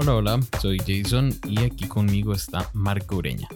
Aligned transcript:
Hola, 0.00 0.14
hola, 0.14 0.40
soy 0.60 0.78
Jason 0.78 1.30
y 1.44 1.60
aquí 1.64 1.88
conmigo 1.88 2.32
está 2.32 2.70
Marco 2.72 3.16
Ureña. 3.16 3.48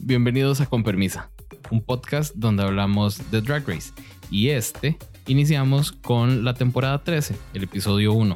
Bienvenidos 0.00 0.60
a 0.62 0.66
Con 0.66 0.82
Permisa, 0.82 1.30
un 1.70 1.82
podcast 1.84 2.34
donde 2.34 2.62
hablamos 2.62 3.30
de 3.30 3.42
Drag 3.42 3.66
Race. 3.68 3.92
Y 4.30 4.48
este 4.48 4.96
iniciamos 5.26 5.92
con 5.92 6.44
la 6.44 6.54
temporada 6.54 7.02
13, 7.02 7.36
el 7.52 7.64
episodio 7.64 8.14
1, 8.14 8.34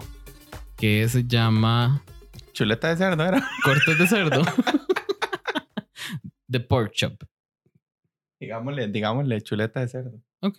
que 0.76 1.08
se 1.08 1.24
llama 1.26 2.02
Chuleta 2.52 2.88
de 2.88 2.96
cerdo 2.98 3.24
era. 3.24 3.42
Cortes 3.64 3.98
de 3.98 4.06
cerdo. 4.06 4.42
The 6.50 6.60
Pork 6.60 6.92
Chop. 6.92 7.22
Digámosle, 8.38 8.88
digámosle 8.88 9.40
chuleta 9.40 9.80
de 9.80 9.88
cerdo. 9.88 10.20
Ok, 10.42 10.58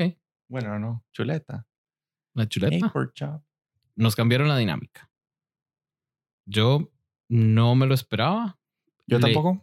Bueno, 0.49 0.79
no, 0.79 1.05
chuleta. 1.13 1.67
la 2.33 2.43
Hey, 2.43 2.49
chuleta. 2.49 2.89
pork 2.89 3.13
chop. 3.13 3.43
Nos 3.95 4.15
cambiaron 4.15 4.47
la 4.47 4.57
dinámica. 4.57 5.09
Yo 6.47 6.89
no 7.29 7.75
me 7.75 7.85
lo 7.85 7.93
esperaba. 7.93 8.57
Yo 9.05 9.19
Le- 9.19 9.21
tampoco. 9.25 9.61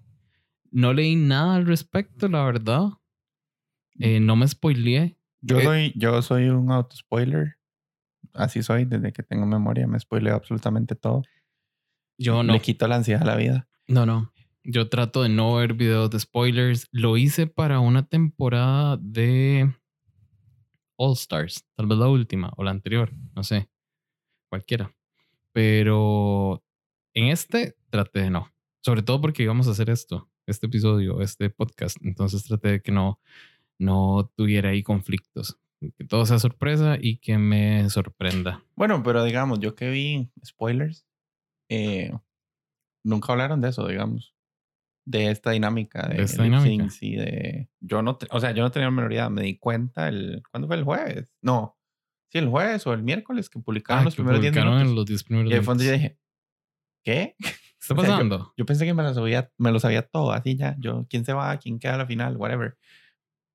No 0.70 0.92
leí 0.92 1.16
nada 1.16 1.56
al 1.56 1.66
respecto, 1.66 2.28
la 2.28 2.44
verdad. 2.44 2.88
Eh, 3.98 4.20
no 4.20 4.36
me 4.36 4.46
spoileé. 4.46 5.18
Yo 5.40 5.58
Eh, 5.60 5.64
soy, 5.64 5.92
yo 5.96 6.20
soy 6.22 6.48
un 6.48 6.70
auto 6.70 6.96
spoiler. 6.96 7.56
Así 8.32 8.62
soy 8.62 8.84
desde 8.84 9.12
que 9.12 9.22
tengo 9.22 9.46
memoria. 9.46 9.86
Me 9.86 9.98
spoileo 10.00 10.34
absolutamente 10.34 10.94
todo. 10.96 11.22
Yo 12.18 12.42
no. 12.42 12.52
Le 12.54 12.60
quito 12.60 12.86
la 12.88 12.96
ansiedad 12.96 13.22
a 13.22 13.26
la 13.26 13.36
vida. 13.36 13.68
No, 13.86 14.04
no. 14.06 14.32
Yo 14.64 14.88
trato 14.88 15.22
de 15.22 15.28
no 15.28 15.54
ver 15.54 15.74
videos 15.74 16.10
de 16.10 16.18
spoilers. 16.18 16.88
Lo 16.90 17.16
hice 17.16 17.46
para 17.46 17.80
una 17.80 18.06
temporada 18.08 18.96
de 19.00 19.72
All 20.96 21.12
Stars. 21.12 21.64
Tal 21.76 21.86
vez 21.86 21.98
la 21.98 22.08
última 22.08 22.52
o 22.56 22.64
la 22.64 22.70
anterior. 22.72 23.12
No 23.36 23.42
sé. 23.44 23.68
Cualquiera. 24.48 24.92
Pero 25.52 26.64
en 27.14 27.26
este 27.28 27.76
traté 27.90 28.20
de 28.22 28.30
no. 28.30 28.50
Sobre 28.80 29.02
todo 29.02 29.20
porque 29.20 29.42
íbamos 29.42 29.66
a 29.68 29.70
hacer 29.72 29.90
esto. 29.90 30.28
Este 30.46 30.66
episodio, 30.66 31.20
este 31.22 31.48
podcast. 31.50 31.96
Entonces 32.02 32.44
traté 32.44 32.68
de 32.72 32.82
que 32.82 32.92
no, 32.92 33.18
no 33.78 34.30
tuviera 34.36 34.70
ahí 34.70 34.82
conflictos. 34.82 35.58
Que 35.98 36.04
todo 36.04 36.24
sea 36.26 36.38
sorpresa 36.38 36.96
y 37.00 37.18
que 37.18 37.38
me 37.38 37.88
sorprenda. 37.90 38.62
Bueno, 38.74 39.02
pero 39.02 39.24
digamos, 39.24 39.60
yo 39.60 39.74
que 39.74 39.90
vi 39.90 40.30
spoilers, 40.44 41.06
eh, 41.70 42.12
nunca 43.04 43.32
hablaron 43.32 43.60
de 43.60 43.68
eso, 43.70 43.86
digamos. 43.86 44.34
De 45.06 45.30
esta 45.30 45.50
dinámica 45.50 46.08
de, 46.08 46.16
De 46.16 46.22
esta 46.22 46.42
dinámica. 46.44 46.86
y 47.00 47.16
de. 47.16 47.68
Yo 47.80 48.00
no, 48.02 48.18
o 48.30 48.40
sea, 48.40 48.52
yo 48.52 48.62
no 48.62 48.70
tenía 48.70 48.86
la 48.86 48.90
menor 48.92 49.12
idea. 49.12 49.28
Me 49.28 49.42
di 49.42 49.58
cuenta 49.58 50.08
el. 50.08 50.42
¿Cuándo 50.50 50.66
fue 50.66 50.76
el 50.76 50.84
jueves? 50.84 51.30
No. 51.42 51.76
Sí, 52.32 52.38
el 52.38 52.48
jueves 52.48 52.86
o 52.86 52.94
el 52.94 53.02
miércoles 53.02 53.50
que 53.50 53.58
publicaron 53.60 54.00
Ah, 54.02 54.04
los 54.06 54.14
que 54.14 54.22
primeros 54.22 54.40
10 54.40 54.52
publicaron 54.52 54.74
minutos. 54.78 54.90
en 54.90 54.96
los 54.96 55.06
10 55.06 55.24
primeros 55.24 55.52
Y 55.52 55.54
de 55.54 55.62
fondo 55.62 55.84
yo 55.84 55.92
dije, 55.92 56.18
¿qué? 57.04 57.36
¿Qué 57.38 57.48
está 57.80 57.94
o 57.94 57.98
sea, 58.00 58.04
yo- 58.06 58.12
pasando? 58.12 58.54
Yo 58.56 58.66
pensé 58.66 58.84
que 58.86 58.94
me 58.94 59.02
lo 59.02 59.12
sabía, 59.14 59.50
me 59.58 59.70
lo 59.70 59.78
sabía 59.78 60.02
todo, 60.02 60.32
así 60.32 60.56
ya. 60.56 60.74
Yo, 60.78 61.06
¿quién 61.08 61.24
se 61.24 61.32
va? 61.34 61.56
¿Quién 61.58 61.78
queda 61.78 61.94
a 61.94 61.98
la 61.98 62.06
final? 62.06 62.36
Whatever. 62.36 62.76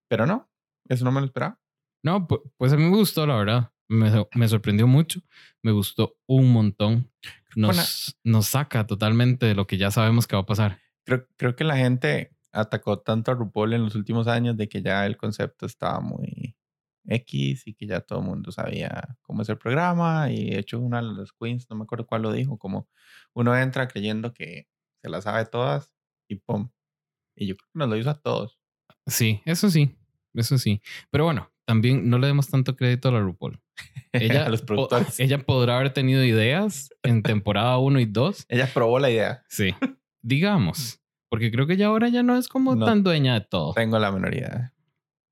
Pero 0.07 0.25
no, 0.25 0.49
eso 0.87 1.03
no 1.05 1.11
me 1.11 1.19
lo 1.21 1.25
esperaba. 1.25 1.59
No, 2.03 2.27
pu- 2.27 2.41
pues 2.57 2.71
a 2.73 2.77
mí 2.77 2.83
me 2.83 2.95
gustó, 2.97 3.25
la 3.27 3.35
verdad. 3.35 3.71
Me, 3.87 4.11
me 4.35 4.47
sorprendió 4.47 4.85
mucho. 4.87 5.21
Me 5.63 5.71
gustó 5.71 6.15
un 6.27 6.51
montón. 6.53 7.11
Nos, 7.55 8.17
nos 8.23 8.45
saca 8.45 8.85
totalmente 8.85 9.47
de 9.47 9.55
lo 9.55 9.65
que 9.65 9.77
ya 9.77 9.89
sabemos 9.91 10.27
que 10.27 10.35
va 10.35 10.43
a 10.43 10.45
pasar. 10.45 10.79
Creo, 11.05 11.25
creo 11.35 11.55
que 11.55 11.63
la 11.63 11.75
gente 11.77 12.35
atacó 12.51 12.99
tanto 12.99 13.31
a 13.31 13.33
RuPaul 13.33 13.73
en 13.73 13.83
los 13.83 13.95
últimos 13.95 14.27
años 14.27 14.55
de 14.57 14.69
que 14.69 14.81
ya 14.83 15.05
el 15.07 15.17
concepto 15.17 15.65
estaba 15.65 15.99
muy 15.99 16.38
X 17.05 17.67
y 17.67 17.73
que 17.73 17.87
ya 17.87 18.01
todo 18.01 18.19
el 18.19 18.25
mundo 18.25 18.51
sabía 18.51 19.17
cómo 19.21 19.41
es 19.41 19.49
el 19.49 19.57
programa. 19.57 20.31
Y 20.31 20.51
de 20.51 20.59
hecho, 20.59 20.79
una 20.79 21.01
de 21.01 21.13
las 21.13 21.31
queens, 21.31 21.67
no 21.69 21.75
me 21.75 21.83
acuerdo 21.83 22.05
cuál 22.05 22.21
lo 22.23 22.31
dijo, 22.31 22.57
como 22.57 22.87
uno 23.33 23.57
entra 23.57 23.87
creyendo 23.87 24.33
que 24.33 24.67
se 25.01 25.09
las 25.09 25.23
sabe 25.23 25.45
todas 25.45 25.91
y 26.27 26.35
pum. 26.35 26.69
Y 27.35 27.47
yo 27.47 27.55
creo 27.55 27.69
que 27.73 27.79
nos 27.79 27.89
lo 27.89 27.97
hizo 27.97 28.09
a 28.09 28.19
todos. 28.21 28.59
Sí, 29.07 29.41
eso 29.45 29.69
sí. 29.69 29.95
Eso 30.33 30.57
sí. 30.57 30.81
Pero 31.09 31.23
bueno, 31.23 31.49
también 31.65 32.09
no 32.09 32.19
le 32.19 32.27
demos 32.27 32.47
tanto 32.49 32.75
crédito 32.75 33.09
a 33.09 33.11
la 33.13 33.19
RuPaul. 33.21 33.59
Ella, 34.11 34.45
a 34.45 34.49
los 34.49 34.61
po- 34.61 34.67
productores. 34.67 35.19
ella 35.19 35.39
podrá 35.45 35.77
haber 35.77 35.91
tenido 35.93 36.23
ideas 36.23 36.89
en 37.03 37.23
temporada 37.23 37.77
1 37.77 37.99
y 37.99 38.05
2. 38.05 38.45
Ella 38.49 38.69
probó 38.73 38.99
la 38.99 39.09
idea. 39.09 39.43
Sí. 39.49 39.73
Digamos. 40.21 40.99
Porque 41.29 41.51
creo 41.51 41.65
que 41.67 41.77
ya 41.77 41.87
ahora 41.87 42.09
ya 42.09 42.23
no 42.23 42.37
es 42.37 42.47
como 42.47 42.75
No. 42.75 42.85
tan 42.85 43.03
dueña 43.03 43.35
de 43.35 43.41
todo. 43.41 43.73
Tengo 43.73 43.99
la 43.99 44.11
menor 44.11 44.33
idea. 44.33 44.73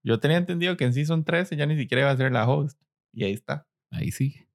Yo 0.08 0.20
tenía 0.20 0.38
entendido 0.38 0.78
que 0.78 0.86
en 0.86 0.94
Season 0.94 1.24
13 1.24 1.56
ya 1.58 1.66
ni 1.66 1.76
siquiera 1.78 2.02
iba 2.04 2.12
a 2.12 2.18
ser 2.18 2.32
la 2.32 2.48
host. 2.48 2.80
Y 3.14 3.24
ahí 3.26 3.34
está. 3.34 3.68
Ahí 3.92 4.12
sigue. 4.12 4.48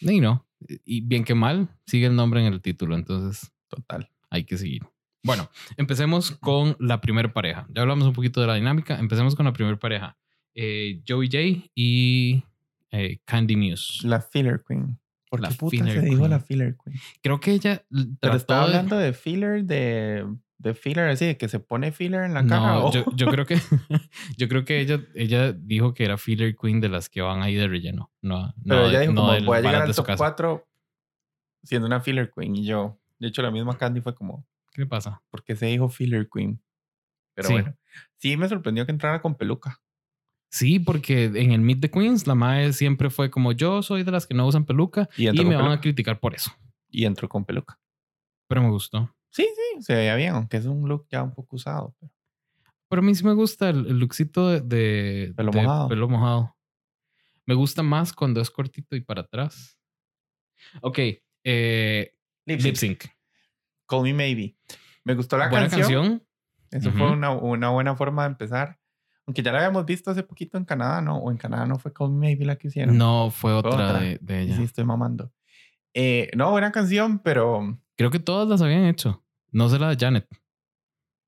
Y 0.00 0.20
no. 0.20 0.46
Y 0.84 1.02
bien 1.02 1.24
que 1.24 1.34
mal, 1.34 1.68
sigue 1.86 2.06
el 2.06 2.16
nombre 2.16 2.40
en 2.46 2.52
el 2.52 2.60
título. 2.62 2.94
Entonces, 2.94 3.52
Total. 3.68 4.08
hay 4.30 4.44
que 4.44 4.56
seguir. 4.56 4.82
Bueno, 5.22 5.50
empecemos 5.76 6.30
con 6.32 6.76
la 6.80 7.00
primera 7.00 7.32
pareja. 7.32 7.66
Ya 7.74 7.82
hablamos 7.82 8.06
un 8.06 8.12
poquito 8.14 8.40
de 8.40 8.46
la 8.46 8.54
dinámica. 8.54 8.98
Empecemos 8.98 9.34
con 9.34 9.44
la 9.46 9.52
primera 9.52 9.78
pareja. 9.78 10.16
Eh, 10.54 11.02
Joey 11.06 11.28
J 11.30 11.68
y 11.74 12.42
eh, 12.90 13.18
Candy 13.24 13.56
Muse. 13.56 14.06
La 14.06 14.20
Filler 14.20 14.62
Queen. 14.66 14.98
¿Por 15.30 15.40
La 15.40 15.48
qué 15.48 15.54
puta 15.56 15.84
se 15.90 16.00
dijo 16.00 16.28
la 16.28 16.40
Filler 16.40 16.76
Queen? 16.82 16.96
Creo 17.22 17.40
que 17.40 17.52
ella 17.52 17.84
Pero 18.20 18.36
estaba 18.36 18.60
de- 18.60 18.66
hablando 18.66 18.96
de 18.96 19.12
filler, 19.12 19.64
de, 19.64 20.24
de 20.64 20.74
filler 20.74 21.08
así, 21.08 21.26
de 21.26 21.36
que 21.36 21.48
se 21.48 21.60
pone 21.60 21.92
filler 21.92 22.24
en 22.24 22.34
la 22.34 22.44
cara. 22.46 22.74
No, 22.74 22.92
yo, 22.92 23.04
yo 23.14 23.26
creo 23.28 23.46
que 23.46 23.56
yo 24.36 24.48
creo 24.48 24.64
que 24.64 24.80
ella, 24.80 25.00
ella 25.14 25.52
dijo 25.52 25.94
que 25.94 26.04
era 26.04 26.18
filler 26.18 26.56
queen 26.56 26.80
de 26.80 26.88
las 26.88 27.08
que 27.08 27.20
van 27.20 27.42
ahí 27.42 27.54
de 27.54 27.68
relleno. 27.68 28.10
No, 28.22 28.52
Pero 28.66 28.80
no, 28.82 28.88
ella 28.88 29.00
dijo 29.00 29.12
no 29.12 29.26
como 29.28 29.40
voy 29.44 29.58
a 29.58 29.60
llegar 29.60 29.82
al 29.82 29.94
top 29.94 30.06
casa. 30.06 30.16
4 30.18 30.66
siendo 31.62 31.86
una 31.86 32.00
filler 32.00 32.30
queen. 32.34 32.56
Y 32.56 32.64
yo, 32.66 32.98
de 33.18 33.28
hecho, 33.28 33.42
la 33.42 33.50
misma 33.50 33.78
Candy 33.78 34.00
fue 34.00 34.14
como, 34.14 34.46
¿Qué 34.72 34.82
le 34.82 34.86
pasa? 34.86 35.22
¿por 35.30 35.44
qué 35.44 35.54
se 35.56 35.66
dijo 35.66 35.88
filler 35.88 36.28
queen? 36.32 36.60
Pero 37.34 37.48
Sí. 37.48 37.54
bueno, 37.54 37.76
sí 38.16 38.36
me 38.36 38.48
sorprendió 38.48 38.84
que 38.86 38.92
entrara 38.92 39.20
con 39.22 39.34
peluca. 39.34 39.80
Sí, 40.50 40.78
porque 40.78 41.24
en 41.24 41.50
el 41.52 41.60
Meet 41.60 41.80
the 41.80 41.90
Queens 41.90 42.26
la 42.28 42.34
madre 42.36 42.72
siempre 42.72 43.10
fue 43.10 43.28
como 43.30 43.50
yo 43.52 43.82
soy 43.82 44.04
de 44.04 44.12
las 44.12 44.26
que 44.26 44.34
no 44.34 44.46
usan 44.46 44.64
peluca 44.64 45.08
Y 45.16 45.26
y, 45.28 45.32
me 45.32 45.36
con 45.38 45.46
van 45.46 45.54
a 45.56 45.58
peluca. 45.66 45.80
criticar 45.80 46.20
por 46.20 46.34
eso. 46.34 46.52
y 46.88 47.06
entró 47.06 47.28
con 47.28 47.44
peluca. 47.44 47.80
Pero 48.46 48.62
me 48.62 48.70
gustó. 48.70 49.12
Sí, 49.34 49.42
sí, 49.74 49.82
se 49.82 49.94
veía 49.96 50.14
bien, 50.14 50.34
aunque 50.34 50.56
es 50.58 50.66
un 50.66 50.88
look 50.88 51.06
ya 51.10 51.22
un 51.22 51.32
poco 51.32 51.56
usado. 51.56 51.94
pero- 51.98 52.12
Pero 52.88 53.00
a 53.00 53.04
mí 53.04 53.14
sí 53.16 53.24
me 53.24 53.32
gusta 53.34 53.68
el, 53.70 53.86
el 53.86 53.98
lookcito 53.98 54.48
de, 54.48 54.60
de- 54.60 55.32
Pelo 55.34 55.50
de 55.50 55.62
mojado. 55.62 55.88
pelo 55.88 56.08
mojado. 56.08 56.56
Me 57.46 57.54
gusta 57.54 57.82
más 57.82 58.12
cuando 58.12 58.40
es 58.40 58.50
cortito 58.50 58.94
y 58.94 59.00
para 59.00 59.22
atrás. 59.22 59.76
Ok, 60.82 60.98
eh, 61.44 62.14
Lip 62.46 62.60
lip 62.60 62.76
sync. 62.76 63.04
Call 63.88 64.02
Me 64.04 64.14
Maybe. 64.14 64.56
Me 65.04 65.14
gustó 65.14 65.36
la 65.36 65.48
Buena 65.48 65.68
canción. 65.68 66.20
canción. 66.20 66.26
Eso 66.70 66.90
fue 66.92 67.10
una, 67.10 67.30
una 67.32 67.70
buena 67.70 67.94
forma 67.96 68.22
de 68.22 68.28
empezar. 68.30 68.78
Aunque 69.26 69.42
ya 69.42 69.52
la 69.52 69.58
habíamos 69.58 69.84
visto 69.86 70.10
hace 70.10 70.22
poquito 70.22 70.58
en 70.58 70.64
Canadá, 70.64 71.00
¿no? 71.00 71.16
O 71.18 71.30
en 71.30 71.36
Canadá 71.38 71.66
no 71.66 71.78
fue 71.78 71.92
Call 71.92 72.10
Me 72.10 72.28
Maybe 72.28 72.44
la 72.44 72.56
que 72.56 72.68
hicieron. 72.68 72.96
No, 72.96 73.30
fue 73.30 73.52
otra, 73.52 73.70
otra. 73.72 74.00
De, 74.00 74.42
ella. 74.42 74.56
Sí, 74.56 74.62
estoy 74.62 74.84
mamando. 74.84 75.32
Eh, 75.92 76.30
no, 76.36 76.50
buena 76.52 76.70
canción, 76.72 77.18
pero 77.18 77.78
Creo 77.96 78.10
que 78.10 78.18
todas 78.18 78.48
las 78.48 78.60
habían 78.62 78.84
hecho. 78.84 79.23
No 79.54 79.68
sé 79.68 79.78
la 79.78 79.88
de 79.88 79.96
Janet, 79.96 80.28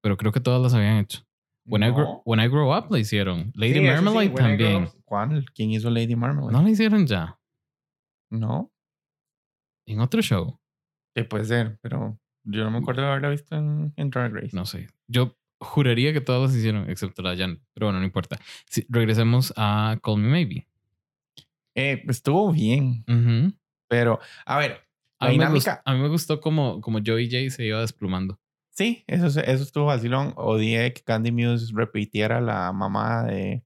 pero 0.03 0.17
creo 0.17 0.33
que 0.33 0.41
todas 0.41 0.61
las 0.61 0.75
habían 0.75 0.99
hecho. 0.99 1.21
When, 1.65 1.83
I, 1.83 1.91
grow, 1.91 2.23
when 2.25 2.39
I 2.39 2.47
Grow 2.49 2.77
Up 2.77 2.91
la 2.91 2.99
hicieron. 2.99 3.51
Lady 3.55 3.75
Sí, 3.75 3.81
sí, 3.81 3.87
Marmalade 3.87 4.31
también. 4.31 4.89
¿Cuál? 5.05 5.45
¿Quién 5.53 5.71
hizo 5.73 5.91
Lady 5.91 6.15
Marmalade? 6.15 6.53
No 6.53 6.63
la 6.63 6.71
hicieron 6.71 7.07
ya. 7.07 7.39
No, 8.31 8.73
En 9.87 10.01
otro 10.01 10.21
show. 10.23 10.61
que 11.15 11.25
puede 11.25 11.45
ser, 11.45 11.79
pero 11.81 12.19
yo 12.45 12.65
no 12.65 12.71
me 12.71 12.79
acuerdo 12.79 13.03
de 13.03 13.09
haberla 13.09 13.31
visto 13.31 13.57
en, 13.57 13.93
en 13.97 14.11
Drag 14.11 14.33
Race. 14.33 14.51
No 14.57 14.65
sé. 14.67 14.89
Yo 15.09 15.37
juraría 15.61 16.13
que 16.13 16.21
todas 16.21 16.51
las 16.51 16.57
hicieron, 16.59 16.89
excepto 16.91 17.23
la 17.23 17.31
de 17.31 17.39
Janet. 17.39 17.61
Pero 17.75 17.87
bueno, 17.87 17.99
no 18.01 18.05
importa. 18.05 18.39
Sí, 18.69 18.87
regresemos 18.89 19.53
a 19.57 19.99
Call 20.03 20.19
Me 20.19 20.29
Maybe. 20.29 20.69
Eh, 21.75 22.03
estuvo 22.09 22.53
bien, 22.53 23.05
pero 23.89 24.19
a 24.45 24.59
ver, 24.59 24.86
a, 25.19 25.27
mí 25.27 25.33
dinámica- 25.33 25.75
gustó, 25.77 25.91
a 25.91 25.95
mí 25.95 26.01
me 26.01 26.09
gustó 26.09 26.41
como, 26.41 26.81
como 26.81 26.99
Joey 27.05 27.31
J 27.31 27.51
se 27.55 27.65
iba 27.67 27.81
desplumando. 27.81 28.39
sí, 28.71 29.05
eso, 29.07 29.27
eso 29.27 29.63
estuvo 29.63 29.87
vacilón. 29.87 30.33
Odié 30.37 30.93
que 30.93 31.03
Candy 31.03 31.33
Muse 31.33 31.73
repitiera 31.75 32.41
la 32.41 32.73
mamá 32.73 33.25
de, 33.25 33.63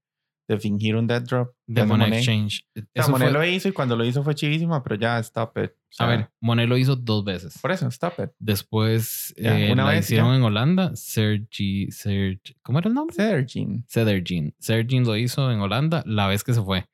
de 0.49 0.59
fingir 0.59 0.95
un 0.97 1.07
dead 1.07 1.23
drop. 1.23 1.53
De 1.67 1.85
Monet 1.85 2.09
Monet. 2.09 2.19
Exchange. 2.21 2.65
O 2.77 2.81
sea, 2.95 3.09
Monet 3.09 3.31
fue- 3.31 3.39
lo 3.39 3.45
hizo 3.45 3.69
y 3.69 3.73
cuando 3.73 3.97
lo 3.97 4.05
hizo 4.05 4.23
fue 4.25 4.35
chivísima, 4.35 4.83
pero 4.83 4.97
ya, 4.97 5.19
stop 5.21 5.57
it. 5.59 5.71
O 5.71 6.05
a 6.05 6.07
sea, 6.07 6.07
ver, 6.07 6.31
Monet 6.41 6.69
lo 6.69 6.77
hizo 6.79 6.95
dos 6.95 7.25
veces. 7.25 7.59
Por 7.61 7.73
eso, 7.73 7.89
stop 7.89 8.15
it. 8.21 8.31
Después 8.39 9.35
Ya, 9.37 9.59
eh, 9.59 9.73
una 9.73 9.85
la 9.85 9.91
vez, 9.91 10.05
hicieron 10.07 10.31
ya. 10.31 10.37
en 10.37 10.43
Holanda. 10.45 10.93
Sergi, 10.95 11.91
Sergi, 11.91 12.55
¿cómo 12.63 12.79
era 12.79 12.89
el 12.89 12.95
nombre? 12.95 13.15
Sergin. 13.17 13.85
Cedergin. 13.89 14.55
Cedergin 14.61 15.05
lo 15.05 15.17
hizo 15.17 15.51
en 15.51 15.61
Holanda 15.61 16.03
la 16.07 16.27
vez 16.29 16.45
que 16.45 16.55
se 16.55 16.63
fue. 16.63 16.89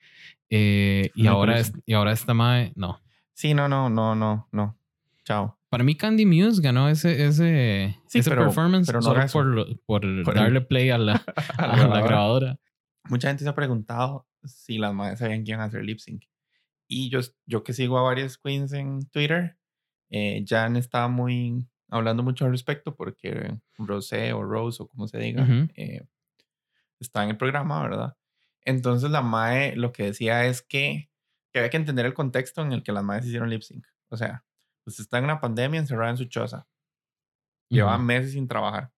Eh, 0.48 1.10
y, 1.14 1.26
ahora 1.26 1.58
es, 1.58 1.72
y 1.86 1.92
ahora 1.94 2.12
esta 2.12 2.32
mae, 2.34 2.72
no. 2.76 3.00
Sí, 3.36 3.52
no, 3.52 3.68
no, 3.68 3.90
no, 3.90 4.14
no, 4.14 4.48
no. 4.50 4.78
Chao. 5.24 5.58
Para 5.68 5.84
mí 5.84 5.94
Candy 5.94 6.24
Muse 6.24 6.62
ganó 6.62 6.88
ese, 6.88 7.26
ese, 7.26 7.98
Sí, 8.06 8.20
ese 8.20 8.30
pero- 8.30 8.44
performance 8.44 8.86
pero 8.86 9.00
no 9.00 9.28
solo 9.28 9.66
por, 9.66 9.80
por 9.84 10.00
Por 10.00 10.04
el- 10.04 10.24
darle 10.24 10.60
play 10.62 10.88
a 10.88 10.96
la, 10.96 11.16
a 11.58 11.66
la 11.66 11.76
grabadora. 11.76 12.06
grabadora. 12.06 12.58
Mucha 13.10 13.28
gente 13.28 13.44
se 13.44 13.50
ha 13.50 13.54
preguntado 13.54 14.26
si 14.44 14.78
las 14.78 14.94
madres 14.94 15.18
sabían 15.18 15.44
que 15.44 15.50
iban 15.50 15.60
a 15.60 15.64
hacer 15.64 15.84
lip 15.84 15.98
sync. 15.98 16.22
Y 16.88 17.10
yo, 17.10 17.20
yo 17.44 17.62
que 17.62 17.72
sigo 17.74 17.98
a 17.98 18.02
varias 18.02 18.38
queens 18.38 18.72
en 18.72 19.00
Twitter, 19.10 19.56
Eh, 20.08 20.44
Jan 20.48 20.76
estaba 20.76 21.08
muy 21.08 21.66
hablando 21.90 22.22
mucho 22.22 22.44
al 22.46 22.52
respecto 22.52 22.94
porque 22.94 23.58
Rosé 23.76 24.32
o 24.32 24.42
Rose 24.44 24.82
o 24.82 24.86
como 24.88 25.08
se 25.08 25.18
diga, 25.18 25.42
Ujú. 25.42 25.68
eh, 25.74 26.06
está 27.00 27.24
en 27.24 27.30
el 27.30 27.36
programa, 27.36 27.82
¿verdad? 27.82 28.16
Entonces 28.64 29.10
la 29.10 29.20
MAE 29.20 29.74
lo 29.76 29.92
que 29.92 30.04
decía 30.04 30.46
es 30.46 30.62
que, 30.62 31.10
que 31.56 31.60
había 31.60 31.70
que 31.70 31.78
entender 31.78 32.04
el 32.04 32.12
contexto 32.12 32.60
en 32.60 32.72
el 32.72 32.82
que 32.82 32.92
las 32.92 33.02
MAEs 33.02 33.24
hicieron 33.24 33.48
lip 33.48 33.62
sync. 33.62 33.86
O 34.10 34.16
sea, 34.18 34.44
pues 34.84 35.00
está 35.00 35.16
en 35.16 35.24
una 35.24 35.40
pandemia 35.40 35.80
encerrada 35.80 36.10
en 36.10 36.18
su 36.18 36.26
choza. 36.26 36.68
Lleva 37.70 37.94
Ujú. 37.96 38.04
meses 38.04 38.32
sin 38.32 38.46
trabajar. 38.46 38.92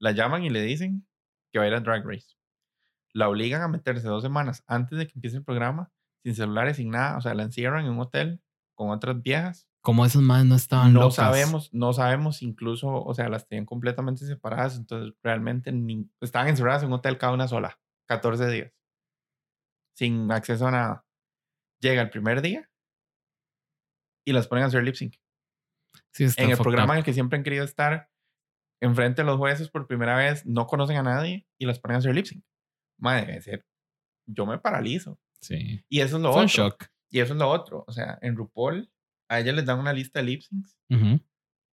La 0.00 0.10
llaman 0.10 0.42
y 0.42 0.50
le 0.50 0.60
dicen 0.62 1.06
que 1.52 1.60
va 1.60 1.66
a 1.66 1.68
ir 1.68 1.74
a 1.74 1.80
Drag 1.80 2.04
Race. 2.04 2.34
La 3.14 3.28
obligan 3.28 3.62
a 3.62 3.68
meterse 3.68 4.08
dos 4.08 4.24
semanas 4.24 4.64
antes 4.66 4.98
de 4.98 5.06
que 5.06 5.12
empiece 5.14 5.36
el 5.36 5.44
programa, 5.44 5.92
sin 6.24 6.34
celulares, 6.34 6.78
sin 6.78 6.90
nada. 6.90 7.16
O 7.16 7.20
sea, 7.20 7.32
la 7.34 7.44
encierran 7.44 7.84
en 7.84 7.92
un 7.92 8.00
hotel 8.00 8.42
con 8.74 8.90
otras 8.90 9.22
viejas. 9.22 9.68
Como 9.80 10.04
esos 10.04 10.20
más 10.20 10.44
no 10.44 10.56
estaban 10.56 10.92
No 10.92 11.00
locas. 11.02 11.14
sabemos, 11.14 11.72
no 11.72 11.92
sabemos 11.92 12.42
incluso, 12.42 12.88
o 12.92 13.14
sea, 13.14 13.28
las 13.28 13.46
tenían 13.46 13.66
completamente 13.66 14.26
separadas. 14.26 14.76
Entonces, 14.76 15.14
realmente 15.22 15.70
ni- 15.70 16.10
estaban 16.20 16.48
encerradas 16.48 16.82
en 16.82 16.88
un 16.88 16.94
hotel 16.94 17.18
cada 17.18 17.32
una 17.34 17.46
sola, 17.46 17.78
14 18.08 18.48
días, 18.48 18.72
sin 19.94 20.30
acceso 20.32 20.66
a 20.66 20.70
nada. 20.72 21.04
Llega 21.80 22.02
el 22.02 22.10
primer 22.10 22.42
día 22.42 22.68
y 24.26 24.32
las 24.32 24.46
ponen 24.48 24.64
a 24.64 24.66
hacer 24.68 24.82
lip 24.84 24.94
sync 24.94 25.14
Sí, 26.12 26.24
en 26.36 26.50
el 26.50 26.56
programa 26.58 26.92
up. 26.92 26.92
en 26.94 26.98
el 26.98 27.04
que 27.04 27.12
siempre 27.12 27.36
han 27.38 27.44
querido 27.44 27.64
estar, 27.64 28.10
enfrente 28.82 29.22
de 29.22 29.26
los 29.26 29.36
jueces 29.38 29.70
por 29.70 29.86
primera 29.86 30.16
vez, 30.16 30.44
no 30.46 30.66
conocen 30.66 30.96
a 30.96 31.02
nadie 31.02 31.46
y 31.58 31.66
las 31.66 31.78
ponen 31.78 31.96
a 31.96 31.98
hacer 31.98 32.14
lip 32.14 32.26
sync. 32.26 32.44
Madre, 32.98 33.26
debe 33.26 33.40
ser. 33.40 33.66
Yo 34.26 34.44
me 34.46 34.58
paralizo. 34.58 35.18
Sí. 35.40 35.84
Y 35.88 36.00
eso 36.00 36.16
es 36.16 36.22
lo 36.22 36.32
Fue 36.32 36.42
un 36.42 36.48
otro. 36.48 36.64
shock. 36.68 36.86
Y 37.10 37.20
eso 37.20 37.32
es 37.32 37.38
lo 37.38 37.48
otro. 37.48 37.84
O 37.86 37.92
sea, 37.92 38.18
en 38.20 38.36
RuPaul, 38.36 38.90
a 39.30 39.40
ellas 39.40 39.54
les 39.54 39.64
dan 39.64 39.78
una 39.78 39.92
lista 39.92 40.18
de 40.18 40.24
lip 40.26 40.42
syncs. 40.42 40.76
Ujú. 40.90 41.20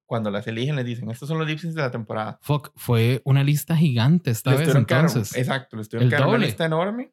Cuando 0.07 0.29
las 0.29 0.45
eligen, 0.47 0.75
les 0.75 0.85
dicen: 0.85 1.09
Estos 1.09 1.27
son 1.27 1.39
los 1.39 1.47
lip 1.47 1.57
syncs 1.57 1.75
de 1.75 1.81
la 1.81 1.91
temporada. 1.91 2.37
Fuck, 2.43 2.71
fue 2.75 3.21
una 3.25 3.43
lista 3.43 3.75
gigante 3.75 4.29
esta 4.31 4.51
Les 4.51 4.59
vez 4.67 4.75
entonces. 4.75 5.35
exacto, 5.35 5.75
les 5.77 5.89
tuvieron 5.89 6.09
que 6.09 6.15
dar 6.15 6.27
una 6.27 6.37
lista 6.37 6.63
enorme. 6.65 7.11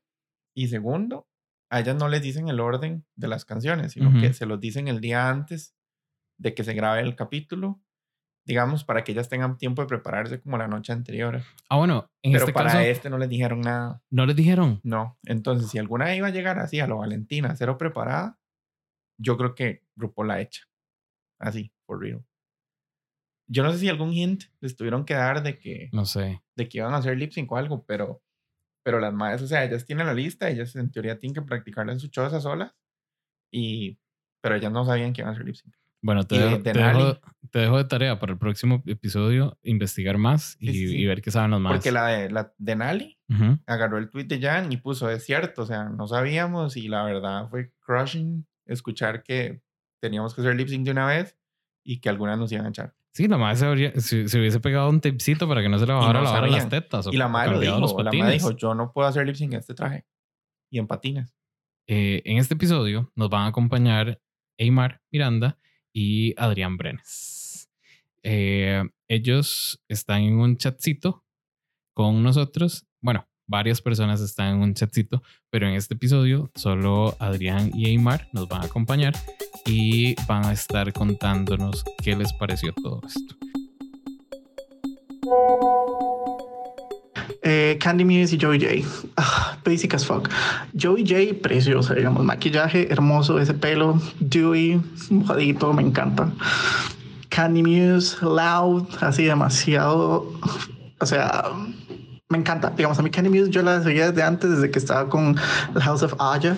Y 0.54 0.68
segundo, 0.68 1.26
a 1.72 1.80
ellas 1.80 1.96
no 1.96 2.08
les 2.08 2.20
dicen 2.22 2.48
el 2.48 2.60
orden 2.60 3.04
de 3.16 3.28
las 3.28 3.44
canciones, 3.44 3.92
sino 3.92 4.12
que 4.20 4.32
se 4.34 4.44
los 4.46 4.60
dicen 4.60 4.88
el 4.88 5.00
día 5.00 5.28
antes 5.30 5.74
de 6.38 6.54
que 6.54 6.64
se 6.64 6.74
grabe 6.74 7.00
el 7.00 7.16
capítulo, 7.16 7.80
digamos, 8.44 8.84
para 8.84 9.04
que 9.04 9.12
ellas 9.12 9.28
tengan 9.28 9.56
tiempo 9.56 9.80
de 9.82 9.88
prepararse 9.88 10.40
como 10.40 10.58
la 10.58 10.68
noche 10.68 10.92
anterior. 10.92 11.40
Ah, 11.68 11.76
bueno, 11.78 12.10
en 12.22 12.32
Pero 12.32 12.44
este 12.44 12.52
para 12.52 12.66
caso 12.72 12.80
este 12.80 13.08
no 13.08 13.16
les 13.18 13.28
dijeron 13.28 13.60
nada. 13.62 14.02
no 14.10 14.26
les 14.26 14.36
dijeron. 14.36 14.80
No. 14.82 15.18
Entonces, 15.24 15.70
si 15.70 15.78
alguna 15.78 16.14
iba 16.14 16.26
a 16.26 16.30
llegar 16.30 16.58
así 16.58 16.78
a 16.80 16.86
lo 16.86 16.98
Valentina, 16.98 17.54
cero 17.56 17.78
preparada, 17.78 18.38
yo 19.18 19.36
creo 19.36 19.54
que 19.54 19.84
RuPaul 19.96 20.28
la 20.28 20.40
echa. 20.40 20.62
Así, 21.38 21.72
for 21.86 22.00
real. 22.00 22.24
Yo 23.48 23.62
no 23.62 23.72
sé 23.72 23.78
si 23.78 23.88
algún 23.88 24.12
hint 24.12 24.44
les 24.60 24.76
tuvieron 24.76 25.04
que 25.04 25.14
dar 25.14 25.42
de 25.42 25.58
que 25.58 25.88
No 25.92 26.04
sé. 26.04 26.42
de 26.56 26.68
que 26.68 26.78
iban 26.78 26.94
a 26.94 26.98
hacer 26.98 27.16
lip 27.16 27.32
sync 27.32 27.50
o 27.52 27.56
algo, 27.56 27.84
pero, 27.86 28.22
pero 28.82 29.00
las 29.00 29.12
madres, 29.12 29.42
o 29.42 29.46
sea, 29.46 29.64
ellas 29.64 29.84
tienen 29.84 30.06
la 30.06 30.14
lista, 30.14 30.48
ellas 30.48 30.74
en 30.76 30.90
teoría 30.90 31.18
tienen 31.18 31.34
que 31.34 31.42
practicarla 31.42 31.92
en 31.92 32.00
su 32.00 32.08
choza 32.08 32.40
solas, 32.40 32.74
y, 33.52 33.98
pero 34.40 34.56
ellas 34.56 34.72
no 34.72 34.84
sabían 34.84 35.12
que 35.12 35.22
iban 35.22 35.30
a 35.30 35.34
hacer 35.34 35.46
lip 35.46 35.54
sync. 35.54 35.74
Bueno, 36.04 36.24
te 36.24 36.36
dejo, 36.36 36.56
de 36.58 36.72
te, 36.72 36.78
dejo, 36.78 37.20
te 37.50 37.58
dejo 37.60 37.78
de 37.78 37.84
tarea 37.84 38.18
para 38.18 38.32
el 38.32 38.38
próximo 38.38 38.82
episodio 38.86 39.56
investigar 39.62 40.18
más 40.18 40.56
y, 40.58 40.72
Sí, 40.72 40.88
sí, 40.88 40.96
y 40.98 41.06
ver 41.06 41.22
qué 41.22 41.30
saben 41.30 41.52
los 41.52 41.60
más. 41.60 41.74
Porque 41.74 41.92
la 41.92 42.08
de, 42.08 42.30
la 42.30 42.52
de 42.58 42.76
Nali 42.76 43.18
Ujú. 43.28 43.60
agarró 43.66 43.98
el 43.98 44.10
tweet 44.10 44.24
de 44.24 44.40
Jan 44.40 44.72
y 44.72 44.78
puso, 44.78 45.08
es 45.10 45.24
cierto, 45.24 45.62
o 45.62 45.66
sea, 45.66 45.84
no 45.84 46.08
sabíamos, 46.08 46.76
y 46.76 46.88
la 46.88 47.04
verdad 47.04 47.48
fue 47.48 47.72
crushing 47.86 48.44
escuchar 48.66 49.22
que 49.22 49.62
teníamos 50.00 50.34
que 50.34 50.40
hacer 50.40 50.56
lip 50.56 50.68
sync 50.68 50.84
de 50.84 50.90
una 50.90 51.06
vez 51.06 51.38
y 51.84 52.00
que 52.00 52.08
algunas 52.08 52.36
nos 52.36 52.50
iban 52.50 52.66
a 52.66 52.70
echar. 52.70 52.94
Sí, 53.14 53.28
la 53.28 53.36
madre 53.36 53.56
se, 53.56 53.66
habría- 53.66 53.92
se, 54.00 54.26
se 54.28 54.38
hubiese 54.40 54.58
pegado 54.60 54.88
un 54.88 55.00
tipcito 55.00 55.46
para 55.46 55.60
que 55.62 55.68
no 55.68 55.78
se 55.78 55.86
le 55.86 55.92
bajara 55.92 56.20
no 56.20 56.24
la 56.32 56.46
las 56.48 56.68
tetas. 56.68 57.06
Y 57.12 57.16
la 57.16 57.28
madre 57.28 57.48
lo 57.48 57.52
cambiado 57.56 57.76
dijo, 57.76 57.86
los 57.86 57.90
la 57.92 58.04
madre 58.10 58.18
patines. 58.20 58.32
dijo, 58.42 58.56
yo 58.56 58.74
no 58.74 58.92
puedo 58.92 59.06
hacer 59.08 59.26
lip 59.26 59.34
sync 59.36 59.52
en 59.52 59.58
este 59.60 59.74
traje 59.74 60.06
y 60.70 60.78
en 60.78 60.86
patines. 60.86 61.34
Eh, 61.86 62.22
en 62.24 62.38
este 62.38 62.54
episodio 62.54 63.12
nos 63.14 63.28
van 63.28 63.42
a 63.42 63.46
acompañar 63.48 64.20
Eymar 64.58 65.02
Miranda 65.10 65.58
y 65.92 66.32
Adrián 66.40 66.76
Brenes. 66.78 67.68
Eh, 68.22 68.82
ellos 69.08 69.82
están 69.88 70.22
en 70.22 70.38
un 70.38 70.56
chatcito 70.56 71.24
con 71.94 72.22
nosotros. 72.22 72.86
Bueno, 73.02 73.28
varias 73.52 73.82
personas 73.82 74.20
están 74.20 74.56
en 74.56 74.62
un 74.62 74.74
chatcito, 74.74 75.22
pero 75.50 75.68
en 75.68 75.74
este 75.74 75.94
episodio 75.94 76.50
solo 76.54 77.14
Adrián 77.20 77.70
y 77.74 77.86
Eymar 77.86 78.28
nos 78.32 78.48
van 78.48 78.62
a 78.62 78.64
acompañar 78.64 79.12
y 79.66 80.16
van 80.26 80.46
a 80.46 80.52
estar 80.52 80.90
contándonos 80.92 81.84
qué 82.02 82.16
les 82.16 82.32
pareció 82.32 82.72
todo 82.72 83.00
esto. 83.06 83.36
Eh, 87.42 87.76
Candy 87.78 88.04
Muse 88.04 88.36
y 88.36 88.40
Joey 88.40 88.58
J. 88.58 88.88
Ah, 89.18 89.58
basic 89.64 89.94
as 89.94 90.06
fuck. 90.06 90.30
Joey 90.80 91.04
J, 91.06 91.34
preciosa, 91.42 91.94
digamos. 91.94 92.24
Maquillaje 92.24 92.90
hermoso, 92.90 93.38
ese 93.38 93.52
pelo, 93.52 94.00
dewy, 94.20 94.80
mojadito, 95.10 95.72
me 95.74 95.82
encanta. 95.82 96.32
Candy 97.28 97.62
Muse, 97.62 98.16
loud, 98.22 98.86
así 99.00 99.24
demasiado. 99.24 100.32
O 101.00 101.06
sea, 101.06 101.44
me 102.32 102.38
encanta. 102.38 102.70
Digamos, 102.70 102.98
a 102.98 103.02
mí 103.02 103.10
Candy 103.10 103.30
Muse 103.30 103.50
yo 103.50 103.62
la 103.62 103.82
seguía 103.82 104.10
desde 104.10 104.22
antes, 104.22 104.50
desde 104.50 104.70
que 104.70 104.78
estaba 104.78 105.08
con 105.08 105.34
House 105.34 106.02
of 106.02 106.14
Aya. 106.18 106.56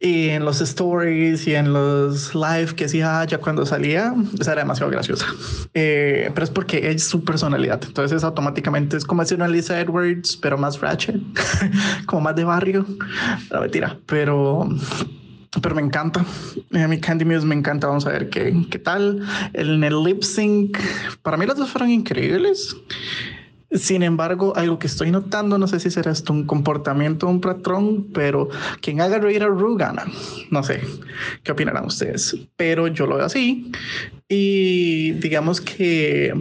Y 0.00 0.28
en 0.30 0.44
los 0.44 0.60
stories 0.60 1.46
y 1.46 1.54
en 1.54 1.72
los 1.72 2.34
live 2.34 2.74
que 2.74 2.86
hacía 2.86 3.20
Aya 3.20 3.38
cuando 3.38 3.66
salía, 3.66 4.14
o 4.14 4.42
sea, 4.42 4.52
era 4.52 4.62
demasiado 4.62 4.90
graciosa. 4.90 5.26
Eh, 5.74 6.30
pero 6.32 6.44
es 6.44 6.50
porque 6.50 6.90
es 6.90 7.04
su 7.04 7.24
personalidad. 7.24 7.82
Entonces, 7.84 8.24
automáticamente 8.24 8.96
es 8.96 9.04
como 9.04 9.22
decir 9.22 9.36
una 9.36 9.48
Lisa 9.48 9.78
Edwards, 9.78 10.36
pero 10.36 10.56
más 10.56 10.80
ratchet, 10.80 11.20
como 12.06 12.22
más 12.22 12.36
de 12.36 12.44
barrio. 12.44 12.86
La 13.50 13.60
mentira, 13.60 13.98
pero. 14.06 14.68
Pero 15.62 15.74
me 15.76 15.82
encanta. 15.82 16.24
Eh, 16.72 16.82
A 16.82 16.88
mí 16.88 16.98
Candy 16.98 17.24
Muse 17.24 17.46
me 17.46 17.54
encanta. 17.54 17.86
Vamos 17.86 18.06
a 18.06 18.10
ver 18.10 18.28
qué, 18.28 18.66
qué 18.70 18.78
tal. 18.78 19.24
En 19.52 19.84
el 19.84 20.02
lip 20.02 20.22
sync, 20.22 20.76
para 21.22 21.36
mí 21.36 21.46
las 21.46 21.56
dos 21.56 21.70
fueron 21.70 21.90
increíbles. 21.90 22.76
Sin 23.74 24.04
embargo, 24.04 24.54
algo 24.56 24.78
que 24.78 24.86
estoy 24.86 25.10
notando, 25.10 25.58
no 25.58 25.66
sé 25.66 25.80
si 25.80 25.90
será 25.90 26.12
esto 26.12 26.32
un 26.32 26.46
comportamiento, 26.46 27.26
un 27.26 27.40
patrón, 27.40 28.06
pero 28.12 28.48
quien 28.80 29.00
haga 29.00 29.18
reír 29.18 29.42
a 29.42 29.48
Ru 29.48 29.76
gana. 29.76 30.04
No 30.50 30.62
sé 30.62 30.80
qué 31.42 31.52
opinarán 31.52 31.86
ustedes, 31.86 32.36
pero 32.56 32.86
yo 32.86 33.06
lo 33.06 33.16
veo 33.16 33.26
así. 33.26 33.72
Y 34.28 35.12
digamos 35.12 35.60
que, 35.60 36.32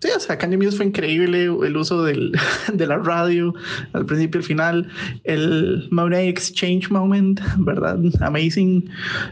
sí, 0.00 0.08
o 0.16 0.20
sea, 0.20 0.38
Muse 0.48 0.76
fue 0.76 0.86
increíble 0.86 1.44
el 1.44 1.76
uso 1.76 2.04
del, 2.04 2.32
de 2.72 2.86
la 2.86 2.98
radio 2.98 3.52
al 3.92 4.06
principio 4.06 4.38
y 4.38 4.42
al 4.42 4.46
final, 4.46 4.88
el 5.24 5.88
Monet 5.90 6.28
Exchange 6.28 6.90
Moment, 6.90 7.40
¿verdad? 7.58 7.98
Amazing. 8.20 8.88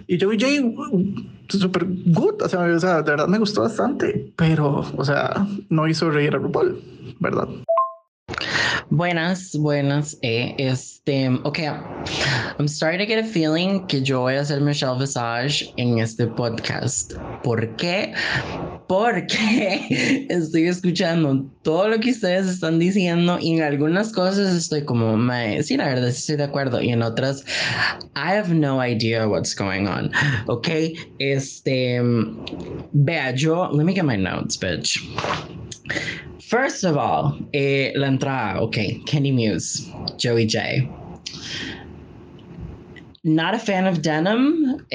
Y 0.09 0.21
Joey 0.21 0.38
J, 0.40 0.49
super 1.49 1.85
good, 1.87 2.43
o 2.43 2.49
sea, 2.49 2.61
o 2.61 2.81
sea, 2.81 3.03
de 3.03 3.11
verdad 3.11 3.29
me 3.29 3.39
gustó 3.39 3.63
bastante, 3.63 4.33
pero, 4.37 4.85
o 4.97 5.05
sea, 5.05 5.47
no 5.69 5.87
hizo 5.89 6.11
reír 6.11 6.35
a 6.35 6.39
RuPaul, 6.39 6.81
¿verdad? 7.21 7.49
Buenas, 8.91 9.57
buenas. 9.57 10.17
Eh, 10.23 10.55
este, 10.59 11.29
ok, 11.45 11.59
I'm 12.59 12.69
starting 12.69 12.99
to 13.00 13.07
get 13.07 13.19
a 13.19 13.26
feeling 13.26 13.87
que 13.87 14.03
yo 14.03 14.21
voy 14.21 14.35
a 14.35 14.45
ser 14.45 14.61
Michelle 14.61 14.99
Visage 14.99 15.73
en 15.76 15.99
este 15.99 16.26
podcast. 16.26 17.14
¿Por 17.43 17.75
qué? 17.76 18.12
Porque 18.87 20.26
estoy 20.29 20.69
escuchando 20.69 21.47
todo 21.62 21.88
lo 21.88 21.99
que 21.99 22.11
ustedes 22.11 22.47
están 22.47 22.79
diciendo 22.79 23.38
y 23.41 23.57
en 23.57 23.62
algunas 23.62 24.12
cosas 24.12 24.55
estoy 24.55 24.85
como, 24.85 25.17
"Mae, 25.17 25.62
sí, 25.62 25.76
la 25.76 25.87
verdad 25.87 26.09
estoy 26.09 26.37
de 26.37 26.45
acuerdo 26.45 26.83
y 26.83 26.91
en 26.91 27.03
otras, 27.03 27.43
I 28.14 28.37
have 28.37 28.55
no 28.55 28.85
idea 28.85 29.26
what's 29.26 29.55
going 29.57 29.87
on. 29.87 30.11
Ok, 30.47 30.69
este, 31.19 32.00
vea, 32.93 33.33
yo, 33.35 33.71
let 33.73 33.85
me 33.85 33.95
get 33.95 34.05
my 34.05 34.17
notes, 34.17 34.59
bitch. 34.59 35.00
First 36.55 36.85
of 36.85 36.97
all, 36.97 37.37
eh, 37.53 37.91
la 37.97 38.07
entrada, 38.07 38.63
ok, 38.63 39.03
Kenny 39.07 39.33
Muse, 39.33 39.91
Joey 40.21 40.47
J. 40.47 40.89
Not 43.25 43.55
a 43.57 43.59
fan 43.59 43.89
of 43.89 44.03
denim. 44.03 44.87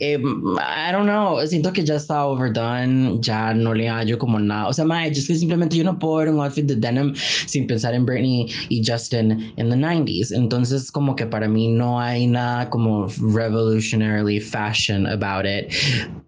Um, 0.00 0.56
I 0.58 0.92
don't 0.92 1.06
know. 1.06 1.38
Siento 1.46 1.72
que 1.72 1.84
ya 1.84 1.96
está 1.96 2.24
overdone. 2.24 3.18
Ya 3.20 3.52
no 3.54 3.74
le 3.74 3.88
hallo 3.88 4.18
como 4.18 4.38
nada. 4.38 4.68
O 4.68 4.72
sea, 4.72 4.84
mae, 4.84 5.10
es 5.10 5.26
que 5.26 5.34
simplemente 5.34 5.76
yo 5.76 5.84
no 5.84 5.98
puedo 5.98 6.16
ver 6.16 6.28
un 6.28 6.40
outfit 6.40 6.66
de 6.66 6.76
denim 6.76 7.14
sin 7.46 7.66
pensar 7.66 7.94
en 7.94 8.06
Britney 8.06 8.46
y 8.68 8.82
Justin 8.84 9.52
en 9.56 9.70
the 9.70 9.76
90s. 9.76 10.32
Entonces, 10.34 10.90
como 10.90 11.14
que 11.14 11.26
para 11.26 11.48
mí 11.48 11.68
no 11.68 12.00
hay 12.00 12.26
nada 12.26 12.70
como 12.70 13.08
revolutionarily 13.32 14.40
fashion 14.40 15.06
about 15.06 15.44
it. 15.44 15.72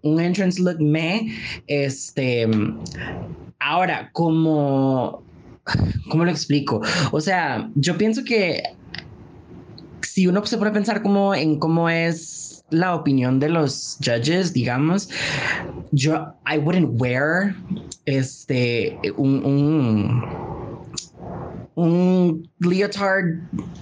Un 0.03 0.19
entrance 0.19 0.61
look 0.61 0.79
me, 0.79 1.33
este. 1.67 2.47
Ahora, 3.59 4.09
como. 4.13 5.23
¿Cómo 6.09 6.25
lo 6.25 6.31
explico? 6.31 6.81
O 7.11 7.21
sea, 7.21 7.69
yo 7.75 7.97
pienso 7.97 8.25
que 8.25 8.61
si 10.01 10.27
uno 10.27 10.45
se 10.45 10.57
puede 10.57 10.71
pensar 10.71 11.01
como 11.01 11.33
en 11.33 11.57
cómo 11.57 11.89
es 11.89 12.42
la 12.73 12.95
opinión 12.95 13.39
de 13.39 13.49
los 13.49 13.97
judges, 14.03 14.53
digamos, 14.53 15.09
yo, 15.91 16.33
I 16.45 16.57
wouldn't 16.57 16.99
wear 16.99 17.55
este, 18.05 18.99
un, 19.15 19.45
un 19.45 20.62
un 21.75 22.47
leotard 22.59 23.39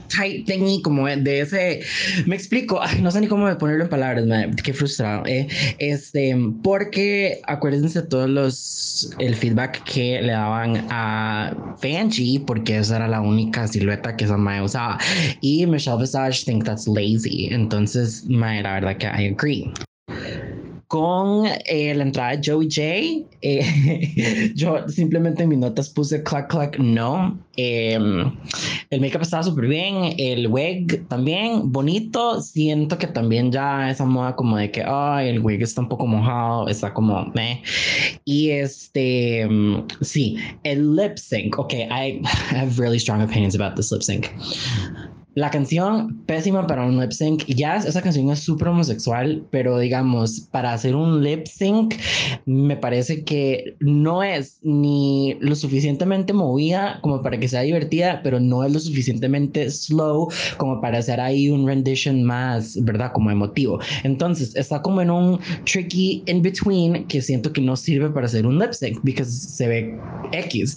type 0.07 0.43
thingy 0.45 0.81
como 0.81 1.07
de 1.07 1.41
ese 1.41 1.81
me 2.25 2.35
explico 2.35 2.79
no 3.01 3.11
sé 3.11 3.21
ni 3.21 3.27
cómo 3.27 3.57
ponerlo 3.57 3.83
en 3.83 3.89
palabras 3.89 4.25
qué 4.63 4.73
frustrado 4.73 5.23
eh, 5.25 5.47
este 5.79 6.35
porque 6.63 7.41
acuérdense 7.47 8.01
todos 8.03 8.29
los 8.29 9.13
el 9.19 9.35
feedback 9.35 9.83
que 9.83 10.21
le 10.21 10.31
daban 10.31 10.87
a 10.89 11.75
Fanchi 11.81 12.39
porque 12.39 12.77
esa 12.77 12.97
era 12.97 13.07
la 13.07 13.21
única 13.21 13.67
silueta 13.67 14.15
que 14.15 14.25
esa 14.25 14.37
usaba 14.63 14.97
y 15.41 15.65
Michelle 15.65 15.99
Visage 15.99 16.45
think 16.45 16.63
that's 16.63 16.87
lazy 16.87 17.49
entonces 17.51 18.25
mae, 18.27 18.61
la 18.63 18.73
verdad 18.73 18.97
que 18.97 19.07
I 19.07 19.33
agree 19.33 19.71
con 20.91 21.45
eh, 21.45 21.95
la 21.95 22.03
entrada 22.03 22.35
de 22.35 22.41
Joey 22.43 22.67
J. 22.69 23.25
Eh, 23.41 24.51
yo 24.55 24.89
simplemente 24.89 25.43
en 25.43 25.47
mis 25.47 25.57
notas 25.57 25.89
puse 25.89 26.21
clack 26.21 26.49
clack 26.49 26.77
no. 26.79 27.39
Eh, 27.55 27.97
el 28.89 28.99
make-up 28.99 29.21
estaba 29.21 29.41
súper 29.41 29.67
bien, 29.67 30.13
el 30.17 30.47
wig 30.47 31.07
también 31.07 31.71
bonito. 31.71 32.41
Siento 32.41 32.97
que 32.97 33.07
también 33.07 33.53
ya 33.53 33.89
esa 33.89 34.03
moda 34.03 34.35
como 34.35 34.57
de 34.57 34.69
que 34.69 34.83
ay, 34.85 35.29
el 35.29 35.39
wig 35.39 35.61
está 35.61 35.79
un 35.79 35.87
poco 35.87 36.05
mojado, 36.05 36.67
está 36.67 36.93
como 36.93 37.25
meh. 37.35 37.63
Y 38.25 38.49
este, 38.49 39.47
sí, 40.01 40.35
el 40.63 40.93
lip 40.97 41.15
sync. 41.15 41.57
Ok, 41.57 41.73
I 41.73 42.21
have 42.51 42.77
really 42.77 42.99
strong 42.99 43.21
opinions 43.21 43.55
about 43.55 43.77
this 43.77 43.93
lip 43.93 44.03
sync. 44.03 44.29
La 45.33 45.49
canción, 45.49 46.25
pésima 46.25 46.67
para 46.67 46.85
un 46.85 46.99
lip 46.99 47.11
sync. 47.11 47.45
Ya 47.45 47.77
esa 47.77 48.01
canción 48.01 48.29
es 48.31 48.39
súper 48.39 48.67
homosexual, 48.67 49.45
pero 49.49 49.79
digamos, 49.79 50.41
para 50.51 50.73
hacer 50.73 50.93
un 50.93 51.23
lip 51.23 51.45
sync, 51.45 51.95
me 52.45 52.75
parece 52.75 53.23
que 53.23 53.77
no 53.79 54.23
es 54.23 54.59
ni 54.61 55.37
lo 55.39 55.55
suficientemente 55.55 56.33
movida 56.33 56.99
como 57.01 57.21
para 57.21 57.39
que 57.39 57.47
sea 57.47 57.61
divertida, 57.61 58.19
pero 58.23 58.41
no 58.41 58.65
es 58.65 58.73
lo 58.73 58.79
suficientemente 58.81 59.71
slow 59.71 60.27
como 60.57 60.81
para 60.81 60.97
hacer 60.97 61.21
ahí 61.21 61.49
un 61.49 61.65
rendition 61.65 62.23
más, 62.23 62.77
¿verdad? 62.83 63.13
Como 63.13 63.31
emotivo. 63.31 63.79
Entonces, 64.03 64.53
está 64.57 64.81
como 64.81 64.99
en 65.01 65.11
un 65.11 65.39
tricky 65.63 66.23
in 66.27 66.41
between 66.41 67.07
que 67.07 67.21
siento 67.21 67.53
que 67.53 67.61
no 67.61 67.77
sirve 67.77 68.09
para 68.09 68.25
hacer 68.25 68.45
un 68.45 68.59
lip 68.59 68.73
sync, 68.73 68.99
porque 68.99 69.23
se 69.23 69.65
ve 69.65 69.97
X. 70.33 70.75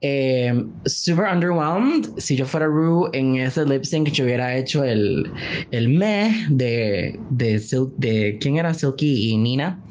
Eh, 0.00 0.64
super 0.86 1.26
underwhelmed. 1.30 2.08
Si 2.16 2.34
yo 2.34 2.46
fuera 2.46 2.64
Rue 2.64 3.10
en 3.12 3.36
ese 3.36 3.66
lip 3.66 3.84
que 4.04 4.10
yo 4.10 4.24
hubiera 4.24 4.56
hecho 4.56 4.84
el, 4.84 5.30
el 5.70 5.88
me 5.88 6.46
de, 6.48 7.18
de, 7.30 7.60
de 7.98 8.38
quién 8.40 8.56
era 8.56 8.72
Silky 8.72 9.30
y 9.30 9.36
Nina. 9.36 9.82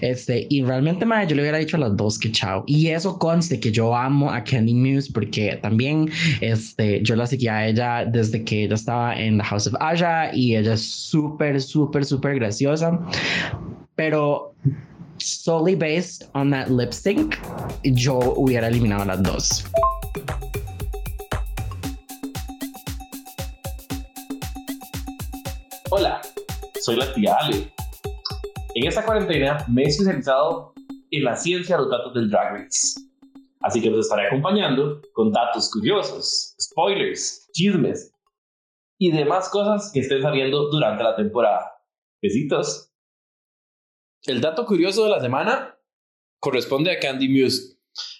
Este, 0.00 0.46
y 0.50 0.62
realmente 0.62 1.04
más 1.06 1.28
yo 1.28 1.36
le 1.36 1.42
hubiera 1.42 1.58
dicho 1.58 1.76
a 1.76 1.80
las 1.80 1.96
dos 1.96 2.18
que 2.18 2.30
chao. 2.32 2.64
Y 2.66 2.88
eso 2.88 3.18
conste 3.18 3.60
que 3.60 3.70
yo 3.70 3.94
amo 3.94 4.30
a 4.30 4.42
Candy 4.42 4.74
Muse 4.74 5.10
porque 5.12 5.58
también 5.62 6.10
este, 6.40 7.02
yo 7.02 7.16
la 7.16 7.26
seguía 7.26 7.56
a 7.56 7.68
ella 7.68 8.04
desde 8.04 8.44
que 8.44 8.64
ella 8.64 8.74
estaba 8.74 9.14
en 9.14 9.38
The 9.38 9.44
House 9.44 9.66
of 9.66 9.74
Aja 9.80 10.34
y 10.34 10.56
ella 10.56 10.74
es 10.74 10.82
súper, 10.82 11.60
súper, 11.60 12.04
súper 12.04 12.36
graciosa. 12.36 12.98
Pero 13.96 14.54
solely 15.18 15.74
based 15.74 16.28
on 16.34 16.50
that 16.50 16.68
lip 16.68 16.92
sync, 16.92 17.36
yo 17.84 18.18
hubiera 18.36 18.68
eliminado 18.68 19.02
a 19.02 19.06
las 19.06 19.22
dos. 19.22 19.64
Soy 26.84 26.96
la 26.96 27.10
tía 27.14 27.34
Ale. 27.40 27.72
En 28.74 28.86
esta 28.86 29.06
cuarentena 29.06 29.64
me 29.68 29.84
he 29.84 29.86
especializado 29.86 30.74
en 31.10 31.24
la 31.24 31.34
ciencia 31.34 31.76
de 31.76 31.82
los 31.82 31.90
datos 31.90 32.12
del 32.12 32.28
Drag 32.28 32.52
Race. 32.52 33.00
Así 33.62 33.80
que 33.80 33.88
los 33.88 34.00
estaré 34.00 34.26
acompañando 34.26 35.00
con 35.14 35.32
datos 35.32 35.70
curiosos, 35.70 36.54
spoilers, 36.60 37.48
chismes 37.54 38.12
y 38.98 39.12
demás 39.12 39.48
cosas 39.48 39.90
que 39.94 40.00
estén 40.00 40.20
saliendo 40.20 40.68
durante 40.70 41.02
la 41.02 41.16
temporada. 41.16 41.72
Besitos. 42.20 42.92
El 44.24 44.42
dato 44.42 44.66
curioso 44.66 45.04
de 45.04 45.10
la 45.10 45.20
semana 45.20 45.78
corresponde 46.38 46.90
a 46.92 46.98
Candy 46.98 47.28
Muse, 47.28 47.74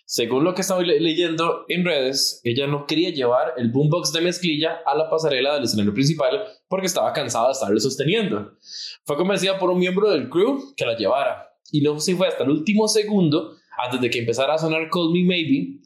según 0.07 0.45
lo 0.45 0.55
que 0.55 0.61
estaba 0.61 0.83
leyendo 0.83 1.65
en 1.69 1.85
redes, 1.85 2.41
ella 2.45 2.67
no 2.67 2.87
quería 2.87 3.11
llevar 3.11 3.55
el 3.57 3.73
boombox 3.73 4.13
de 4.13 4.21
mezclilla 4.21 4.81
a 4.87 4.95
la 4.95 5.11
pasarela 5.11 5.55
del 5.55 5.65
escenario 5.65 5.93
principal 5.93 6.45
porque 6.75 6.89
estaba 6.89 7.13
cansada 7.13 7.47
de 7.47 7.53
estarlo 7.53 7.79
sosteniendo. 7.79 8.59
Fue 9.05 9.17
convencida 9.17 9.61
por 9.61 9.71
un 9.71 9.79
miembro 9.79 10.11
del 10.11 10.29
crew 10.29 10.75
que 10.77 10.85
la 10.85 10.97
llevara. 10.97 11.49
Y 11.71 11.83
luego 11.83 12.01
sí 12.01 12.17
fue 12.17 12.27
hasta 12.27 12.43
el 12.43 12.51
último 12.51 12.89
segundo, 12.89 13.55
antes 13.79 14.01
de 14.01 14.11
que 14.11 14.19
empezara 14.19 14.55
a 14.55 14.59
sonar 14.59 14.91
Call 14.91 15.13
Me 15.13 15.23
Maybe, 15.23 15.79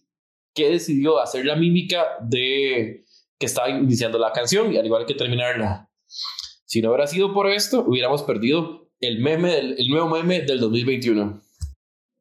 que 0.55 0.71
decidió 0.71 1.21
hacer 1.21 1.45
la 1.45 1.57
mímica 1.57 2.07
de 2.23 3.05
que 3.39 3.45
estaba 3.45 3.69
iniciando 3.69 4.19
la 4.19 4.33
canción 4.33 4.73
y 4.73 4.79
al 4.79 4.87
igual 4.87 5.05
que 5.05 5.13
terminarla. 5.13 5.91
Si 6.65 6.81
no 6.81 6.89
hubiera 6.89 7.07
sido 7.07 7.35
por 7.35 7.51
esto, 7.51 7.85
hubiéramos 7.87 8.23
perdido 8.23 8.89
el 8.99 9.19
meme 9.19 9.53
del, 9.53 9.75
el 9.79 9.89
nuevo 9.91 10.09
meme 10.09 10.41
del 10.41 10.59
2021. 10.59 11.39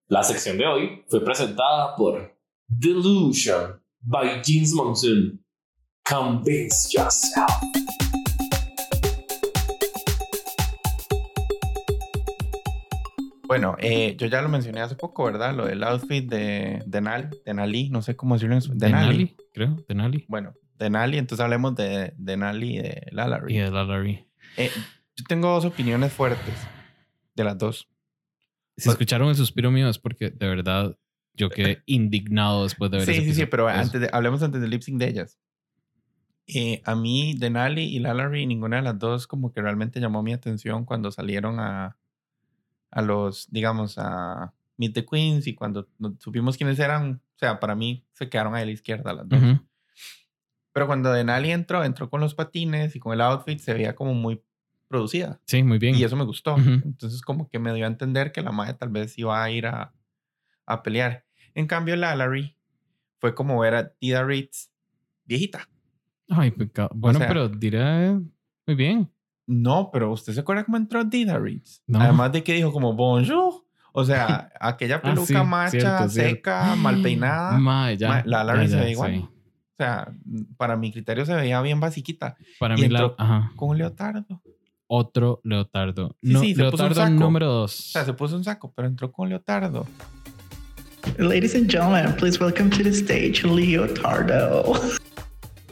La 0.10 0.24
sección 0.24 0.58
de 0.58 0.68
hoy 0.68 1.06
fue 1.08 1.24
presentada 1.24 1.96
por 1.96 2.38
Delusion 2.68 3.82
by 4.02 4.42
Jeans 4.44 4.74
Monsoon. 4.74 5.42
Convince 6.04 6.90
yourself. 6.92 8.17
Bueno, 13.48 13.77
eh, 13.80 14.16
yo 14.18 14.27
ya 14.27 14.42
lo 14.42 14.50
mencioné 14.50 14.82
hace 14.82 14.96
poco, 14.96 15.24
¿verdad? 15.24 15.56
Lo 15.56 15.66
del 15.66 15.82
outfit 15.84 16.30
de 16.30 16.84
Denali, 16.86 17.30
Denali, 17.46 17.89
no 17.89 18.01
sé 18.01 18.16
cómo 18.16 18.36
decirlo 18.36 18.56
en 18.56 18.60
español. 18.60 18.80
Denali, 18.80 19.36
creo, 19.54 19.77
Denali. 19.88 20.25
Bueno, 20.27 20.54
Denali, 20.77 21.18
entonces 21.18 21.44
hablemos 21.44 21.75
de 21.75 22.13
Denali 22.18 22.75
y 22.75 22.82
de 22.82 23.08
Lalari. 23.12 23.56
Y 23.56 23.60
de 23.60 23.72
Lalari. 23.72 24.27
Eh, 24.58 24.70
yo 25.16 25.24
tengo 25.27 25.50
dos 25.50 25.63
opiniones 25.63 26.12
fuertes 26.12 26.56
de 27.36 27.44
las 27.44 27.58
dos. 27.58 27.88
Si 28.75 28.89
escucharon 28.89 29.30
el 29.30 29.36
suspiro 29.36 29.72
mío 29.72 29.89
es 29.89 29.98
porque 29.98 30.30
de 30.30 30.48
verdad 30.48 30.98
yo 31.34 31.50
quedé 31.50 31.82
indignado 31.86 32.63
después 32.63 32.92
de 32.92 32.98
ver 32.98 33.06
Sí, 33.08 33.22
sí, 33.24 33.34
sí, 33.34 33.46
pero 33.46 33.68
antes 33.70 34.01
de, 34.01 34.10
hablemos 34.12 34.44
antes 34.44 34.60
del 34.60 34.70
lip 34.70 34.82
sync 34.82 35.00
de 35.00 35.08
ellas. 35.08 35.39
Eh, 36.48 36.82
a 36.86 36.96
mí, 36.96 37.34
Denali 37.38 37.84
y 37.84 38.00
Lalari, 38.00 38.46
ninguna 38.46 38.77
de 38.77 38.84
las 38.84 39.00
dos 39.00 39.25
como 39.25 39.51
que 39.54 39.62
realmente 39.62 40.00
llamó 40.00 40.22
mi 40.22 40.34
atención 40.34 40.86
cuando 40.86 41.12
salieron 41.12 41.60
a, 41.60 41.98
a 42.98 43.04
los, 43.04 43.48
digamos, 43.51 44.00
a 44.00 44.56
Meet 44.77 44.94
the 44.96 45.06
Queens 45.06 45.46
y 45.46 45.54
cuando 45.54 45.88
supimos 46.18 46.58
quiénes 46.58 46.80
eran, 46.80 47.22
o 47.36 47.38
sea, 47.38 47.60
para 47.60 47.75
mí 47.75 48.04
se 48.13 48.27
quedaron 48.27 48.56
ahí 48.56 48.63
a 48.63 48.66
la 48.66 48.72
izquierda 48.72 49.13
las 49.13 49.30
dos. 49.30 49.39
Pero 50.74 50.88
cuando 50.88 51.13
Denali 51.13 51.51
entró, 51.51 51.84
entró 51.84 52.10
con 52.10 52.22
los 52.22 52.34
patines 52.34 52.96
y 52.96 53.00
con 53.00 53.13
el 53.13 53.22
outfit, 53.22 53.60
se 53.60 53.75
veía 53.75 53.94
como 53.94 54.16
muy 54.16 54.42
producida. 54.88 55.39
Sí, 55.46 55.62
muy 55.62 55.77
bien. 55.77 55.94
Y 55.94 56.04
eso 56.04 56.16
me 56.16 56.24
gustó. 56.24 56.58
Entonces 56.58 57.22
como 57.22 57.48
que 57.50 57.60
me 57.60 57.72
dio 57.72 57.86
a 57.86 57.88
entender 57.88 58.32
que 58.32 58.42
la 58.42 58.51
madre 58.51 58.74
tal 58.74 58.89
vez 58.89 59.16
iba 59.20 59.44
a 59.44 59.51
ir 59.51 59.68
a, 59.68 59.94
a 60.66 60.82
pelear. 60.82 61.24
En 61.54 61.68
cambio, 61.68 61.96
la 61.98 62.16
Larry 62.16 62.58
fue 63.20 63.36
como 63.36 63.60
ver 63.60 63.75
a 63.75 63.89
Tida 63.94 64.24
Ritz 64.24 64.72
viejita. 65.24 65.70
Ay, 66.30 66.51
bueno, 66.96 67.20
pero 67.20 67.48
dirá 67.48 68.20
muy 68.66 68.75
bien. 68.75 69.12
No, 69.48 69.89
pero 69.92 70.12
¿usted 70.12 70.34
se 70.34 70.42
acuerda 70.42 70.66
cómo 70.66 70.77
entró 70.77 71.08
Tida 71.10 71.39
Ritz? 71.39 71.82
Además 71.94 72.32
de 72.32 72.44
que 72.44 72.54
dijo 72.54 72.72
como 72.72 72.94
bonjour. 72.94 73.66
O 73.94 74.06
sea, 74.06 74.51
aquella 74.60 74.98
ah, 74.98 75.01
peluca 75.01 75.44
macha, 75.44 76.08
seca, 76.10 76.75
mal 76.75 77.01
peinada. 77.01 77.58
la 78.25 78.44
Larry 78.44 78.68
se 78.68 78.75
ve 78.75 78.92
igual. 78.92 79.20
O 79.20 79.75
sea, 79.77 80.12
para 80.58 80.75
mi 80.75 80.92
criterio 80.92 81.25
se 81.25 81.34
veía 81.34 81.62
bien 81.62 81.80
basiquita. 81.80 82.36
Para 82.60 82.75
mí, 82.75 82.88
la, 82.89 83.13
ajá. 83.18 83.51
con 83.56 83.70
un 83.70 83.77
leotardo 83.77 84.42
otro 84.88 85.42
leotardo. 85.44 86.16
no, 86.22 86.42
leotardo 86.42 87.10
número 87.10 87.48
dos. 87.48 87.80
O 87.80 87.92
sea, 87.92 88.06
se 88.06 88.13
puso 88.13 88.36
un 88.36 88.44
saco, 88.44 88.72
pero 88.75 88.88
entró 88.88 89.12
con 89.12 89.30
leotardo. 89.30 89.86
Ladies 91.18 91.56
and 91.56 91.70
gentlemen, 91.70 92.16
please 92.16 92.39
welcome 92.39 92.70
to 92.70 92.84
the 92.84 92.92
stage 92.94 93.44
Leotardo. 93.44 94.74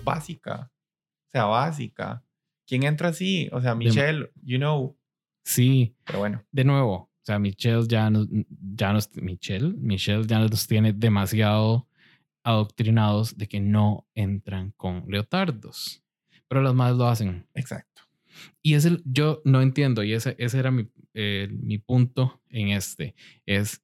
Básica. 0.03 0.69
O 0.69 1.31
sea, 1.31 1.45
básica. 1.45 2.23
¿Quién 2.67 2.83
entra 2.83 3.09
así? 3.09 3.49
O 3.51 3.61
sea, 3.61 3.75
Michelle, 3.75 4.31
you 4.43 4.57
know. 4.57 4.97
Sí. 5.43 5.95
Pero 6.05 6.19
bueno. 6.19 6.43
De 6.51 6.63
nuevo, 6.63 6.93
o 6.93 7.21
sea, 7.25 7.39
Michelle 7.39 7.87
ya 7.87 8.09
nos, 8.09 8.27
ya 8.49 8.93
nos, 8.93 9.09
Michelle, 9.15 9.73
Michelle 9.77 10.25
ya 10.27 10.39
nos 10.39 10.67
tiene 10.67 10.93
demasiado 10.93 11.87
adoctrinados 12.43 13.37
de 13.37 13.47
que 13.47 13.59
no 13.59 14.07
entran 14.13 14.71
con 14.77 15.05
leotardos. 15.07 16.03
Pero 16.47 16.61
los 16.61 16.75
más 16.75 16.95
lo 16.95 17.07
hacen. 17.07 17.47
Exacto. 17.53 18.03
Y 18.61 18.75
es 18.75 18.85
el, 18.85 19.01
yo 19.05 19.41
no 19.45 19.61
entiendo, 19.61 20.03
y 20.03 20.13
ese, 20.13 20.35
ese 20.37 20.59
era 20.59 20.69
mi, 20.69 20.87
eh, 21.13 21.47
mi 21.51 21.77
punto 21.77 22.41
en 22.49 22.69
este, 22.69 23.15
es 23.45 23.81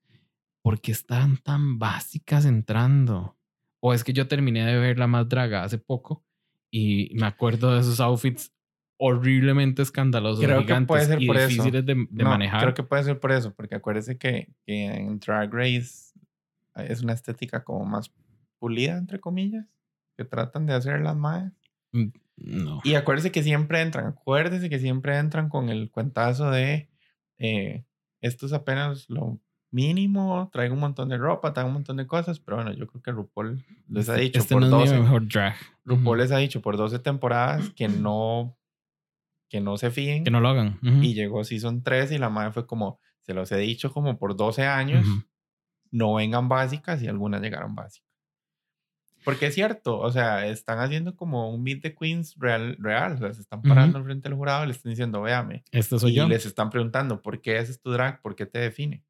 ¿por 0.61 0.79
qué 0.79 0.91
están 0.91 1.38
tan 1.38 1.79
básicas 1.79 2.45
entrando? 2.45 3.38
O 3.79 3.93
es 3.93 4.03
que 4.03 4.13
yo 4.13 4.27
terminé 4.27 4.65
de 4.65 4.77
ver 4.77 5.00
la 5.00 5.07
más 5.07 5.27
draga 5.27 5.63
hace 5.63 5.77
poco 5.77 6.23
y 6.71 7.11
me 7.15 7.25
acuerdo 7.25 7.73
de 7.73 7.81
esos 7.81 8.00
outfits 8.00 8.53
horriblemente 9.03 9.81
escandalosos, 9.81 10.46
Creo 10.46 10.58
que 10.60 10.63
gigantes 10.65 10.88
puede 10.88 11.05
ser 11.05 11.22
y 11.22 11.25
por 11.27 11.38
eso. 11.38 11.48
difíciles 11.48 11.84
de, 11.86 11.96
de 11.96 12.24
No, 12.24 12.29
manejar. 12.29 12.62
Creo 12.62 12.74
que 12.75 12.84
puede 12.84 13.03
ser 13.03 13.20
por 13.20 13.31
eso, 13.31 13.51
porque 13.53 13.74
acuérdese 13.75 14.17
que, 14.17 14.53
que 14.63 14.86
en 14.86 15.20
Drag 15.20 15.51
Race 15.51 16.13
es 16.75 17.01
una 17.01 17.13
estética 17.13 17.63
como 17.63 17.84
más 17.86 18.12
pulida, 18.60 18.98
entre 18.98 19.20
comillas, 19.20 19.65
que 20.15 20.24
tratan 20.24 20.67
de 20.67 20.74
hacer 20.74 21.01
las 21.01 21.15
maes. 21.17 21.51
Mm, 21.93 22.10
No. 22.38 22.79
Y 22.84 22.93
acuérdese 22.93 23.31
que 23.31 23.41
siempre 23.41 23.81
entran, 23.81 24.05
acuérdese 24.05 24.70
que 24.70 24.77
siempre 24.79 25.17
entran 25.17 25.50
con 25.50 25.70
el 25.70 25.89
cuentazo 25.89 26.51
de 26.51 26.88
eh, 27.39 27.84
esto 28.22 28.46
es 28.46 28.53
apenas 28.53 29.10
lo 29.10 29.39
mínimo, 29.72 30.50
traigo 30.53 30.75
un 30.75 30.79
montón 30.81 31.10
de 31.10 31.17
ropa, 31.17 31.53
traigo 31.53 31.70
un 31.70 31.74
montón 31.75 31.98
de 31.98 32.05
cosas, 32.05 32.39
pero 32.39 32.58
bueno, 32.58 32.72
yo 32.74 32.86
creo 32.88 33.01
que 33.01 33.12
RuPaul 33.12 33.63
les 33.89 34.10
ha 34.10 34.15
dicho 34.15 34.38
este 34.39 34.53
por 34.53 34.62
no 34.62 34.67
es 34.84 34.89
12, 34.91 34.96
mi 34.96 35.01
mejor 35.01 35.27
drag. 35.27 35.55
RuPaul 35.86 36.17
les 36.20 36.31
ha 36.31 36.38
dicho 36.38 36.62
por 36.62 36.77
12 36.77 37.00
temporadas 37.00 37.70
que 37.72 37.88
no 37.88 38.55
que 39.51 39.60
no 39.62 39.77
se 39.77 39.91
fíen 39.91 40.24
Que 40.24 40.31
no 40.31 40.39
lo 40.39 40.48
hagan. 40.50 40.79
Ujú. 40.81 41.03
y 41.03 41.13
llegó 41.13 41.43
season 41.43 41.84
3 41.84 42.13
y 42.13 42.17
la 42.17 42.29
madre 42.29 42.51
fue 42.53 42.65
como 42.65 43.00
se 43.20 43.34
los 43.36 43.51
he 43.51 43.58
dicho 43.58 43.91
como 43.93 44.17
por 44.17 44.36
12 44.36 44.65
años, 44.65 45.05
no 45.91 46.15
vengan 46.15 46.48
básicas 46.50 47.03
y 47.03 47.08
algunas 47.08 47.41
llegaron 47.41 47.75
básicas. 47.75 48.10
Porque 49.24 49.46
es 49.48 49.53
cierto, 49.53 50.00
o 50.00 50.10
sea, 50.12 50.48
están 50.48 50.79
haciendo 50.79 51.15
como 51.15 51.53
un 51.53 51.62
meet 51.62 51.81
the 51.84 51.93
queens 51.93 52.36
real, 52.39 52.75
real 52.79 53.13
o 53.13 53.17
sea, 53.20 53.34
se 53.34 53.41
están 53.41 53.62
parando 53.62 54.03
frente 54.03 54.27
al 54.27 54.34
jurado 54.34 54.63
y 54.63 54.67
le 54.67 54.72
están 54.74 54.89
diciendo, 54.91 55.22
véame, 55.22 55.63
Este 55.72 56.00
soy 56.00 56.13
y 56.13 56.15
yo. 56.15 56.27
les 56.27 56.46
están 56.48 56.72
preguntando, 56.72 57.22
¿por 57.22 57.39
qué 57.41 57.60
haces 57.60 57.79
tu 57.79 57.91
drag? 57.91 58.20
¿Por 58.24 58.36
qué 58.36 58.48
te 58.48 58.58
define? 58.58 59.03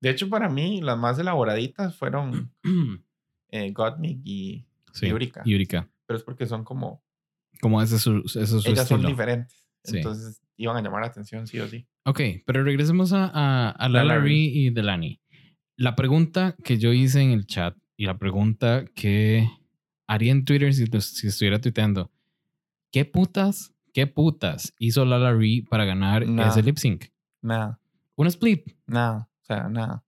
De 0.00 0.10
hecho, 0.10 0.28
para 0.28 0.48
mí, 0.48 0.80
las 0.80 0.98
más 0.98 1.18
elaboraditas 1.18 1.94
fueron 1.96 2.50
eh, 3.50 3.70
Gottmik 3.72 4.20
y 4.24 4.64
sí. 4.92 5.08
Yurika. 5.08 5.42
Yurika. 5.44 5.88
Pero 6.06 6.16
es 6.18 6.24
porque 6.24 6.46
son 6.46 6.64
como, 6.64 7.02
Como 7.60 7.82
ese 7.82 7.96
es 7.96 8.02
su, 8.02 8.18
ese 8.26 8.42
es 8.42 8.50
su 8.50 8.56
ellas 8.68 8.86
son 8.88 9.00
estilo. 9.00 9.08
diferentes. 9.08 9.64
Sí. 9.84 9.98
Entonces, 9.98 10.40
iban 10.56 10.76
a 10.76 10.82
llamar 10.82 11.00
la 11.02 11.06
atención 11.08 11.46
sí 11.46 11.58
o 11.60 11.68
sí. 11.68 11.86
Ok, 12.04 12.20
pero 12.46 12.62
regresemos 12.64 13.12
a, 13.12 13.26
a, 13.32 13.70
a 13.70 13.88
Lala 13.88 14.18
Ree 14.18 14.50
y 14.52 14.70
Delani. 14.70 15.20
La 15.76 15.94
pregunta 15.94 16.56
que 16.64 16.78
yo 16.78 16.92
hice 16.92 17.20
en 17.22 17.30
el 17.30 17.46
chat 17.46 17.76
y 17.96 18.06
la 18.06 18.18
pregunta 18.18 18.84
que 18.94 19.48
haría 20.06 20.32
en 20.32 20.44
Twitter 20.44 20.72
si, 20.74 20.86
si 21.00 21.26
estuviera 21.28 21.60
tuiteando. 21.60 22.10
¿Qué 22.90 23.04
putas, 23.04 23.72
qué 23.92 24.06
putas 24.06 24.74
hizo 24.78 25.04
Lala 25.04 25.32
Ree 25.34 25.62
para 25.68 25.84
ganar 25.84 26.26
Nada. 26.26 26.48
ese 26.50 26.62
lip 26.62 26.76
sync? 26.78 27.06
Nada, 27.42 27.80
Un 28.16 28.26
split. 28.26 28.66
nada, 28.86 29.28
o 29.42 29.44
sea, 29.44 29.68
nada. 29.68 30.04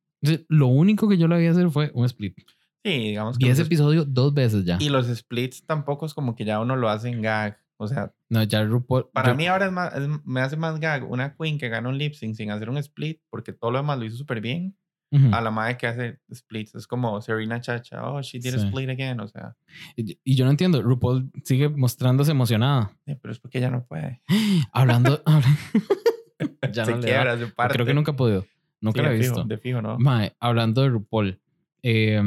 Lo 0.49 0.66
único 0.66 1.09
que 1.09 1.16
yo 1.16 1.28
le 1.28 1.37
había 1.37 1.50
hacer 1.52 1.71
fue 1.71 1.90
un 1.95 2.04
split. 2.07 2.37
Sí, 2.85 2.91
digamos 2.91 3.37
que 3.39 3.45
Vi 3.45 3.51
los 3.51 3.59
ese 3.59 3.67
episodio 3.67 4.05
dos 4.05 4.33
veces 4.33 4.65
ya. 4.65 4.79
Y 4.81 4.89
los 4.89 5.07
splits 5.09 5.65
tampoco 5.67 6.07
es 6.07 6.15
como 6.15 6.35
que 6.35 6.45
ya 6.45 6.61
uno 6.61 6.77
lo 6.77 6.89
hace 6.89 7.09
en 7.09 7.21
gag. 7.23 7.59
O 7.77 7.87
sea, 7.89 8.13
No, 8.29 8.43
ya 8.43 8.63
RuPaul. 8.63 9.09
para 9.13 9.33
mí 9.35 9.47
ahora 9.47 9.67
es 9.67 9.73
más, 9.73 9.95
es- 9.95 10.09
me 10.25 10.41
hace 10.41 10.57
más 10.57 10.79
gag 10.81 11.11
una 11.11 11.35
queen 11.35 11.59
que 11.59 11.69
gana 11.71 11.89
un 11.89 11.97
lip 11.99 12.13
sync 12.15 12.35
sin 12.37 12.51
hacer 12.51 12.69
un 12.69 12.77
split, 12.79 13.21
porque 13.31 13.53
todo 13.55 13.71
lo 13.71 13.79
demás 13.79 13.99
lo 13.99 14.05
hizo 14.05 14.17
súper 14.19 14.41
bien, 14.43 14.77
Ujú. 15.13 15.35
a 15.35 15.41
la 15.41 15.51
madre 15.51 15.77
que 15.79 15.87
hace 15.87 16.21
splits. 16.33 16.75
Es 16.75 16.87
como 16.87 17.21
Serena 17.23 17.61
Chacha, 17.61 18.07
oh, 18.11 18.21
she 18.23 18.39
did 18.39 18.55
a 18.55 18.59
Sí. 18.59 18.67
split 18.67 18.91
again. 18.91 19.19
O 19.21 19.29
sea, 19.29 19.57
Y 19.97 20.19
y 20.23 20.35
yo 20.37 20.45
no 20.45 20.51
entiendo. 20.51 20.83
RuPaul 20.83 21.31
sigue 21.45 21.69
mostrándose 21.71 22.31
emocionada. 22.33 22.93
eh, 23.07 23.17
pero 23.21 23.33
es 23.33 23.39
porque 23.41 23.59
ella 23.59 23.71
no 23.71 23.85
puede. 23.87 24.23
Hablando. 24.73 25.23
habla- 25.27 25.59
ya 26.73 26.85
se 26.85 26.91
no 26.93 26.99
le 26.99 27.07
da. 27.07 27.13
quiebra, 27.15 27.39
se 27.39 27.47
parte. 27.49 27.75
Creo 27.75 27.87
que 27.87 27.95
nunca 27.95 28.13
ha 28.13 28.17
podido. 28.17 28.47
Nunca 28.83 29.01
Sí, 29.01 29.07
la 29.07 29.13
he 29.15 29.19
fijo, 29.19 29.35
visto. 29.37 29.45
de 29.49 29.59
fijo, 29.59 29.83
¿no? 29.83 29.99
Mae, 29.99 30.35
hablando 30.41 30.83
de 30.83 30.89
RuPaul, 30.89 31.41
eh, 31.83 32.23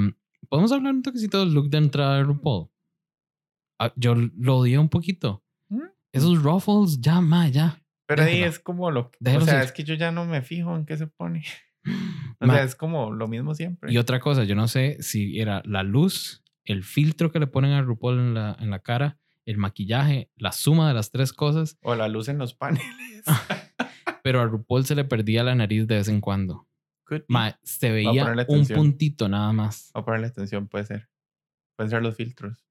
¿podemos 0.53 0.71
hablar 0.71 0.93
un 0.93 1.01
toquecito 1.01 1.39
del 1.39 1.51
look 1.51 1.71
de 1.71 1.79
entrada 1.79 2.17
de 2.17 2.23
RuPaul? 2.25 2.69
Ah, 3.79 3.91
yo 3.95 4.13
lo 4.13 4.57
odié 4.57 4.77
un 4.77 4.87
poquito. 4.87 5.43
¿Mm? 5.67 5.81
Esos 6.11 6.43
ruffles, 6.43 7.01
ya, 7.01 7.21
mae, 7.21 7.51
ya. 7.51 7.81
Pero 8.05 8.21
ahí 8.21 8.43
es 8.43 8.59
como 8.59 8.91
lo 8.91 9.09
que. 9.09 9.17
O 9.35 9.41
sea, 9.41 9.55
ser. 9.55 9.63
es 9.63 9.71
que 9.71 9.83
yo 9.83 9.95
ya 9.95 10.11
no 10.11 10.25
me 10.25 10.43
fijo 10.43 10.75
en 10.75 10.85
qué 10.85 10.95
se 10.95 11.07
pone. 11.07 11.43
O 12.39 12.45
Mae, 12.45 12.57
sea, 12.57 12.65
es 12.65 12.75
como 12.75 13.11
lo 13.11 13.27
mismo 13.27 13.55
siempre. 13.55 13.91
y 13.91 13.97
otra 13.97 14.19
cosa, 14.19 14.43
yo 14.43 14.55
no 14.55 14.67
sé 14.67 14.97
si 15.01 15.39
era 15.39 15.61
la 15.65 15.83
luz, 15.83 16.43
el 16.65 16.83
filtro 16.83 17.31
que 17.31 17.39
le 17.39 17.47
ponen 17.47 17.71
a 17.71 17.81
RuPaul 17.81 18.19
en 18.19 18.33
la, 18.35 18.55
en 18.59 18.69
la 18.69 18.79
cara, 18.79 19.17
el 19.45 19.57
maquillaje, 19.57 20.29
la 20.37 20.51
suma 20.53 20.87
de 20.87 20.93
las 20.93 21.11
tres 21.11 21.33
cosas, 21.33 21.77
O 21.81 21.95
la 21.95 22.07
luz 22.07 22.29
en 22.29 22.37
los 22.37 22.53
paneles. 22.53 22.85
pero 24.23 24.39
a 24.39 24.45
RuPaul 24.45 24.85
se 24.85 24.95
le 24.95 25.03
perdía 25.03 25.43
la 25.43 25.55
nariz 25.55 25.87
de 25.87 25.95
vez 25.95 26.07
en 26.07 26.21
cuando. 26.21 26.67
Could. 27.19 27.25
Mae, 27.29 27.55
se 27.63 27.91
veía 27.91 28.35
un 28.47 28.67
puntito 28.67 29.27
nada 29.29 29.51
más. 29.53 29.91
O 29.93 30.03
ponerle 30.03 30.27
atención, 30.27 30.67
puede 30.67 30.85
ser. 30.85 31.09
Pueden 31.75 31.89
ser 31.89 32.01
los 32.03 32.15
filtros. 32.15 32.65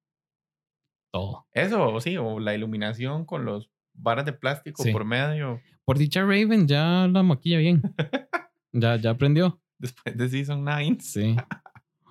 Todo. 1.13 1.47
Eso, 1.53 2.01
sí, 2.01 2.17
o 2.17 2.41
la 2.41 2.55
iluminación 2.55 3.25
con 3.27 3.45
los 3.45 3.71
varas 3.95 4.25
de 4.25 4.33
plástico 4.33 4.83
Sí. 4.83 4.91
por 4.93 5.05
medio 5.05 5.61
Por 5.85 5.99
dicha 5.99 6.23
Raven 6.23 6.67
ya 6.67 7.07
la 7.13 7.23
maquilla 7.23 7.59
bien. 7.59 7.83
ya, 8.73 8.97
ya 8.97 9.11
aprendió. 9.11 9.61
después 9.79 10.17
de 10.17 10.29
Season 10.29 10.65
9. 10.65 10.99
Sí. 11.01 11.37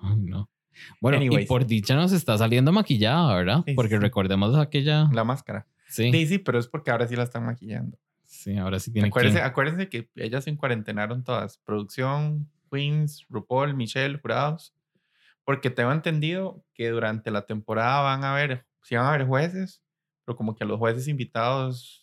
Ay, 0.02 0.16
no. 0.18 0.48
Bueno, 1.00 1.18
y 1.18 1.26
Anyways. 1.26 1.48
por 1.48 1.66
dicha 1.66 1.94
nos 1.96 2.12
está 2.12 2.38
saliendo 2.38 2.72
maquillada, 2.72 3.34
¿verdad? 3.36 3.62
Sí, 3.66 3.74
Porque 3.74 3.96
sí. 3.96 3.98
recordemos 3.98 4.56
aquella. 4.56 5.08
La 5.12 5.24
máscara. 5.24 5.66
Sí, 5.88 6.10
Sí, 6.12 6.26
sí, 6.26 6.38
pero 6.38 6.58
es 6.58 6.66
porque 6.68 6.90
ahora 6.90 7.06
sí 7.08 7.16
la 7.16 7.24
están 7.24 7.44
maquillando. 7.44 7.98
Sí, 8.42 8.56
ahora 8.56 8.78
sí 8.78 8.92
tiene 8.92 9.08
Acuérdense, 9.08 9.38
que. 9.38 9.44
acuérdense 9.44 9.88
que 9.88 10.10
ellas 10.16 10.44
se 10.44 10.50
encuarentenaron 10.50 11.24
todas. 11.24 11.58
Producción, 11.58 12.50
Queens, 12.70 13.26
RuPaul, 13.28 13.74
Michelle, 13.74 14.18
jurados. 14.18 14.74
Porque 15.44 15.70
tengo 15.70 15.92
entendido 15.92 16.64
que 16.74 16.88
durante 16.90 17.30
la 17.30 17.46
temporada 17.46 18.00
van 18.02 18.24
a 18.24 18.32
haber, 18.32 18.66
sí 18.82 18.94
van 18.94 19.06
a 19.06 19.14
haber 19.14 19.26
jueces, 19.26 19.82
pero 20.24 20.36
como 20.36 20.54
que 20.54 20.64
a 20.64 20.66
los 20.66 20.78
jueces 20.78 21.08
invitados 21.08 21.98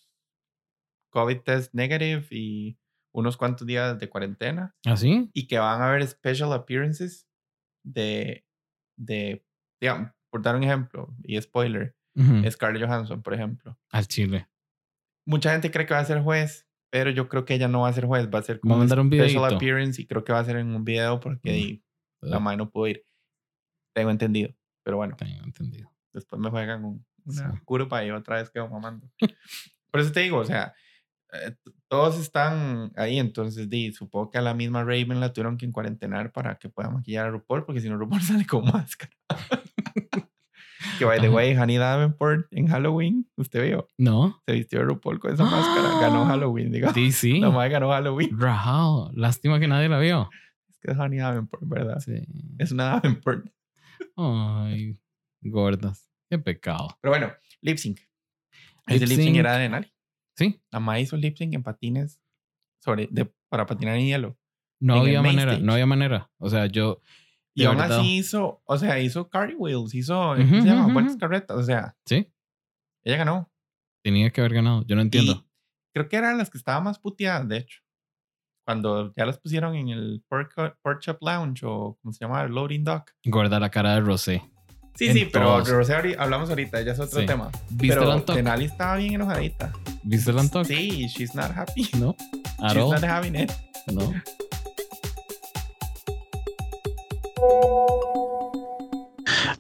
COVID 1.12 1.40
test 1.42 1.74
negative 1.74 2.28
y 2.32 2.78
unos 3.12 3.38
cuantos 3.38 3.66
días 3.66 3.98
de 4.00 4.10
cuarentena. 4.10 4.76
¿Ah, 4.86 4.96
sí? 4.98 5.30
y 5.34 5.48
que 5.48 5.58
van 5.58 5.82
a 5.82 5.88
haber 5.90 6.06
special 6.08 6.54
appearances 6.54 7.28
de, 7.84 8.46
de 8.98 9.44
digamos, 9.82 10.12
por 10.30 10.42
dar 10.44 10.56
un 10.56 10.64
ejemplo, 10.64 11.16
y 11.24 11.42
spoiler, 11.42 11.96
Ujú. 12.16 12.50
Scarlett 12.52 12.86
Johansson, 12.86 13.22
por 13.24 13.34
ejemplo. 13.34 13.78
Al 13.92 14.08
chile. 14.08 14.48
Mucha 15.30 15.52
gente 15.52 15.70
cree 15.70 15.86
que 15.86 15.94
va 15.94 16.00
a 16.00 16.06
ser 16.06 16.22
juez, 16.22 16.68
pero 16.90 17.12
yo 17.12 17.30
creo 17.30 17.46
que 17.46 17.54
ella 17.54 17.68
no 17.68 17.82
va 17.82 17.90
a 17.90 17.94
ser 17.94 18.06
juez, 18.06 18.28
va 18.34 18.40
a 18.40 18.44
ser 18.44 18.60
como 18.60 18.74
Va 18.74 18.78
a 18.78 18.80
mandar 18.80 19.00
un 19.00 19.08
special 19.10 19.28
videíto. 19.30 19.56
appearance 19.56 20.02
y 20.02 20.08
creo 20.08 20.24
que 20.24 20.34
va 20.34 20.40
a 20.40 20.46
ser 20.46 20.56
en 20.58 20.74
un 20.76 20.84
video 20.84 21.20
porque 21.20 21.82
Mm. 22.22 22.28
la 22.30 22.40
madre 22.40 22.58
no 22.58 22.70
pudo 22.72 22.88
ir. 22.88 23.04
Tengo 23.94 24.10
entendido, 24.10 24.54
pero 24.84 24.98
bueno, 24.98 25.16
Tengo 25.16 25.44
entendido. 25.44 25.92
después 26.14 26.42
me 26.42 26.50
juegan 26.50 26.84
un, 26.84 27.06
una 27.26 27.52
Sí. 27.54 27.60
curva 27.64 28.04
y 28.04 28.10
otra 28.12 28.38
vez 28.38 28.50
quedo 28.50 28.68
mamando. 28.70 29.08
Por 29.92 30.02
eso 30.02 30.12
te 30.12 30.22
digo, 30.22 30.38
o 30.40 30.46
sea, 30.46 30.74
eh, 31.32 31.56
todos 31.88 32.20
están 32.20 32.92
ahí, 32.96 33.20
entonces 33.20 33.70
di, 33.70 33.92
supongo 33.94 34.32
que 34.32 34.40
a 34.40 34.42
la 34.42 34.56
misma 34.56 34.84
Raven 34.84 35.20
la 35.20 35.32
tuvieron 35.32 35.58
que 35.58 35.66
encuarentenar 35.68 36.32
para 36.32 36.58
que 36.58 36.70
pueda 36.70 36.90
maquillar 36.90 37.28
a 37.28 37.30
RuPaul, 37.30 37.66
porque 37.66 37.82
si 37.82 37.90
no 37.90 37.98
RuPaul 37.98 38.22
sale 38.44 38.48
con 38.48 38.66
máscara. 38.66 39.12
que 41.00 41.06
by 41.06 41.20
the 41.20 41.28
Ajá. 41.28 41.36
way, 41.36 41.56
Honey 41.56 41.78
Davenport 41.78 42.48
en 42.52 42.68
Halloween, 42.68 43.28
usted 43.38 43.64
vio, 43.68 43.88
¿No? 43.98 44.40
se 44.46 44.54
vistió 44.54 44.80
de 44.80 44.86
RuPaul 44.86 45.20
con 45.20 45.34
esa 45.34 45.44
máscara, 45.44 46.00
ganó 46.00 46.26
Halloween, 46.28 46.72
digamos. 46.72 46.94
Sí, 46.94 47.12
sí. 47.12 47.40
La 47.40 47.50
madre 47.50 47.70
ganó 47.72 47.90
Halloween. 47.90 48.30
Rajao. 48.40 49.12
Lástima 49.14 49.60
que 49.60 49.68
nadie 49.68 49.90
la 49.90 49.98
vio. 50.00 50.30
Es 50.70 50.78
que 50.80 50.92
es 50.92 50.98
Honey 51.00 51.20
Davenport, 51.20 51.64
¿verdad? 51.66 52.00
Sí. 52.00 52.14
Es 52.60 52.72
una 52.72 52.86
Davenport. 52.86 53.48
Ay, 54.16 55.00
gordas. 55.42 56.10
Qué 56.30 56.38
pecado. 56.38 56.98
Pero 57.02 57.12
bueno, 57.12 57.32
lip 57.62 57.78
sync. 57.78 58.00
Ese 58.88 59.08
Lip 59.08 59.20
sync 59.20 59.36
era 59.38 59.56
de 59.56 59.64
Denali. 59.64 59.92
Sí. 60.36 60.62
La 60.72 60.80
madre 60.80 61.02
hizo 61.02 61.18
lip 61.18 61.36
sync 61.38 61.54
en 61.54 61.64
patines 61.64 62.20
sobre, 62.84 63.08
de, 63.12 63.32
para 63.50 63.66
patinar 63.66 63.96
en 63.98 64.06
hielo. 64.06 64.38
No 64.80 64.96
En 64.96 65.02
había 65.02 65.22
manera. 65.22 65.60
No 65.60 65.74
había 65.74 65.86
manera. 65.86 66.32
O 66.38 66.50
sea, 66.50 66.66
yo. 66.68 67.02
Y 67.62 67.66
aún 67.66 67.80
así 67.80 68.18
hizo, 68.18 68.62
o 68.66 68.78
sea, 68.78 69.00
hizo 69.00 69.30
carry 69.30 69.56
wheels, 69.56 69.94
hizo, 69.94 70.32
Ujú, 70.32 70.42
¿cómo 70.42 70.62
se 70.62 70.68
llama? 70.68 70.86
ujú. 70.86 70.94
carretas, 71.18 71.58
o 71.58 71.64
sea, 71.64 71.96
Sí. 72.06 72.32
ella 73.04 73.18
ganó. 73.18 73.52
Tenía 74.04 74.30
que 74.30 74.42
haber 74.42 74.54
ganado. 74.54 74.84
Yo 74.88 74.96
no 74.96 75.02
entiendo. 75.02 75.34
Y 75.34 75.46
creo 75.94 76.08
que 76.10 76.16
eran 76.18 76.38
las 76.38 76.50
que 76.50 76.58
estaban 76.58 76.84
más 76.84 77.00
puteadas, 77.00 77.48
de 77.48 77.58
hecho. 77.58 77.80
Cuando 78.66 79.14
ya 79.16 79.26
las 79.26 79.40
pusieron 79.40 79.76
en 79.76 79.90
el 79.90 80.24
Pork, 80.30 80.54
Chop 81.02 81.18
Lounge 81.22 81.66
o, 81.66 81.98
¿cómo 82.02 82.14
se 82.14 82.24
llama? 82.24 82.44
El 82.44 82.52
Loading 82.54 82.84
Dock. 82.84 83.12
Gorda 83.26 83.60
la 83.60 83.70
cara 83.72 83.96
de 83.96 84.02
Rosé. 84.02 84.44
Sí, 84.96 85.08
En 85.08 85.14
sí, 85.14 85.30
pero 85.32 85.46
todos. 85.46 85.68
de 85.68 85.74
Rosé 85.74 85.96
hablamos 86.20 86.50
ahorita, 86.50 86.82
ya 86.82 86.92
es 86.92 87.00
otro 87.00 87.20
Sí. 87.22 87.26
tema. 87.26 87.50
¿Viste 87.72 87.96
pero? 87.96 88.06
Denali 88.36 88.66
estaba 88.66 88.98
bien 88.98 89.14
enojadita. 89.16 89.72
¿Viste 90.04 90.32
el? 90.34 90.64
Sí, 90.66 91.08
she's 91.08 91.34
not 91.34 91.52
happy. 91.56 91.90
No. 92.00 92.16
At 92.60 92.74
she's 92.74 92.84
all. 92.84 92.92
not 92.92 93.04
having 93.04 93.36
it. 93.36 93.52
No. 93.92 94.14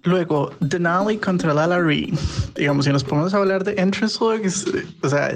Luego, 0.04 0.52
Denali 0.60 1.18
contra 1.18 1.54
Ree. 1.80 2.12
Digamos, 2.56 2.86
si 2.86 2.92
nos 2.92 3.04
ponemos 3.04 3.34
a 3.34 3.38
hablar 3.38 3.64
de 3.64 3.74
entrance 3.80 4.18
looks, 4.20 4.66
o 5.04 5.10
sea, 5.10 5.32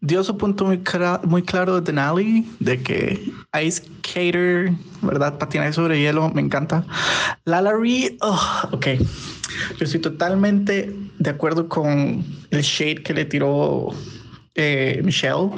dio 0.00 0.22
su 0.22 0.36
punto 0.36 0.64
muy, 0.64 0.82
muy 1.24 1.42
claro 1.42 1.76
de 1.76 1.80
Denali, 1.80 2.46
de 2.60 2.82
que 2.82 3.32
Ice 3.64 3.82
Skater, 3.82 4.72
¿verdad? 5.02 5.38
Patinaje 5.38 5.72
sobre 5.72 6.00
hielo, 6.00 6.28
me 6.30 6.42
encanta. 6.42 6.84
Lala 7.44 7.72
Ree, 7.72 8.16
oh, 8.20 8.68
ok. 8.72 8.86
Yo 9.78 9.84
estoy 9.84 10.00
totalmente 10.00 10.94
de 11.18 11.30
acuerdo 11.30 11.68
con 11.68 12.24
el 12.50 12.62
shade 12.62 13.02
que 13.02 13.14
le 13.14 13.24
tiró 13.24 13.90
eh, 14.56 15.00
Michelle. 15.04 15.50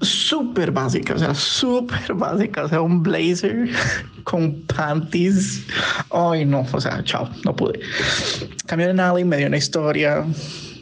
Súper 0.00 0.70
básica, 0.70 1.14
o 1.14 1.18
sea, 1.18 1.34
súper 1.34 2.14
básica. 2.14 2.64
O 2.64 2.68
sea, 2.68 2.80
un 2.80 3.02
blazer 3.02 3.68
con 4.24 4.62
panties. 4.62 5.66
Ay, 6.10 6.44
no, 6.44 6.66
o 6.72 6.80
sea, 6.80 7.02
chao, 7.04 7.28
no 7.44 7.54
pude. 7.54 7.80
Cambio 8.66 8.88
de 8.88 8.94
Nally, 8.94 9.24
me 9.24 9.36
dio 9.36 9.46
una 9.46 9.58
historia, 9.58 10.24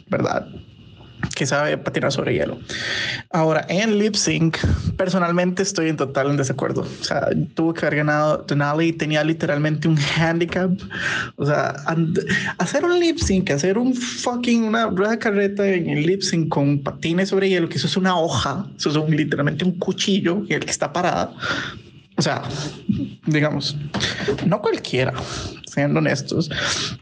¿verdad? 0.07 0.47
Que 1.35 1.45
sabe 1.45 1.77
patinar 1.77 2.11
sobre 2.11 2.33
hielo. 2.33 2.59
Ahora, 3.31 3.65
en 3.69 3.97
lip 3.97 4.15
sync, 4.15 4.57
personalmente 4.97 5.63
estoy 5.63 5.89
en 5.89 5.97
total 5.97 6.29
en 6.29 6.37
desacuerdo. 6.37 6.81
O 6.81 7.03
sea, 7.03 7.29
tuvo 7.55 7.73
que 7.73 7.85
haber 7.85 7.97
ganado 7.97 8.45
Denali, 8.47 8.93
tenía 8.93 9.23
literalmente 9.23 9.87
un 9.87 9.97
handicap. 9.97 10.71
O 11.35 11.45
sea, 11.45 11.75
hacer 12.57 12.85
un 12.85 12.99
lip 12.99 13.17
sync, 13.17 13.51
hacer 13.51 13.77
un 13.77 13.93
fucking 13.95 14.63
una 14.63 14.87
rueda 14.87 15.17
carreta 15.17 15.67
en 15.67 15.89
el 15.89 16.05
lip 16.05 16.21
sync 16.21 16.49
con 16.49 16.79
patines 16.79 17.29
sobre 17.29 17.49
hielo, 17.49 17.69
que 17.69 17.77
eso 17.77 17.87
es 17.87 17.97
una 17.97 18.17
hoja, 18.17 18.65
eso 18.77 18.89
es 18.89 18.95
un, 18.95 19.15
literalmente 19.15 19.65
un 19.65 19.77
cuchillo 19.79 20.43
y 20.47 20.53
el 20.53 20.65
que 20.65 20.71
está 20.71 20.91
parada. 20.91 21.33
O 22.17 22.21
sea, 22.21 22.41
digamos, 23.25 23.77
no 24.45 24.61
cualquiera, 24.61 25.13
honestos. 25.85 26.49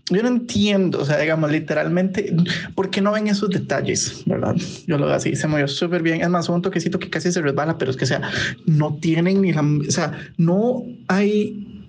Yo 0.10 0.22
no 0.22 0.28
entiendo, 0.28 1.02
o 1.02 1.06
sea, 1.06 1.18
digamos, 1.18 1.52
literalmente, 1.52 2.36
¿por 2.76 2.90
qué 2.90 3.02
no 3.02 3.12
ven 3.12 3.28
esos 3.28 3.50
detalles? 3.50 4.24
¿Verdad? 4.26 4.56
Yo 4.88 4.98
lo 4.98 5.06
veo 5.06 5.16
así, 5.16 5.36
se 5.36 5.48
movió 5.48 5.68
súper 5.68 6.02
bien. 6.02 6.22
Es 6.22 6.30
más, 6.30 6.50
un 6.50 6.62
toquecito 6.62 7.00
que 7.00 7.10
casi 7.10 7.32
se 7.32 7.42
resbala, 7.42 7.78
pero 7.78 7.92
es 7.92 7.98
que, 7.98 8.06
o 8.06 8.08
sea, 8.08 8.22
no 8.66 8.96
tienen 8.96 9.42
ni 9.42 9.54
la, 9.54 9.62
o 9.62 9.92
sea, 9.92 10.18
no 10.38 10.84
hay, 11.08 11.84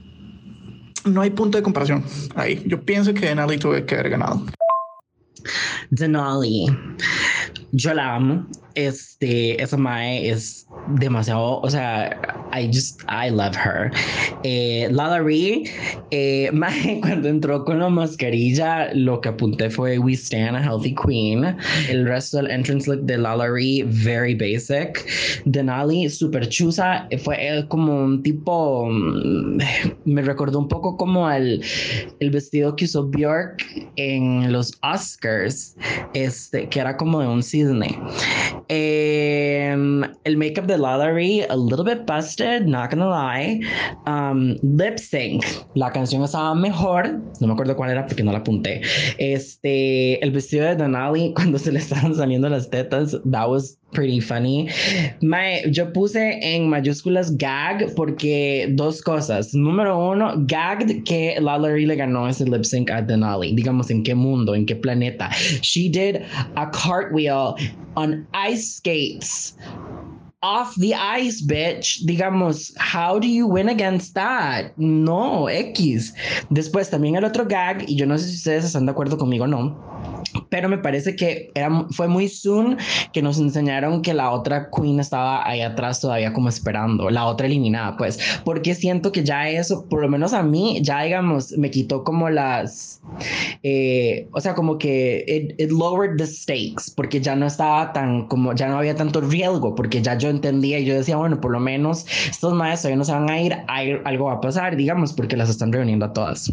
no 1.05 1.21
hay 1.21 1.31
punto 1.31 1.59
de 1.59 1.63
comparación 1.63 2.05
ahí. 2.35 2.63
Yo 2.67 2.81
pienso 2.83 3.15
que 3.15 3.27
Denali 3.27 3.59
tuvo 3.59 3.85
que 3.85 3.95
haber 3.95 4.11
ganado. 4.11 4.45
Denali, 5.91 6.67
yo 7.73 7.95
la 7.95 8.17
amo. 8.17 8.47
Este, 9.21 9.61
esa 9.61 9.77
mae 9.77 10.31
es 10.31 10.69
demasiado, 11.01 11.61
o 11.61 11.69
sea, 11.69 12.17
I 12.53 12.69
just, 12.69 13.03
I 13.09 13.31
love 13.31 13.57
her. 13.57 13.91
Eh, 14.45 14.89
Lala 14.93 15.21
eh, 16.13 16.51
cuando 17.01 17.29
entró 17.29 17.65
con 17.65 17.81
la 17.81 17.89
mascarilla, 17.89 18.95
lo 18.95 19.21
que 19.21 19.31
apunté 19.31 19.71
fue 19.71 19.99
We 19.99 20.13
Stand 20.13 20.55
a 20.55 20.63
Healthy 20.63 20.95
Queen. 20.95 21.57
El 21.89 22.07
resto 22.07 22.37
del 22.37 22.49
entrance 22.53 22.89
look 22.89 23.07
de 23.07 23.19
Lala 23.19 23.51
Ree, 23.51 23.83
very 23.89 24.37
basic. 24.37 25.05
Denali, 25.47 26.09
super 26.09 26.49
chusa, 26.49 27.09
fue 27.25 27.67
como 27.67 28.05
un 28.05 28.23
tipo, 28.23 28.87
mm, 28.89 29.59
me 30.05 30.23
recordó 30.23 30.61
un 30.61 30.69
poco 30.69 30.97
como 30.97 31.29
el, 31.29 31.61
el 32.21 32.31
vestido 32.31 32.77
que 32.77 32.85
usó 32.85 33.05
Bjork 33.05 33.65
en 33.97 34.53
los 34.53 34.79
Oscars, 34.83 35.77
este, 36.15 36.69
que 36.69 36.79
era 36.79 36.97
como 36.97 37.21
de 37.21 37.27
un 37.27 37.43
cisne. 37.43 37.99
Eh, 38.69 39.73
el 40.25 40.37
makeup 40.37 40.67
de 40.67 40.77
Ree, 40.77 41.47
a 41.49 41.57
little 41.57 41.85
bit 41.85 42.07
busted, 42.07 42.67
not 42.67 42.91
gonna 42.91 43.09
lie. 43.09 43.61
Um, 44.07 44.57
lip 44.63 44.99
sync, 44.99 45.45
la 45.75 45.91
canción 45.91 46.23
estaba 46.23 46.55
mejor, 46.55 47.21
no 47.41 47.47
me 47.47 47.53
acuerdo 47.53 47.77
cuál 47.77 47.91
era 47.91 48.07
porque 48.07 48.23
no 48.23 48.33
la 48.33 48.39
apunté. 48.39 48.83
Este, 49.19 50.23
el 50.23 50.31
vestido 50.33 50.67
de 50.67 50.77
Denali 50.77 51.33
cuando 51.37 51.59
se 51.59 51.73
le 51.73 51.79
estaban 51.79 52.15
saliendo 52.15 52.49
las 52.49 52.69
tetas, 52.69 53.17
that 53.31 53.49
was 53.49 53.79
pretty 53.93 54.21
funny. 54.21 54.71
My, 55.23 55.63
yo 55.71 55.93
puse 55.93 56.39
en 56.43 56.69
mayúsculas 56.69 57.37
gag 57.37 57.95
porque 57.97 58.69
dos 58.77 59.01
cosas. 59.03 59.55
Número 59.55 59.97
uno, 60.13 60.35
gagged 60.47 61.05
que 61.05 61.39
Lalaurie 61.41 61.87
le 61.87 61.97
ganó 61.97 62.29
ese 62.29 62.45
lip 62.45 62.65
sync 62.65 62.91
a 62.91 63.03
Denali. 63.03 63.55
Digamos, 63.55 63.91
¿en 63.91 64.03
qué 64.03 64.15
mundo? 64.15 64.55
¿En 64.55 64.67
qué 64.67 64.77
planeta? 64.77 65.31
She 65.63 65.89
did 65.89 66.23
a 66.57 66.71
cartwheel 66.71 67.57
on 67.97 68.27
ice 68.35 68.77
skates 68.77 69.55
off 70.43 70.75
the 70.77 70.95
ice, 70.95 71.43
bitch. 71.43 72.05
Digamos, 72.07 72.73
how 72.79 73.19
do 73.19 73.27
you 73.27 73.47
win 73.47 73.69
against 73.69 74.15
that? 74.15 74.73
No, 74.79 75.49
X. 75.49 76.15
Después 76.51 76.91
también 76.91 77.17
el 77.17 77.25
otro 77.25 77.45
gag, 77.45 77.85
y 77.89 77.97
yo 77.97 78.07
no 78.07 78.17
sé 78.17 78.29
si 78.29 78.37
ustedes 78.37 78.65
están 78.65 78.87
de 78.87 78.93
acuerdo 78.93 79.19
conmigo 79.19 79.45
o 79.45 79.49
no 79.49 79.98
pero 80.49 80.69
me 80.69 80.79
parece 80.79 81.17
que 81.17 81.51
era, 81.55 81.71
fue 81.91 82.09
muy 82.09 82.29
soon 82.29 82.77
que 83.13 83.23
nos 83.23 83.39
enseñaron 83.39 84.03
que 84.03 84.15
la 84.15 84.31
otra 84.31 84.69
queen 84.71 85.01
estaba 85.01 85.47
ahí 85.49 85.61
atrás 85.61 86.01
todavía 86.01 86.33
como 86.33 86.49
esperando, 86.49 87.11
la 87.11 87.27
otra 87.27 87.47
eliminada, 87.47 87.97
pues, 87.97 88.19
porque 88.45 88.75
siento 88.75 89.13
que 89.13 89.25
ya 89.25 89.49
eso, 89.49 89.87
por 89.89 90.01
lo 90.01 90.09
menos 90.09 90.33
a 90.33 90.43
mí, 90.43 90.81
ya 90.83 91.03
digamos, 91.03 91.53
me 91.57 91.71
quitó 91.71 92.05
como 92.05 92.31
las, 92.31 93.01
eh, 93.63 94.29
o 94.33 94.41
sea, 94.41 94.55
como 94.55 94.79
que 94.79 95.55
it, 95.59 95.71
lowered 95.71 96.17
the 96.17 96.27
stakes, 96.27 96.91
porque 96.95 97.21
ya 97.21 97.37
no 97.37 97.47
estaba 97.47 97.93
tan, 97.93 98.27
como, 98.29 98.55
ya 98.55 98.69
no 98.69 98.79
había 98.79 98.95
tanto 98.95 99.21
riesgo, 99.21 99.75
porque 99.75 100.03
ya 100.03 100.17
yo 100.17 100.29
entendía 100.29 100.79
y 100.79 100.85
yo 100.85 100.95
decía, 100.95 101.17
bueno, 101.17 101.41
por 101.41 101.53
lo 101.53 101.61
menos 101.61 102.07
estos 102.29 102.55
maestros 102.55 102.91
ya 102.91 102.97
no 102.97 103.05
se 103.05 103.13
van 103.13 103.31
a 103.31 103.41
ir, 103.41 103.57
algo 104.05 104.27
va 104.27 104.35
a 104.35 104.41
pasar, 104.41 104.77
digamos, 104.77 105.13
porque 105.13 105.37
las 105.37 105.49
están 105.49 105.73
reuniendo 105.73 106.07
a 106.07 106.13
todas. 106.13 106.53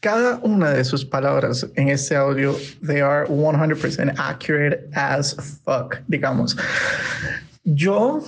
Cada 0.00 0.38
una 0.42 0.70
de 0.70 0.84
sus 0.84 1.04
palabras 1.04 1.66
en 1.76 1.88
este 1.88 2.16
audio, 2.16 2.56
they 2.84 3.00
are 3.00 3.26
100% 3.26 4.14
accurate 4.18 4.88
as 4.94 5.34
fuck, 5.64 5.96
digamos. 6.08 6.56
Yo, 7.64 8.22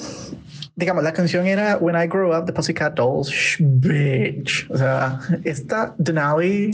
digamos, 0.76 1.04
la 1.04 1.12
canción 1.12 1.46
era 1.46 1.76
When 1.78 1.94
I 1.94 2.06
Grow 2.06 2.36
Up, 2.36 2.46
The 2.46 2.52
Pussycat 2.52 2.94
Dolls, 2.94 3.30
bitch. 3.60 4.66
O 4.70 4.76
sea, 4.76 5.20
esta 5.44 5.94
Denali, 5.98 6.70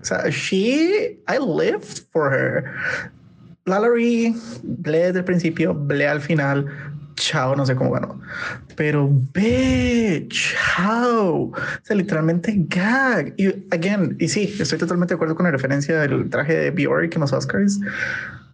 o 0.00 0.04
sea, 0.04 0.30
she, 0.30 1.18
I 1.26 1.38
lived 1.38 2.06
for 2.12 2.30
her. 2.30 2.64
Lalaurie, 3.64 4.34
ble 4.62 4.98
desde 4.98 5.18
el 5.18 5.24
principio, 5.24 5.74
ble 5.74 6.06
al 6.06 6.20
final, 6.20 6.66
chao, 7.16 7.56
no 7.56 7.66
sé 7.66 7.74
cómo 7.74 7.90
ganó. 7.90 8.20
Pero, 8.76 9.08
bitch, 9.32 10.54
how? 10.78 11.52
O 11.52 11.54
sea, 11.82 11.96
literalmente 11.96 12.54
gag. 12.68 13.34
Y, 13.36 13.48
again, 13.70 14.16
y 14.20 14.28
sí, 14.28 14.54
estoy 14.58 14.78
totalmente 14.78 15.14
de 15.14 15.16
acuerdo 15.16 15.34
con 15.34 15.44
la 15.44 15.50
referencia 15.50 15.98
del 16.00 16.30
traje 16.30 16.54
de 16.54 16.70
Bjork 16.70 17.14
en 17.14 17.20
los 17.20 17.32
Oscars. 17.32 17.80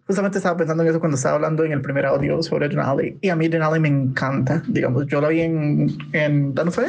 Justamente 0.07 0.39
estaba 0.39 0.57
pensando 0.57 0.83
en 0.83 0.89
eso 0.89 1.01
cuando 1.01 1.17
estaba 1.17 1.37
hablando 1.37 1.65
en 1.65 1.73
el 1.73 1.81
primer 1.81 2.07
audio 2.07 2.43
sobre 2.43 2.69
Denali. 2.69 3.19
Y 3.21 3.29
a 3.29 3.37
mí 3.37 3.49
Denali 3.49 3.81
me 3.81 3.89
encanta. 3.89 4.63
Digamos, 4.67 5.07
yo 5.07 5.21
lo 5.21 5.29
vi 5.29 5.43
en, 5.43 5.97
en 6.13 6.55
¿dónde 6.55 6.73
fue? 6.73 6.87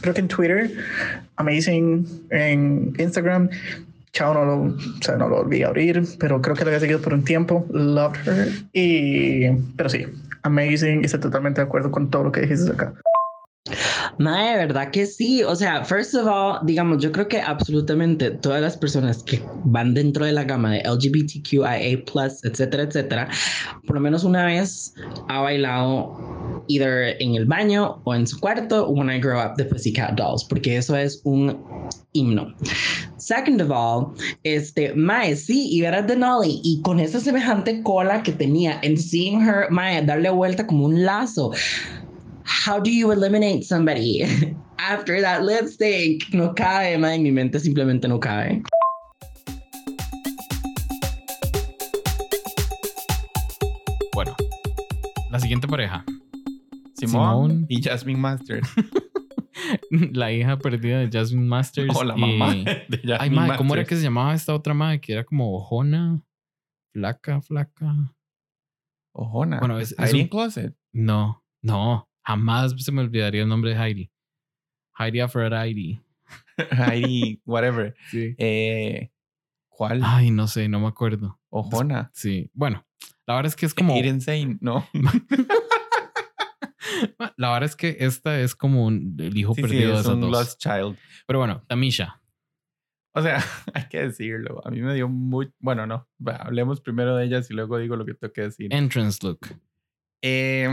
Creo 0.00 0.14
que 0.14 0.20
en 0.20 0.28
Twitter, 0.28 0.72
Amazing, 1.36 2.06
en 2.30 2.94
Instagram. 2.98 3.48
Chao, 4.12 4.34
no 4.34 4.44
lo, 4.44 4.56
o 4.62 4.76
sea, 5.00 5.16
no 5.16 5.28
lo 5.28 5.36
volví 5.36 5.62
a 5.62 5.68
abrir, 5.68 6.02
pero 6.18 6.42
creo 6.42 6.54
que 6.54 6.64
lo 6.64 6.68
había 6.68 6.80
seguido 6.80 7.00
por 7.00 7.14
un 7.14 7.24
tiempo. 7.24 7.66
Loved 7.70 8.28
her. 8.28 8.48
Y, 8.72 9.50
pero 9.76 9.88
sí, 9.88 10.06
amazing 10.42 11.04
estoy 11.04 11.20
totalmente 11.20 11.60
de 11.60 11.66
acuerdo 11.66 11.90
con 11.90 12.10
todo 12.10 12.24
lo 12.24 12.32
que 12.32 12.42
dijiste 12.42 12.70
acá. 12.72 12.92
De 14.18 14.56
verdad 14.56 14.90
que 14.90 15.06
sí. 15.06 15.42
O 15.42 15.54
sea, 15.54 15.84
first 15.84 16.14
of 16.14 16.26
all, 16.26 16.58
digamos, 16.64 17.02
yo 17.02 17.12
creo 17.12 17.28
que 17.28 17.40
absolutamente 17.40 18.30
todas 18.30 18.60
las 18.60 18.76
personas 18.76 19.22
que 19.22 19.42
van 19.64 19.94
dentro 19.94 20.24
de 20.24 20.32
la 20.32 20.44
gama 20.44 20.72
de 20.72 20.82
LGBTQIA, 20.84 21.80
etcétera, 21.80 22.84
etcétera, 22.84 23.28
por 23.86 23.96
lo 23.96 24.00
menos 24.00 24.24
una 24.24 24.46
vez 24.46 24.94
ha 25.28 25.40
bailado 25.40 26.64
either 26.68 27.16
en 27.20 27.34
el 27.34 27.44
baño 27.44 28.00
o 28.04 28.14
en 28.14 28.26
su 28.26 28.38
cuarto 28.38 28.88
When 28.88 29.10
I 29.10 29.20
Grow 29.20 29.40
Up 29.40 29.56
the 29.56 29.64
Pussycat 29.64 30.14
Dolls, 30.14 30.44
porque 30.44 30.76
eso 30.76 30.96
es 30.96 31.20
un 31.24 31.58
himno. 32.12 32.54
Second 33.16 33.60
of 33.62 33.70
all, 33.70 34.14
este, 34.42 34.94
Mae, 34.94 35.36
sí, 35.36 35.68
y 35.70 35.80
ver 35.80 35.94
a 35.94 36.02
Denali 36.02 36.60
y 36.64 36.82
con 36.82 37.00
esa 37.00 37.20
semejante 37.20 37.82
cola 37.82 38.22
que 38.22 38.32
tenía, 38.32 38.80
and 38.82 38.96
seeing 38.96 39.40
her, 39.40 39.70
Mae, 39.70 40.04
darle 40.04 40.30
vuelta 40.30 40.66
como 40.66 40.86
un 40.86 41.04
lazo. 41.04 41.52
How 42.52 42.78
do 42.78 42.90
you 42.90 43.10
eliminate 43.10 43.64
somebody 43.64 44.22
after 44.78 45.20
that 45.22 45.42
lip 45.42 45.68
sync? 45.68 46.32
No 46.34 46.52
cabe, 46.52 46.98
Mae, 46.98 47.14
en 47.14 47.22
mi 47.22 47.30
mente 47.30 47.58
simplemente 47.58 48.06
no 48.06 48.20
cabe. 48.20 48.62
Bueno, 54.14 54.36
la 55.30 55.40
siguiente 55.40 55.66
pareja. 55.66 56.04
Simón, 56.94 57.66
y 57.68 57.82
Jasmine 57.82 58.20
Masters. 58.20 58.68
la 59.90 60.30
hija 60.30 60.58
perdida 60.58 60.98
de 61.00 61.10
Jasmine 61.10 61.48
Masters. 61.48 61.96
O 61.96 62.04
la 62.04 62.16
mamá 62.16 62.54
de 62.54 62.98
Jasmine 62.98 63.16
Ay, 63.18 63.30
madre, 63.30 63.56
¿cómo 63.56 63.74
era 63.74 63.84
que 63.84 63.96
se 63.96 64.02
llamaba 64.02 64.34
esta 64.34 64.54
otra 64.54 64.74
madre? 64.74 65.00
Que 65.00 65.14
era 65.14 65.24
como 65.24 65.56
Ojona. 65.56 66.22
Flaca, 66.92 67.40
flaca. 67.40 68.14
Ojona. 69.14 69.58
Bueno, 69.58 69.80
es, 69.80 69.96
es 69.98 70.28
Closet? 70.28 70.76
No, 70.92 71.42
no. 71.62 72.11
Jamás 72.24 72.74
se 72.78 72.92
me 72.92 73.02
olvidaría 73.02 73.42
el 73.42 73.48
nombre 73.48 73.74
de 73.74 73.76
Heidi. 73.76 74.10
Heidi 74.98 75.20
Aphrodite. 75.20 76.02
Heidi, 76.70 77.40
whatever. 77.44 77.94
Sí. 78.10 78.34
Eh, 78.38 79.10
¿Cuál? 79.68 80.02
Ay, 80.04 80.30
no 80.30 80.46
sé, 80.46 80.68
no 80.68 80.80
me 80.80 80.88
acuerdo. 80.88 81.40
Ojona. 81.48 82.10
Sí. 82.14 82.50
Bueno, 82.52 82.86
la 83.26 83.36
verdad 83.36 83.48
es 83.48 83.56
que 83.56 83.66
es 83.66 83.74
como. 83.74 83.96
Insane, 83.96 84.58
no. 84.60 84.86
La 87.36 87.52
verdad 87.52 87.68
es 87.68 87.76
que 87.76 87.96
esta 88.00 88.40
es 88.40 88.54
como 88.54 88.88
el 88.88 89.36
hijo 89.36 89.54
perdido 89.54 90.00
de 90.02 90.08
un 90.08 90.30
Lost 90.30 90.60
Child. 90.60 90.96
Pero 91.26 91.38
bueno, 91.38 91.64
Tamisha. 91.66 92.20
O 93.14 93.22
sea, 93.22 93.42
hay 93.74 93.88
que 93.88 94.02
decirlo. 94.02 94.60
A 94.64 94.70
mí 94.70 94.80
me 94.80 94.94
dio 94.94 95.08
muy. 95.08 95.52
Bueno, 95.58 95.86
no. 95.86 96.08
hablemos 96.26 96.80
primero 96.80 97.16
de 97.16 97.24
ellas 97.26 97.50
y 97.50 97.54
luego 97.54 97.78
digo 97.78 97.96
lo 97.96 98.04
que 98.04 98.14
tengo 98.14 98.32
que 98.32 98.42
decir. 98.42 98.72
Entrance 98.72 99.18
look. 99.26 99.40
Eh, 100.22 100.68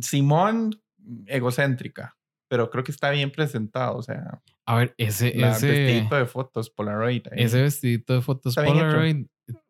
Simón, 0.00 0.80
egocéntrica, 1.26 2.16
pero 2.48 2.70
creo 2.70 2.84
que 2.84 2.92
está 2.92 3.10
bien 3.10 3.30
presentado. 3.30 3.96
O 3.96 4.02
sea, 4.02 4.40
A 4.66 4.76
ver, 4.76 4.94
ese, 4.98 5.34
la 5.36 5.52
ese, 5.52 5.68
vestidito 5.70 6.16
de 6.16 6.26
fotos 6.26 6.70
Polaroid. 6.70 7.22
ahí. 7.32 7.42
ese 7.44 7.62
vestidito 7.62 8.14
de 8.14 8.20
fotos 8.22 8.56
Está. 8.56 8.64
Polaroid 8.66 9.26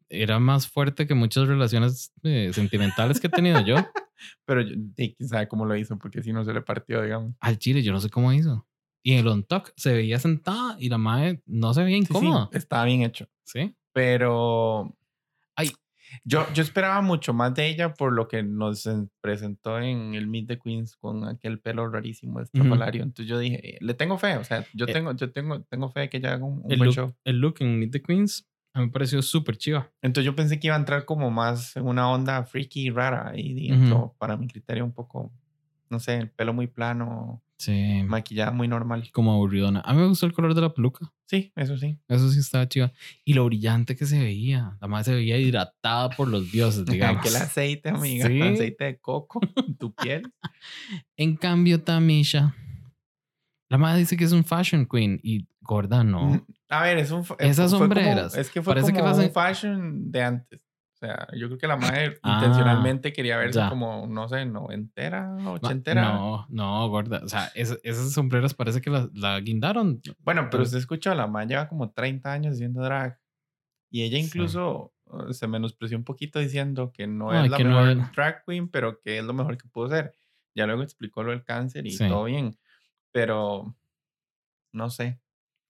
era 0.09 0.39
más 0.39 0.69
fuerte 0.69 1.07
que 1.07 1.15
muchas 1.15 1.49
relaciones 1.49 2.13
eh, 2.23 2.51
sentimentales 2.53 3.19
que 3.21 3.27
he 3.27 3.31
tenido 3.31 3.61
yo. 3.61 3.77
Pero 4.47 4.63
yo- 4.63 4.77
sabe 5.27 5.49
cómo 5.49 5.67
lo 5.67 5.77
hizo, 5.77 5.99
porque 5.99 6.23
si 6.23 6.33
no 6.33 6.45
se 6.45 6.53
le 6.55 6.63
partió, 6.63 7.03
digamos. 7.03 7.35
Al 7.41 7.59
chile, 7.59 7.83
yo 7.83 7.93
no 7.93 8.01
sé 8.01 8.09
cómo 8.09 8.33
hizo. 8.33 8.67
Y 9.03 9.13
en 9.13 9.19
el 9.21 9.29
on 9.29 9.45
talk 9.45 9.73
se 9.77 9.93
veía 9.93 10.19
sentada 10.19 10.77
y 10.81 10.89
la 10.89 10.99
madre 10.99 11.43
no 11.47 11.73
se 11.75 11.83
veía 11.85 11.99
Sí, 11.99 12.07
sí, 12.07 12.09
incómoda. 12.13 12.49
estaba 12.53 12.85
bien 12.85 13.03
hecho. 13.03 13.29
Sí. 13.45 13.77
Pero. 13.93 14.97
Yo, 16.25 16.47
yo 16.55 16.63
esperaba 16.63 17.01
mucho 17.03 17.33
más 17.35 17.55
de 17.55 17.69
ella 17.69 17.95
por 17.95 18.13
lo 18.13 18.29
que 18.29 18.43
nos 18.43 18.87
en- 18.87 19.11
presentó 19.21 19.79
en 19.79 20.15
el 20.15 20.27
Meet 20.27 20.49
the 20.49 20.59
Queens 20.59 20.97
con 20.97 21.25
aquel 21.29 21.61
pelo 21.61 21.89
rarísimo 21.89 22.41
estrafalario. 22.41 23.03
Entonces 23.03 23.27
yo 23.29 23.39
dije, 23.39 23.77
eh, 23.77 23.79
le 23.81 23.95
tengo 23.95 24.19
fe. 24.19 24.37
O 24.37 24.45
sea, 24.45 24.65
yo 24.75 24.87
Eh, 24.87 24.93
tengo, 24.93 25.13
yo 25.15 25.31
tengo, 25.33 25.63
tengo 25.63 25.89
fe 25.91 26.01
de 26.01 26.09
que 26.11 26.17
ella 26.19 26.35
haga 26.35 26.45
un, 26.45 26.63
un 26.65 26.71
El 26.73 26.79
buen 26.79 26.87
look, 26.89 26.95
show. 26.95 27.15
el 27.25 27.39
look 27.41 27.57
en 27.61 27.79
Meet 27.79 27.93
the 27.93 28.03
Queens 28.03 28.47
a 28.75 28.81
mí 28.81 28.87
me 28.87 28.93
pareció 28.93 29.23
súper 29.23 29.57
chiva. 29.57 29.91
Entonces 30.03 30.27
yo 30.27 30.37
pensé 30.37 30.61
que 30.61 30.67
iba 30.67 30.77
a 30.77 30.79
entrar 30.79 31.07
como 31.07 31.31
más 31.31 31.75
en 31.77 31.87
una 31.87 32.11
onda 32.11 32.45
freaky 32.45 32.91
rara. 32.91 33.33
Y 33.35 33.73
Ujú. 33.73 33.83
entró, 33.83 34.15
para 34.19 34.37
mi 34.37 34.49
criterio, 34.49 34.85
un 34.85 34.93
poco, 34.93 35.33
no 35.89 35.99
sé, 35.99 36.19
el 36.19 36.31
pelo 36.31 36.53
muy 36.53 36.67
plano, 36.67 37.43
Sí. 37.59 38.03
maquillada 38.05 38.51
muy 38.51 38.69
normal. 38.69 39.09
Como 39.13 39.33
aburridona. 39.33 39.81
A 39.81 39.95
mí 39.95 40.01
me 40.01 40.09
gustó 40.09 40.27
el 40.27 40.33
color 40.35 40.55
de 40.55 40.61
la 40.61 40.75
peluca. 40.75 41.13
Sí, 41.27 41.53
eso 41.57 41.77
sí. 41.79 41.99
Eso 42.07 42.31
sí 42.31 42.39
estaba 42.39 42.69
chiva. 42.69 42.93
Y 43.25 43.33
lo 43.35 43.45
brillante 43.47 43.97
que 43.97 44.05
se 44.07 44.19
veía. 44.19 44.77
La 44.81 44.89
madre 44.89 45.05
se 45.05 45.15
veía 45.15 45.39
hidratada 45.39 46.11
por 46.11 46.29
los 46.29 46.53
dioses, 46.53 46.85
digamos. 46.87 47.21
Aquel 47.21 47.37
aceite, 47.37 47.89
amiga. 47.89 48.27
Sí. 48.29 48.41
Aceite 48.43 48.85
de 48.85 48.99
coco 48.99 49.41
en 49.57 49.77
tu 49.77 49.93
piel. 49.95 50.23
En 51.17 51.37
cambio, 51.37 51.83
Tamisha, 51.83 52.55
la 53.71 53.79
madre 53.79 54.01
dice 54.01 54.17
que 54.17 54.25
es 54.25 54.33
un 54.33 54.45
fashion 54.45 54.87
queen 54.87 55.19
y 55.23 55.47
gorda 55.61 56.05
no. 56.05 56.27
Mm, 56.35 56.47
A 56.69 56.83
ver, 56.83 56.99
es 56.99 57.11
un. 57.11 57.25
Esas 57.39 57.71
como- 57.73 57.85
sombreras, 57.85 58.37
es 58.37 58.51
que 58.51 58.63
fue 58.63 58.75
parece 58.75 58.93
que 58.93 59.01
como 59.01 59.15
un 59.17 59.31
fashion 59.33 60.11
de 60.11 60.23
antes. 60.23 60.61
O 60.97 60.99
sea, 60.99 61.29
yo 61.37 61.47
creo 61.49 61.59
que 61.59 61.67
la 61.67 61.77
madre 61.77 62.19
Ah, 62.23 62.37
intencionalmente 62.41 63.13
quería 63.13 63.37
verse 63.37 63.59
ya. 63.59 63.69
como, 63.69 64.07
no 64.07 64.29
sé, 64.31 64.47
noventera, 64.47 65.37
ochentera. 65.47 66.15
No, 66.15 66.47
no, 66.49 66.89
gorda. 66.89 67.21
O 67.23 67.29
sea, 67.29 67.51
es- 67.55 67.79
esas 67.83 68.13
sombreras 68.13 68.55
parece 68.55 68.81
que 68.81 68.89
la, 68.89 69.07
la 69.13 69.39
guindaron. 69.41 70.01
Bueno, 70.21 70.49
pero 70.51 70.63
Ah. 70.63 70.65
usted 70.65 70.79
escuchó, 70.79 71.15
la 71.15 71.27
madre 71.27 71.49
lleva 71.49 71.69
como 71.69 71.91
30 71.91 72.33
años 72.33 72.55
haciendo 72.55 72.81
drag. 72.83 73.21
Y 73.91 74.05
ella 74.05 74.19
Sí. 74.19 74.25
incluso 74.25 74.95
uh, 75.09 75.33
se 75.33 75.47
menospreció 75.47 75.97
un 75.97 76.03
poquito 76.03 76.39
diciendo 76.41 76.91
que 76.93 77.07
no 77.07 77.31
Ay, 77.31 77.45
es 77.45 77.51
la 77.53 77.57
que 77.59 77.63
no 77.65 77.71
mejor 77.71 77.89
era. 77.91 78.13
drag 78.17 78.45
queen, 78.45 78.69
pero 78.69 78.99
que 79.01 79.19
es 79.19 79.25
lo 79.25 79.35
mejor 79.35 79.57
que 79.57 79.69
pudo 79.69 79.89
ser. 79.91 80.13
Ya 80.55 80.67
luego 80.67 80.83
explicó 80.83 81.23
lo 81.23 81.31
del 81.31 81.45
cáncer 81.45 81.87
y 81.87 81.91
Sí. 81.93 82.09
todo 82.09 82.25
bien. 82.25 82.57
Pero 83.13 83.77
no 84.73 84.91
sé, 84.91 85.21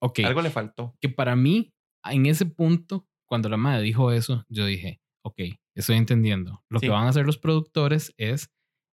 Ok. 0.01 0.21
algo 0.25 0.41
le 0.41 0.51
faltó. 0.51 0.97
que 1.01 1.09
para 1.09 1.37
mí, 1.37 1.75
en 2.05 2.27
ese 2.27 2.47
punto, 2.47 3.07
cuando 3.27 3.49
la 3.49 3.57
madre 3.57 3.83
dijo 3.83 4.11
eso, 4.13 4.45
yo 4.49 4.65
dije, 4.65 5.01
ok, 5.27 5.41
estoy 5.75 5.97
entendiendo. 5.97 6.63
Lo 6.69 6.79
Sí. 6.79 6.87
que 6.87 6.91
van 6.93 7.07
a 7.07 7.09
hacer 7.11 7.27
los 7.27 7.39
productores 7.39 8.15
es 8.17 8.49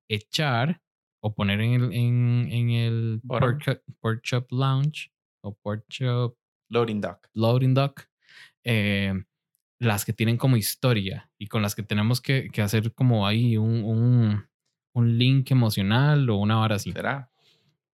echar 0.09 0.81
o 1.23 1.35
poner 1.35 1.61
en 1.61 1.73
el, 1.75 1.93
en, 1.93 2.49
en 2.51 2.71
el 2.71 3.21
pork, 3.27 3.63
chop- 4.23 4.47
lounge 4.51 5.13
o 5.45 5.55
pork 5.55 5.85
chop 5.89 6.37
Loading 6.71 7.01
Dock. 7.01 7.29
loading 7.35 7.75
dock, 7.75 8.03
eh, 8.65 9.13
las 9.79 10.05
que 10.05 10.13
tienen 10.15 10.37
como 10.39 10.57
historia 10.57 11.31
y 11.39 11.49
con 11.49 11.61
las 11.61 11.75
que 11.75 11.83
tenemos 11.83 12.21
que, 12.21 12.49
que 12.51 12.63
hacer 12.63 12.93
como 12.95 13.27
ahí 13.27 13.57
un, 13.59 13.85
un, 13.85 14.47
un 14.95 15.19
link 15.19 15.51
emocional 15.51 16.29
o 16.31 16.37
una 16.37 16.61
hora 16.61 16.77
así. 16.77 16.93
¿Será? 16.93 17.31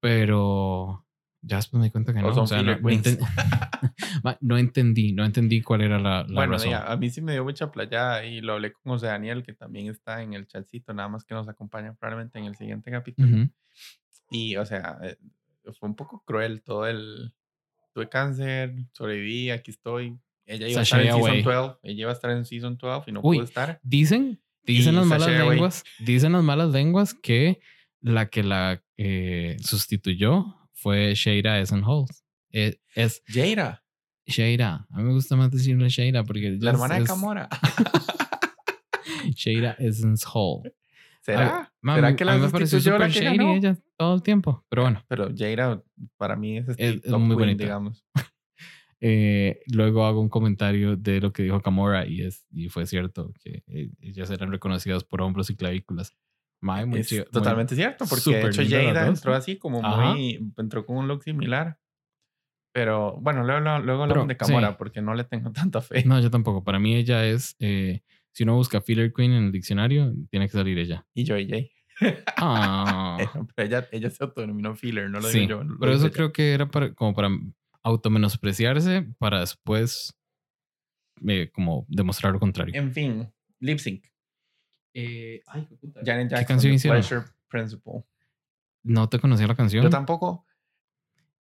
Pero 0.01 1.05
ya 1.42 1.57
después 1.57 1.79
me 1.79 1.87
di 1.87 1.90
cuenta 1.90 2.12
que 2.12 2.20
no. 2.20 2.29
O 2.29 2.46
sea, 2.46 2.62
no, 2.62 2.77
no 2.79 2.88
enten- 2.90 3.18
no 4.40 4.59
entendí, 4.59 5.12
no 5.12 5.24
entendí 5.24 5.62
cuál 5.62 5.83
era 5.83 5.98
la, 5.98 6.24
la 6.24 6.35
Bueno, 6.35 6.53
razón. 6.55 6.74
a 6.74 6.96
mí 6.96 7.11
sí 7.11 7.20
me 7.20 7.33
dio 7.33 7.44
mucha 7.44 7.70
playada 7.70 8.24
y 8.24 8.40
lo 8.40 8.55
hablé 8.55 8.72
con 8.72 8.92
José 8.92 9.07
Daniel, 9.07 9.42
que 9.42 9.53
también 9.53 9.88
está 9.88 10.22
en 10.22 10.35
el 10.35 10.46
chatcito, 10.46 10.92
nada 10.94 11.09
más 11.09 11.24
que 11.24 11.35
nos 11.35 11.48
acompaña 11.48 11.94
probablemente 11.94 12.38
en 12.38 12.46
el 12.46 12.57
siguiente 12.57 12.90
capítulo. 12.90 13.29
Ujú. 13.29 13.51
Y, 14.31 14.57
o 14.57 14.66
sea, 14.66 14.98
eh, 15.03 15.16
fue 15.79 15.88
un 15.88 15.94
poco 15.96 16.22
cruel 16.24 16.62
todo 16.62 16.87
el... 16.87 17.33
Tuve 17.94 18.09
cáncer, 18.09 18.74
sobreviví, 18.92 19.51
aquí 19.51 19.70
estoy. 19.70 20.18
Ella 20.46 20.68
iba 20.68 20.81
a 20.81 20.83
estar 20.83 21.01
en 21.01 21.07
Season 21.07 21.20
away. 21.31 21.42
12. 21.42 21.79
Ella 21.83 22.01
iba 22.03 22.11
a 22.11 22.14
estar 22.14 22.31
en 22.31 22.44
Season 22.44 22.77
12 22.77 23.11
y 23.11 23.12
no 23.14 23.20
Uy. 23.22 23.37
pudo 23.38 23.44
estar. 23.44 23.81
Dicen, 23.83 24.40
dicen 24.62 24.94
Y 24.94 24.96
las 24.96 25.07
malas 25.07 25.29
Away. 25.29 25.48
lenguas, 25.51 25.85
dicen 25.98 26.33
las 26.33 26.42
malas 26.44 26.70
lenguas 26.70 27.14
que 27.14 27.61
la 28.01 28.29
que 28.29 28.42
la 28.44 28.83
eh, 28.98 29.57
sustituyó 29.61 30.55
fue 30.80 31.14
Sheira 31.14 31.60
Esenholz. 31.60 32.24
Eh, 32.50 32.78
es 32.94 33.22
Jaira, 33.26 33.84
Sheira. 34.26 34.86
A 34.90 34.96
mí 34.98 35.04
me 35.04 35.12
gusta 35.12 35.36
más 35.36 35.50
decirle 35.50 35.88
Sheira 35.88 36.24
porque 36.24 36.50
la 36.60 36.70
es- 36.70 36.74
hermana 36.74 36.94
de 36.96 37.02
es 37.02 37.06
Camora. 37.08 37.48
Sheira 39.34 39.72
Esenholz. 39.78 40.72
¿Será? 41.20 41.70
¿Será 41.84 42.16
que 42.16 42.22
a 42.22 42.26
la 42.26 42.36
mí 42.36 42.40
me 42.42 42.50
pareció 42.50 42.78
shady 42.78 43.36
ganó? 43.36 43.54
ella 43.54 43.76
todo 43.96 44.14
el 44.14 44.22
tiempo. 44.22 44.64
Pero 44.70 44.82
bueno, 44.82 45.04
Pero 45.08 45.28
Jaira, 45.36 45.82
para 46.16 46.36
mí 46.36 46.58
es, 46.58 46.68
Es- 46.70 46.76
es, 46.78 47.04
es 47.04 47.12
muy 47.12 47.36
bonita. 47.36 47.64
digamos. 47.64 48.04
eh, 49.00 49.60
luego 49.66 50.06
hago 50.06 50.20
un 50.20 50.28
comentario 50.30 50.96
de 50.96 51.20
lo 51.20 51.32
que 51.32 51.42
dijo 51.42 51.60
Camora 51.60 52.06
y, 52.06 52.22
es, 52.22 52.46
y 52.50 52.68
fue 52.68 52.86
cierto 52.86 53.32
que 53.42 53.62
eh, 53.66 53.90
ellas 54.00 54.30
eran 54.30 54.50
reconocidas 54.50 55.04
por 55.04 55.20
hombros 55.20 55.50
y 55.50 55.56
clavículas. 55.56 56.16
Mae, 56.61 56.87
muy 56.87 57.01
Es 57.01 57.12
muy- 57.12 57.25
totalmente 57.27 57.75
cierto, 57.77 58.05
porque 58.09 58.31
de 58.37 58.47
hecho 58.47 58.62
Jada 58.68 59.07
dos, 59.07 59.18
entró 59.18 59.35
así 59.35 59.59
como 59.59 59.81
Ajá. 59.85 60.12
muy, 60.12 60.53
entró 60.57 60.85
con 60.85 60.97
un 60.97 61.09
look 61.09 61.23
similar. 61.23 61.79
Pero 62.73 63.16
bueno, 63.21 63.44
luego, 63.44 63.61
luego, 63.61 63.79
luego 63.81 64.03
Pero, 64.03 64.03
hablamos 64.03 64.29
de 64.29 64.37
Camora 64.37 64.71
sí. 64.71 64.75
porque 64.79 65.01
no 65.03 65.14
le 65.14 65.25
tengo 65.25 65.51
tanta 65.53 65.81
fe. 65.81 66.05
No, 66.05 66.21
yo 66.21 66.31
tampoco. 66.31 66.62
Para 66.64 66.79
mí 66.79 66.94
ella 66.94 67.25
es, 67.27 67.57
eh, 67.61 68.03
si 68.33 68.42
uno 68.44 68.55
busca 68.57 68.81
Filler 68.81 69.12
Queen 69.12 69.33
en 69.33 69.44
el 69.44 69.53
diccionario, 69.53 70.12
tiene 70.31 70.47
que 70.47 70.53
salir 70.53 70.79
ella. 70.79 71.07
Y 71.14 71.25
Joy 71.27 71.49
J. 72.01 72.12
Ah, 72.37 73.18
Pero 73.57 73.66
ella, 73.68 73.88
ella 73.90 74.11
se 74.11 74.23
autodenominó 74.23 74.77
filler, 74.77 75.11
no 75.11 75.18
lo 75.21 75.29
sí, 75.29 75.40
digo 75.40 75.49
yo. 75.51 75.64
lo 75.64 75.79
pero 75.81 75.92
eso 75.92 76.11
creo 76.12 76.33
que 76.33 76.53
era 76.53 76.68
para, 76.71 76.94
como 76.94 77.12
para 77.14 77.29
automenospreciarse 77.83 79.09
para 79.18 79.40
después 79.40 80.14
eh, 81.27 81.51
como 81.53 81.85
demostrar 81.88 82.33
lo 82.33 82.38
contrario. 82.38 82.75
En 82.77 82.92
fin, 82.92 83.29
lip 83.61 83.79
sync. 83.79 84.05
Eh, 85.00 85.42
ay, 85.46 85.66
qué 85.68 85.76
puta. 85.76 86.00
Janet 86.04 86.28
Jackson, 86.30 86.46
canción 86.46 86.70
The 86.72 86.74
hicieron? 86.76 87.00
Pleasure 87.00 87.26
Principle. 87.48 88.04
No 88.82 89.08
te 89.08 89.18
conocía 89.18 89.46
la 89.46 89.54
canción. 89.54 89.84
Yo 89.84 89.90
tampoco. 89.90 90.44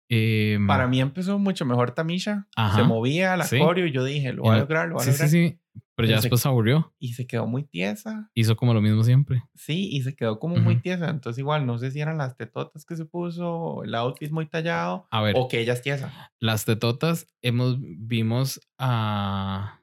Eh, 0.09 0.59
Para 0.67 0.87
mí 0.87 1.01
empezó 1.01 1.39
mucho 1.39 1.65
mejor 1.65 1.93
Tamisha. 1.93 2.47
Se 2.55 2.61
Ajá. 2.61 2.85
movía 2.85 3.37
la 3.37 3.45
Sí. 3.45 3.59
coreo 3.59 3.87
y 3.87 3.93
yo 3.93 4.05
dije, 4.05 4.33
lo 4.33 4.45
Y 4.45 4.49
va 4.49 4.55
a 4.55 4.59
lograr, 4.59 4.89
lo 4.89 4.97
va 4.97 5.03
a 5.03 5.05
Sí, 5.05 5.11
sí, 5.13 5.17
lograr. 5.17 5.29
sí. 5.31 5.59
Pero 5.95 6.09
ya 6.09 6.17
se- 6.17 6.23
después 6.23 6.41
se 6.43 6.49
aburrió. 6.49 6.95
Y 6.99 7.13
se 7.15 7.27
quedó 7.27 7.47
muy 7.47 7.65
tiesa. 7.65 8.31
Hizo 8.35 8.57
como 8.57 8.75
lo 8.75 8.81
mismo 8.83 9.03
siempre. 9.05 9.43
Sí, 9.55 9.89
y 9.91 10.03
se 10.03 10.15
quedó 10.15 10.39
como 10.39 10.57
muy 10.57 10.75
Ujú. 10.75 10.83
tiesa. 10.83 11.09
Entonces 11.11 11.39
igual, 11.39 11.65
no 11.67 11.79
sé 11.79 11.91
si 11.91 12.01
eran 12.01 12.19
las 12.19 12.37
tetotas 12.37 12.85
que 12.85 12.97
se 12.97 13.05
puso, 13.07 13.83
el 13.85 13.95
outfit 13.95 14.31
muy 14.31 14.47
tallado, 14.47 15.07
A 15.11 15.23
ver, 15.23 15.35
o 15.37 15.49
que 15.49 15.61
ella 15.61 15.73
es 15.75 15.83
tiesa. 15.83 16.31
las 16.39 16.65
tetotas, 16.65 17.27
hemos, 17.43 17.77
vimos 17.81 18.61
a. 18.79 19.81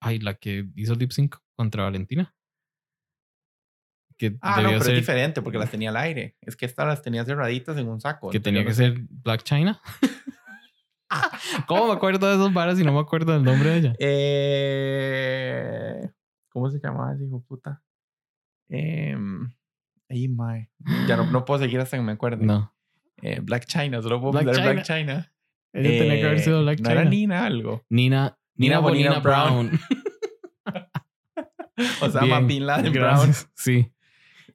Ay, 0.00 0.18
la 0.20 0.34
que 0.34 0.68
hizo 0.76 0.94
lip 0.94 1.10
sync 1.10 1.36
contra 1.56 1.82
Valentina. 1.84 2.34
Que 4.18 4.36
Ah, 4.40 4.60
no, 4.60 4.68
pero 4.70 4.82
ser. 4.82 4.94
es 4.94 5.00
diferente 5.00 5.40
porque 5.42 5.58
las 5.58 5.70
tenía 5.70 5.90
al 5.90 5.96
aire. 5.96 6.36
Es 6.40 6.56
que 6.56 6.66
estas 6.66 6.86
las 6.88 7.02
tenía 7.02 7.24
cerraditas 7.24 7.76
en 7.78 7.88
un 7.88 8.00
saco. 8.00 8.30
Que 8.30 8.40
tenía 8.40 8.64
que 8.64 8.74
ser 8.74 8.98
Black 9.08 9.44
China. 9.44 9.80
¿Cómo 11.66 11.86
me 11.86 11.92
acuerdo 11.94 12.28
de 12.28 12.34
esos 12.34 12.52
varas 12.52 12.78
y 12.78 12.84
no 12.84 12.92
me 12.92 13.00
acuerdo 13.00 13.32
del 13.32 13.42
nombre 13.44 13.70
de 13.70 13.76
ella? 13.78 13.94
Eh, 13.98 16.08
¿Cómo 16.50 16.70
se 16.70 16.78
llamaba 16.82 17.14
ese 17.14 17.24
hijo 17.24 17.42
puta? 17.46 17.82
Em, 18.68 19.50
ay, 20.10 20.28
mae. 20.28 20.68
Ya 21.06 21.16
no, 21.16 21.30
no 21.30 21.44
puedo 21.44 21.60
seguir 21.60 21.80
hasta 21.80 21.96
que 21.96 22.02
me 22.02 22.12
acuerde. 22.12 22.44
No. 22.44 22.74
Eh, 23.22 23.40
Black 23.42 23.64
China, 23.66 24.02
solo 24.02 24.20
puedo 24.20 24.32
Black 24.32 24.48
en 24.58 24.62
Black 24.64 24.82
China. 24.84 25.32
Ella 25.72 25.88
tenía 25.98 26.14
que 26.16 26.24
haber 26.26 26.38
Eh, 26.38 26.42
sido 26.42 26.62
Black 26.62 26.80
no 26.80 26.88
China. 26.90 27.00
era 27.00 27.10
Nina 27.10 27.46
algo. 27.46 27.84
Nina, 27.88 28.36
Nina, 28.56 28.58
Nina 28.76 28.78
Bonina, 28.80 29.20
Bonina 29.20 29.20
Brown. 29.20 29.70
Brown. 29.70 29.80
O 32.02 32.10
sea, 32.10 32.22
Bien, 32.22 32.44
Bin 32.48 32.66
Laden 32.66 32.92
Brown. 32.92 33.32
Sí. 33.54 33.92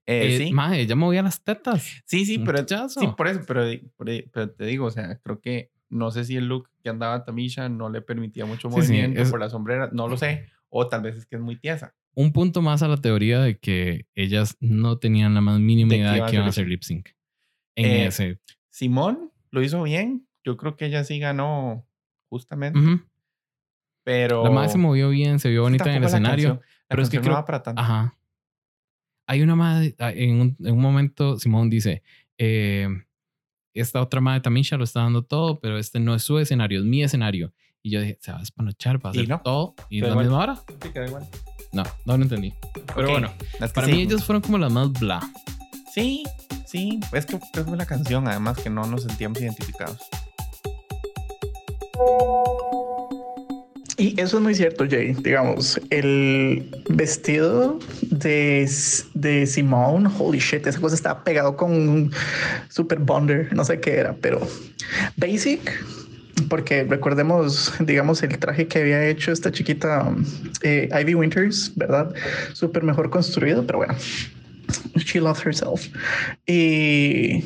Eh, 0.05 0.35
Eh, 0.35 0.37
sí. 0.47 0.51
mae, 0.53 0.81
ella 0.81 0.95
movía 0.95 1.21
las 1.23 1.41
tetas. 1.43 2.01
sí, 2.05 2.25
sí, 2.25 2.39
pero, 2.39 2.59
pichazo. 2.59 2.99
sí, 2.99 3.07
por 3.15 3.27
eso, 3.27 3.41
pero, 3.47 3.63
por- 3.95 4.07
pero 4.31 4.49
te 4.51 4.65
digo, 4.65 4.85
o 4.87 4.91
sea, 4.91 5.17
creo 5.23 5.39
que 5.39 5.71
no 5.89 6.11
sé 6.11 6.25
si 6.25 6.35
el 6.35 6.47
look 6.47 6.69
que 6.83 6.89
andaba 6.89 7.23
Tamisha 7.23 7.69
no 7.69 7.89
le 7.89 8.01
permitía 8.01 8.45
mucho 8.45 8.69
Sí, 8.69 8.75
sí, 8.81 8.87
movimiento 8.91 9.21
es- 9.21 9.29
por 9.31 9.39
las 9.39 9.51
sombreras, 9.51 9.93
no 9.93 10.07
lo 10.07 10.17
sé, 10.17 10.47
o 10.69 10.87
tal 10.89 11.03
vez 11.03 11.15
es 11.15 11.25
que 11.25 11.35
es 11.37 11.41
muy 11.41 11.57
tiesa. 11.57 11.93
Un 12.15 12.31
punto 12.33 12.61
más 12.61 12.83
a 12.83 12.87
la 12.87 12.97
teoría 12.97 13.39
de 13.41 13.57
que 13.57 14.05
ellas 14.13 14.57
no 14.59 14.97
tenían 14.97 15.33
la 15.33 15.41
más 15.41 15.59
mínima 15.59 15.95
idea 15.95 16.11
de 16.13 16.25
que 16.25 16.33
iban 16.35 16.45
a 16.45 16.49
hacer 16.49 16.67
lip 16.67 16.81
sync. 16.83 17.09
En 17.75 17.85
Eh, 17.85 18.05
ese. 18.07 18.39
Simón 18.69 19.31
lo 19.51 19.63
hizo 19.63 19.81
bien, 19.83 20.27
yo 20.43 20.57
creo 20.57 20.75
que 20.75 20.85
ella 20.87 21.03
sí 21.05 21.17
ganó 21.19 21.87
justamente. 22.29 22.77
Ujú. 22.77 23.01
Pero. 24.03 24.43
La 24.43 24.49
madre 24.51 24.69
se 24.69 24.77
movió 24.77 25.09
bien, 25.09 25.39
se 25.39 25.49
vio 25.49 25.61
bonita 25.61 25.85
en 25.89 25.95
el 25.95 26.01
la 26.01 26.07
escenario. 26.07 26.49
la 26.55 26.61
pero 26.87 27.01
es 27.03 27.09
que 27.09 27.17
no 27.17 27.23
creo- 27.23 27.45
para 27.45 27.63
tanto. 27.63 27.81
Ajá. 27.81 28.15
Hay 29.27 29.41
una 29.41 29.55
madre, 29.55 29.95
ah, 29.99 30.11
en 30.11 30.39
un, 30.39 30.57
en 30.59 30.73
un 30.73 30.81
momento 30.81 31.39
Simón 31.39 31.69
dice, 31.69 32.03
eh, 32.37 32.87
esta 33.73 34.01
otra 34.01 34.21
madre 34.21 34.41
Tamisha 34.41 34.77
lo 34.77 34.83
está 34.83 35.01
dando 35.01 35.23
todo, 35.23 35.59
pero 35.59 35.77
este 35.77 35.99
no 35.99 36.13
es 36.15 36.23
su 36.23 36.37
escenario, 36.39 36.79
es 36.79 36.85
mi 36.85 37.03
escenario. 37.03 37.53
Y 37.81 37.89
yo 37.91 38.01
dije, 38.01 38.17
se 38.21 38.31
va 38.31 38.39
a 38.39 38.43
espanochar, 38.43 39.03
va 39.05 39.09
a 39.09 39.13
Y 39.15 39.19
hacer 39.19 39.29
no. 39.29 39.41
todo. 39.41 39.75
¿Y 39.89 40.01
la 40.01 40.15
misma 40.15 40.39
hora? 40.39 40.55
Sí, 40.81 40.89
igual. 41.05 41.27
No, 41.73 41.83
no 42.05 42.17
lo 42.17 42.23
entendí. 42.23 42.53
Pero 42.95 43.07
Ok, 43.07 43.11
bueno, 43.11 43.33
para 43.73 43.87
sí. 43.87 43.93
mí 43.93 44.01
ellos 44.01 44.23
fueron 44.23 44.41
como 44.41 44.57
las 44.57 44.71
más 44.71 44.91
bla. 44.93 45.19
Sí, 45.93 46.23
sí. 46.65 46.99
Es 47.11 47.25
que 47.25 47.35
es 47.35 47.67
la 47.67 47.85
canción, 47.85 48.27
además, 48.27 48.57
que 48.57 48.69
no 48.69 48.85
nos 48.85 49.03
sentíamos 49.03 49.41
identificados. 49.41 49.99
Y 53.97 54.19
eso 54.19 54.37
es 54.37 54.43
muy 54.43 54.55
cierto, 54.55 54.85
Jay. 54.89 55.15
Digamos, 55.19 55.79
el 55.91 56.67
vestido 56.89 57.77
de, 58.01 58.69
de 59.13 59.45
Simone, 59.45 60.09
holy 60.17 60.39
shit, 60.39 60.65
esa 60.65 60.79
cosa 60.79 60.95
estaba 60.95 61.23
pegado 61.23 61.55
con 61.55 61.71
un 61.71 62.11
super 62.69 62.97
bonder, 62.99 63.53
no 63.53 63.63
sé 63.63 63.79
qué 63.79 63.97
era, 63.97 64.15
pero 64.19 64.47
basic, 65.17 65.59
porque 66.49 66.83
recordemos, 66.85 67.71
digamos, 67.79 68.23
el 68.23 68.37
traje 68.39 68.67
que 68.67 68.79
había 68.79 69.07
hecho 69.07 69.31
esta 69.31 69.51
chiquita 69.51 70.11
eh, 70.63 70.89
Ivy 71.01 71.15
Winters, 71.15 71.71
¿verdad? 71.75 72.13
Súper 72.53 72.83
mejor 72.83 73.11
construido, 73.11 73.65
pero 73.65 73.79
bueno, 73.79 73.95
she 74.97 75.19
loves 75.19 75.45
herself. 75.45 75.87
Y, 76.47 77.43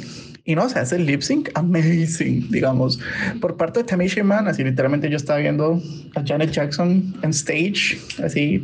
y 0.48 0.56
no, 0.56 0.64
o 0.64 0.70
sea, 0.70 0.84
ese 0.84 0.98
lip 0.98 1.22
sync 1.22 1.50
amazing, 1.56 2.50
digamos. 2.50 3.00
Por 3.42 3.58
parte 3.58 3.82
de 3.82 3.84
Tamisha 3.84 4.22
Iman, 4.22 4.48
así 4.48 4.64
literalmente 4.64 5.10
yo 5.10 5.18
estaba 5.18 5.40
viendo 5.40 5.82
a 6.16 6.24
Janet 6.26 6.52
Jackson 6.52 7.14
en 7.22 7.30
stage, 7.32 8.00
así, 8.24 8.64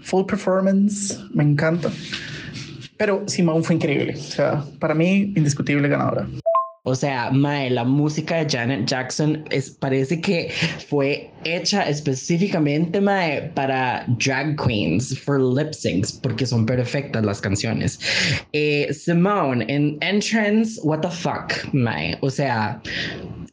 full 0.00 0.24
performance, 0.24 1.20
me 1.34 1.44
encanta. 1.44 1.90
Pero 2.96 3.22
Simone 3.26 3.62
fue 3.62 3.76
increíble, 3.76 4.14
o 4.16 4.18
sea, 4.18 4.64
para 4.78 4.94
mí, 4.94 5.34
indiscutible 5.36 5.86
ganadora. 5.88 6.26
O 6.84 6.94
sea, 6.94 7.30
mae, 7.30 7.68
la 7.68 7.84
música 7.84 8.36
de 8.36 8.48
Janet 8.48 8.86
Jackson 8.86 9.44
es, 9.50 9.70
parece 9.70 10.20
que 10.20 10.50
fue 10.88 11.30
hecha 11.44 11.82
específicamente 11.88 13.00
mae, 13.00 13.50
para 13.54 14.06
drag 14.18 14.56
queens, 14.56 15.18
for 15.18 15.38
lip 15.38 15.74
syncs, 15.74 16.12
porque 16.12 16.46
son 16.46 16.64
perfectas 16.64 17.24
las 17.24 17.40
canciones. 17.40 18.00
Eh, 18.52 18.92
Simone, 18.94 19.64
en 19.68 19.98
Entrance, 20.00 20.80
what 20.82 21.00
the 21.00 21.10
fuck, 21.10 21.52
mae. 21.74 22.16
O 22.22 22.30
sea, 22.30 22.80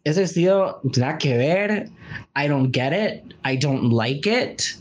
ese 0.06 0.22
vestido, 0.22 0.80
nada 0.96 1.18
que 1.18 1.38
ver. 1.38 1.90
I 2.36 2.48
don't 2.48 2.74
get 2.74 2.94
it. 2.94 3.34
I 3.44 3.58
don't 3.58 3.92
like 3.92 4.26
it. 4.26 4.78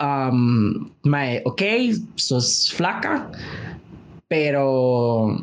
Um, 0.00 0.92
mae, 1.04 1.42
ok, 1.44 1.62
sos 2.16 2.70
flaca, 2.70 3.30
pero 4.28 5.40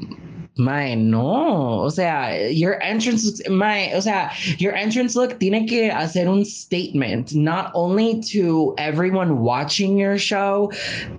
Mae, 0.57 0.95
no, 0.95 1.81
o 1.81 1.89
sea, 1.89 2.49
your 2.49 2.81
entrance, 2.81 3.41
mae, 3.49 3.93
o 3.93 4.01
sea, 4.01 4.31
your 4.57 4.73
entrance 4.73 5.13
look 5.13 5.37
tiene 5.37 5.65
que 5.65 5.91
hacer 5.91 6.29
un 6.29 6.45
statement, 6.45 7.33
not 7.33 7.71
only 7.73 8.21
to 8.31 8.73
everyone 8.77 9.41
watching 9.41 9.97
your 9.97 10.17
show, 10.17 10.71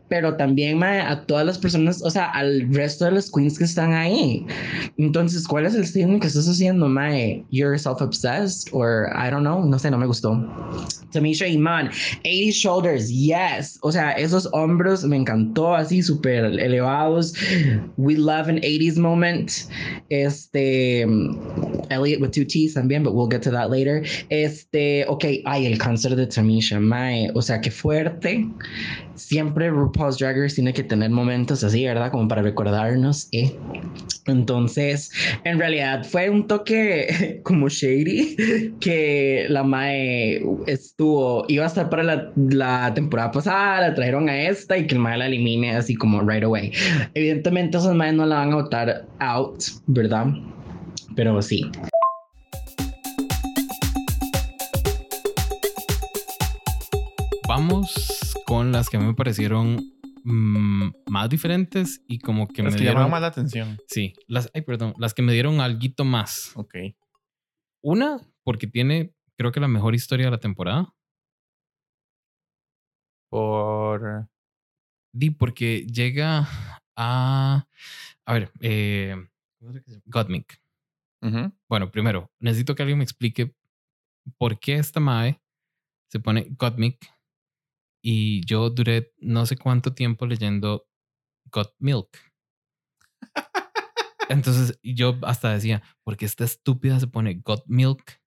pero 0.09 0.35
también, 0.39 0.79
mae, 0.79 1.01
a 1.01 1.23
todas 1.27 1.45
las 1.45 1.59
personas, 1.59 2.03
o 2.03 2.09
sea, 2.09 2.31
al 2.31 2.63
resto 2.73 3.05
de 3.05 3.11
los 3.11 3.31
queens 3.31 3.59
que 3.59 3.65
están 3.65 3.93
ahí. 3.93 4.47
Entonces, 4.97 5.47
¿cuál 5.47 5.67
es 5.67 5.75
el 5.75 5.87
statement 5.87 6.23
que 6.23 6.29
estás 6.29 6.49
haciendo, 6.49 6.89
mae? 6.89 7.45
You're 7.51 7.77
self-obsessed, 7.77 8.71
or 8.73 9.11
I 9.15 9.29
don't 9.29 9.43
know, 9.43 9.63
no 9.63 9.79
sé, 9.79 9.91
no 9.91 9.99
me 9.99 10.07
gustó. 10.07 10.33
Tamisha 11.13 11.47
Iman, 11.47 11.91
80 12.25 12.53
shoulders, 12.53 13.11
yes. 13.11 13.79
O 13.83 13.93
sea, 13.93 14.13
esos 14.13 14.49
hombros 14.55 15.05
me 15.05 15.17
encantó, 15.17 15.75
así 15.75 16.03
súper 16.03 16.47
elevados. 16.59 17.35
We 17.99 18.17
love 18.17 18.49
an 18.49 18.61
80s 18.63 18.97
moment. 18.97 19.26
Este, 20.09 21.03
Elliot 21.91 22.21
with 22.21 22.33
two 22.33 22.45
T's 22.45 22.75
también, 22.75 23.05
but 23.05 23.15
we'll 23.15 23.29
get 23.29 23.43
to 23.43 23.51
that 23.51 23.71
later. 23.71 24.05
Este, 24.31 25.05
ok, 25.07 25.43
ay, 25.45 25.67
el 25.67 25.79
cáncer 25.79 26.17
de 26.17 26.27
Tamisha, 26.27 26.81
mae. 26.81 27.31
O 27.35 27.43
sea, 27.43 27.61
qué 27.61 27.71
fuerte. 27.71 28.47
Siempre 29.17 29.71
RuPaul's 29.71 30.19
Drag 30.19 30.37
Race 30.37 30.55
tiene 30.57 30.73
que 30.73 30.83
tener 30.83 31.11
momentos 31.11 31.65
así, 31.65 31.85
¿verdad? 31.85 32.11
Como 32.11 32.29
para 32.29 32.43
recordarnos, 32.43 33.29
¿eh? 33.33 33.57
Entonces, 34.27 35.11
en 35.45 35.59
realidad 35.59 36.05
fue 36.05 36.29
un 36.29 36.47
toque 36.47 37.41
como 37.45 37.69
shady 37.69 38.75
que 38.81 39.47
la 39.49 39.65
Mae 39.65 40.43
estuvo, 40.67 41.45
iba 41.49 41.65
a 41.65 41.69
estar 41.69 41.89
para 41.89 42.03
la, 42.03 42.33
la 42.37 42.93
temporada 42.95 43.31
pasada, 43.33 43.89
la 43.89 43.95
trajeron 43.95 44.29
a 44.29 44.43
esta 44.43 44.77
y 44.77 44.87
que 44.87 44.95
el 44.95 45.01
Mae 45.01 45.17
la 45.17 45.27
elimine 45.27 45.75
así 45.75 45.95
como 45.95 46.21
right 46.21 46.45
away. 46.45 46.73
Evidentemente, 47.15 47.79
esos 47.79 47.95
Mae 47.95 48.13
no 48.13 48.27
la 48.27 48.37
van 48.37 48.53
a 48.53 48.57
votar 48.57 49.07
out, 49.21 49.63
¿verdad? 49.87 50.27
Pero 51.15 51.41
sí. 51.41 51.71
Vamos 57.49 58.16
con 58.47 58.73
las 58.73 58.89
que 58.89 58.97
a 58.97 59.01
mí 59.01 59.07
me 59.07 59.15
parecieron 59.15 59.81
mm, 60.25 60.91
más 61.09 61.29
diferentes 61.29 62.03
y 62.07 62.21
como 62.21 62.47
que 62.47 62.63
Los 62.63 62.75
me 62.75 62.79
que 62.79 62.85
dieron... 62.85 63.11
más 63.11 63.21
la 63.21 63.27
atención. 63.27 63.77
Sí, 63.89 64.15
las, 64.29 64.51
ay, 64.55 64.63
perdón, 64.63 64.95
las 64.99 65.15
que 65.15 65.23
me 65.23 65.33
dieron 65.33 65.61
algo 65.61 66.05
más. 66.05 66.53
Ok. 66.55 66.75
Una, 67.83 68.21
porque 68.45 68.67
tiene, 68.67 69.13
creo 69.37 69.53
que 69.53 69.61
la 69.61 69.69
mejor 69.69 69.95
historia 69.95 70.27
de 70.27 70.31
la 70.31 70.39
temporada. 70.39 70.95
Por. 73.29 74.29
Di, 75.13 75.31
porque 75.31 75.85
llega 75.87 76.49
a. 76.97 77.67
A 78.25 78.33
ver, 78.33 78.53
eh. 78.61 79.17
Ujú. 81.23 81.53
Bueno, 81.69 81.91
primero, 81.91 82.31
necesito 82.39 82.75
que 82.75 82.83
alguien 82.83 82.99
me 82.99 83.05
explique 83.05 83.53
por 84.39 84.59
qué 84.61 84.75
esta 84.75 85.01
Mae 85.01 85.41
se 86.09 86.21
pone 86.21 86.47
Gottmik 86.51 87.16
y 88.03 88.45
yo 88.47 88.71
duré 88.71 89.13
no 89.19 89.47
sé 89.47 89.57
cuánto 89.57 89.93
tiempo 89.95 90.27
leyendo 90.27 90.87
Got 91.51 91.75
Milk. 91.79 92.09
Entonces 94.29 94.79
yo 94.83 95.19
hasta 95.23 95.53
decía, 95.53 95.83
¿por 96.03 96.17
qué 96.17 96.25
esta 96.25 96.45
estúpida 96.45 96.99
se 96.99 97.07
pone 97.07 97.41
Got 97.45 97.65
Milk? 97.67 98.21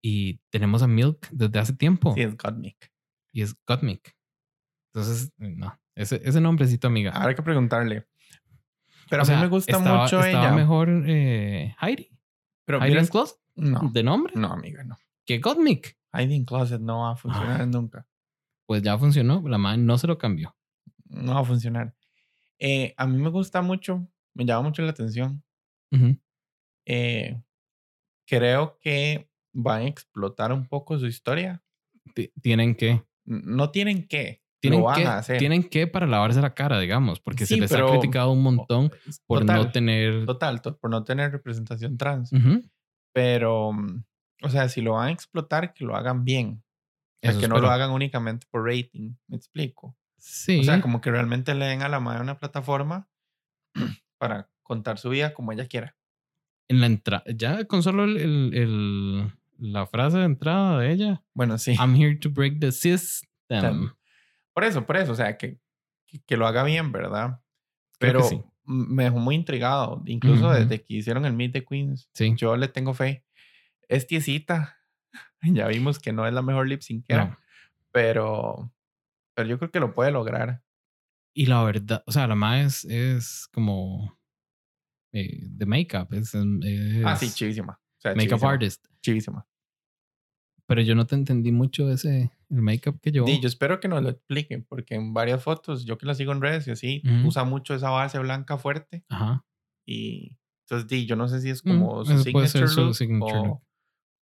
Y 0.00 0.38
tenemos 0.50 0.82
a 0.82 0.86
Milk 0.86 1.26
desde 1.32 1.58
hace 1.58 1.72
tiempo 1.74 2.14
Sí, 2.14 2.22
es 2.22 2.36
Gottmik. 2.36 2.92
y 3.32 3.42
es 3.42 3.56
Gottmik. 3.66 4.14
Entonces, 4.92 5.32
no, 5.38 5.76
ese, 5.96 6.20
ese 6.24 6.40
nombrecito, 6.40 6.86
amiga. 6.86 7.10
Habrá 7.10 7.34
que 7.34 7.42
preguntarle. 7.42 8.06
Pero 9.10 9.22
O 9.22 9.24
a 9.24 9.26
sea, 9.26 9.36
mí 9.36 9.42
me 9.42 9.48
gusta 9.48 9.72
estaba- 9.76 10.02
mucho 10.04 10.20
estaba 10.24 10.44
ella. 10.46 10.54
mejor 10.54 10.88
eh, 11.06 11.74
Heidi. 11.80 12.10
Pero 12.64 12.80
Heidi 12.80 13.08
Closet 13.08 13.38
No, 13.56 13.90
de 13.92 14.02
nombre. 14.04 14.32
no, 14.36 14.52
amiga, 14.52 14.84
no. 14.84 14.96
Que 15.26 15.38
Gottmik. 15.40 15.96
Hiding 16.14 16.44
Closet 16.44 16.80
no 16.80 17.00
va 17.00 17.12
a 17.12 17.16
funcionar 17.16 17.66
nunca. 17.68 18.06
Pues 18.68 18.82
ya 18.82 18.98
funcionó. 18.98 19.42
La 19.48 19.56
madre 19.56 19.78
no 19.78 19.96
se 19.96 20.06
lo 20.06 20.18
cambió. 20.18 20.54
No 21.06 21.34
va 21.36 21.40
a 21.40 21.44
funcionar. 21.44 21.94
Eh, 22.58 22.92
a 22.98 23.06
mí 23.06 23.16
me 23.16 23.30
gusta 23.30 23.62
mucho, 23.62 24.06
me 24.34 24.44
llama 24.44 24.68
mucho 24.68 24.82
la 24.82 24.90
atención. 24.90 25.42
Ujú. 25.90 26.18
Eh, 26.84 27.40
creo 28.26 28.78
que 28.80 29.30
van 29.54 29.82
a 29.82 29.86
explotar 29.86 30.52
un 30.52 30.66
poco 30.66 30.98
su 30.98 31.06
historia. 31.06 31.62
Ti- 32.14 32.30
Tienen 32.42 32.74
que. 32.74 33.02
No 33.24 33.70
tienen 33.70 34.06
que. 34.06 34.42
Tienen 34.60 34.80
lo 34.80 34.86
van 34.86 34.96
que, 35.00 35.06
a 35.06 35.18
hacer. 35.18 35.38
tienen 35.38 35.62
que 35.66 35.86
para 35.86 36.06
lavarse 36.06 36.42
la 36.42 36.52
cara, 36.52 36.78
digamos, 36.78 37.20
porque 37.20 37.46
se 37.46 37.54
Sí, 37.54 37.60
les 37.60 37.70
pero- 37.70 37.88
ha 37.88 37.92
criticado 37.92 38.32
un 38.32 38.42
montón 38.42 38.90
por 39.26 39.44
no 39.46 39.54
Total, 39.54 39.72
tener. 39.72 40.26
Total, 40.26 40.60
to- 40.60 40.76
por 40.76 40.90
no 40.90 41.04
tener 41.04 41.30
representación 41.32 41.96
trans. 41.96 42.32
Ujú. 42.34 42.62
Pero, 43.14 43.72
mm, 43.72 44.02
o 44.42 44.48
sea, 44.50 44.68
si 44.68 44.82
lo 44.82 44.92
van 44.94 45.08
a 45.08 45.12
explotar, 45.12 45.72
que 45.72 45.84
lo 45.86 45.96
hagan 45.96 46.24
bien. 46.24 46.62
Eso 47.20 47.40
que 47.40 47.48
no 47.48 47.54
lo 47.56 47.60
espero. 47.62 47.72
hagan 47.72 47.90
únicamente 47.90 48.46
por 48.50 48.64
rating. 48.64 49.14
¿Me 49.26 49.36
explico? 49.36 49.96
Sí. 50.16 50.60
O 50.60 50.64
sea, 50.64 50.80
como 50.80 51.00
que 51.00 51.10
realmente 51.10 51.54
le 51.54 51.66
den 51.66 51.82
a 51.82 51.88
la 51.88 52.00
madre 52.00 52.20
una 52.22 52.38
plataforma 52.38 53.08
para 54.18 54.50
contar 54.62 54.98
su 54.98 55.10
vida 55.10 55.34
como 55.34 55.52
ella 55.52 55.66
quiera. 55.66 55.96
en 56.68 56.80
la 56.80 56.86
entrada. 56.86 57.24
Ya 57.34 57.64
con 57.64 57.82
solo 57.82 58.04
el, 58.04 58.16
el- 58.18 58.54
el- 58.54 59.32
la 59.58 59.86
frase 59.86 60.18
de 60.18 60.24
entrada 60.24 60.78
de 60.80 60.92
ella. 60.92 61.22
Bueno, 61.34 61.56
sí. 61.58 61.74
I'm 61.78 61.96
here 61.96 62.14
to 62.16 62.30
break 62.30 62.60
the 62.60 62.70
system. 62.70 63.28
Tem- 63.48 63.94
Por 64.52 64.64
eso, 64.64 64.84
por 64.86 64.96
eso. 64.96 65.12
O 65.12 65.14
sea, 65.14 65.36
que, 65.38 65.58
que, 66.06 66.20
que 66.20 66.36
lo 66.36 66.46
haga 66.46 66.62
bien, 66.64 66.92
¿verdad? 66.92 67.40
Creo 67.98 68.12
que 68.12 68.18
Pero 68.18 68.22
sí. 68.22 68.40
me 68.64 69.04
dejó 69.04 69.18
muy 69.18 69.34
intrigado. 69.34 70.02
Incluso 70.06 70.44
Ujú. 70.46 70.54
desde 70.54 70.82
que 70.82 70.94
hicieron 70.94 71.24
el 71.24 71.32
Meet 71.32 71.52
the 71.54 71.64
Queens. 71.64 72.08
Sí. 72.12 72.34
Yo 72.36 72.56
le 72.56 72.68
tengo 72.68 72.92
fe. 72.94 73.24
Es 73.88 74.06
tiesita. 74.06 74.77
Ya 75.54 75.68
vimos 75.68 75.98
que 75.98 76.12
no 76.12 76.26
es 76.26 76.32
la 76.34 76.42
mejor 76.42 76.66
lip 76.68 76.80
sync 76.82 77.06
No. 77.10 77.36
pero, 77.92 78.72
pero 79.34 79.48
yo 79.48 79.58
creo 79.58 79.70
que 79.70 79.80
lo 79.80 79.94
puede 79.94 80.10
lograr. 80.10 80.62
Y 81.34 81.46
la 81.46 81.62
verdad, 81.62 82.02
o 82.06 82.12
sea, 82.12 82.26
la 82.26 82.34
más 82.34 82.84
es, 82.84 82.84
es 82.86 83.48
como 83.52 84.18
eh, 85.12 85.40
de 85.42 85.66
make-up. 85.66 86.08
Es, 86.12 86.34
Ah, 87.04 87.16
sí, 87.16 87.26
es- 87.26 87.34
chivísima. 87.34 87.80
O 87.80 88.00
sea, 88.00 88.14
Makeup 88.14 88.44
artist. 88.44 88.84
chivísima. 89.00 89.46
Pero 90.66 90.82
yo 90.82 90.94
no 90.94 91.06
te 91.06 91.14
entendí 91.14 91.50
mucho 91.50 91.90
ese, 91.90 92.30
el 92.50 92.62
makeup 92.62 93.00
que 93.00 93.10
llevó. 93.10 93.26
Sí, 93.26 93.40
yo 93.40 93.48
espero 93.48 93.80
que 93.80 93.88
nos 93.88 94.02
lo 94.02 94.10
expliquen, 94.10 94.64
porque 94.64 94.96
en 94.96 95.14
varias 95.14 95.42
fotos, 95.42 95.84
yo 95.86 95.96
que 95.96 96.04
la 96.06 96.14
sigo 96.14 96.32
en 96.32 96.42
redes 96.42 96.68
y 96.68 96.72
así, 96.72 97.02
usa 97.24 97.44
mucho 97.44 97.74
esa 97.74 97.88
base 97.90 98.18
blanca 98.18 98.58
fuerte. 98.58 99.02
Ajá. 99.08 99.44
Y 99.86 100.36
entonces, 100.66 100.86
di, 100.88 101.06
yo 101.06 101.16
no 101.16 101.26
sé 101.28 101.40
si 101.40 101.48
es 101.48 101.64
Mm, 101.64 101.68
como 101.70 102.04
su 102.04 102.30
puede 102.32 102.48
ser 102.48 102.68
signature 102.68 102.88
su 102.90 102.94
signature 102.94 103.38
o- 103.38 103.44
look. 103.46 103.62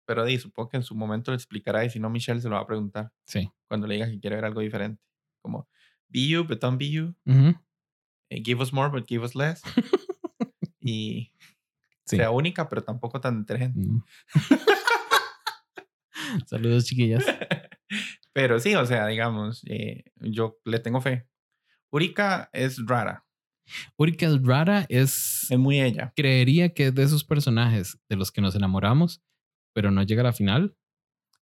Pero 0.07 0.25
di, 0.25 0.39
supongo 0.39 0.69
que 0.71 0.77
en 0.77 0.83
su 0.83 0.95
momento 0.95 1.31
lo 1.31 1.37
explicará 1.37 1.85
y 1.85 1.91
si 1.91 1.99
no, 2.01 2.11
Michelle 2.11 2.41
se 2.41 2.49
lo 2.49 2.57
va 2.57 2.63
a 2.63 2.67
preguntar 2.67 3.11
Sí. 3.25 3.51
cuando 3.69 3.87
le 3.87 3.95
diga 3.95 4.07
que 4.11 4.21
quiere 4.21 4.37
ver 4.37 4.45
algo 4.45 4.61
diferente. 4.61 5.03
Como, 5.43 5.69
be 6.09 6.27
you, 6.29 6.45
but 6.45 6.61
don't 6.61 6.79
be 6.79 6.91
you. 6.91 7.15
Ujú. 7.27 7.55
eh, 8.31 8.43
give 8.45 8.63
us 8.63 8.73
more, 8.73 8.91
but 8.91 9.07
give 9.09 9.25
us 9.25 9.35
less. 9.35 9.63
y 10.81 11.33
Sí. 12.07 12.17
sea 12.19 12.31
única, 12.31 12.69
pero 12.69 12.83
tampoco 12.83 13.19
tan 13.21 13.41
detergente. 13.41 13.81
Mm. 13.81 14.03
Saludos, 16.47 16.85
chiquillas. 16.85 17.25
Pero 18.33 18.59
sí, 18.59 18.75
o 18.75 18.85
sea, 18.85 19.07
digamos, 19.07 19.63
eh, 19.69 20.05
yo 20.17 20.59
le 20.65 20.81
tengo 20.81 21.01
fe. 21.01 21.29
Urika 21.91 22.51
es 22.53 22.85
rara, 22.85 23.25
Urika 23.97 24.27
es 24.27 24.43
rara, 24.43 24.85
es. 24.89 25.47
es 25.49 25.59
muy 25.59 25.81
ella. 25.81 26.13
Creería 26.17 26.75
que 26.75 26.89
es 26.89 26.95
de 26.95 27.05
esos 27.05 27.23
personajes 27.25 27.97
de 28.09 28.17
los 28.17 28.33
que 28.33 28.41
nos 28.41 28.57
enamoramos, 28.57 29.23
pero 29.75 29.91
no 29.91 30.03
llega 30.03 30.23
a 30.23 30.25
la 30.25 30.33
final. 30.33 30.75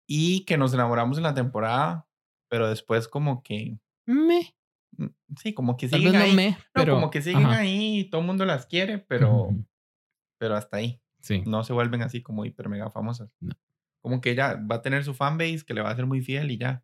Y 0.07 0.43
que 0.45 0.57
nos 0.57 0.73
enamoramos 0.73 1.17
en 1.17 1.23
la 1.23 1.33
temporada, 1.33 2.07
pero 2.49 2.67
después 2.67 3.07
como 3.07 3.41
que, 3.41 3.79
Me. 4.05 4.55
mm, 4.97 5.05
sí, 5.37 5.53
como 5.53 5.77
que 5.77 5.87
Tal 5.87 5.99
siguen 6.01 6.13
vez 6.13 6.21
no 6.21 6.27
ahí. 6.27 6.35
me, 6.35 6.49
No, 6.51 6.57
pero. 6.73 6.93
como 6.95 7.09
que 7.09 7.21
siguen 7.21 7.45
ajá. 7.45 7.59
ahí 7.59 7.99
y 8.01 8.03
todo 8.09 8.21
el 8.21 8.27
mundo 8.27 8.45
las 8.45 8.65
quiere, 8.65 8.99
pero, 8.99 9.49
pero 10.37 10.55
hasta 10.55 10.77
ahí. 10.77 11.01
Sí. 11.21 11.41
No 11.47 11.63
se 11.63 11.73
vuelven 11.73 12.01
así 12.03 12.21
como 12.21 12.45
hiper 12.45 12.69
mega 12.69 12.91
famosas. 12.91 13.31
No. 13.39 13.55
Como 14.03 14.21
que 14.21 14.31
ella 14.31 14.55
va 14.69 14.75
a 14.75 14.81
tener 14.83 15.03
su 15.03 15.15
fanbase 15.15 15.63
que 15.65 15.73
le 15.73 15.81
va 15.81 15.89
a 15.89 15.95
ser 15.95 16.05
muy 16.05 16.21
fiel 16.21 16.51
y 16.51 16.57
ya. 16.59 16.83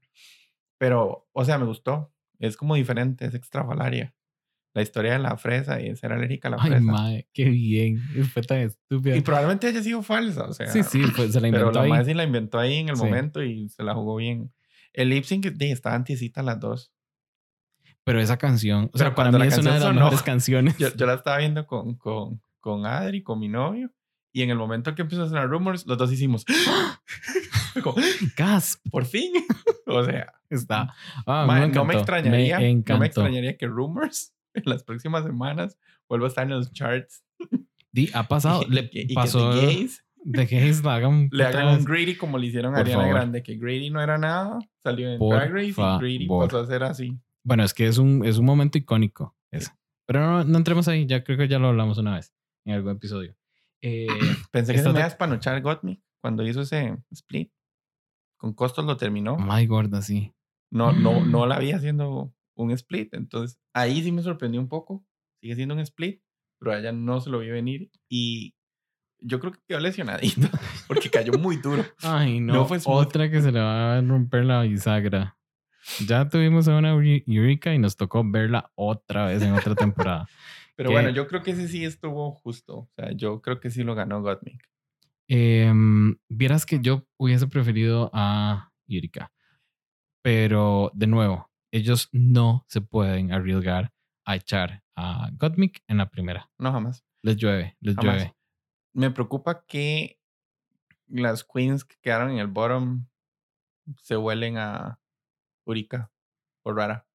Pero, 0.79 1.27
o 1.33 1.45
sea, 1.45 1.59
me 1.59 1.65
gustó. 1.65 2.11
Es 2.39 2.57
como 2.57 2.73
diferente, 2.73 3.25
es 3.25 3.35
extrafalaria. 3.35 4.15
La 4.74 4.82
historia 4.82 5.13
de 5.13 5.19
la 5.19 5.36
fresa 5.38 5.82
y 5.82 5.93
ser 5.97 6.13
alérgica 6.13 6.47
a 6.47 6.51
la 6.51 6.57
Ay, 6.61 6.69
fresa. 6.69 6.84
madre, 6.86 7.28
qué 7.34 7.45
bien. 7.49 7.99
Fue 8.34 8.41
tan 8.41 8.59
estúpida. 8.59 9.15
Y 9.17 9.22
probablemente 9.22 9.67
haya 9.67 9.84
sido 9.84 10.01
falsa, 10.01 10.45
o 10.45 10.53
sea. 10.53 10.67
Sí, 10.67 10.82
sí, 10.84 11.01
pues 11.15 11.34
se 11.34 11.41
la 11.41 11.49
Pero 11.49 11.57
inventó 11.63 11.72
la 11.80 11.82
ahí. 11.84 11.89
madre 11.89 12.05
sí 12.05 12.13
la 12.13 12.24
inventó 12.24 12.59
ahí 12.59 12.76
en 12.76 12.89
el 12.89 12.95
Sí. 12.95 13.03
momento 13.03 13.43
y 13.43 13.67
se 13.69 13.84
la 13.84 13.93
jugó 13.93 14.15
bien. 14.15 14.53
El 14.93 15.09
lip 15.09 15.24
sync 15.26 15.45
sí, 15.57 15.72
estaban 15.72 16.03
tiesitas 16.03 16.43
las 16.45 16.59
dos. 16.59 16.91
Pero 18.03 18.19
esa 18.19 18.38
canción, 18.38 18.89
o 18.93 18.97
sea, 18.97 19.07
Pero 19.07 19.15
para 19.15 19.32
mí 19.32 19.38
la 19.39 19.45
es 19.45 19.57
una 19.57 19.74
de 19.74 19.80
las 19.80 19.88
sonó, 19.89 19.99
mejores 19.99 20.24
canciones. 20.24 20.78
Yo, 20.78 20.88
yo 20.95 21.05
la 21.05 21.13
estaba 21.15 21.38
viendo 21.38 21.67
con, 21.67 21.95
con, 21.95 22.41
con 22.59 22.86
Adri, 22.86 23.22
con 23.24 23.39
mi 23.39 23.47
novio. 23.47 23.91
Y 24.34 24.41
en 24.43 24.49
el 24.49 24.57
momento 24.57 24.95
que 24.95 25.01
empezó 25.03 25.24
a 25.24 25.28
sonar 25.28 25.49
Rumors, 25.49 25.86
los 25.86 25.97
dos 25.97 26.11
hicimos. 26.11 26.45
Como, 27.84 27.95
Gasp. 28.38 28.82
por 28.89 29.05
fin. 29.05 29.32
o 29.86 30.03
sea, 30.05 30.34
Está. 30.49 30.93
Ah, 31.26 31.45
ma, 31.47 31.59
me 31.61 31.67
no 31.69 31.86
me 31.86 31.93
extrañaría. 31.95 32.59
Me 32.59 32.74
no 32.76 32.97
me 32.97 33.05
extrañaría 33.05 33.55
que 33.57 33.67
Rumors 33.67 34.34
en 34.53 34.63
las 34.65 34.83
próximas 34.83 35.23
semanas 35.25 35.77
vuelva 36.09 36.27
a 36.27 36.29
estar 36.29 36.43
en 36.43 36.51
los 36.51 36.71
charts. 36.71 37.23
Di, 37.91 38.09
ha 38.13 38.23
pasado. 38.27 38.63
y, 38.67 38.71
le 38.71 38.89
y 38.91 39.07
que 39.07 39.13
pasó. 39.13 39.49
Gays 39.53 40.05
de 40.23 40.45
gays 40.45 40.83
la 40.83 40.95
hagan. 40.97 41.29
le 41.31 41.43
hagan 41.45 41.67
un 41.79 41.83
greedy 41.83 42.15
como 42.15 42.37
le 42.37 42.45
hicieron 42.47 42.75
a 42.75 42.79
Ariana 42.79 43.01
favor. 43.01 43.15
Grande, 43.15 43.41
que 43.41 43.55
greedy 43.57 43.89
no 43.89 44.01
era 44.01 44.17
nada, 44.19 44.59
salió 44.83 45.11
en 45.11 45.17
Por 45.17 45.35
Drag 45.35 45.51
Race 45.51 45.69
y 45.81 45.97
greedy 45.99 46.27
pasó 46.27 46.59
a 46.59 46.67
ser 46.67 46.83
así. 46.83 47.17
Bueno, 47.43 47.63
es 47.63 47.73
que 47.73 47.87
es 47.87 47.97
un, 47.97 48.23
es 48.23 48.37
un 48.37 48.45
momento 48.45 48.77
icónico. 48.77 49.35
ese. 49.51 49.71
Pero 50.05 50.19
no, 50.19 50.43
no 50.43 50.57
entremos 50.59 50.87
ahí. 50.87 51.07
Ya 51.07 51.23
creo 51.23 51.37
que 51.39 51.47
ya 51.47 51.57
lo 51.57 51.69
hablamos 51.69 51.97
una 51.97 52.15
vez 52.15 52.33
en 52.65 52.75
algún 52.75 52.91
episodio. 52.91 53.35
Eh, 53.81 54.05
Pensé 54.51 54.73
que 54.73 54.79
se 54.79 54.85
me 54.89 54.93
de- 54.93 54.99
iba 54.99 55.05
a 55.05 55.07
espanochar 55.07 55.59
Gottmik 55.61 56.01
cuando 56.21 56.45
hizo 56.45 56.61
ese 56.61 56.97
split. 57.11 57.51
Con 58.37 58.53
costos 58.53 58.85
lo 58.85 58.97
terminó. 58.97 59.37
my 59.37 59.65
gorda, 59.65 60.01
sí. 60.03 60.33
No, 60.71 60.91
no, 60.91 61.25
no 61.25 61.47
la 61.47 61.57
vi 61.59 61.71
haciendo 61.71 62.31
un 62.62 62.72
split. 62.72 63.14
Entonces, 63.14 63.59
ahí 63.74 64.01
sí 64.03 64.12
me 64.12 64.22
sorprendió 64.22 64.59
un 64.62 64.68
poco. 64.68 65.05
Sigue 65.41 65.55
siendo 65.55 65.74
un 65.74 65.82
split, 65.82 66.22
pero 66.59 66.74
a 66.74 66.80
ella 66.80 66.91
no 66.91 67.20
se 67.22 67.30
lo 67.30 67.39
vi 67.39 67.49
venir. 67.49 67.89
Y 68.09 68.55
yo 69.20 69.39
creo 69.39 69.53
que 69.53 69.59
quedó 69.68 69.80
lesionadita 69.80 70.49
porque 70.88 71.09
cayó 71.09 71.34
muy 71.34 71.57
duro. 71.57 71.86
Ay, 72.01 72.39
no. 72.39 72.53
No 72.53 72.66
fue. 72.66 72.80
Otra 72.86 73.30
que 73.30 73.41
se 73.41 73.51
le 73.51 73.59
va 73.59 73.97
a 73.97 74.01
romper 74.01 74.45
la 74.45 74.62
bisagra. 74.64 75.38
Ya 76.05 76.30
tuvimos 76.30 76.68
a 76.68 76.78
una 76.78 76.91
Eureka 76.91 77.74
y 77.74 77.80
nos 77.80 77.95
tocó 77.95 78.24
verla 78.24 78.72
otra 78.76 79.26
vez 79.26 79.41
en 79.41 79.53
otra 79.53 79.76
temporada. 79.76 80.28
Pero 80.76 80.91
bueno, 80.91 81.09
yo 81.09 81.28
creo 81.28 81.43
que 81.43 81.51
ese 81.51 81.68
sí 81.68 81.86
estuvo 81.86 82.32
justo. 82.32 82.78
O 82.78 82.89
sea, 82.95 83.12
yo 83.12 83.41
creo 83.41 83.59
que 83.59 83.70
sí 83.70 83.84
lo 83.84 83.93
ganó 83.93 84.22
Gottmik. 84.22 84.64
Em, 85.28 86.18
vieras 86.28 86.66
que 86.66 86.80
yo 86.82 87.05
hubiese 87.18 87.47
preferido 87.47 88.09
a 88.14 88.72
Eureka. 88.88 89.32
Pero 90.24 90.91
de 90.93 91.07
nuevo, 91.07 91.50
ellos 91.72 92.09
no 92.11 92.65
se 92.67 92.82
pueden 92.82 93.32
arriesgar 93.32 93.91
a 94.26 94.36
echar 94.36 94.84
a 94.95 95.30
Gottmik 95.34 95.84
en 95.88 95.97
la 95.97 96.09
primera. 96.09 96.49
No, 96.57 96.72
jamás. 96.72 97.03
Les 97.24 97.38
llueve, 97.38 97.76
les 97.80 97.95
Jamás. 97.95 98.15
llueve. 98.15 98.36
Me 98.93 99.11
preocupa 99.11 99.65
que 99.65 100.19
las 101.07 101.43
queens 101.43 101.84
que 101.86 101.95
quedaron 102.01 102.32
en 102.32 102.38
el 102.39 102.47
bottom 102.47 103.05
se 104.01 104.15
huelen 104.17 104.57
a 104.57 104.99
Urika 105.65 106.11
o 106.63 106.74
Rara. 106.74 107.05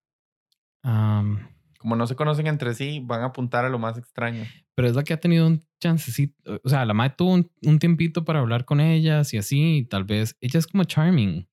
Am, 0.82 1.48
Como 1.78 1.96
no 1.96 2.06
se 2.06 2.16
conocen 2.16 2.46
entre 2.46 2.74
sí, 2.74 3.00
van 3.04 3.22
a 3.22 3.26
apuntar 3.26 3.64
a 3.64 3.68
lo 3.68 3.78
más 3.78 3.98
extraño. 3.98 4.44
pero 4.74 4.88
es 4.88 4.94
la 4.94 5.02
que 5.04 5.12
ha 5.14 5.20
tenido 5.20 5.46
un 5.46 5.62
chancecito. 5.80 6.60
O 6.64 6.68
sea, 6.68 6.84
la 6.84 6.94
madre 6.94 7.14
tuvo 7.16 7.32
un, 7.34 7.50
un 7.62 7.78
tiempito 7.78 8.24
para 8.24 8.40
hablar 8.40 8.64
con 8.64 8.80
ellas 8.80 9.32
y 9.34 9.38
así. 9.38 9.78
Y 9.78 9.84
tal 9.84 10.04
vez 10.04 10.36
ella 10.40 10.58
es 10.58 10.66
como 10.66 10.84
charming. 10.84 11.48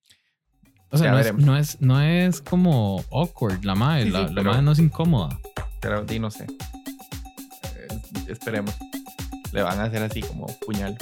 O 0.93 0.97
sea, 0.97 1.11
no 1.11 1.19
es, 1.19 1.33
no, 1.33 1.57
es, 1.57 1.81
no 1.81 2.01
es 2.01 2.39
como 2.41 3.03
awkward 3.11 3.63
la 3.65 3.73
madre. 3.75 4.03
Sí, 4.03 4.09
la, 4.11 4.27
sí, 4.27 4.33
la 4.33 4.41
pero- 4.41 4.51
madre 4.51 4.63
no 4.63 4.71
es 4.71 4.79
incómoda. 4.79 5.39
Pero 5.81 6.03
di, 6.03 6.19
no 6.19 6.29
sé. 6.31 6.45
Eh, 6.45 7.87
esperemos. 8.27 8.73
Le 9.51 9.63
van 9.63 9.79
a 9.79 9.83
hacer 9.85 10.03
así 10.03 10.21
como 10.21 10.47
puñal. 10.65 10.97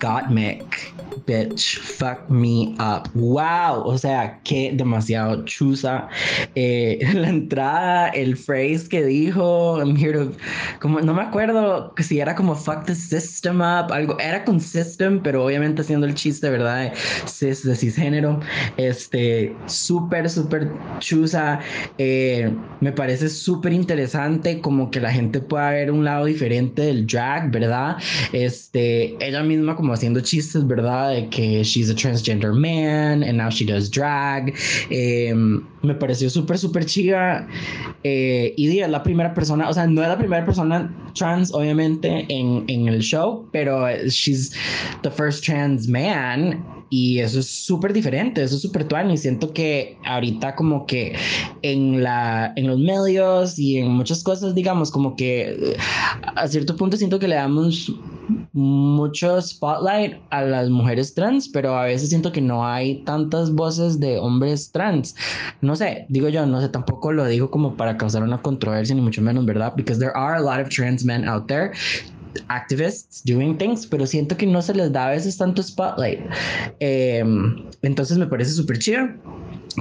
Gottmik, 0.00 0.93
bitch, 1.26 1.78
fuck 1.78 2.28
me 2.28 2.74
up. 2.78 3.08
Wow, 3.14 3.84
o 3.84 3.98
sea, 3.98 4.40
que 4.44 4.72
demasiado 4.74 5.44
chusa. 5.44 6.08
Eh, 6.54 6.98
la 7.14 7.28
entrada, 7.28 8.08
el 8.08 8.36
phrase 8.36 8.88
que 8.88 9.04
dijo, 9.04 9.78
I'm 9.78 9.96
here 9.96 10.12
to, 10.12 10.32
como 10.80 11.00
no 11.00 11.14
me 11.14 11.22
acuerdo 11.22 11.92
si 11.98 12.20
era 12.20 12.34
como 12.34 12.54
fuck 12.54 12.84
the 12.84 12.94
system 12.94 13.60
up, 13.60 13.92
algo, 13.92 14.18
era 14.20 14.44
con 14.44 14.60
system, 14.60 15.20
pero 15.22 15.44
obviamente 15.44 15.82
haciendo 15.82 16.06
el 16.06 16.14
chiste, 16.14 16.48
¿verdad? 16.50 16.92
Cis, 17.26 17.64
de 17.64 17.74
cisgénero. 17.74 18.40
Este, 18.76 19.54
súper, 19.66 20.28
súper 20.28 20.70
chusa. 20.98 21.60
Eh, 21.98 22.50
me 22.80 22.92
parece 22.92 23.28
súper 23.28 23.72
interesante 23.72 24.60
como 24.60 24.90
que 24.90 25.00
la 25.00 25.12
gente 25.12 25.40
pueda 25.40 25.70
ver 25.70 25.90
un 25.90 26.04
lado 26.04 26.26
diferente 26.26 26.82
del 26.82 27.06
drag, 27.06 27.50
¿verdad? 27.50 27.96
Este, 28.32 29.16
ella 29.24 29.42
misma 29.42 29.76
como 29.76 29.92
haciendo 29.92 30.20
chistes, 30.20 30.66
¿verdad? 30.66 31.03
De 31.08 31.28
que 31.28 31.62
she's 31.62 31.90
a 31.90 31.94
transgender 31.94 32.52
man 32.52 33.22
and 33.22 33.38
now 33.38 33.50
she 33.50 33.64
does 33.64 33.90
drag. 33.90 34.54
Eh, 34.90 35.32
me 35.34 35.94
pareció 35.94 36.30
súper, 36.30 36.58
súper 36.58 36.84
chiva. 36.86 37.46
Eh, 38.02 38.54
y 38.56 38.78
es 38.78 38.88
la 38.88 39.02
primera 39.02 39.34
persona, 39.34 39.68
o 39.68 39.72
sea, 39.72 39.86
no 39.86 40.02
es 40.02 40.08
la 40.08 40.18
primera 40.18 40.44
persona 40.44 40.92
trans, 41.14 41.52
obviamente, 41.52 42.26
en, 42.28 42.64
en 42.68 42.88
el 42.88 43.00
show, 43.00 43.46
pero 43.52 43.86
she's 44.08 44.52
the 45.02 45.10
first 45.10 45.44
trans 45.44 45.88
man. 45.88 46.64
Y 46.90 47.18
eso 47.18 47.40
es 47.40 47.46
súper 47.46 47.92
diferente, 47.92 48.42
eso 48.42 48.54
es 48.54 48.62
súper 48.62 48.86
tuan. 48.86 49.10
Y 49.10 49.16
siento 49.16 49.52
que 49.52 49.98
ahorita 50.04 50.54
como 50.54 50.86
que 50.86 51.16
en, 51.62 52.04
la, 52.04 52.52
en 52.54 52.68
los 52.68 52.78
medios 52.78 53.58
y 53.58 53.78
en 53.78 53.88
muchas 53.90 54.22
cosas, 54.22 54.54
digamos, 54.54 54.92
como 54.92 55.16
que 55.16 55.56
eh, 55.58 55.76
a 56.36 56.46
cierto 56.46 56.76
punto 56.76 56.96
siento 56.96 57.18
que 57.18 57.26
le 57.26 57.34
damos 57.34 57.92
mucho 58.52 59.40
spotlight 59.40 60.16
a 60.30 60.42
las 60.42 60.68
mujeres 60.70 61.14
trans, 61.14 61.48
pero 61.48 61.76
a 61.76 61.84
veces 61.84 62.08
siento 62.08 62.32
que 62.32 62.40
no 62.40 62.66
hay 62.66 63.02
tantas 63.04 63.52
voces 63.52 64.00
de 64.00 64.18
hombres 64.18 64.70
trans. 64.72 65.14
No 65.60 65.76
sé, 65.76 66.06
digo 66.08 66.28
yo, 66.28 66.46
no 66.46 66.60
sé, 66.60 66.68
tampoco 66.68 67.12
lo 67.12 67.26
digo 67.26 67.50
como 67.50 67.76
para 67.76 67.96
causar 67.96 68.22
una 68.22 68.40
controversia, 68.42 68.94
ni 68.94 69.00
mucho 69.00 69.22
menos, 69.22 69.44
¿verdad? 69.44 69.72
Because 69.76 69.98
there 69.98 70.12
are 70.14 70.36
a 70.36 70.40
lot 70.40 70.60
of 70.60 70.68
trans 70.68 71.04
men 71.04 71.28
out 71.28 71.46
there 71.46 71.72
activists 72.48 73.22
doing 73.24 73.56
things, 73.56 73.86
pero 73.86 74.06
siento 74.06 74.36
que 74.36 74.46
no 74.46 74.62
se 74.62 74.74
les 74.74 74.92
da 74.92 75.08
a 75.08 75.10
veces 75.10 75.36
tanto 75.36 75.62
spotlight. 75.62 76.20
Eh, 76.80 77.22
entonces 77.82 78.18
me 78.18 78.26
parece 78.26 78.52
súper 78.52 78.78
chido 78.78 79.08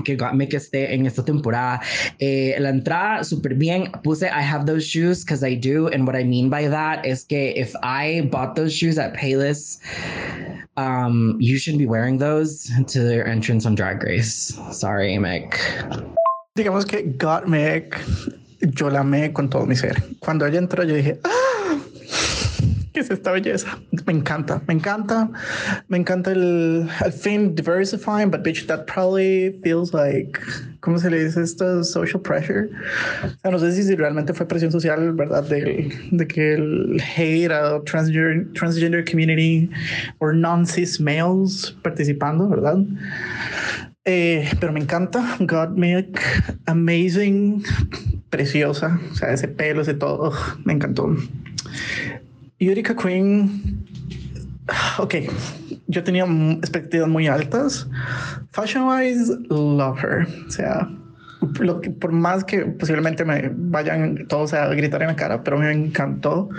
que 0.05 0.15
Gottmik 0.15 0.53
esté 0.53 0.93
en 0.93 1.05
esta 1.05 1.23
temporada. 1.23 1.81
Eh, 2.19 2.55
la 2.59 2.69
entrada 2.69 3.23
súper 3.23 3.55
bien. 3.55 3.91
Puse 4.03 4.27
I 4.27 4.41
have 4.41 4.65
those 4.65 4.83
shoes 4.85 5.23
because 5.23 5.43
I 5.43 5.55
do. 5.55 5.87
And 5.87 6.07
what 6.07 6.15
I 6.15 6.23
mean 6.23 6.49
by 6.49 6.67
that 6.69 7.05
es 7.05 7.25
que 7.25 7.53
if 7.55 7.73
I 7.83 8.27
bought 8.31 8.55
those 8.55 8.73
shoes 8.73 8.97
at 8.97 9.13
Payless, 9.13 9.79
um, 10.77 11.37
you 11.39 11.57
should 11.57 11.77
be 11.77 11.85
wearing 11.85 12.17
those 12.17 12.71
to 12.87 12.99
their 13.03 13.27
entrance 13.27 13.65
on 13.65 13.75
Drag 13.75 14.03
Race. 14.03 14.57
Sorry, 14.71 15.17
Mick. 15.17 15.59
Digamos 16.55 16.85
que 16.85 17.03
Gottmik 17.17 17.99
yo 18.71 18.89
la 18.89 19.01
amé 19.01 19.33
con 19.33 19.49
todo 19.49 19.65
mi 19.65 19.75
ser. 19.75 20.01
Cuando 20.19 20.45
ella 20.45 20.59
entró, 20.59 20.83
yo 20.83 20.95
dije, 20.95 21.19
¡Ah! 21.23 21.32
¿Qué 22.93 22.99
es 22.99 23.09
esta 23.09 23.31
belleza? 23.31 23.79
Me 24.05 24.13
encanta, 24.13 24.61
me 24.67 24.75
encanta, 24.75 25.29
me 25.87 25.97
encanta 25.97 26.31
el, 26.31 26.87
al 26.99 27.11
fin 27.11 27.55
diversifying, 27.55 28.29
but 28.29 28.43
bitch, 28.43 28.67
that 28.67 28.85
probably 28.85 29.59
feels 29.63 29.93
like, 29.93 30.39
¿cómo 30.81 30.99
se 30.99 31.09
le 31.09 31.23
dice 31.23 31.41
esto? 31.41 31.83
Social 31.83 32.21
pressure. 32.21 32.69
O 33.23 33.39
sea, 33.41 33.51
no 33.51 33.59
sé 33.59 33.71
si, 33.71 33.95
realmente 33.95 34.33
fue 34.33 34.47
presión 34.47 34.71
social, 34.71 35.11
¿verdad? 35.13 35.43
De, 35.43 35.91
de 36.11 36.27
que 36.27 36.53
el 36.53 37.01
hate 37.01 37.51
a 37.51 37.81
transgender, 37.83 38.53
transgender 38.53 39.03
community 39.09 39.69
o 40.19 40.31
non-cis 40.31 40.99
males 40.99 41.75
participando, 41.81 42.47
¿verdad? 42.47 42.77
Eh, 44.05 44.49
pero 44.59 44.73
me 44.73 44.81
encanta. 44.81 45.37
Godmilk, 45.39 46.19
amazing, 46.65 47.63
preciosa. 48.29 48.99
O 49.11 49.15
sea, 49.15 49.31
ese 49.31 49.47
pelo, 49.47 49.81
ese 49.81 49.93
todo, 49.93 50.33
me 50.65 50.73
encantó. 50.73 51.15
Eureka 52.59 52.95
Queen, 52.95 53.85
ok, 54.99 55.15
yo 55.87 56.03
tenía 56.03 56.25
expectativas 56.57 57.07
muy 57.07 57.27
altas. 57.27 57.87
Fashion 58.51 58.87
wise, 58.87 59.33
love 59.49 60.03
her. 60.03 60.27
O 60.47 60.51
sea, 60.51 60.89
lo 61.59 61.81
que, 61.81 61.89
por 61.89 62.11
más 62.11 62.43
que 62.43 62.65
posiblemente 62.65 63.25
me 63.25 63.51
vayan 63.53 64.27
todos 64.27 64.53
a 64.53 64.67
gritar 64.69 65.01
en 65.01 65.09
la 65.09 65.15
cara, 65.15 65.43
pero 65.43 65.57
me 65.57 65.71
encantó. 65.71 66.49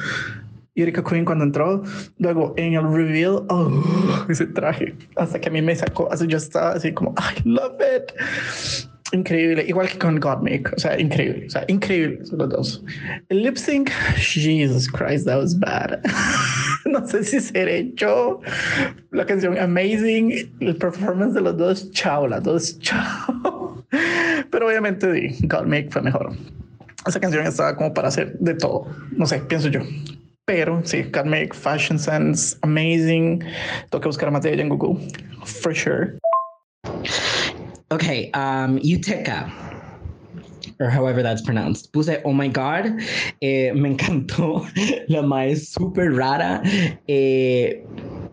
Eureka 0.77 1.05
Queen 1.05 1.25
cuando 1.25 1.45
entró, 1.45 1.85
luego 2.19 2.53
en 2.57 2.75
el 2.75 2.93
reveal, 2.93 3.45
oh, 3.49 3.71
ese 4.29 4.47
traje, 4.47 4.97
hasta 5.17 5.41
que 5.41 5.49
a 5.49 5.53
mí 5.53 5.63
me 5.63 5.77
sacó, 5.77 6.13
así 6.13 6.27
yo 6.27 6.37
estaba 6.37 6.73
así 6.73 6.93
como, 6.93 7.13
I 7.13 7.49
love 7.49 7.77
it. 7.81 8.13
Increíble, 9.13 9.65
igual 9.69 9.89
que 9.89 9.99
con 9.99 10.19
Godmake, 10.19 10.73
o 10.75 10.81
sea, 10.81 10.99
increíble, 10.99 11.47
o 11.47 11.51
sea, 11.51 11.65
increíble 11.69 12.21
los 12.33 12.49
dos. 12.49 12.85
El 13.29 13.43
lip 13.43 13.57
sync, 13.57 13.91
Jesus 14.17 14.89
Christ, 14.89 15.27
that 15.27 15.39
was 15.39 15.59
bad. 15.59 16.01
no 16.87 17.07
sé 17.07 17.23
si 17.23 17.39
seré 17.39 17.93
yo. 17.95 18.41
La 19.13 19.27
canción 19.27 19.59
Amazing, 19.59 20.57
el 20.61 20.77
performance 20.77 21.35
de 21.35 21.43
los 21.43 21.57
dos, 21.57 21.91
chao, 21.93 22.27
las 22.27 22.43
dos, 22.43 22.79
chao. 22.81 23.85
Pero 24.51 24.67
obviamente 24.67 25.13
sí, 25.13 25.47
Godmake 25.47 25.91
fue 25.91 26.03
mejor. 26.03 26.33
Esa 27.07 27.21
canción 27.21 27.47
estaba 27.47 27.77
como 27.77 27.93
para 27.93 28.09
hacer 28.09 28.39
de 28.39 28.55
todo, 28.55 28.87
no 29.13 29.27
sé, 29.27 29.39
pienso 29.41 29.69
yo. 29.69 29.81
Pero 30.47 30.81
sí, 30.85 31.03
Godmake, 31.05 31.55
Fashion 31.55 31.99
Sense, 31.99 32.57
Amazing. 32.63 33.41
Tengo 33.91 34.01
que 34.01 34.09
buscar 34.09 34.31
más 34.31 34.43
de 34.43 34.55
ella 34.55 34.63
en 34.63 34.71
Google, 34.71 35.07
for 35.45 35.75
sure. 35.75 36.19
Okay, 37.95 38.33
um, 38.33 38.81
Utica, 38.83 39.53
or 40.81 40.91
however 40.91 41.23
that's 41.23 41.43
pronounced. 41.43 41.93
Puse, 41.93 42.21
oh 42.25 42.33
my 42.33 42.49
god, 42.49 42.87
eh, 43.41 43.71
me 43.71 43.95
encantó. 43.95 44.67
La 45.09 45.23
mae 45.23 45.53
es 45.53 45.73
súper 45.73 46.11
rara. 46.13 46.61
Eh, 47.07 47.85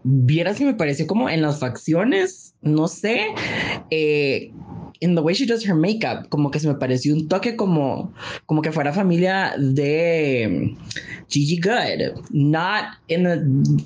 Vieras 0.03 0.57
que 0.57 0.65
me 0.65 0.73
pareció 0.73 1.05
como 1.05 1.29
en 1.29 1.43
las 1.43 1.59
facciones, 1.59 2.55
no 2.63 2.87
sé, 2.87 3.35
eh, 3.91 4.51
in 5.01 5.15
the 5.15 5.21
way 5.21 5.33
she 5.33 5.45
does 5.45 5.63
her 5.67 5.75
makeup, 5.75 6.29
como 6.29 6.51
que 6.51 6.59
se 6.59 6.67
me 6.67 6.75
pareció 6.75 7.13
un 7.13 7.27
toque 7.27 7.55
como, 7.55 8.13
como 8.45 8.61
que 8.61 8.71
fuera 8.71 8.93
familia 8.93 9.53
de 9.57 10.75
Gigi 11.27 11.59
Good. 11.59 12.29
Not 12.31 12.85
in 13.07 13.23
the 13.23 13.41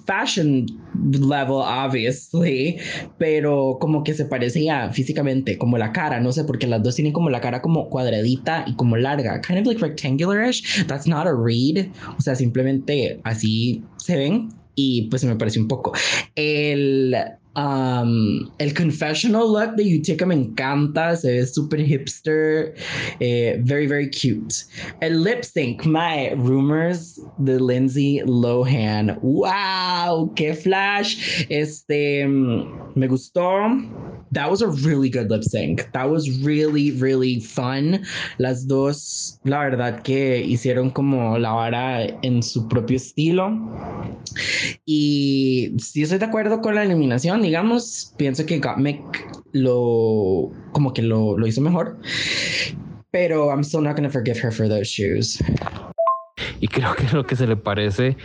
fashion 0.06 0.68
level, 0.94 1.62
obviously, 1.62 2.78
pero 3.18 3.78
como 3.80 4.04
que 4.04 4.14
se 4.14 4.26
parecía 4.26 4.92
físicamente, 4.92 5.58
como 5.58 5.78
la 5.78 5.94
cara, 5.94 6.20
no 6.20 6.34
sé, 6.34 6.44
porque 6.44 6.68
las 6.68 6.84
dos 6.84 6.96
tienen 6.96 7.14
como 7.14 7.30
la 7.30 7.40
cara 7.40 7.62
como 7.62 7.90
cuadradita 7.90 8.66
y 8.68 8.76
como 8.76 8.98
larga, 8.98 9.40
kind 9.40 9.60
of 9.60 9.66
like 9.66 9.82
rectangular-ish. 9.82 10.86
That's 10.86 11.08
not 11.08 11.28
a 11.28 11.34
read, 11.34 11.88
o 12.18 12.22
sea, 12.22 12.36
simplemente 12.36 13.22
así 13.24 13.84
se 13.98 14.18
ven 14.18 14.50
y 14.76 15.08
pues 15.10 15.24
me 15.24 15.36
pareció 15.36 15.62
un 15.62 15.68
poco. 15.68 15.94
El, 16.36 17.16
um, 17.56 18.50
el 18.60 18.74
confessional 18.74 19.48
look 19.52 19.76
de 19.76 19.98
Utica 19.98 20.26
me 20.26 20.36
encanta, 20.36 21.16
se 21.16 21.32
ve 21.32 21.46
súper 21.46 21.86
hipster, 21.86 22.76
eh, 23.20 23.60
very, 23.64 23.88
very 23.88 24.10
cute. 24.10 24.54
El 25.02 25.24
lip 25.24 25.44
sync, 25.44 25.86
my 25.86 26.34
rumors 26.36 27.20
de 27.38 27.60
Lindsay 27.60 28.22
Lohan. 28.26 29.18
¡Wow! 29.22 30.34
¡Qué 30.36 30.54
flash! 30.54 31.46
Este, 31.50 32.28
mm, 32.28 32.94
me 32.96 33.08
gustó. 33.08 33.44
That 34.32 34.50
was 34.50 34.62
a 34.62 34.68
really 34.68 35.10
good 35.10 35.30
lip 35.30 35.44
sync. 35.44 35.92
That 35.94 36.10
was 36.10 36.30
really, 36.42 36.92
really 36.92 37.40
fun. 37.40 38.04
Las 38.38 38.68
dos, 38.68 39.40
la 39.44 39.60
verdad 39.60 40.02
que 40.04 40.42
hicieron 40.42 40.92
como 40.92 41.38
la 41.38 41.54
vara 41.54 42.06
en 42.22 42.44
su 42.44 42.68
propio 42.68 42.98
estilo. 42.98 43.52
Y 44.86 45.74
si 45.78 46.04
estoy 46.04 46.18
de 46.18 46.26
acuerdo 46.26 46.62
con 46.62 46.76
la 46.76 46.84
eliminación, 46.84 47.42
digamos, 47.42 48.14
pienso 48.18 48.46
que 48.46 48.60
Gottmik 48.60 49.00
lo, 49.54 50.52
como 50.72 50.94
que 50.94 51.02
lo, 51.02 51.38
lo 51.38 51.48
hizo 51.48 51.62
mejor. 51.62 51.98
Pero 53.12 53.50
I'm 53.50 53.64
still 53.64 53.82
not 53.82 53.96
going 53.96 54.04
to 54.04 54.12
forgive 54.12 54.38
her 54.40 54.52
for 54.52 54.68
those 54.68 54.88
shoes. 54.88 55.40
Y 56.60 56.68
creo 56.68 56.96
que 56.96 57.08
lo 57.14 57.26
que 57.26 57.36
se 57.36 57.48
le 57.48 57.56
parece 57.56 58.18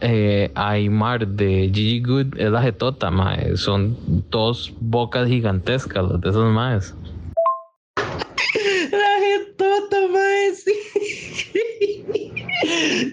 eh, 0.00 0.50
a 0.54 0.70
Aymar 0.70 1.26
de 1.26 1.70
Gigi 1.72 2.00
Good 2.00 2.38
es 2.38 2.50
la 2.50 2.62
jetota, 2.62 3.10
mae. 3.10 3.56
Son 3.56 3.96
dos 4.30 4.72
bocas 4.80 5.28
gigantescas 5.28 6.04
las 6.04 6.20
de 6.20 6.30
esos 6.30 6.52
maes. 6.52 6.94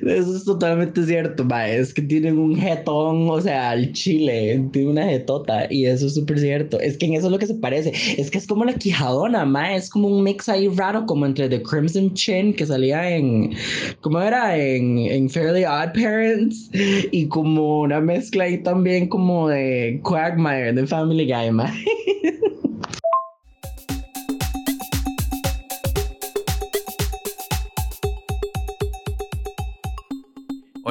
Eso 0.06 0.36
es 0.36 0.46
totalmente 0.46 1.06
cierto, 1.06 1.44
mae. 1.44 1.78
Es 1.78 1.94
que 1.94 2.02
tienen 2.02 2.38
un 2.38 2.56
jetón, 2.56 3.30
o 3.30 3.40
sea, 3.40 3.74
el 3.74 3.94
chile 3.94 4.64
tiene 4.72 4.90
una 4.90 5.06
jetota 5.06 5.68
y 5.72 5.86
eso 5.86 6.08
es 6.08 6.16
súper 6.16 6.40
cierto. 6.40 6.80
Es 6.80 6.98
que 6.98 7.06
en 7.06 7.14
eso 7.14 7.28
es 7.28 7.32
lo 7.32 7.40
que 7.40 7.48
se 7.48 7.56
parece. 7.56 7.94
Es 8.18 8.32
que 8.32 8.38
es 8.38 8.48
como 8.48 8.66
la 8.66 8.74
quijadona, 8.74 9.46
mae. 9.46 9.76
Es 9.76 9.90
como 9.90 10.08
un 10.08 10.24
mix 10.24 10.50
ahí 10.50 10.68
raro, 10.70 11.06
como 11.06 11.26
entre 11.26 11.50
The 11.50 11.62
Crimson 11.62 12.14
Chin 12.14 12.54
que 12.54 12.66
salía 12.66 13.16
en, 13.16 13.54
¿cómo 14.02 14.20
era? 14.22 14.58
En, 14.58 14.98
en 15.00 15.30
Fairly 15.30 15.66
Odd 15.66 15.94
Parents 15.94 16.70
y 17.12 17.28
como 17.28 17.82
una 17.82 18.02
mezcla 18.02 18.46
ahí 18.46 18.58
también 18.58 19.08
como 19.08 19.50
de 19.50 20.00
Quagmire, 20.04 20.74
de 20.74 20.88
Family 20.88 21.26
Guy, 21.26 21.52
mae. 21.52 21.72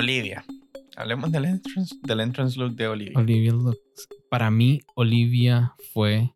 Olivia. 0.00 0.44
Hablemos 0.96 1.30
del 1.30 1.44
entrance, 1.44 1.94
del 2.02 2.20
entrance 2.20 2.58
look 2.58 2.74
de 2.74 2.88
Olivia. 2.88 3.18
Olivia 3.18 3.52
looks. 3.52 4.08
Para 4.30 4.50
mí, 4.50 4.80
Olivia 4.94 5.74
fue 5.92 6.34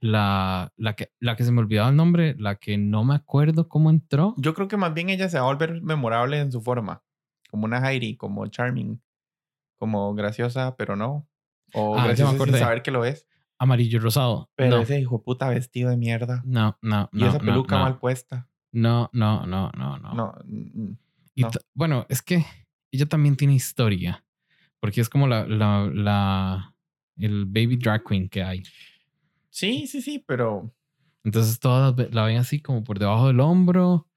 la, 0.00 0.72
la, 0.76 0.94
que, 0.94 1.12
la 1.20 1.36
que 1.36 1.44
se 1.44 1.52
me 1.52 1.60
olvidaba 1.60 1.90
el 1.90 1.96
nombre, 1.96 2.34
la 2.38 2.56
que 2.56 2.78
no 2.78 3.04
me 3.04 3.14
acuerdo 3.14 3.68
cómo 3.68 3.90
entró. 3.90 4.34
Yo 4.38 4.54
creo 4.54 4.66
que 4.66 4.78
más 4.78 4.94
bien 4.94 5.10
ella 5.10 5.28
se 5.28 5.38
va 5.38 5.44
a 5.44 5.52
volver 5.52 5.82
memorable 5.82 6.38
en 6.40 6.50
su 6.52 6.62
forma. 6.62 7.02
Como 7.50 7.66
una 7.66 7.86
Heidi, 7.86 8.16
como 8.16 8.46
charming, 8.46 9.02
como 9.76 10.14
graciosa, 10.14 10.74
pero 10.76 10.96
no. 10.96 11.28
O 11.74 11.98
Ah, 11.98 12.06
graciosa 12.06 12.36
sin 12.42 12.54
saber 12.56 12.82
que 12.82 12.90
lo 12.90 13.04
es. 13.04 13.26
Amarillo 13.58 13.98
y 13.98 14.00
rosado. 14.00 14.50
Pero 14.56 14.76
no, 14.76 14.82
ese 14.82 14.98
hijo 14.98 15.22
puta 15.22 15.50
vestido 15.50 15.90
de 15.90 15.98
mierda. 15.98 16.42
no, 16.46 16.78
no, 16.80 17.10
y 17.12 17.18
no, 17.18 17.28
esa 17.28 17.38
no, 17.38 17.44
peluca 17.44 17.76
no, 17.76 17.82
mal 17.84 17.98
puesta. 17.98 18.48
no, 18.72 19.10
no, 19.12 19.44
no, 19.44 19.70
no, 19.76 19.98
no. 19.98 20.14
No. 20.14 20.34
Y 21.34 21.44
bueno, 21.74 22.06
es 22.08 22.22
que 22.22 22.44
ella 22.92 23.06
también 23.06 23.36
tiene 23.36 23.54
historia, 23.54 24.24
porque 24.80 25.00
es 25.00 25.08
como 25.08 25.26
la, 25.28 25.46
la, 25.46 25.90
la, 25.92 26.74
el 27.18 27.46
baby 27.46 27.76
drag 27.76 28.04
queen 28.04 28.28
que 28.28 28.42
hay. 28.42 28.62
Sí, 29.50 29.86
sí, 29.86 30.00
sí, 30.02 30.18
pero 30.26 30.72
Entonces 31.24 31.58
todas 31.60 31.94
la 32.12 32.24
ven 32.24 32.38
así 32.38 32.60
como 32.60 32.82
por 32.84 32.98
debajo 32.98 33.26
del 33.28 33.40
hombro 33.40 34.08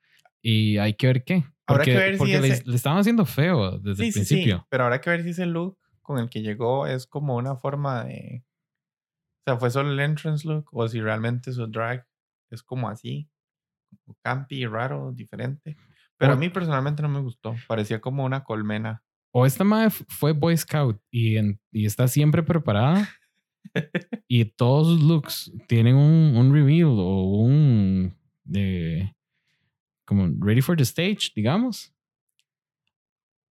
y 0.41 0.77
hay 0.77 0.93
que 0.93 1.07
ver 1.07 1.23
qué. 1.23 1.43
Habrá 1.67 1.85
que 1.85 1.91
Porque, 1.91 1.99
ver 1.99 2.15
si 2.15 2.17
porque 2.17 2.39
le, 2.39 2.49
ese- 2.49 2.69
le 2.69 2.75
estaban 2.75 2.99
haciendo 2.99 3.25
feo 3.25 3.77
desde 3.79 4.03
sí, 4.03 4.07
el 4.07 4.11
sí, 4.11 4.25
sí. 4.25 4.35
principio. 4.35 4.67
Pero 4.69 4.83
habrá 4.85 5.01
que 5.01 5.09
ver 5.09 5.23
si 5.23 5.29
ese 5.29 5.45
look 5.45 5.77
con 6.01 6.19
el 6.19 6.29
que 6.29 6.41
llegó 6.41 6.87
es 6.87 7.07
como 7.07 7.35
una 7.35 7.55
forma 7.55 8.03
de. 8.05 8.43
O 9.45 9.51
sea, 9.51 9.57
fue 9.57 9.71
solo 9.71 9.91
el 9.91 9.99
entrance 9.99 10.47
look 10.47 10.69
o 10.71 10.87
si 10.87 11.01
realmente 11.01 11.51
su 11.51 11.67
drag 11.67 12.07
es 12.49 12.63
como 12.63 12.89
así, 12.89 13.29
como 14.05 14.17
campy, 14.23 14.65
raro, 14.65 15.11
diferente. 15.13 15.77
Pero 16.23 16.33
a 16.33 16.35
O- 16.35 16.39
mí 16.39 16.49
personalmente 16.49 17.01
no 17.01 17.09
me 17.09 17.19
gustó. 17.19 17.55
Parecía 17.67 17.99
como 18.01 18.23
una 18.25 18.43
colmena. 18.43 19.03
O 19.31 19.45
esta 19.45 19.63
madre 19.63 19.89
fue 19.89 20.31
Boy 20.31 20.55
Scout 20.57 20.99
y, 21.11 21.37
en- 21.37 21.59
y 21.71 21.85
está 21.85 22.07
siempre 22.07 22.43
preparada. 22.43 23.09
y 24.27 24.45
todos 24.45 24.87
sus 24.87 25.01
looks 25.01 25.51
tienen 25.67 25.95
un, 25.95 26.35
un 26.37 26.53
reveal 26.53 26.89
o 26.97 27.23
un. 27.39 28.15
de 28.43 29.13
como 30.05 30.27
ready 30.39 30.61
for 30.61 30.75
the 30.77 30.83
stage, 30.83 31.31
digamos. 31.35 31.93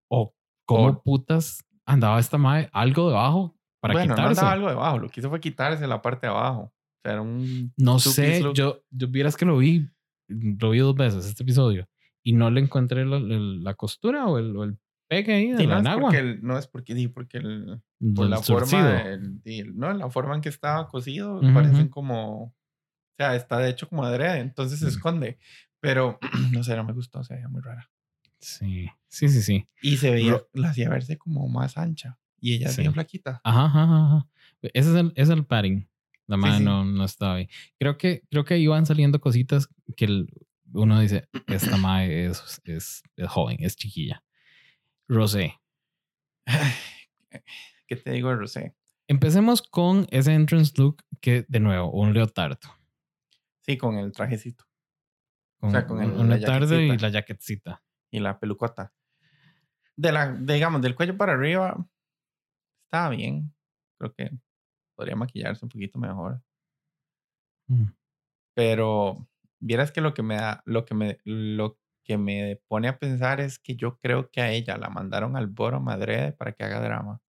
O 0.09 0.35
como 0.65 0.89
O- 0.89 1.03
putas 1.03 1.65
andaba 1.85 2.19
esta 2.19 2.39
madre 2.39 2.69
algo 2.73 3.09
debajo 3.09 3.57
para 3.81 3.95
bueno, 3.95 4.09
no 4.11 4.15
quitarse. 4.15 4.41
andaba 4.41 4.53
algo 4.53 4.69
debajo. 4.69 4.99
Lo 4.99 5.09
que 5.09 5.21
hizo 5.21 5.29
fue 5.31 5.41
quitarse 5.41 5.87
la 5.87 6.01
parte 6.03 6.27
de 6.27 6.33
abajo. 6.33 6.63
O 6.63 6.73
sea, 7.03 7.13
era 7.13 7.23
un. 7.23 7.73
No 7.77 7.99
sé, 7.99 8.43
yo, 8.55 8.83
yo 8.91 9.09
vieras 9.09 9.37
que 9.37 9.45
lo 9.45 9.59
vi, 9.59 9.89
lo 10.29 10.71
vi 10.71 10.79
dos 10.79 10.95
veces 10.95 11.27
este 11.27 11.43
episodio 11.43 11.87
y 12.27 12.33
no 12.33 12.51
le 12.51 12.61
encontré 12.61 13.05
la, 13.07 13.21
la- 13.21 13.39
la 13.39 13.75
costura 13.75 14.27
o 14.27 14.39
el, 14.39 14.57
o 14.57 14.65
el 14.65 14.77
pegue 15.09 15.33
ahí 15.33 15.51
de 15.53 15.59
Sí, 15.59 15.67
la 15.69 15.81
no, 15.81 15.91
es 15.91 15.97
porque 16.01 16.19
el- 16.19 16.43
no 16.43 16.59
es 16.59 16.67
porque, 16.67 17.09
porque 17.15 17.39
el, 17.39 17.81
por 18.17 18.29
la 18.29 18.39
surcido. 18.39 18.83
forma, 18.83 19.05
del- 19.45 19.77
no, 19.77 19.93
la 19.95 20.11
forma 20.11 20.35
en 20.35 20.41
que 20.41 20.49
estaba 20.49 20.89
cosido, 20.89 21.37
Ujú, 21.39 21.55
parecen 21.55 21.83
ujú. 21.83 21.91
como, 21.91 22.43
o 22.47 22.55
sea, 23.17 23.37
está 23.37 23.59
de 23.59 23.71
hecho 23.71 23.89
como 23.89 24.03
adrede, 24.05 24.41
entonces 24.41 24.81
se 24.81 24.87
Mm. 24.87 24.89
esconde. 24.89 25.39
Pero 25.79 26.19
no 26.61 26.65
sé, 26.65 26.75
no 26.75 26.83
me 26.83 26.93
gustó, 26.95 27.23
se 27.23 27.35
veía 27.35 27.49
muy 27.49 27.61
rara. 27.63 27.89
Sí, 28.41 28.89
sí, 29.07 29.29
sí, 29.29 29.41
sí. 29.43 29.69
Y 29.81 29.97
se 29.99 30.11
veía, 30.11 30.33
Ro- 30.33 30.49
la 30.53 30.71
hacía 30.71 30.89
verse 30.91 31.17
como 31.17 31.49
más 31.49 31.79
ancha. 31.79 32.19
Y 32.41 32.55
ella 32.55 32.69
Sí. 32.71 32.81
bien 32.83 32.93
flaquita. 32.93 33.41
Ajá, 33.45 33.67
ajá, 33.67 33.83
ajá. 33.85 34.27
Ese 34.63 34.91
es 34.91 34.97
el, 34.97 35.07
ese 35.15 35.23
es 35.23 35.31
el 35.31 35.45
padding. 35.47 35.89
La 36.27 36.37
Sí, 36.37 36.43
madre 36.43 36.59
sí. 36.59 36.65
no, 36.65 36.85
no 36.85 37.05
estaba 37.05 37.35
ahí. 37.37 37.49
Creo 37.79 37.97
que, 37.97 38.23
creo 38.31 38.45
que 38.45 38.59
iban 38.59 38.85
saliendo 38.85 39.21
cositas 39.21 39.69
que 39.97 40.07
el- 40.07 40.29
uno 40.73 41.01
dice, 41.01 41.29
esta 41.47 41.77
madre 41.77 42.27
es, 42.27 42.61
es, 42.65 43.03
es 43.17 43.29
joven, 43.29 43.57
es 43.61 43.77
chiquilla. 43.77 44.23
Rosé. 45.09 45.61
¿Qué 47.87 47.97
te 47.97 48.11
digo 48.13 48.31
de 48.31 48.37
Rosé? 48.37 48.75
Empecemos 49.09 49.63
con 49.63 50.07
ese 50.11 50.35
entrance 50.35 50.73
look 50.77 51.03
que, 51.21 51.45
de 51.49 51.61
nuevo, 51.61 51.91
un 51.93 52.13
leotardo. 52.13 52.69
Sí, 53.61 53.77
con 53.77 53.97
el 53.97 54.13
trajecito 54.13 54.65
Con 55.61 55.71
sea, 55.71 55.87
con 55.87 56.03
el- 56.03 56.11
un 56.11 56.29
leotardo 56.29 56.81
y 56.81 56.97
la 56.99 57.11
jaquetcita. 57.11 57.83
y 58.11 58.21
la 58.21 58.39
pelucota. 58.39 58.93
De 59.97 60.13
la, 60.13 60.33
digamos, 60.35 60.83
del 60.83 60.95
cuello 60.95 61.17
para 61.17 61.33
arriba, 61.35 61.77
estaba 62.85 63.11
bien. 63.11 63.55
Creo 63.99 64.13
que 64.15 64.31
podría 64.95 65.17
maquillarse 65.17 65.65
un 65.65 65.69
poquito 65.71 65.99
mejor. 65.99 66.43
Mm. 67.69 67.87
Pero 68.55 69.29
vieras 69.61 69.93
que 69.93 70.01
lo 70.01 70.15
que 70.15 70.23
me 70.23 70.37
da, 70.37 70.63
lo 70.65 70.85
que 70.85 70.95
me, 70.95 71.19
lo 71.25 71.79
que 72.05 72.19
me 72.19 72.61
pone 72.69 72.89
a 72.89 72.99
pensar 72.99 73.41
es 73.41 73.59
que 73.59 73.75
yo 73.77 73.99
creo 73.99 74.31
que 74.31 74.41
a 74.41 74.51
ella 74.53 74.77
la 74.77 74.89
mandaron 74.91 75.37
al 75.37 75.47
Boro 75.49 75.81
Madrid 75.81 76.33
para 76.39 76.53
que 76.53 76.65
haga 76.65 76.81
drama. 76.81 77.21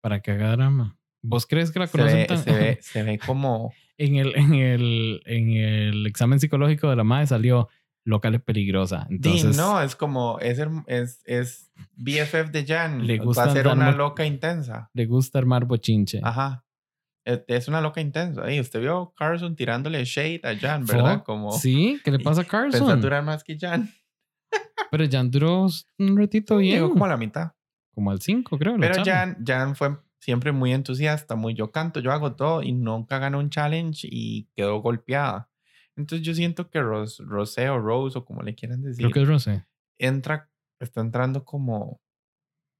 Para 0.00 0.20
que 0.20 0.30
haga 0.32 0.52
drama. 0.52 0.96
¿Vos 1.22 1.46
crees 1.46 1.70
que 1.70 1.78
la 1.80 1.86
Se 1.86 1.92
conocen 1.98 2.18
ve, 2.20 2.26
tan- 2.26 2.38
se 2.42 2.52
ve, 2.52 2.78
se 2.80 3.02
ve 3.02 3.18
como, 3.18 3.72
en, 3.98 4.16
el, 4.16 4.34
en, 4.36 4.54
el, 4.54 5.22
en 5.26 5.50
el 5.50 6.06
examen 6.06 6.40
psicológico 6.40 6.88
de 6.88 6.96
la 6.96 7.04
madre 7.04 7.26
salió 7.26 7.68
local 8.04 8.34
es 8.34 8.40
peligrosa. 8.42 9.06
Entonces, 9.10 9.54
no, 9.58 9.82
es 9.82 9.94
como, 9.94 10.38
es, 10.40 10.58
es, 10.86 11.20
es 11.26 11.70
BFF 11.96 12.50
de 12.50 12.64
Jan. 12.66 13.06
Le 13.06 13.18
Va 13.18 13.24
gusta 13.26 13.44
a 13.44 13.50
ser 13.52 13.68
una 13.68 13.92
loca 13.92 14.24
intensa. 14.24 14.90
le 14.94 15.04
gusta 15.04 15.38
armar 15.38 15.66
bochinche. 15.66 16.20
Ajá. 16.24 16.64
Es, 17.32 17.42
es 17.46 17.68
una 17.68 17.80
loca 17.80 18.00
intensa. 18.00 18.48
Ey, 18.48 18.60
usted 18.60 18.80
vio 18.80 19.12
Carson 19.16 19.54
tirándole 19.56 20.04
shade 20.04 20.40
a 20.44 20.56
Jan, 20.56 20.84
¿verdad? 20.86 21.16
Fuck, 21.18 21.26
Como 21.26 21.52
Sí, 21.52 22.00
¿qué 22.04 22.10
le 22.10 22.18
pasa 22.24 22.42
a 22.42 22.44
Carson? 22.44 23.00
durar 23.00 23.22
más 23.22 23.44
que 23.44 23.58
Jan. 23.58 23.90
Pero 24.90 25.04
Jan 25.10 25.30
duró 25.30 25.66
un 25.98 26.16
ratito 26.18 26.56
bien. 26.56 26.74
Llegó 26.76 26.88
Como, 26.88 26.94
como 26.94 27.04
a 27.04 27.08
la 27.08 27.16
mitad. 27.16 27.52
al 28.08 28.20
5, 28.20 28.58
creo. 28.58 28.76
Pero. 28.78 29.04
Jan, 29.04 29.36
Jan 29.46 29.76
fue 29.76 29.96
siempre 30.18 30.52
muy 30.52 30.72
entusiasta, 30.72 31.34
muy 31.36 31.54
yo 31.54 31.70
canto, 31.70 32.00
yo 32.00 32.12
hago 32.12 32.34
todo 32.34 32.62
y 32.62 32.72
nunca 32.72 33.18
ganó 33.18 33.38
un 33.38 33.48
challenge 33.50 34.06
y 34.10 34.48
quedó 34.56 34.80
golpeada. 34.82 35.48
Entonces 35.96 36.26
yo 36.26 36.34
siento 36.34 36.68
que 36.70 36.80
Ros, 36.80 37.18
Rosé 37.26 37.68
o 37.68 37.78
Rose 37.78 38.18
o 38.18 38.24
como 38.24 38.42
le 38.42 38.54
quieran 38.54 38.82
decir, 38.82 38.98
Creo 39.04 39.12
que 39.12 39.22
es 39.22 39.28
Rosé. 39.28 39.64
entra, 39.98 40.50
está 40.78 41.00
entrando 41.02 41.44
como, 41.44 42.00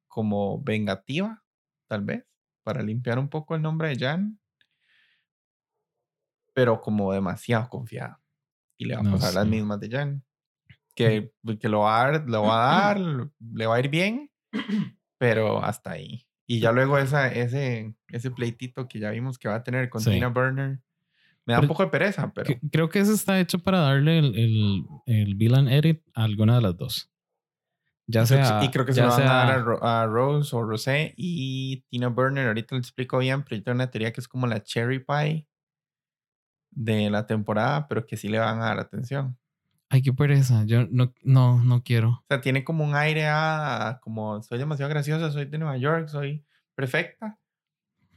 como 0.09 0.61
vengativa, 0.63 1.43
tal 1.89 2.03
vez, 2.05 2.25
para 2.65 2.83
limpiar 2.83 3.19
un 3.19 3.29
poco 3.29 3.55
el 3.55 3.63
nombre 3.63 3.89
de 3.89 3.97
Jan, 3.99 4.40
pero 6.61 6.79
como 6.83 7.11
demasiado 7.15 7.71
confiada. 7.71 8.21
Y 8.77 8.85
le 8.85 8.95
va 8.95 9.01
a 9.01 9.03
No 9.03 9.13
pasar 9.13 9.33
las 9.33 9.45
sé. 9.45 9.51
mismas 9.51 9.81
de 9.81 9.89
Jan. 9.91 10.23
Que, 10.95 11.33
que 11.59 11.69
lo, 11.71 11.81
va 11.81 12.03
a 12.03 12.11
dar, 12.11 12.29
lo 12.29 12.43
va 12.43 12.89
a 12.91 12.95
dar, 12.95 13.31
le 13.55 13.67
va 13.67 13.77
a 13.77 13.81
ir 13.81 13.89
bien, 13.89 14.31
pero 15.17 15.65
hasta 15.65 15.93
ahí. 15.93 16.27
Y 16.47 16.61
ya 16.61 16.73
luego 16.73 16.99
esa, 16.99 17.29
ese, 17.33 17.95
ese 18.09 18.31
pleitito 18.31 18.89
que 18.89 18.99
ya 18.99 19.11
vimos 19.11 19.39
que 19.39 19.49
va 19.49 19.55
a 19.55 19.63
tener 19.63 19.89
con 19.89 20.03
Sí. 20.03 20.11
Tina 20.11 20.29
Burner, 20.29 20.81
me 21.47 21.55
da 21.55 21.61
Pero 21.61 21.63
un 21.63 21.69
poco 21.69 21.85
de 21.85 21.89
pereza, 21.91 22.31
pero... 22.35 22.47
Que- 22.47 22.61
Creo 22.71 22.91
que 22.91 22.99
eso 22.99 23.15
está 23.15 23.41
hecho 23.41 23.59
para 23.61 23.79
darle 23.81 24.19
el, 24.19 24.35
el, 24.37 24.85
el 25.07 25.35
villain 25.37 25.69
edit 25.69 26.03
a 26.13 26.25
alguna 26.25 26.57
de 26.57 26.61
las 26.61 26.77
dos. 26.77 27.11
Ya 28.07 28.27
sea. 28.27 28.63
y 28.65 28.69
creo 28.71 28.85
que 28.85 28.93
se 28.93 29.01
lo 29.01 29.09
van 29.09 29.23
a 29.23 29.25
dar 29.25 29.47
a, 29.47 29.55
sea- 29.55 29.63
Ro- 29.63 29.85
a 29.85 30.07
Rose 30.07 30.55
o 30.55 30.63
Rosé 30.65 31.15
y 31.17 31.83
Tina 31.89 32.09
Burner. 32.09 32.49
Ahorita 32.49 32.75
lo 32.75 32.81
explico 32.81 33.19
bien, 33.19 33.43
pero 33.45 33.57
yo 33.57 33.63
tengo 33.63 33.77
una 33.77 33.91
teoría 33.91 34.13
que 34.13 34.21
es 34.21 34.29
como 34.29 34.47
la 34.49 34.63
cherry 34.63 34.99
pie 34.99 35.47
de 36.71 37.11
la 37.11 37.27
temporada, 37.27 37.87
pero 37.89 38.07
que 38.07 38.17
sí 38.17 38.29
le 38.29 38.39
van 38.39 38.61
a 38.61 38.67
dar 38.67 38.79
atención. 38.81 39.37
Ay, 39.89 40.03
qué 40.03 40.13
pereza. 40.13 40.65
Yo 40.67 40.87
no, 40.91 41.13
no, 41.23 41.63
no 41.65 41.83
quiero. 41.83 42.11
O 42.11 42.25
sea, 42.29 42.41
tiene 42.41 42.63
como 42.65 42.85
un 42.85 42.95
aire 42.95 43.27
a 43.27 43.99
como 44.03 44.41
soy 44.43 44.59
demasiado 44.59 44.89
graciosa, 44.89 45.31
soy 45.33 45.47
de 45.47 45.59
Nueva 45.59 45.77
York, 45.79 46.09
soy 46.09 46.45
perfecta. 46.77 47.39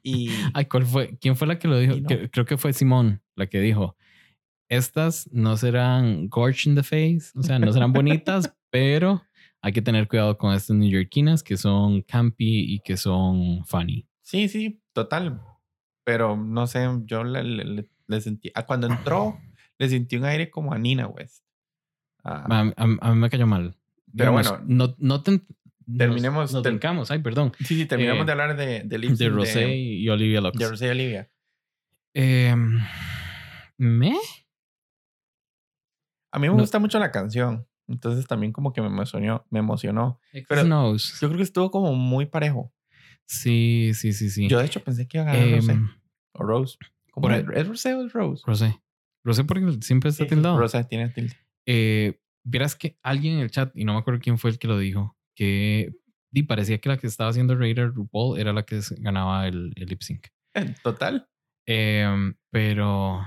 Y 0.03 0.29
Ay, 0.53 0.65
¿cuál 0.65 0.85
fue? 0.85 1.17
¿Quién 1.19 1.35
fue 1.35 1.47
la 1.47 1.57
que 1.57 1.67
lo 1.67 1.77
dijo? 1.79 1.95
Y 1.95 2.01
no. 2.01 2.07
Que- 2.07 2.29
creo 2.29 2.45
que 2.45 2.57
fue 2.57 2.73
Simón 2.73 3.21
la 3.35 3.47
que 3.47 3.59
dijo. 3.59 3.95
Estas 4.69 5.29
no 5.31 5.55
serán 5.57 6.27
gorge 6.29 6.69
in 6.69 6.75
the 6.75 6.83
face, 6.83 7.31
o 7.35 7.43
sea, 7.43 7.59
no 7.59 7.71
serán 7.73 7.93
bonitas, 7.93 8.53
pero 8.69 9.21
hay 9.61 9.71
que 9.73 9.81
tener 9.81 10.07
cuidado 10.07 10.37
con 10.37 10.53
estas 10.53 10.75
neoyorquinas 10.75 11.43
que 11.43 11.57
son 11.57 12.01
campy 12.01 12.73
y 12.73 12.79
que 12.81 12.97
son 12.97 13.63
funny. 13.65 14.07
sí, 14.21 14.47
sí, 14.49 14.81
total. 14.93 15.41
Pero 16.05 16.35
no 16.35 16.67
sé, 16.67 16.85
yo 17.05 17.23
le, 17.23 17.43
le- 17.43 17.63
le- 17.65 17.89
le 18.07 18.21
sentí, 18.21 18.51
ah, 18.55 18.65
cuando 18.65 18.87
entró, 18.87 19.39
le 19.77 19.89
sentí 19.89 20.15
un 20.17 20.25
aire 20.25 20.49
como 20.49 20.73
a 20.73 20.77
Nina 20.77 21.07
West. 21.07 21.43
Ah, 22.23 22.45
A, 22.49 22.59
a- 22.61 22.97
a 23.09 23.13
mí 23.13 23.19
me 23.19 23.29
cayó 23.29 23.47
mal. 23.47 23.75
Pero 24.15 24.31
Digamos, 24.31 24.49
bueno, 24.49 24.65
no, 24.67 24.95
no 24.99 25.23
te- 25.23 25.41
terminemos- 25.97 26.53
Nos, 26.53 26.63
brincamos. 26.63 27.11
Ay, 27.11 27.19
perdón. 27.19 27.51
sí, 27.59 27.75
sí, 27.75 27.85
terminamos 27.85 28.23
eh, 28.23 28.25
de 28.25 28.31
hablar 28.31 28.55
de, 28.55 28.83
de, 28.83 28.97
De 28.97 29.29
Rosé 29.29 29.75
y 29.75 30.07
Olivia 30.09 30.39
Lux. 30.41 30.57
de 30.57 30.69
Rosé 30.69 30.87
y 30.87 30.89
Olivia. 30.89 31.29
Em, 32.13 32.79
¿Me? 33.77 34.15
A 36.31 36.39
mí 36.39 36.47
me 36.47 36.55
No- 36.55 36.61
gusta 36.61 36.79
mucho 36.79 36.99
la 36.99 37.11
canción. 37.11 37.67
Entonces 37.87 38.25
también 38.27 38.53
como 38.53 38.71
que 38.71 38.81
me 38.81 38.87
emocionó. 38.87 39.45
Me 39.49 39.59
emocionó. 39.59 40.19
Pero- 40.47 40.63
Knows. 40.63 41.19
Yo 41.21 41.27
creo 41.27 41.37
que 41.37 41.43
estuvo 41.43 41.69
como 41.69 41.93
muy 41.95 42.25
parejo. 42.25 42.73
Sí, 43.25 43.91
sí, 43.93 44.13
sí, 44.13 44.29
sí. 44.29 44.47
Yo 44.47 44.59
de 44.59 44.65
hecho 44.65 44.83
pensé 44.83 45.07
que 45.07 45.17
iba 45.17 45.29
a 45.29 45.33
ganar 45.35 45.51
Rosé 45.55 45.71
Em, 45.73 45.89
o 46.33 46.43
Rose. 46.43 46.77
¿Cómo 47.13 47.29
es? 47.29 47.47
ahí- 47.47 47.61
¿Es 47.61 47.67
Rosé 47.67 47.93
o 47.93 48.05
es 48.05 48.11
Rose? 48.13 48.43
Rosé. 48.45 48.81
Rosé 49.23 49.43
porque 49.45 49.77
siempre 49.81 50.09
está 50.09 50.23
Sí, 50.25 50.29
tildado. 50.29 50.57
Rosé 50.59 50.83
tiene 50.85 51.09
tilde. 51.09 51.35
Eh, 51.65 52.19
Vieras 52.45 52.75
que 52.75 52.97
alguien 53.03 53.35
en 53.35 53.39
el 53.39 53.51
chat, 53.51 53.71
y 53.73 53.85
no 53.85 53.93
me 53.93 53.99
acuerdo 53.99 54.19
quién 54.21 54.37
fue 54.37 54.49
el 54.49 54.59
que 54.59 54.67
lo 54.67 54.77
dijo, 54.77 55.15
que 55.33 55.93
di, 56.29 56.43
parecía 56.43 56.77
que 56.79 56.89
la 56.89 56.97
que 56.97 57.07
estaba 57.07 57.29
haciendo 57.29 57.53
a 57.53 57.55
RuPaul 57.55 58.37
era 58.37 58.51
la 58.51 58.63
que 58.63 58.81
ganaba 58.97 59.47
el, 59.47 59.71
el 59.77 59.85
lip 59.87 60.01
sync. 60.01 60.27
Total. 60.83 61.29
Em, 61.65 62.35
pero, 62.51 63.21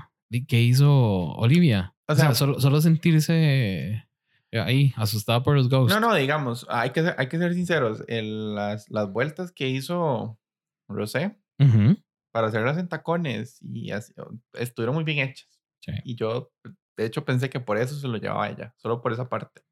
¿qué 0.47 0.61
hizo 0.61 0.87
Olivia? 1.31 1.95
O 2.07 2.13
O 2.13 2.15
sea, 2.15 2.35
solo, 2.35 2.59
solo 2.61 2.79
sentirse 2.79 4.03
eh, 4.51 4.59
ahí, 4.59 4.93
asustada 4.97 5.41
por 5.41 5.55
los 5.55 5.67
ghosts. 5.67 5.91
No, 5.93 5.99
no, 5.99 6.13
digamos, 6.13 6.67
hay 6.69 6.91
que 6.91 7.01
ser, 7.01 7.15
hay 7.17 7.27
que 7.27 7.39
ser 7.39 7.55
sinceros. 7.55 8.03
El- 8.07 8.53
las, 8.53 8.87
las 8.91 9.11
vueltas 9.11 9.51
que 9.51 9.67
hizo 9.67 10.39
Rosé 10.87 11.39
Ujú, 11.59 11.97
para 12.37 12.49
hacerlas 12.49 12.77
en 12.77 12.87
tacones 12.87 13.57
y 13.63 13.89
así, 13.89 14.13
estuvieron 14.53 14.93
muy 14.93 15.03
bien 15.03 15.27
hechas. 15.27 15.49
sí. 15.79 15.91
Y 16.03 16.15
yo, 16.15 16.51
de 16.95 17.05
hecho, 17.07 17.25
pensé 17.25 17.49
que 17.49 17.59
por 17.59 17.79
eso 17.79 17.95
se 17.95 18.07
lo 18.07 18.17
llevaba 18.17 18.47
ella, 18.47 18.75
solo 18.77 19.01
por 19.01 19.11
esa 19.11 19.27
parte. 19.27 19.63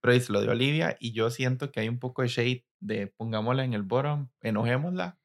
Pero 0.00 0.12
ahí 0.12 0.18
se 0.20 0.32
lo 0.32 0.40
dio 0.40 0.50
a 0.50 0.54
Olivia 0.54 0.96
y 0.98 1.12
yo 1.12 1.30
siento 1.30 1.70
que 1.70 1.78
hay 1.78 1.88
un 1.88 2.00
poco 2.00 2.22
de 2.22 2.26
shade 2.26 2.66
de 2.80 3.06
pongámosla 3.06 3.64
en 3.64 3.74
el 3.74 3.84
bottom, 3.84 4.28
enojémosla 4.40 5.20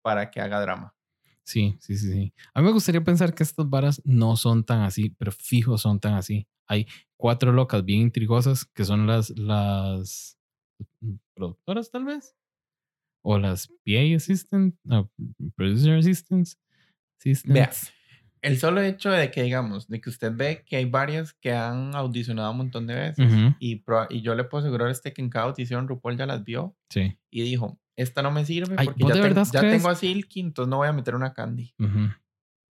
para 0.00 0.30
que 0.30 0.40
haga 0.40 0.58
drama. 0.58 0.94
Sí, 1.42 1.76
sí, 1.80 1.98
sí, 1.98 2.10
sí. 2.10 2.34
A 2.54 2.62
mí 2.62 2.66
me 2.66 2.72
gustaría 2.72 3.04
pensar 3.04 3.34
que 3.34 3.42
estas 3.42 3.68
varas 3.68 4.00
no 4.06 4.36
son 4.36 4.64
tan 4.64 4.80
así, 4.84 5.10
pero 5.10 5.32
fijo 5.32 5.76
son 5.76 6.00
tan 6.00 6.14
así. 6.14 6.48
Hay 6.66 6.86
cuatro 7.18 7.52
locas 7.52 7.84
bien 7.84 8.00
intrigosas 8.00 8.64
que 8.64 8.86
son 8.86 9.06
las, 9.06 9.28
las 9.36 10.38
mm, 11.02 11.16
productoras 11.34 11.90
tal 11.90 12.06
vez. 12.06 12.34
O 13.26 13.38
las 13.38 13.68
PA 13.86 14.16
assistant, 14.16 14.74
no, 14.84 15.10
producer 15.56 15.96
assistants. 15.96 16.58
Vea, 17.44 17.64
assistants. 17.64 17.92
el 18.42 18.58
solo 18.58 18.82
hecho 18.82 19.10
de 19.10 19.30
que, 19.30 19.42
digamos, 19.42 19.88
de 19.88 19.98
que 20.02 20.10
usted 20.10 20.30
ve 20.34 20.62
que 20.66 20.76
hay 20.76 20.84
varias 20.84 21.32
que 21.32 21.52
han 21.52 21.94
audicionado 21.94 22.50
un 22.50 22.58
montón 22.58 22.86
de 22.86 22.94
veces 22.94 23.32
Ujú, 23.32 23.54
y, 23.58 23.82
proba- 23.82 24.08
y 24.10 24.20
yo 24.20 24.34
le 24.34 24.44
puedo 24.44 24.62
asegurar 24.62 24.88
a 24.88 24.92
este 24.92 25.14
que 25.14 25.22
en 25.22 25.30
cada 25.30 25.46
audición 25.46 25.88
RuPaul 25.88 26.18
ya 26.18 26.26
las 26.26 26.44
vio 26.44 26.76
Sí. 26.90 27.18
y 27.30 27.42
dijo, 27.42 27.80
esta 27.96 28.20
no 28.22 28.30
me 28.30 28.44
sirve 28.44 28.74
Ay, 28.76 28.86
porque 28.88 29.02
¿vos 29.04 29.14
ya, 29.14 29.42
ya 29.52 29.60
tengo 29.62 29.88
a 29.88 29.94
Silky, 29.94 30.40
entonces 30.40 30.68
no 30.68 30.76
voy 30.76 30.88
a 30.88 30.92
meter 30.92 31.14
una 31.14 31.32
Candy. 31.32 31.74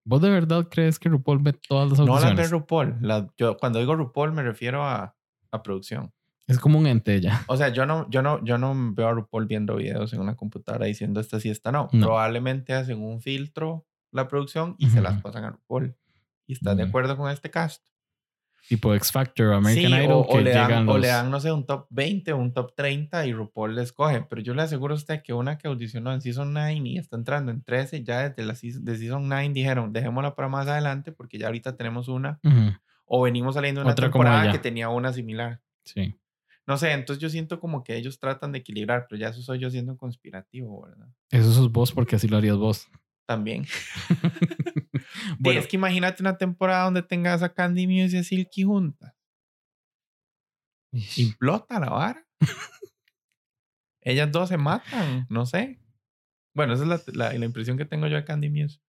¿Vos 0.05 0.21
de 0.21 0.29
verdad 0.29 0.67
crees 0.69 0.99
que 0.99 1.09
RuPaul 1.09 1.39
ve 1.39 1.53
todas 1.53 1.89
las 1.89 1.99
No 1.99 2.05
las 2.19 2.23
ve 2.25 2.29
audiciones? 2.43 2.51
RuPaul. 2.51 3.31
yo, 3.37 3.57
cuando 3.57 3.79
digo 3.79 3.95
RuPaul 3.95 4.33
me 4.33 4.43
refiero 4.43 4.83
a, 4.83 5.15
a 5.51 5.63
producción. 5.63 6.11
Es 6.47 6.59
como 6.59 6.77
un 6.79 6.87
ente 6.87 7.19
ya. 7.21 7.43
O 7.47 7.55
sea, 7.57 7.69
yo 7.69 7.85
no, 7.85 8.09
yo, 8.09 8.21
no, 8.21 8.43
yo 8.43 8.57
no 8.57 8.73
veo 8.93 9.07
a 9.07 9.11
RuPaul 9.13 9.45
viendo 9.45 9.75
videos 9.77 10.11
en 10.13 10.19
una 10.19 10.35
computadora 10.35 10.85
diciendo 10.85 11.19
esta 11.19 11.39
sí, 11.39 11.49
esta 11.49 11.71
no. 11.71 11.89
No. 11.93 12.07
Probablemente 12.07 12.73
hacen 12.73 13.01
un 13.01 13.21
filtro 13.21 13.85
la 14.11 14.27
producción 14.27 14.75
y 14.77 14.89
se 14.89 15.01
las 15.01 15.21
pasan 15.21 15.43
a 15.45 15.49
RuPaul. 15.51 15.95
¿Y 16.45 16.53
estás 16.53 16.75
de 16.77 16.83
Ujú. 16.83 16.89
acuerdo 16.89 17.17
con 17.17 17.31
este 17.31 17.49
cast? 17.49 17.83
tipo 18.67 18.93
X 18.95 19.11
Factor 19.11 19.51
American 19.53 19.91
Sí, 19.91 19.97
Idol 20.05 20.11
o, 20.13 20.19
o 20.19 20.27
que 20.37 20.41
le 20.41 20.51
dan, 20.51 20.67
llegan 20.69 20.87
o 20.89 20.93
los... 20.93 21.01
le 21.01 21.07
dan, 21.09 21.29
no 21.29 21.39
sé, 21.41 21.51
un 21.51 21.65
top 21.65 21.85
20 21.89 22.31
o 22.31 22.37
un 22.37 22.53
top 22.53 22.73
30 22.75 23.25
y 23.25 23.33
RuPaul 23.33 23.75
le 23.75 23.81
escoge. 23.81 24.21
Pero 24.29 24.41
yo 24.41 24.53
le 24.53 24.61
aseguro 24.61 24.93
a 24.93 24.97
usted 24.97 25.21
que 25.21 25.33
una 25.33 25.57
que 25.57 25.67
audicionó 25.67 26.13
en 26.13 26.21
Season 26.21 26.53
9 26.53 26.73
y 26.73 26.97
está 26.97 27.17
entrando 27.17 27.51
en 27.51 27.61
13, 27.61 28.03
ya 28.03 28.29
desde 28.29 28.45
la 28.45 28.55
season, 28.55 28.85
de 28.85 28.97
Season 28.97 29.27
9 29.27 29.49
dijeron, 29.49 29.91
dejémosla 29.91 30.35
para 30.35 30.47
más 30.47 30.67
adelante 30.67 31.11
porque 31.11 31.37
ya 31.37 31.47
ahorita 31.47 31.75
tenemos 31.75 32.07
una. 32.07 32.39
Ujú, 32.43 32.71
O 33.05 33.21
venimos 33.23 33.55
saliendo 33.55 33.81
de 33.81 33.85
una 33.85 33.91
Otra 33.93 34.05
temporada 34.05 34.51
que 34.51 34.59
tenía 34.59 34.87
una 34.89 35.11
similar. 35.11 35.61
Sí. 35.83 36.15
No 36.67 36.77
sé, 36.77 36.91
entonces 36.93 37.21
yo 37.21 37.29
siento 37.29 37.59
como 37.59 37.83
que 37.83 37.95
ellos 37.97 38.19
tratan 38.19 38.51
de 38.53 38.59
equilibrar, 38.59 39.05
pero 39.09 39.19
ya 39.19 39.29
eso 39.29 39.41
soy 39.41 39.59
yo 39.59 39.69
siendo 39.69 39.97
conspirativo, 39.97 40.83
¿verdad? 40.83 41.07
Eso 41.29 41.51
sos 41.51 41.71
vos 41.71 41.91
porque 41.91 42.15
así 42.15 42.27
lo 42.27 42.37
harías 42.37 42.55
vos. 42.57 42.87
También. 43.27 43.65
bueno. 45.39 45.59
Es 45.59 45.67
que 45.67 45.75
imagínate 45.75 46.23
una 46.23 46.37
temporada 46.37 46.85
donde 46.85 47.01
tengas 47.03 47.41
a 47.43 47.53
Candy 47.53 47.87
Muse 47.87 48.15
y 48.15 48.19
a 48.19 48.23
Silky 48.23 48.63
juntas. 48.63 49.13
Implota 51.17 51.79
la 51.79 51.89
vara. 51.89 52.27
Ellas 54.01 54.31
dos 54.31 54.49
se 54.49 54.57
matan, 54.57 55.25
no 55.29 55.45
sé. 55.45 55.79
Bueno, 56.55 56.73
esa 56.73 56.83
es 56.83 56.89
la, 56.89 57.01
la- 57.13 57.33
la 57.33 57.45
impresión 57.45 57.77
que 57.77 57.85
tengo 57.85 58.07
yo 58.07 58.15
de 58.15 58.25
Candy 58.25 58.49
Muse. 58.49 58.79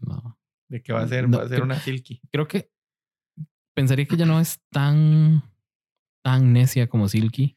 no. 0.00 0.38
De 0.70 0.82
que 0.82 0.92
va 0.92 1.00
a 1.00 1.08
ser, 1.08 1.26
No, 1.30 1.38
va 1.38 1.44
a 1.44 1.48
ser 1.48 1.56
creo- 1.56 1.64
una 1.64 1.80
Silky. 1.80 2.20
Creo 2.30 2.46
que 2.46 2.70
pensaría 3.74 4.06
que 4.06 4.18
ya 4.18 4.26
no 4.26 4.38
es 4.38 4.60
tan 4.70 5.42
tan 6.28 6.52
necia 6.52 6.88
como 6.88 7.08
Silky. 7.08 7.56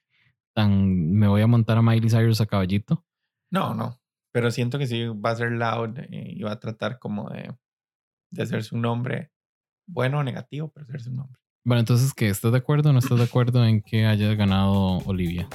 Tan 0.56 1.12
me 1.12 1.28
voy 1.28 1.42
a 1.42 1.48
montar 1.48 1.78
a 1.78 1.82
Miley 1.82 2.10
Cyrus 2.10 2.40
a 2.40 2.46
caballito. 2.46 3.06
No, 3.52 3.74
no. 3.74 4.00
Pero 4.32 4.50
siento 4.50 4.80
que 4.80 4.88
sí 4.88 5.08
va 5.08 5.32
a 5.32 5.36
ser 5.36 5.52
loud 5.52 6.00
eh, 6.00 6.32
y 6.38 6.42
va 6.42 6.54
a 6.54 6.60
tratar 6.62 6.98
como 6.98 7.30
de, 7.32 7.54
de 8.32 8.44
hacerse 8.44 8.74
un 8.74 8.84
nombre 8.84 9.34
bueno 9.86 10.20
o 10.20 10.24
negativo, 10.24 10.72
pero 10.74 10.86
hacerse 10.86 11.10
un 11.10 11.18
nombre. 11.18 11.42
Bueno, 11.66 11.82
entonces, 11.82 12.14
¿qué? 12.14 12.30
¿Estás 12.30 12.54
de 12.54 12.60
acuerdo 12.60 12.92
o 12.92 12.94
no 12.94 13.00
estás 13.00 13.18
de 13.18 13.26
acuerdo 13.26 13.66
en 13.66 13.82
que 13.82 14.06
haya 14.06 14.34
ganado 14.36 15.00
Olivia? 15.00 15.50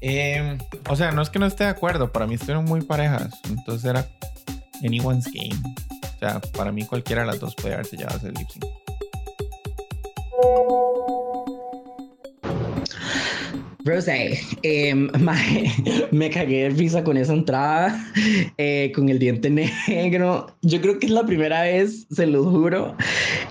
Eh, 0.00 0.56
o 0.88 0.94
sea, 0.94 1.10
no 1.10 1.20
es 1.20 1.30
que 1.30 1.40
no 1.40 1.46
esté 1.46 1.64
de 1.64 1.70
acuerdo, 1.70 2.12
para 2.12 2.28
mí 2.28 2.34
estuvieron 2.34 2.64
muy 2.64 2.82
parejas, 2.82 3.40
entonces 3.50 3.84
era 3.84 4.06
anyone's 4.84 5.26
game. 5.32 5.60
O 6.14 6.18
sea, 6.20 6.40
para 6.56 6.70
mí 6.70 6.86
cualquiera 6.86 7.22
de 7.22 7.26
las 7.26 7.40
dos 7.40 7.56
puede 7.56 7.74
haberse 7.74 7.96
llevado 7.96 8.18
ese 8.18 8.30
lip 8.30 8.48
sync. 8.48 8.64
Rosé, 13.88 14.38
em, 14.62 15.08
mae, 15.20 15.72
me 16.10 16.28
cagué 16.28 16.64
de 16.64 16.70
risa 16.70 17.02
con 17.02 17.16
esa 17.16 17.32
entrada, 17.32 17.98
eh, 18.58 18.92
con 18.94 19.08
el 19.08 19.18
diente 19.18 19.48
negro. 19.88 20.54
Yo 20.60 20.80
creo 20.82 20.98
que 20.98 21.06
es 21.06 21.12
la 21.12 21.24
primera 21.24 21.62
vez, 21.62 22.06
se 22.10 22.26
lo 22.26 22.44
juro, 22.44 22.94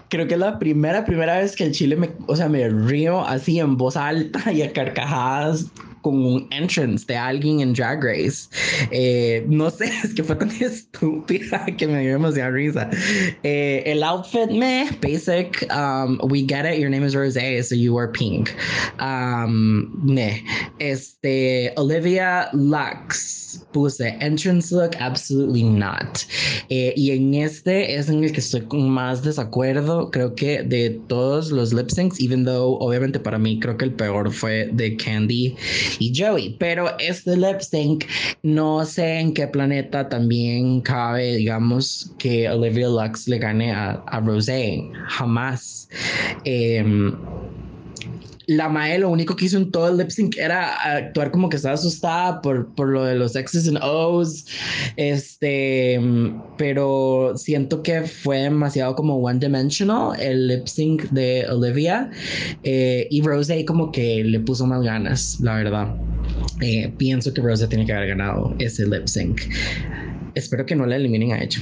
creo 0.09 0.27
que 0.27 0.35
es 0.35 0.39
la 0.39 0.59
primera, 0.59 1.05
primera 1.05 1.39
vez 1.39 1.55
que 1.55 1.63
el 1.63 1.71
chile 1.71 1.95
me, 1.95 2.11
o 2.27 2.35
sea, 2.35 2.49
me 2.49 2.69
río 2.69 3.25
así 3.25 3.59
en 3.59 3.77
voz 3.77 3.97
alta 3.97 4.51
y 4.51 4.61
a 4.61 4.71
carcajadas 4.71 5.65
con 6.07 6.25
un 6.25 6.47
entrance 6.51 7.05
de 7.05 7.17
alguien 7.17 7.59
en 7.59 7.73
Drag 7.73 8.01
Race. 8.01 8.47
Eh, 8.91 9.43
no 9.49 9.69
sé, 9.69 9.91
es 10.03 10.13
que 10.13 10.23
fue 10.23 10.37
tan 10.37 10.49
estúpida 10.61 11.65
que 11.77 11.85
me 11.85 11.99
dio 11.99 12.13
demasiada 12.13 12.51
risa. 12.51 12.89
Eh, 13.43 13.83
el 13.85 14.01
outfit, 14.03 14.49
me, 14.49 14.89
basic. 15.01 15.65
Um, 15.69 16.17
we 16.23 16.43
get 16.43 16.65
it, 16.65 16.79
your 16.79 16.89
name 16.89 17.03
is 17.03 17.13
Rose, 17.13 17.35
so 17.67 17.75
you 17.75 17.93
were 17.93 18.07
pink. 18.07 18.55
Um, 18.99 19.91
meh. 20.01 20.39
Este, 20.79 21.73
Olivia 21.75 22.49
Lux 22.53 23.37
puse 23.71 24.01
entrance 24.21 24.71
look, 24.71 24.95
absolutely 24.99 25.63
not. 25.63 26.25
Eh, 26.69 26.93
y 26.95 27.11
en 27.11 27.33
este 27.35 27.95
es 27.95 28.09
en 28.09 28.23
el 28.23 28.31
que 28.31 28.39
estoy 28.39 28.61
con 28.61 28.89
más 28.89 29.23
desacuerdo, 29.23 30.11
creo 30.11 30.35
que 30.35 30.63
de 30.63 30.99
todos 31.07 31.51
los 31.51 31.73
lip 31.73 31.89
syncs, 31.89 32.19
even 32.19 32.45
though 32.45 32.77
obviamente 32.79 33.19
para 33.19 33.37
mí 33.37 33.59
creo 33.59 33.77
que 33.77 33.85
el 33.85 33.93
peor 33.93 34.31
fue 34.31 34.69
de 34.73 34.95
Candy 34.97 35.55
y 35.99 36.13
Joey, 36.15 36.57
pero 36.59 36.97
este 36.99 37.35
lip 37.37 37.59
sync 37.61 38.05
no 38.43 38.85
sé 38.85 39.19
en 39.19 39.33
qué 39.33 39.47
planeta 39.47 40.09
también 40.09 40.81
cabe, 40.81 41.35
digamos, 41.37 42.13
que 42.17 42.49
Olivia 42.49 42.87
Lux 42.87 43.27
le 43.27 43.39
gane 43.39 43.71
a, 43.71 44.03
a 44.07 44.19
Rosé, 44.19 44.81
jamás. 45.07 45.87
Em, 46.43 47.13
la 48.47 48.69
Mae 48.69 48.97
lo 48.97 49.09
único 49.09 49.35
que 49.35 49.45
hizo 49.45 49.57
en 49.57 49.71
todo 49.71 49.89
el 49.89 49.97
lip 49.97 50.09
sync 50.09 50.37
era 50.37 50.73
actuar 50.95 51.31
como 51.31 51.49
que 51.49 51.57
estaba 51.57 51.75
asustada 51.75 52.41
por, 52.41 52.73
por 52.75 52.87
lo 52.87 53.03
de 53.03 53.15
los 53.15 53.33
X's 53.33 53.67
and 53.67 53.79
O's. 53.81 54.45
Este, 54.95 55.99
pero 56.57 57.33
siento 57.35 57.83
que 57.83 58.03
fue 58.03 58.37
demasiado 58.39 58.95
como 58.95 59.17
one 59.17 59.39
dimensional 59.39 60.17
el 60.19 60.47
lip 60.47 60.65
sync 60.67 61.03
de 61.09 61.45
Olivia. 61.49 62.09
Eh, 62.63 63.07
y 63.11 63.21
Rose 63.21 63.65
como 63.65 63.91
que 63.91 64.23
le 64.23 64.39
puso 64.39 64.65
más 64.65 64.81
ganas, 64.81 65.37
la 65.41 65.55
verdad. 65.55 65.95
Eh, 66.61 66.91
pienso 66.97 67.33
que 67.33 67.41
Rose 67.41 67.67
tiene 67.67 67.85
que 67.85 67.93
haber 67.93 68.09
ganado 68.09 68.55
ese 68.59 68.87
lip 68.87 69.07
sync. 69.07 69.41
Espero 70.35 70.65
que 70.65 70.75
no 70.75 70.85
la 70.85 70.95
eliminen 70.95 71.33
a 71.33 71.43
ella. 71.43 71.59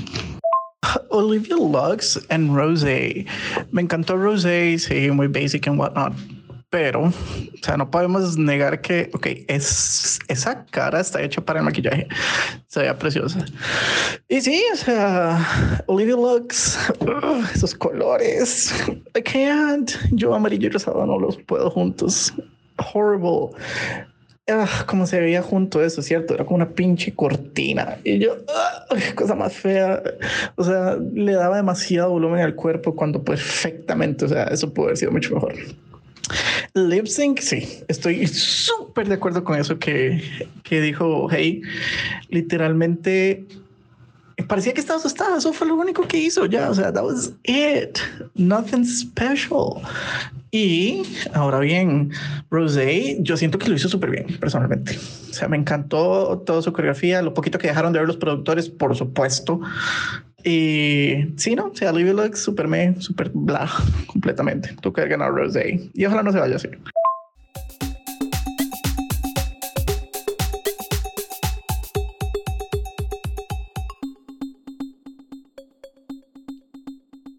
Olivia 1.09 1.55
Lux 1.55 2.19
and 2.29 2.55
Rosé. 2.55 3.25
Me 3.71 3.81
encantó 3.81 4.17
Rosé, 4.17 4.77
sí, 4.77 5.09
muy 5.09 5.27
basic 5.27 5.67
and 5.67 5.79
whatnot. 5.79 6.13
Pero, 6.75 7.03
o 7.03 7.11
sea, 7.63 7.77
no 7.77 7.89
podemos 7.89 8.37
negar 8.37 8.81
que, 8.81 9.09
ok, 9.13 9.27
es, 9.47 10.19
esa 10.27 10.65
cara 10.65 10.99
está 10.99 11.21
hecha 11.21 11.39
para 11.39 11.59
el 11.59 11.65
maquillaje. 11.65 12.05
Se 12.67 12.81
veía 12.81 12.97
preciosa. 12.97 13.45
Y 14.27 14.41
sí, 14.41 14.61
o 14.73 14.75
sea, 14.75 15.83
Olivia 15.85 16.15
Lux, 16.15 16.77
esos 17.53 17.73
colores. 17.75 18.73
I 19.15 19.21
can't. 19.21 19.89
Yo 20.11 20.35
amarillo 20.35 20.67
y 20.67 20.71
rosado 20.71 21.05
no 21.05 21.17
los 21.17 21.37
puedo 21.37 21.71
juntos. 21.71 22.33
Horrible. 22.93 23.57
Ah, 24.49 24.83
como 24.85 25.07
se 25.07 25.21
veía 25.21 25.41
junto 25.41 25.81
eso, 25.81 26.01
¿cierto? 26.01 26.33
Era 26.33 26.43
como 26.43 26.57
una 26.57 26.71
pinche 26.71 27.15
cortina. 27.15 27.99
Y 28.03 28.19
yo, 28.19 28.35
cosa 29.15 29.33
más 29.33 29.53
fea. 29.53 30.03
O 30.57 30.63
sea, 30.65 30.97
le 31.13 31.35
daba 31.35 31.55
demasiado 31.55 32.09
volumen 32.09 32.41
al 32.41 32.53
cuerpo 32.53 32.93
cuando 32.93 33.23
perfectamente, 33.23 34.25
o 34.25 34.27
sea, 34.27 34.43
eso 34.47 34.73
pudo 34.73 34.87
haber 34.87 34.97
sido 34.97 35.13
mucho 35.13 35.35
mejor. 35.35 35.53
Lip 36.73 37.07
sync, 37.07 37.39
sí, 37.39 37.67
estoy 37.87 38.27
súper 38.27 39.07
de 39.07 39.15
acuerdo 39.15 39.43
con 39.43 39.59
eso 39.59 39.79
que, 39.79 40.21
que 40.63 40.81
dijo 40.81 41.27
Hey. 41.29 41.61
Literalmente 42.29 43.45
parecía 44.47 44.73
que 44.73 44.79
estaba 44.79 44.99
asustada. 44.99 45.37
Eso 45.37 45.53
fue 45.53 45.67
lo 45.67 45.75
único 45.75 46.07
que 46.07 46.17
hizo 46.17 46.45
ya. 46.45 46.69
O 46.69 46.73
sea, 46.73 46.91
that 46.91 47.03
was 47.03 47.33
it. 47.43 47.97
Nothing 48.35 48.85
special. 48.85 49.81
Y 50.51 51.03
ahora 51.33 51.59
bien, 51.59 52.11
Rosé, 52.49 53.17
yo 53.21 53.35
siento 53.35 53.57
que 53.57 53.67
lo 53.67 53.75
hizo 53.75 53.89
súper 53.89 54.11
bien, 54.11 54.37
personalmente. 54.39 54.97
O 55.29 55.33
sea, 55.33 55.49
me 55.49 55.57
encantó 55.57 56.41
toda 56.45 56.61
su 56.61 56.71
coreografía, 56.71 57.21
lo 57.21 57.33
poquito 57.33 57.57
que 57.57 57.67
dejaron 57.67 57.91
de 57.91 57.99
ver 57.99 58.07
los 58.07 58.17
productores, 58.17 58.69
por 58.69 58.95
supuesto. 58.95 59.59
Y 60.47 61.33
sí, 61.37 61.55
no, 61.55 61.69
o 61.69 61.75
sea, 61.75 61.89
Olivia 61.89 62.13
Lux, 62.13 62.39
súper 62.39 62.67
me, 62.67 63.01
súper 63.01 63.31
bla, 63.33 63.67
completamente. 64.05 64.75
Tú 64.79 64.93
que 64.93 65.01
haber 65.01 65.17
ganado 65.17 65.31
Rosé. 65.31 65.89
Y 65.91 66.05
ojalá 66.05 66.21
no 66.21 66.31
se 66.31 66.37
vaya 66.37 66.57
así. 66.57 66.67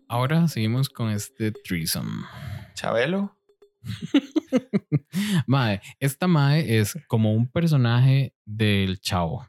Ahora 0.09 0.49
seguimos 0.49 0.89
con 0.89 1.11
este 1.11 1.53
threesome. 1.53 2.25
Chabelo. 2.75 3.39
Mae, 5.47 5.81
esta 6.01 6.27
Mae 6.27 6.81
es 6.81 6.99
como 7.07 7.33
un 7.35 7.47
personaje 7.47 8.35
del 8.45 8.99
chavo. 8.99 9.47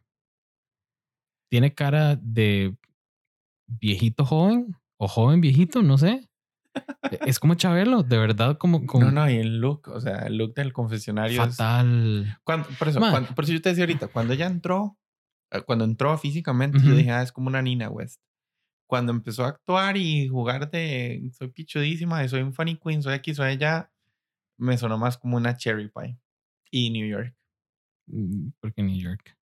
Tiene 1.49 1.73
cara 1.73 2.15
de 2.21 2.77
viejito 3.67 4.25
joven 4.25 4.75
o 4.97 5.07
joven 5.07 5.41
viejito, 5.41 5.83
no 5.83 5.97
sé. 5.97 6.27
E- 7.11 7.19
Es 7.25 7.39
como 7.39 7.55
Chabelo, 7.55 8.03
de 8.03 8.17
verdad, 8.17 8.57
como, 8.57 8.85
como 8.85 9.05
No, 9.05 9.11
no, 9.11 9.29
y 9.29 9.35
el 9.35 9.59
look, 9.59 9.87
o 9.87 9.99
sea, 9.99 10.19
el 10.27 10.37
look 10.37 10.53
del 10.53 10.73
confesionario 10.73 11.43
es- 11.43 11.55
fatal. 11.57 12.37
Cuando- 12.43 12.67
por, 12.79 12.87
eso, 12.87 12.99
cuando- 12.99 13.33
por 13.35 13.43
eso 13.43 13.53
yo 13.53 13.61
te 13.61 13.69
decía 13.69 13.83
ahorita, 13.83 14.07
cuando 14.09 14.33
ella 14.33 14.45
entró, 14.47 14.97
eh, 15.51 15.61
cuando 15.61 15.85
entró 15.85 16.17
físicamente, 16.17 16.77
Ujú. 16.77 16.87
yo 16.89 16.95
dije, 16.95 17.11
ah, 17.11 17.21
es 17.23 17.31
como 17.31 17.47
una 17.47 17.61
Nina 17.61 17.89
West. 17.89 18.21
Cuando 18.87 19.11
empezó 19.11 19.43
a 19.43 19.49
actuar 19.49 19.97
y 19.97 20.27
jugar 20.29 20.69
de 20.71 21.29
soy 21.33 21.49
pichudísima, 21.49 22.21
de 22.21 22.29
soy 22.29 22.41
un 22.41 22.53
funny 22.53 22.77
queen, 22.77 23.01
soy 23.03 23.13
aquí, 23.15 23.33
soy 23.35 23.47
allá, 23.51 23.91
me 24.57 24.77
sonó 24.77 24.97
más 24.97 25.17
como 25.17 25.35
una 25.37 25.57
cherry 25.57 25.89
pie. 25.89 26.17
Y 26.71 26.89
New 26.91 27.07
York. 27.07 27.35
Mm, 28.07 28.49
Porque 28.61 28.83
New 28.83 28.97
York. 28.99 29.35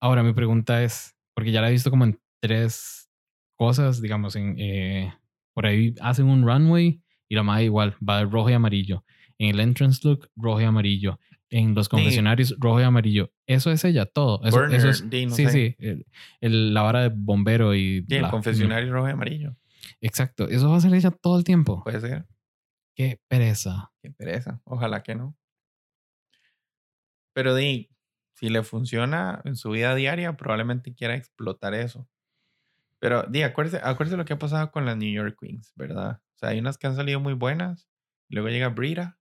Ahora 0.00 0.22
mi 0.22 0.32
pregunta 0.32 0.82
es, 0.82 1.14
porque 1.34 1.50
ya 1.52 1.60
la 1.60 1.68
he 1.68 1.72
visto 1.72 1.90
como 1.90 2.04
en 2.04 2.18
tres 2.48 3.10
cosas, 3.56 4.02
digamos, 4.02 4.36
en 4.36 4.56
eh, 4.58 5.14
por 5.54 5.64
ahí 5.66 5.94
hacen 6.00 6.26
un 6.26 6.44
runway 6.46 7.00
y 7.28 7.34
la 7.34 7.42
madre 7.42 7.64
igual 7.64 7.96
va 8.06 8.18
de 8.18 8.24
rojo 8.26 8.50
y 8.50 8.52
amarillo. 8.52 9.04
En 9.38 9.48
el 9.54 9.60
entrance 9.60 10.00
look, 10.06 10.28
rojo 10.36 10.60
y 10.60 10.64
amarillo. 10.64 11.18
En 11.50 11.74
los 11.74 11.88
confesionarios, 11.88 12.54
rojo 12.58 12.80
y 12.80 12.84
amarillo. 12.84 13.32
Eso 13.46 13.70
es 13.70 13.84
ella, 13.84 14.06
todo. 14.06 14.44
Eso, 14.44 14.58
Burner, 14.58 14.76
eso 14.78 14.88
es, 14.90 14.98
sí, 15.34 15.48
sí. 15.48 15.76
el- 15.78 16.06
el- 16.40 16.74
la 16.74 16.82
vara 16.82 17.02
de 17.02 17.08
bombero 17.14 17.74
y 17.74 18.04
Y 18.08 18.14
el 18.14 18.20
bla. 18.22 18.30
confesionario 18.30 18.92
rojo 18.92 19.08
y 19.08 19.12
amarillo. 19.12 19.56
Exacto. 20.00 20.48
Eso 20.48 20.68
va 20.70 20.76
a 20.76 20.80
ser 20.80 20.92
ella 20.94 21.10
todo 21.12 21.38
el 21.38 21.44
tiempo. 21.44 21.82
Puede 21.84 22.00
ser. 22.00 22.26
Qué 22.96 23.20
pereza. 23.28 23.92
Qué 24.02 24.10
pereza. 24.10 24.60
Ojalá 24.64 25.02
que 25.02 25.14
no. 25.14 25.36
Pero 27.32 27.54
di, 27.54 27.90
si 28.34 28.48
le 28.48 28.62
funciona 28.62 29.40
en 29.44 29.56
su 29.56 29.70
vida 29.70 29.94
diaria, 29.94 30.36
probablemente 30.36 30.94
quiera 30.94 31.14
explotar 31.14 31.74
eso. 31.74 32.08
Pero 33.04 33.24
di, 33.24 33.42
acuérdese, 33.42 33.80
acuérdese 33.84 34.16
lo 34.16 34.24
que 34.24 34.32
ha 34.32 34.38
pasado 34.38 34.70
con 34.72 34.86
las 34.86 34.96
New 34.96 35.12
York 35.12 35.36
Queens, 35.38 35.72
¿verdad? 35.76 36.22
O 36.36 36.38
sea, 36.38 36.48
hay 36.50 36.58
unas 36.58 36.78
que 36.78 36.86
han 36.86 36.96
salido 36.96 37.20
muy 37.20 37.34
buenas. 37.34 37.86
Luego 38.30 38.48
llega 38.48 38.70
Brita 38.70 39.18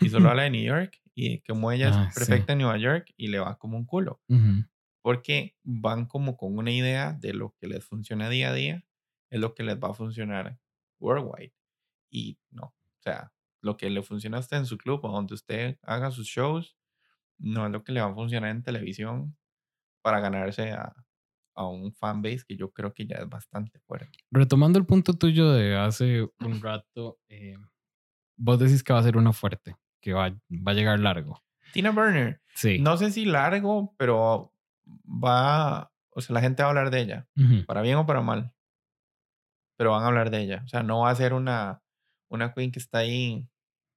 y 0.00 0.10
solo 0.10 0.30
habla 0.30 0.44
de 0.44 0.50
New 0.50 0.64
York. 0.64 0.98
Y 1.14 1.42
como 1.42 1.72
ella 1.72 1.90
Ah, 1.90 2.08
es 2.08 2.14
sí. 2.14 2.14
perfecta 2.14 2.54
en 2.54 2.60
Nueva 2.60 2.78
York 2.78 3.12
y 3.16 3.28
le 3.28 3.38
va 3.38 3.58
como 3.58 3.76
un 3.78 3.86
culo. 3.86 4.20
Ujú. 4.28 4.64
Porque 5.02 5.56
van 5.62 6.06
como 6.06 6.36
con 6.36 6.58
una 6.58 6.72
idea 6.72 7.12
de 7.14 7.34
lo 7.34 7.54
que 7.60 7.68
les 7.68 7.84
funciona 7.84 8.28
día 8.30 8.50
a 8.50 8.54
día, 8.54 8.84
es 9.30 9.40
lo 9.40 9.54
que 9.54 9.62
les 9.62 9.78
va 9.78 9.90
a 9.90 9.94
funcionar 9.94 10.58
worldwide. 11.00 11.54
Y 12.10 12.38
no, 12.50 12.64
o 12.66 13.02
sea, 13.02 13.32
lo 13.62 13.76
que 13.76 13.90
le 13.90 14.02
funciona 14.02 14.38
a 14.38 14.40
usted 14.40 14.58
en 14.58 14.66
su 14.66 14.78
club 14.78 15.04
o 15.04 15.12
donde 15.12 15.34
usted 15.34 15.78
haga 15.82 16.10
sus 16.10 16.26
shows, 16.26 16.76
no 17.38 17.66
es 17.66 17.72
lo 17.72 17.84
que 17.84 17.92
le 17.92 18.02
va 18.02 18.08
a 18.10 18.14
funcionar 18.14 18.50
en 18.50 18.62
televisión 18.62 19.38
para 20.02 20.20
ganarse 20.20 20.72
a, 20.72 20.94
a 21.60 21.68
un 21.68 21.92
fanbase 21.92 22.44
que 22.46 22.56
yo 22.56 22.70
creo 22.72 22.92
que 22.94 23.06
ya 23.06 23.16
es 23.16 23.28
bastante 23.28 23.78
fuerte. 23.80 24.18
Retomando 24.30 24.78
el 24.78 24.86
punto 24.86 25.14
tuyo 25.14 25.50
de 25.52 25.76
hace 25.76 26.22
un 26.40 26.60
rato, 26.60 27.18
eh, 27.28 27.56
vos 28.36 28.58
decís 28.58 28.82
que 28.82 28.92
va 28.92 28.98
a 28.98 29.02
ser 29.02 29.16
una 29.16 29.32
fuerte, 29.32 29.76
que 30.00 30.12
va, 30.12 30.30
va 30.50 30.72
a 30.72 30.74
llegar 30.74 30.98
largo. 31.00 31.42
Tina 31.72 31.90
Burner, 31.90 32.40
Sí. 32.54 32.78
no 32.80 32.96
sé 32.96 33.10
si 33.12 33.24
largo, 33.24 33.94
pero 33.96 34.52
va, 35.06 35.92
o 36.10 36.20
sea, 36.20 36.34
la 36.34 36.40
gente 36.40 36.62
va 36.62 36.68
a 36.68 36.70
hablar 36.70 36.90
de 36.90 37.00
ella. 37.00 37.28
Para 37.66 37.82
bien 37.82 37.96
o 37.96 38.06
para 38.06 38.20
mal. 38.22 38.52
Pero 39.76 39.92
van 39.92 40.02
a 40.02 40.08
hablar 40.08 40.30
de 40.30 40.40
ella. 40.42 40.62
O 40.64 40.68
sea, 40.68 40.82
no 40.82 41.00
va 41.00 41.10
a 41.10 41.14
ser 41.14 41.32
una, 41.32 41.80
una 42.28 42.52
queen 42.52 42.70
que 42.72 42.78
está 42.80 42.98
ahí. 42.98 43.48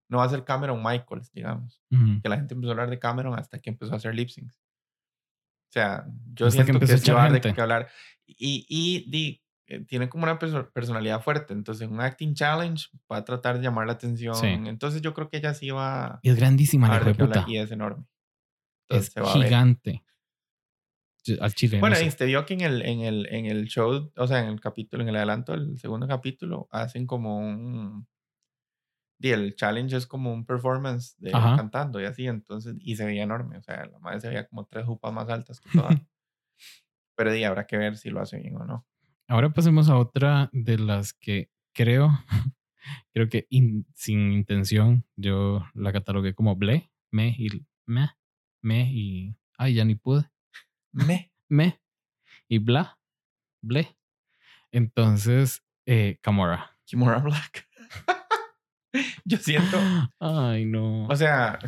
No 0.07 0.19
va 0.19 0.25
a 0.25 0.29
ser 0.29 0.43
Cameron 0.45 0.81
Michaels, 0.83 1.31
digamos. 1.33 1.81
Ujú. 1.91 2.21
Que 2.21 2.29
la 2.29 2.37
gente 2.37 2.53
empezó 2.53 2.69
a 2.71 2.73
hablar 2.73 2.89
de 2.89 2.99
Cameron 2.99 3.37
hasta 3.37 3.59
que 3.59 3.69
empezó 3.71 3.93
a 3.93 3.97
hacer 3.97 4.13
lip 4.15 4.29
syncs. 4.29 4.62
O 5.73 5.79
sea, 5.79 6.05
yo 6.35 6.45
Hasta 6.45 6.59
que 6.59 6.63
siento 6.65 6.85
que, 6.85 6.91
empezó 6.91 7.17
a 7.17 7.23
de 7.23 7.31
gente. 7.31 7.53
qué 7.55 7.61
hablar. 7.61 7.89
Y, 8.27 8.63
y 8.69 9.41
eh, 9.65 9.79
tiene 9.85 10.07
como 10.07 10.23
una 10.23 10.37
perso- 10.37 10.71
personalidad 10.71 11.19
fuerte. 11.23 11.53
Entonces, 11.53 11.87
en 11.87 11.93
un 11.93 12.01
acting 12.01 12.35
challenge 12.35 12.89
va 13.11 13.17
a 13.17 13.25
tratar 13.25 13.57
de 13.57 13.63
llamar 13.63 13.87
la 13.87 13.93
atención. 13.93 14.35
Sí. 14.35 14.45
Entonces, 14.45 15.01
yo 15.01 15.15
creo 15.15 15.29
que 15.29 15.37
ella 15.37 15.55
sí 15.55 15.71
va 15.71 16.19
es 16.21 16.35
grandísima 16.35 16.85
a 16.85 16.89
la 16.91 16.95
dar 16.97 17.05
de 17.05 17.15
qué 17.15 17.23
hablar, 17.23 17.39
puta. 17.45 17.51
Y 17.51 17.57
es 17.57 17.71
enorme. 17.71 18.05
Es 18.87 19.07
Entonces, 19.15 19.43
gigante. 19.43 20.03
Al 21.39 21.53
chile. 21.55 21.77
no 21.77 21.81
Bueno, 21.81 21.95
y 21.99 22.07
usted 22.07 22.27
vio 22.27 22.45
que 22.45 22.53
en 22.53 22.61
el, 22.61 22.81
en, 22.83 22.99
el, 22.99 23.27
en 23.31 23.45
el 23.47 23.65
show, 23.67 24.11
o 24.15 24.27
sea, 24.27 24.41
en 24.41 24.49
el 24.49 24.59
capítulo, 24.61 25.01
en 25.01 25.09
el 25.09 25.15
adelanto 25.15 25.53
del 25.53 25.79
segundo 25.79 26.07
capítulo, 26.07 26.67
hacen 26.69 27.07
como 27.07 27.39
un... 27.39 28.05
Y 29.23 29.31
el 29.31 29.55
challenge 29.55 29.95
es 29.95 30.05
como 30.05 30.33
un 30.33 30.45
performance 30.45 31.15
de 31.17 31.31
Ajá. 31.31 31.55
cantando 31.55 32.01
y 32.01 32.03
así, 32.03 32.27
entonces, 32.27 32.75
y 32.81 32.97
se 32.97 33.05
veía 33.05 33.23
enorme, 33.23 33.57
o 33.57 33.63
sea, 33.63 33.85
la 33.85 33.97
madre 33.99 34.19
se 34.19 34.27
veía 34.27 34.45
como 34.49 34.65
tres 34.65 34.85
jupas 34.85 35.13
más 35.13 35.29
altas 35.29 35.61
que 35.61 35.69
todas. 35.69 35.95
Pero 37.15 37.31
di, 37.31 37.45
habrá 37.45 37.65
que 37.65 37.77
ver 37.77 37.95
si 37.95 38.09
lo 38.09 38.19
hace 38.19 38.37
bien 38.37 38.57
o 38.57 38.65
no. 38.65 38.85
Ahora 39.29 39.51
pasemos 39.51 39.87
a 39.87 39.97
otra 39.97 40.49
de 40.51 40.77
las 40.77 41.13
que 41.13 41.49
creo, 41.73 42.09
creo 43.13 43.29
que 43.29 43.47
in- 43.49 43.85
sin 43.95 44.33
intención 44.33 45.05
yo 45.15 45.63
la 45.73 45.93
catalogué 45.93 46.33
como 46.35 46.57
ble, 46.57 46.91
me 47.09 47.29
y 47.29 47.65
me, 47.85 48.09
me 48.61 48.91
y, 48.91 49.37
ay, 49.57 49.75
ya 49.75 49.85
ni 49.85 49.95
pude, 49.95 50.29
Me. 50.91 51.31
me 51.49 51.79
y 52.49 52.59
bla, 52.59 52.99
ble. 53.61 53.95
Entonces, 54.71 55.63
eh, 55.85 56.17
Camora. 56.21 56.77
Kimura 56.85 57.19
Black. 57.19 57.67
Yo 59.25 59.37
siento, 59.37 59.77
Ay, 60.19 60.65
no. 60.65 61.05
o 61.07 61.15
sea, 61.15 61.59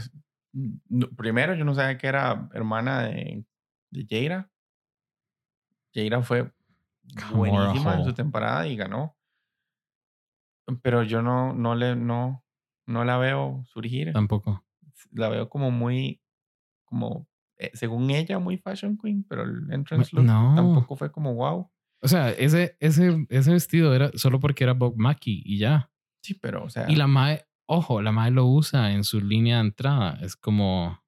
primero 1.18 1.56
yo 1.56 1.66
no 1.66 1.74
sabía 1.74 1.98
que 1.98 2.08
era 2.08 2.50
hermana 2.54 3.04
de, 3.04 3.46
de 3.92 4.06
Jaira. 4.10 4.50
Jaira 5.94 6.22
fue 6.22 6.52
buenísima 7.34 7.96
en 7.96 8.06
su 8.06 8.14
temporada 8.14 8.68
y 8.68 8.76
ganó. 8.76 9.18
Pero 10.82 11.04
yo 11.04 11.22
no, 11.22 11.54
no 11.54 11.76
le, 11.76 11.96
no, 11.96 12.44
no 12.88 13.06
la 13.06 13.18
veo 13.18 13.64
surgir. 13.68 14.12
Tampoco. 14.14 14.64
La 15.12 15.30
veo 15.30 15.50
como 15.50 15.72
muy, 15.72 16.22
como, 16.86 17.28
eh, 17.58 17.72
según 17.74 18.10
ella, 18.10 18.40
muy 18.40 18.58
fashion 18.58 18.98
queen, 18.98 19.24
pero 19.28 19.44
el 19.44 19.72
entrance 19.72 20.16
look 20.16 20.26
no. 20.26 20.54
tampoco 20.56 20.96
fue 20.96 21.12
como 21.12 21.36
wow. 21.36 21.70
O 22.02 22.08
sea, 22.08 22.32
ese, 22.32 22.76
ese, 22.80 23.26
ese 23.30 23.52
vestido 23.52 23.94
era 23.94 24.12
solo 24.16 24.40
porque 24.40 24.64
era 24.64 24.74
Bob 24.74 24.96
Mackie 24.98 25.42
y 25.46 25.60
ya. 25.60 25.90
Sí, 26.26 26.34
pero, 26.34 26.64
o 26.66 26.70
sea, 26.70 26.88
Y 26.88 26.96
la 26.96 27.06
Mae, 27.06 27.46
ojo, 27.68 28.02
la 28.02 28.12
Mae 28.12 28.32
lo 28.32 28.46
usa 28.48 28.92
en 28.94 29.04
su 29.04 29.22
línea 29.22 29.58
de 29.58 29.62
entrada. 29.68 30.18
Es 30.22 30.36
como, 30.36 31.00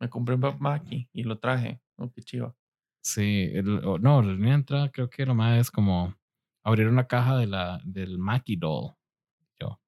me 0.00 0.08
compré 0.10 0.34
un 0.34 0.40
Mackie 0.58 1.08
y 1.12 1.22
lo 1.22 1.38
traje. 1.38 1.80
Oh, 1.96 2.10
qué 2.10 2.22
chiva. 2.22 2.54
sí, 3.02 3.50
el- 3.54 3.80
no, 4.00 4.22
la 4.22 4.32
línea 4.32 4.50
de 4.50 4.54
entrada 4.56 4.90
creo 4.90 5.08
que 5.10 5.26
la 5.26 5.34
Mae 5.34 5.60
es 5.60 5.70
como 5.70 6.14
abrir 6.64 6.88
una 6.88 7.06
caja 7.06 7.36
de 7.36 7.46
la, 7.46 7.80
del 7.84 8.18
Mackie 8.18 8.56
doll. 8.56 8.94
Yo, 9.60 9.80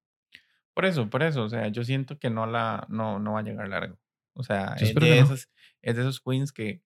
Por 0.73 0.85
eso, 0.85 1.09
por 1.09 1.21
eso, 1.23 1.43
o 1.43 1.49
sea, 1.49 1.67
yo 1.67 1.83
siento 1.83 2.17
que 2.19 2.29
no 2.29 2.45
la, 2.45 2.85
no, 2.89 3.19
no 3.19 3.33
va 3.33 3.39
a 3.39 3.43
llegar 3.43 3.67
largo. 3.69 3.99
O 4.33 4.43
sea, 4.43 4.75
es 4.79 4.93
de, 4.93 5.01
que 5.01 5.05
no. 5.05 5.15
esas, 5.19 5.49
es 5.81 5.95
de 5.95 6.01
esos 6.01 6.21
queens 6.21 6.51
que 6.53 6.81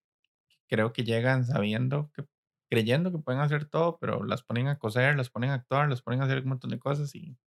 creo 0.69 0.93
que 0.93 1.03
llegan 1.05 1.45
sabiendo 1.45 2.11
que, 2.13 2.25
creyendo 2.69 3.11
que 3.11 3.19
pueden 3.19 3.41
hacer 3.41 3.65
todo, 3.65 3.99
pero 3.99 4.23
las 4.25 4.43
ponen 4.43 4.67
a 4.69 4.79
coser, 4.79 5.17
las 5.17 5.29
ponen 5.31 5.51
a 5.51 5.55
actuar, 5.55 5.89
las 5.89 6.01
ponen 6.03 6.21
a 6.21 6.25
hacer 6.25 6.39
un 6.43 6.49
montón 6.49 6.71
de 6.71 6.79
cosas 6.79 7.15
y 7.15 7.37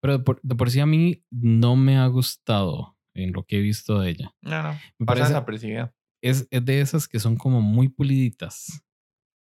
Pero 0.00 0.18
de 0.18 0.24
por, 0.24 0.40
de 0.42 0.54
por 0.54 0.70
sí 0.70 0.80
a 0.80 0.86
mí 0.86 1.24
no 1.30 1.76
me 1.76 1.98
ha 1.98 2.06
gustado 2.06 2.96
en 3.14 3.32
lo 3.32 3.44
que 3.44 3.58
he 3.58 3.60
visto 3.60 4.00
de 4.00 4.10
ella. 4.10 4.34
no, 4.42 4.62
no, 4.62 4.78
Me 4.98 5.06
pasa 5.06 5.24
desapercibida. 5.28 5.94
es, 6.22 6.46
es 6.50 6.64
de 6.64 6.80
esas 6.80 7.06
que 7.08 7.18
son 7.18 7.36
como 7.36 7.60
muy 7.60 7.88
puliditas, 7.88 8.82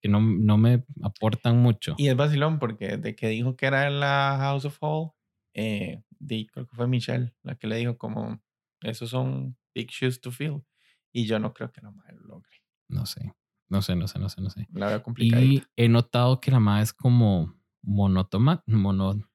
que 0.01 0.09
no, 0.09 0.19
no 0.21 0.57
me 0.57 0.83
aportan 1.03 1.57
mucho. 1.61 1.95
Y 1.97 2.07
es 2.07 2.15
vacilón 2.15 2.59
porque 2.59 2.97
de 2.97 3.15
que 3.15 3.27
dijo 3.29 3.55
que 3.55 3.65
era 3.67 3.87
en 3.87 3.99
la 3.99 4.37
House 4.39 4.65
of 4.65 4.77
Hall, 4.81 5.11
eh, 5.53 6.03
di- 6.19 6.47
creo 6.47 6.67
que 6.67 6.75
fue 6.75 6.87
Michelle 6.87 7.33
la 7.43 7.55
que 7.55 7.67
le 7.67 7.77
dijo 7.77 7.97
como, 7.97 8.41
esos 8.81 9.09
son 9.09 9.57
big 9.73 9.89
shoes 9.91 10.19
to 10.21 10.31
fill. 10.31 10.63
Y 11.11 11.25
yo 11.25 11.39
no 11.39 11.53
creo 11.53 11.71
que 11.71 11.81
la 11.81 11.91
madre 11.91 12.15
lo 12.15 12.27
logre. 12.27 12.51
No 12.87 13.05
sé, 13.05 13.33
no 13.67 13.81
sé, 13.81 13.95
no 13.95 14.07
sé, 14.07 14.19
no 14.19 14.29
sé, 14.29 14.41
no 14.41 14.49
sé. 14.49 14.67
La 14.73 14.87
veo 14.87 15.01
complicada. 15.03 15.41
Y 15.43 15.63
he 15.75 15.89
notado 15.89 16.39
que 16.41 16.51
la 16.51 16.59
Mae 16.59 16.83
es 16.83 16.93
como 16.93 17.55
monotoma, 17.81 18.63
mono, 18.67 19.28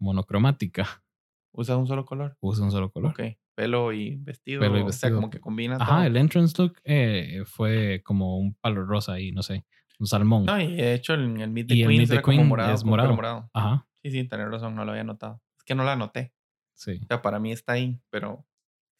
monocromática. 0.00 1.04
Usa 1.52 1.76
un 1.76 1.86
solo 1.86 2.04
color. 2.04 2.36
Usa 2.40 2.64
un 2.64 2.70
solo 2.70 2.90
color. 2.90 3.10
Ok. 3.12 3.20
Pelo 3.54 3.92
y 3.92 4.16
vestido. 4.16 4.60
Pelo 4.60 4.78
y 4.78 4.80
O 4.80 4.84
sea, 4.84 4.86
vestido. 4.86 5.14
como 5.16 5.30
que 5.30 5.40
combina 5.40 5.76
Ajá, 5.76 5.96
todo. 5.96 6.02
el 6.04 6.16
entrance 6.16 6.54
look 6.62 6.80
eh, 6.84 7.42
fue 7.44 8.02
como 8.04 8.38
un 8.38 8.54
palo 8.54 8.84
rosa 8.86 9.14
ahí, 9.14 9.32
no 9.32 9.42
sé, 9.42 9.64
un 9.98 10.06
salmón. 10.06 10.46
No, 10.46 10.60
y 10.60 10.76
de 10.76 10.94
hecho 10.94 11.14
el, 11.14 11.40
el 11.40 11.50
Meet 11.50 11.68
the 11.68 11.74
Y 11.74 11.82
el 11.82 11.88
Meet 11.88 12.08
the 12.08 12.22
Queen 12.22 12.46
morado. 12.48 12.72
es 12.74 12.84
morado. 12.84 13.14
morado. 13.14 13.50
Ajá, 13.52 13.86
Sí, 14.02 14.10
sí, 14.10 14.24
tenés 14.24 14.48
razón, 14.50 14.74
no 14.74 14.84
lo 14.86 14.92
había 14.92 15.04
notado. 15.04 15.42
Es 15.58 15.64
que 15.64 15.74
no 15.74 15.84
la 15.84 15.94
noté. 15.96 16.32
sí. 16.74 17.00
O 17.02 17.06
sea, 17.06 17.20
para 17.20 17.38
mí 17.38 17.52
está 17.52 17.72
ahí, 17.74 18.00
pero 18.08 18.46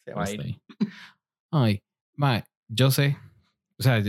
se 0.04 0.12
va 0.12 0.24
a 0.24 0.30
ir. 0.30 0.42
ahí. 0.42 0.62
Ay, 1.50 1.82
mae, 2.16 2.44
yo 2.68 2.90
sé, 2.90 3.16
o 3.78 3.82
sea, 3.82 4.02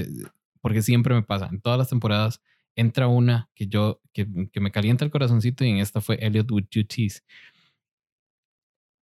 porque 0.60 0.82
siempre 0.82 1.16
me 1.16 1.24
pasa, 1.24 1.48
en 1.48 1.62
todas 1.62 1.78
las 1.80 1.90
temporadas 1.90 2.42
entra 2.76 3.08
una 3.08 3.50
que 3.56 3.68
yo, 3.68 4.02
que, 4.14 4.28
que 4.52 4.60
me 4.60 4.72
calienta 4.72 5.04
el 5.06 5.12
corazoncito 5.12 5.64
y 5.66 5.70
en 5.70 5.78
esta 5.78 6.02
fue 6.02 6.18
Elliot 6.26 6.50
with 6.52 6.66
Two 6.70 6.86
T's. 6.86 7.24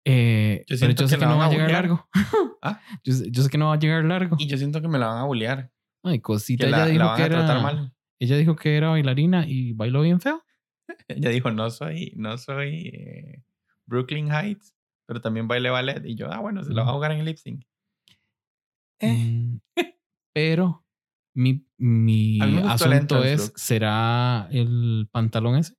Eh, 0.05 0.63
Yo 0.67 0.75
pero 0.79 0.93
yo 0.93 1.07
sé 1.07 1.15
que 1.15 1.19
que 1.19 1.25
la 1.25 1.31
no 1.31 1.37
va 1.37 1.45
a 1.45 1.49
llegar 1.49 1.71
largo. 1.71 2.09
¿Ah? 2.61 2.81
yo, 3.03 3.13
sé- 3.13 3.29
yo 3.31 3.43
sé 3.43 3.49
que 3.49 3.57
no 3.57 3.67
va 3.67 3.73
a 3.73 3.79
llegar 3.79 4.03
largo. 4.05 4.35
Y 4.39 4.47
yo 4.47 4.57
siento 4.57 4.81
que 4.81 4.87
me 4.87 4.97
la 4.97 5.07
van 5.07 5.17
a 5.19 5.23
bullear. 5.25 5.71
Ay, 6.03 6.19
cosita, 6.19 6.65
Que 6.65 6.71
la, 6.71 6.77
ella 6.77 6.85
la 6.85 6.91
dijo 6.93 7.05
van 7.05 7.17
que 7.17 7.23
a 7.23 7.29
tratar 7.29 7.55
era, 7.57 7.61
mal. 7.61 7.93
ella 8.19 8.37
dijo 8.37 8.55
que 8.55 8.75
era 8.77 8.89
bailarina 8.89 9.45
y 9.47 9.73
bailó 9.73 10.01
bien 10.01 10.19
feo. 10.21 10.43
Ella 11.07 11.29
dijo, 11.29 11.51
no 11.51 11.69
soy, 11.69 12.13
no 12.15 12.37
soy 12.39 12.87
eh, 12.93 13.43
Brooklyn 13.85 14.31
Heights, 14.31 14.73
pero 15.05 15.21
también 15.21 15.47
bailé 15.47 15.69
ballet. 15.69 16.01
Y 16.05 16.15
yo, 16.15 16.31
ah, 16.31 16.39
bueno, 16.39 16.63
se 16.63 16.73
la 16.73 16.83
va 16.83 16.89
a 16.91 16.93
jugar 16.93 17.11
en 17.11 17.19
el 17.19 17.25
lip 17.25 17.37
sync. 17.37 17.63
Eh. 19.01 19.13
Mm, 19.13 19.59
Pero 20.33 20.83
mi, 21.35 21.65
mi 21.77 22.39
asunto 22.67 23.23
es, 23.23 23.47
look. 23.49 23.59
¿será 23.59 24.47
el 24.51 25.07
pantalón 25.11 25.57
ese 25.57 25.75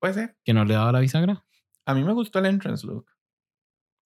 Puede 0.00 0.14
ser. 0.14 0.36
que 0.44 0.52
no 0.54 0.64
le 0.64 0.74
daba 0.74 0.92
la 0.92 1.00
bisagra? 1.00 1.44
A 1.86 1.94
mí 1.94 2.02
me 2.04 2.12
gustó 2.12 2.38
el 2.38 2.46
entrance 2.46 2.86
look. 2.86 3.06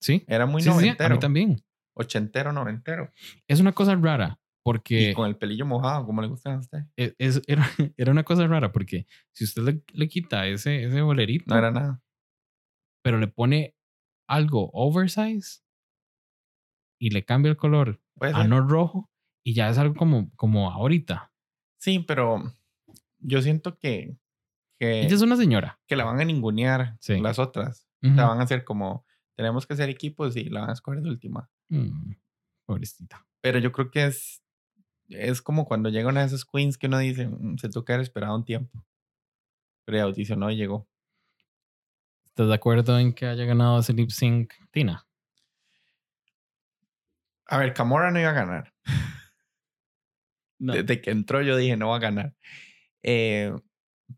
Sí. 0.00 0.24
Era 0.26 0.46
muy 0.46 0.62
Sí, 0.62 0.68
sí, 0.70 0.74
sí, 0.78 0.80
noventero. 0.84 1.06
a 1.06 1.16
mí 1.16 1.20
también. 1.20 1.64
Ochentero, 1.96 2.52
noventero. 2.52 3.10
Es 3.48 3.60
una 3.60 3.72
cosa 3.72 3.94
rara 3.96 4.38
porque 4.62 5.10
Y 5.10 5.14
con 5.14 5.28
el 5.28 5.36
pelillo 5.36 5.66
mojado, 5.66 6.04
como 6.06 6.20
le 6.22 6.28
gustan 6.28 6.54
a 6.54 6.58
usted. 6.58 6.78
e- 6.96 7.14
es- 7.18 7.42
era, 7.48 7.68
era 7.96 8.10
una 8.12 8.24
cosa 8.24 8.46
rara 8.46 8.72
porque 8.72 9.06
si 9.32 9.44
usted 9.44 9.62
le, 9.62 9.82
le 9.92 10.08
quita 10.08 10.46
ese, 10.46 10.84
ese 10.84 11.00
bolerito, 11.02 11.44
No 11.52 11.58
era 11.58 11.70
nada. 11.70 12.02
pero 13.02 13.18
le 13.18 13.28
pone 13.28 13.74
algo 14.28 14.70
oversize 14.72 15.62
y 17.00 17.10
le 17.10 17.24
cambia 17.24 17.50
el 17.50 17.56
color 17.56 18.00
a 18.20 18.46
no 18.46 18.66
rojo 18.66 19.10
y 19.44 19.54
ya 19.54 19.68
es 19.68 19.78
algo 19.78 19.94
como, 19.94 20.30
como 20.36 20.70
ahorita. 20.70 21.32
Sí, 21.78 21.98
pero 22.00 22.42
yo 23.18 23.42
siento 23.42 23.78
que 23.78 24.16
que, 24.76 25.02
Ella 25.02 25.14
es 25.14 25.22
una 25.22 25.36
señora. 25.36 25.78
que 25.86 25.94
la 25.94 26.04
van 26.04 26.20
a 26.20 26.24
ningunear 26.24 26.96
Sí. 27.00 27.20
las 27.20 27.38
otras. 27.38 27.86
Sea, 28.02 28.26
van 28.26 28.40
a 28.40 28.42
hacer 28.42 28.64
como, 28.64 29.06
tenemos 29.36 29.66
que 29.66 29.74
hacer 29.74 29.88
equipos 29.88 30.36
y 30.36 30.44
la 30.50 30.60
van 30.62 30.70
a 30.70 30.72
escoger 30.74 31.00
de 31.00 31.08
última. 31.08 31.48
Mm, 31.68 32.12
pobrecita. 32.66 33.24
Pero 33.40 33.58
yo 33.60 33.70
creo 33.72 33.90
que 33.90 34.06
es, 34.06 34.42
es 35.08 35.40
como 35.40 35.64
cuando 35.64 35.88
llega 35.90 36.08
una 36.08 36.20
de 36.20 36.26
esas 36.26 36.44
queens 36.44 36.76
que 36.76 36.88
uno 36.88 36.98
dice, 36.98 37.28
"Mm, 37.28 37.56
se 37.56 37.68
que 37.70 37.92
haber 37.92 38.02
esperado 38.02 38.34
un 38.34 38.44
tiempo. 38.44 38.84
Pero 39.86 39.98
ya 39.98 40.04
audicionó 40.04 40.50
y 40.50 40.56
llegó. 40.56 40.88
¿Estás 42.26 42.48
de 42.48 42.54
acuerdo 42.54 42.98
en 42.98 43.12
que 43.14 43.26
haya 43.26 43.44
ganado 43.44 43.78
ese 43.78 43.92
lip 43.92 44.10
sync 44.10 44.52
Tina? 44.72 45.06
A 47.46 47.58
ver, 47.58 47.72
Camora 47.74 48.10
no 48.10 48.18
iba 48.20 48.30
a 48.30 48.32
ganar. 48.32 48.74
No. 50.64 50.72
Desde 50.72 51.00
que 51.02 51.10
entró 51.10 51.42
yo 51.42 51.56
dije, 51.56 51.76
no 51.76 51.88
va 51.88 51.96
a 51.96 52.00
ganar. 52.00 52.34
Eh, 53.02 53.54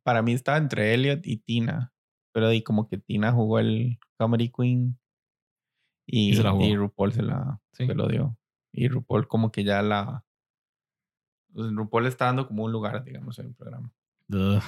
para 0.03 0.22
mí 0.22 0.32
estaba 0.32 0.59
entre 0.59 0.94
Elliot 0.94 1.26
y 1.26 1.38
Tina. 1.38 1.92
Pero 2.32 2.49
di 2.51 2.62
como 2.62 2.86
que 2.88 2.99
Tina 2.99 3.32
jugó 3.32 3.59
el 3.59 3.99
Comedy 4.16 4.51
Queen. 4.51 4.99
Y, 6.07 6.30
Y 6.30 6.36
se 6.36 6.42
la 6.44 6.53
jugó. 6.53 6.64
y 6.64 6.76
RuPaul 6.76 7.12
se, 7.12 7.22
la, 7.22 7.61
Sí. 7.72 7.86
se 7.86 7.94
lo 7.94 8.07
dio. 8.09 8.38
Y 8.72 8.88
RuPaul 8.88 9.26
como 9.26 9.51
que 9.51 9.64
ya 9.64 9.82
la... 9.82 10.24
pues, 11.53 11.72
RuPaul 11.72 12.05
le 12.05 12.09
está 12.11 12.26
dando 12.26 12.47
como 12.47 12.64
un 12.64 12.72
lugar, 12.72 13.03
digamos, 13.03 13.38
en 13.38 13.47
el 13.47 13.55
programa. 13.55 13.92
Ugh. 14.28 14.62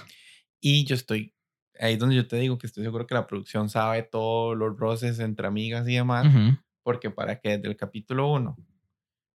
Y 0.60 0.84
yo 0.84 0.94
estoy... 0.96 1.34
Ahí 1.78 1.92
es 1.94 1.98
donde 2.00 2.16
yo 2.16 2.26
te 2.26 2.36
digo 2.36 2.58
que 2.58 2.66
estoy 2.66 2.82
seguro 2.82 3.06
que 3.06 3.14
la 3.14 3.28
producción 3.28 3.68
sabe 3.68 4.02
todos 4.02 4.56
los 4.56 4.76
roces 4.76 5.20
entre 5.20 5.46
amigas 5.46 5.86
y 5.88 5.94
demás. 5.94 6.26
Porque 6.82 7.10
para 7.10 7.38
que 7.38 7.50
desde 7.50 7.68
el 7.68 7.76
capítulo 7.76 8.32
1 8.32 8.56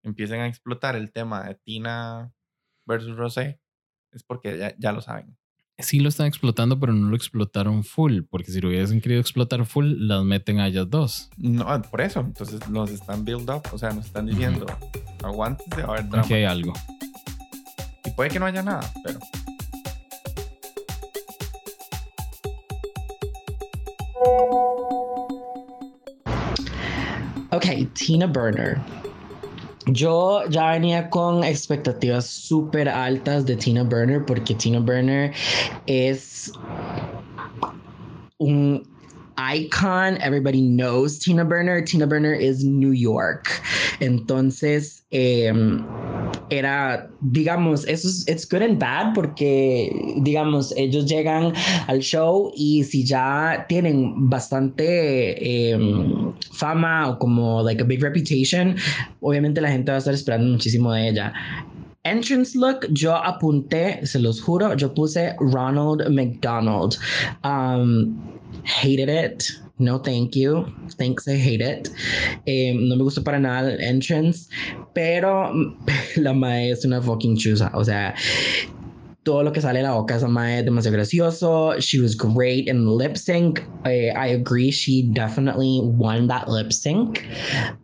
empiecen 0.02 0.40
a 0.40 0.46
explotar 0.46 0.96
el 0.96 1.12
tema 1.12 1.44
de 1.44 1.54
Tina 1.54 2.32
versus 2.86 3.16
Rosé, 3.16 3.60
es 4.10 4.22
porque 4.22 4.58
ya, 4.58 4.74
ya 4.78 4.92
lo 4.92 5.00
saben. 5.00 5.36
Sí 5.78 6.00
lo 6.00 6.08
están 6.08 6.26
explotando, 6.26 6.78
pero 6.78 6.92
no 6.92 7.08
lo 7.08 7.16
explotaron 7.16 7.82
full, 7.82 8.22
porque 8.30 8.52
si 8.52 8.60
lo 8.60 8.68
hubiesen 8.68 9.00
querido 9.00 9.20
explotar 9.20 9.64
full, 9.64 9.94
las 10.06 10.22
meten 10.22 10.60
a 10.60 10.68
ellas 10.68 10.88
dos. 10.88 11.30
No, 11.36 11.66
por 11.82 12.00
eso, 12.02 12.20
entonces 12.20 12.68
nos 12.68 12.90
están 12.90 13.24
build 13.24 13.50
up, 13.50 13.62
o 13.72 13.78
sea, 13.78 13.90
nos 13.90 14.06
están 14.06 14.26
diciendo, 14.26 14.66
aguántense, 15.24 15.82
va 15.82 15.94
a 15.94 15.96
haber 15.96 16.08
drama. 16.08 16.24
Aquí 16.24 16.34
hay 16.34 16.44
algo. 16.44 16.72
Y 18.04 18.10
puede 18.10 18.30
que 18.30 18.38
no 18.38 18.46
haya 18.46 18.62
nada, 18.62 18.92
pero 19.02 19.18
Ok, 27.50 27.66
Tina 27.92 28.26
Burner. 28.26 28.80
Yo 29.86 30.44
ya 30.48 30.70
venía 30.72 31.10
con 31.10 31.42
expectativas 31.42 32.26
súper 32.26 32.88
altas 32.88 33.46
de 33.46 33.56
Tina 33.56 33.82
Burner 33.82 34.24
porque 34.24 34.54
Tina 34.54 34.78
Burner 34.78 35.32
es 35.86 36.52
un 38.38 38.86
icon. 39.36 40.20
Everybody 40.20 40.62
knows 40.62 41.18
Tina 41.18 41.44
Burner. 41.44 41.82
Tina 41.82 42.06
Burner 42.06 42.34
is 42.34 42.64
New 42.64 42.92
York. 42.92 43.60
Entonces, 44.00 45.04
em, 45.10 45.84
era, 46.58 47.08
digamos, 47.20 47.86
eso 47.86 48.08
es 48.08 48.28
it's 48.28 48.48
good 48.48 48.62
and 48.62 48.78
bad 48.78 49.14
porque, 49.14 49.90
digamos, 50.18 50.72
ellos 50.76 51.06
llegan 51.06 51.52
al 51.86 52.00
show 52.00 52.52
y 52.54 52.84
si 52.84 53.04
ya 53.04 53.64
tienen 53.68 54.28
bastante 54.28 55.70
em, 55.70 56.32
fama 56.52 57.08
o 57.08 57.18
como 57.18 57.62
like 57.62 57.82
a 57.82 57.84
big 57.84 58.02
reputation, 58.02 58.76
obviamente 59.20 59.60
la 59.60 59.70
gente 59.70 59.90
va 59.90 59.96
a 59.96 59.98
estar 59.98 60.14
esperando 60.14 60.52
muchísimo 60.52 60.92
de 60.92 61.08
ella. 61.08 61.32
Entrance 62.04 62.58
look, 62.58 62.88
yo 62.90 63.14
apunté, 63.14 64.04
se 64.04 64.18
los 64.18 64.42
juro, 64.42 64.74
yo 64.76 64.92
puse 64.92 65.36
Ronald 65.38 66.08
McDonald. 66.10 66.98
Um, 67.44 68.18
hated 68.64 69.08
it. 69.08 69.44
No, 69.82 69.98
thank 69.98 70.36
you. 70.36 70.64
Thanks, 70.96 71.26
I 71.26 71.36
hate 71.36 71.60
it. 71.60 71.90
Eh, 72.46 72.72
no 72.72 72.94
me 72.94 73.02
gustó 73.02 73.24
para 73.24 73.40
nada 73.40 73.72
el 73.72 73.80
entrance, 73.80 74.48
pero 74.94 75.52
la 76.16 76.32
mae 76.32 76.70
es 76.70 76.84
una 76.84 77.02
fucking 77.02 77.36
chusa. 77.36 77.70
O 77.74 77.84
sea, 77.84 78.14
todo 79.24 79.42
lo 79.42 79.52
que 79.52 79.60
sale 79.60 79.82
la 79.82 79.92
boca 79.92 80.16
esa 80.16 80.28
mae 80.28 80.60
es 80.60 80.64
demasiado 80.64 80.96
gracioso. 80.96 81.78
She 81.78 82.00
was 82.00 82.16
great 82.16 82.68
in 82.68 82.86
lip 82.96 83.16
sync. 83.16 83.60
I, 83.84 84.10
I 84.10 84.34
agree, 84.34 84.70
she 84.70 85.02
definitely 85.12 85.80
won 85.82 86.28
that 86.28 86.48
lip 86.48 86.72
sync. 86.72 87.24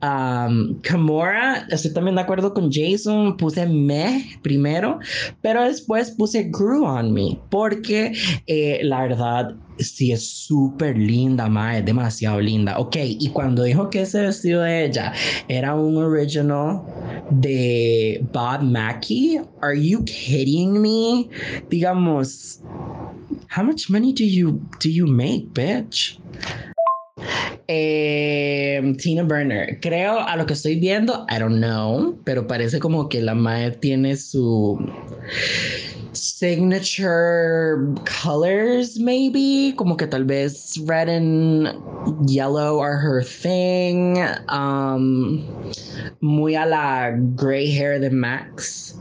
Um, 0.02 0.80
Kimura, 0.82 1.66
estoy 1.70 1.92
también 1.92 2.16
de 2.16 2.22
acuerdo 2.22 2.54
con 2.54 2.70
Jason. 2.70 3.36
Puse 3.36 3.66
me 3.66 4.38
primero, 4.42 5.00
pero 5.42 5.64
después 5.64 6.12
puse 6.12 6.44
grew 6.50 6.84
on 6.84 7.12
me 7.12 7.40
porque 7.50 8.12
eh, 8.46 8.80
la 8.82 9.02
verdad 9.02 9.56
sí 9.78 10.12
es 10.12 10.26
súper 10.26 10.96
linda, 10.96 11.48
mae, 11.48 11.82
demasiado 11.82 12.40
linda. 12.40 12.78
Ok, 12.78 12.96
y 13.00 13.28
cuando 13.30 13.62
dijo 13.62 13.90
que 13.90 14.02
ese 14.02 14.22
vestido 14.22 14.62
de 14.62 14.86
ella 14.86 15.12
era 15.48 15.74
un 15.74 15.96
original 15.96 16.82
de 17.30 18.24
Bob 18.32 18.62
Mackie, 18.62 19.40
are 19.60 19.80
you 19.80 20.04
kidding 20.04 20.80
me? 20.80 21.28
Digamos, 21.70 22.60
how 23.54 23.62
much 23.62 23.88
money 23.90 24.12
do 24.12 24.24
you 24.24 24.60
do 24.80 24.88
you 24.88 25.06
make, 25.06 25.52
bitch? 25.52 26.18
Eh, 27.70 28.94
Tina 28.98 29.24
Burner, 29.24 29.78
creo 29.80 30.20
a 30.20 30.36
lo 30.36 30.46
que 30.46 30.54
estoy 30.54 30.76
viendo, 30.76 31.26
I 31.28 31.38
don't 31.38 31.58
know, 31.58 32.18
pero 32.24 32.46
parece 32.46 32.78
como 32.78 33.10
que 33.10 33.20
la 33.20 33.34
mae 33.34 33.72
tiene 33.72 34.16
su 34.16 34.78
signature 36.12 37.94
colors, 38.04 38.98
maybe. 38.98 39.74
Como 39.76 39.96
que 39.96 40.06
tal 40.06 40.24
vez 40.24 40.78
red 40.84 41.08
and 41.08 41.68
yellow 42.28 42.80
are 42.80 42.96
her 42.96 43.22
thing. 43.22 44.18
Um, 44.48 45.46
muy 46.20 46.54
a 46.54 46.66
la 46.66 47.10
gray 47.34 47.70
hair 47.70 48.00
de 48.00 48.10
Max. 48.10 48.94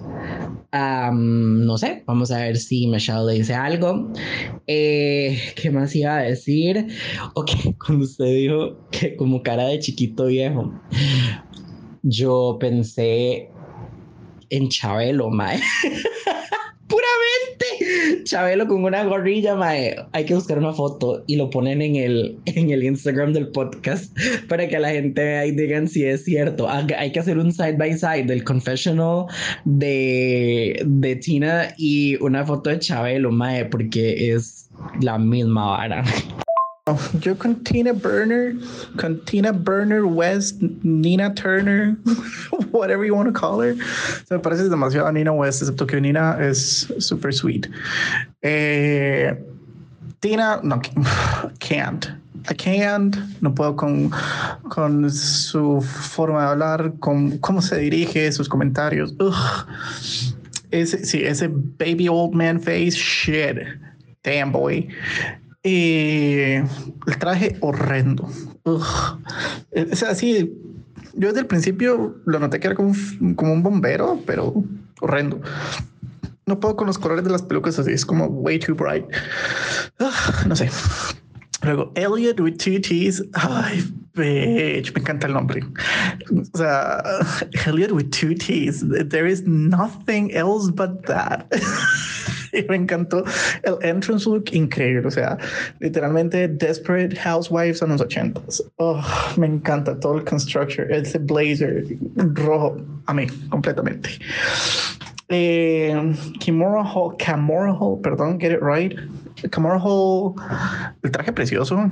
Um, 0.73 1.65
no 1.65 1.77
sé, 1.77 2.03
vamos 2.05 2.31
a 2.31 2.39
ver 2.39 2.57
si 2.57 2.87
Michelle 2.87 3.25
le 3.25 3.33
dice 3.33 3.53
algo. 3.53 4.11
Eh, 4.67 5.53
¿Qué 5.55 5.71
más 5.71 5.95
iba 5.95 6.17
a 6.17 6.23
decir? 6.23 6.87
Ok, 7.35 7.51
cuando 7.85 8.05
usted 8.05 8.25
dijo 8.25 8.77
que 8.91 9.15
como 9.15 9.41
cara 9.41 9.67
de 9.67 9.79
chiquito 9.79 10.25
viejo, 10.25 10.73
yo 12.03 12.57
pensé 12.59 13.49
en 14.49 14.69
Chabelo, 14.69 15.29
mae. 15.29 15.59
Puramente 16.88 18.23
Chabelo 18.23 18.67
con 18.67 18.83
una 18.83 19.03
gorrilla, 19.03 19.55
mae. 19.55 19.95
Hay 20.11 20.25
que 20.25 20.35
buscar 20.35 20.57
una 20.57 20.73
foto 20.73 21.23
y 21.27 21.35
lo 21.35 21.49
ponen 21.49 21.81
en 21.81 21.95
el, 21.95 22.39
en 22.45 22.71
el 22.71 22.83
Instagram 22.83 23.33
del 23.33 23.49
podcast 23.49 24.15
para 24.47 24.67
que 24.67 24.79
la 24.79 24.89
gente 24.89 25.23
vea 25.23 25.43
digan 25.43 25.88
si 25.88 26.03
es 26.05 26.23
cierto. 26.23 26.69
Hay 26.69 26.88
hay 26.97 27.11
que 27.11 27.19
hacer 27.19 27.38
un 27.38 27.51
side 27.51 27.77
by 27.77 27.97
side 27.97 28.23
del 28.25 28.43
confessional 28.43 29.25
de, 29.65 30.81
de 30.85 31.15
Tina 31.15 31.73
y 31.77 32.21
una 32.21 32.45
foto 32.45 32.69
de 32.69 32.79
Chabelo, 32.79 33.31
mae, 33.31 33.65
porque 33.65 34.33
es 34.33 34.69
la 35.01 35.17
misma 35.17 35.65
vara. 35.67 36.03
Yo 37.19 37.38
con 37.38 37.63
Tina 37.63 37.93
Burner, 37.93 38.55
con 38.97 39.19
Tina 39.25 39.51
Burner 39.51 40.05
West, 40.05 40.61
Nina 40.83 41.33
Turner, 41.33 41.97
whatever 42.71 43.03
you 43.05 43.13
want 43.13 43.27
to 43.27 43.33
call 43.33 43.59
her. 43.61 43.75
Se 44.25 44.35
me 44.35 44.39
parece 44.39 44.69
demasiado 44.69 45.07
a 45.07 45.11
Nina 45.11 45.33
West, 45.33 45.61
excepto 45.61 45.85
que 45.88 45.99
Nina 45.99 46.38
es 46.39 46.88
super 46.99 47.33
sweet. 47.33 47.67
Eh, 48.41 49.35
Tina, 50.21 50.61
no, 50.63 50.81
can't. 51.59 52.11
I 52.49 52.53
can't, 52.53 53.17
no 53.41 53.53
puedo 53.53 53.75
con, 53.75 54.09
con 54.69 55.09
su 55.11 55.81
forma 55.81 56.43
de 56.43 56.47
hablar, 56.51 56.93
con 56.99 57.38
cómo 57.39 57.61
se 57.61 57.77
dirige, 57.77 58.31
sus 58.31 58.47
comentarios. 58.47 59.13
Ugh. 59.19 59.33
Ese, 60.71 61.05
sí, 61.05 61.23
ese 61.23 61.49
baby 61.49 62.07
old 62.07 62.33
man 62.33 62.59
face, 62.59 62.91
shit. 62.91 63.57
Damn 64.23 64.51
boy. 64.51 64.88
El 65.70 67.18
traje 67.20 67.57
horrendo. 67.61 68.30
Ugh. 68.63 68.84
O 69.91 69.95
sea, 69.95 70.15
sí, 70.15 70.53
yo 71.13 71.28
desde 71.28 71.41
el 71.41 71.45
principio 71.47 72.18
lo 72.26 72.39
noté 72.39 72.59
que 72.59 72.68
era 72.68 72.76
como, 72.76 72.89
un- 72.89 73.63
bombero, 73.63 74.20
pero 74.26 74.63
horrendo. 75.01 75.41
No 76.45 76.59
puedo 76.59 76.76
con 76.78 76.88
los 76.88 76.97
colores 76.97 77.24
de 77.26 77.30
las 77.32 77.41
pelucas 77.41 77.78
así, 77.80 77.91
es 77.91 78.05
como 78.05 78.26
way 78.28 78.59
too 78.59 78.76
bright. 78.76 79.05
No 80.47 80.55
sé. 80.55 80.70
Luego, 81.68 81.91
Elliot 81.97 82.39
with 82.39 82.57
two 82.59 82.80
T's. 82.80 83.22
Ay, 83.36 83.82
bitch, 84.15 84.95
me 84.95 85.01
encanta 85.01 85.26
el 85.26 85.34
nombre. 85.34 85.61
O 86.32 86.57
sea, 86.57 87.01
Elliot 87.65 87.91
with 87.91 88.09
two 88.11 88.34
T's. 88.36 88.86
There 88.88 89.28
is 89.28 89.41
nothing 89.45 90.34
else 90.34 90.72
but 90.72 91.05
that. 91.07 91.45
Y 92.53 92.61
me 92.70 92.78
encantó 92.78 93.26
el 93.65 93.80
entrance 93.84 94.26
look 94.26 94.45
increíble. 94.53 95.07
O 95.07 95.11
sea, 95.11 95.38
literalmente 95.82 96.47
Desperate 96.47 97.18
Housewives 97.18 97.82
en 97.82 97.89
los 97.89 97.99
ochentas. 97.99 98.61
Oh, 98.78 99.03
me 99.36 99.47
encanta 99.47 99.99
todo 99.99 100.20
el 100.20 100.24
construction, 100.24 100.89
ese 100.89 101.20
blazer 101.20 101.84
rojo. 102.15 102.78
A 103.07 103.13
mí, 103.13 103.28
completamente. 103.49 104.09
Eh, 105.28 106.15
Kimura 106.39 106.86
Hall, 106.86 107.18
Kimura 107.18 107.78
Hall, 107.78 107.99
perdón, 108.01 108.39
get 108.39 108.53
it 108.53 108.61
right. 108.61 108.97
Kamora 109.49 109.79
Hall, 109.79 110.35
el 111.03 111.11
traje 111.11 111.31
precioso. 111.31 111.91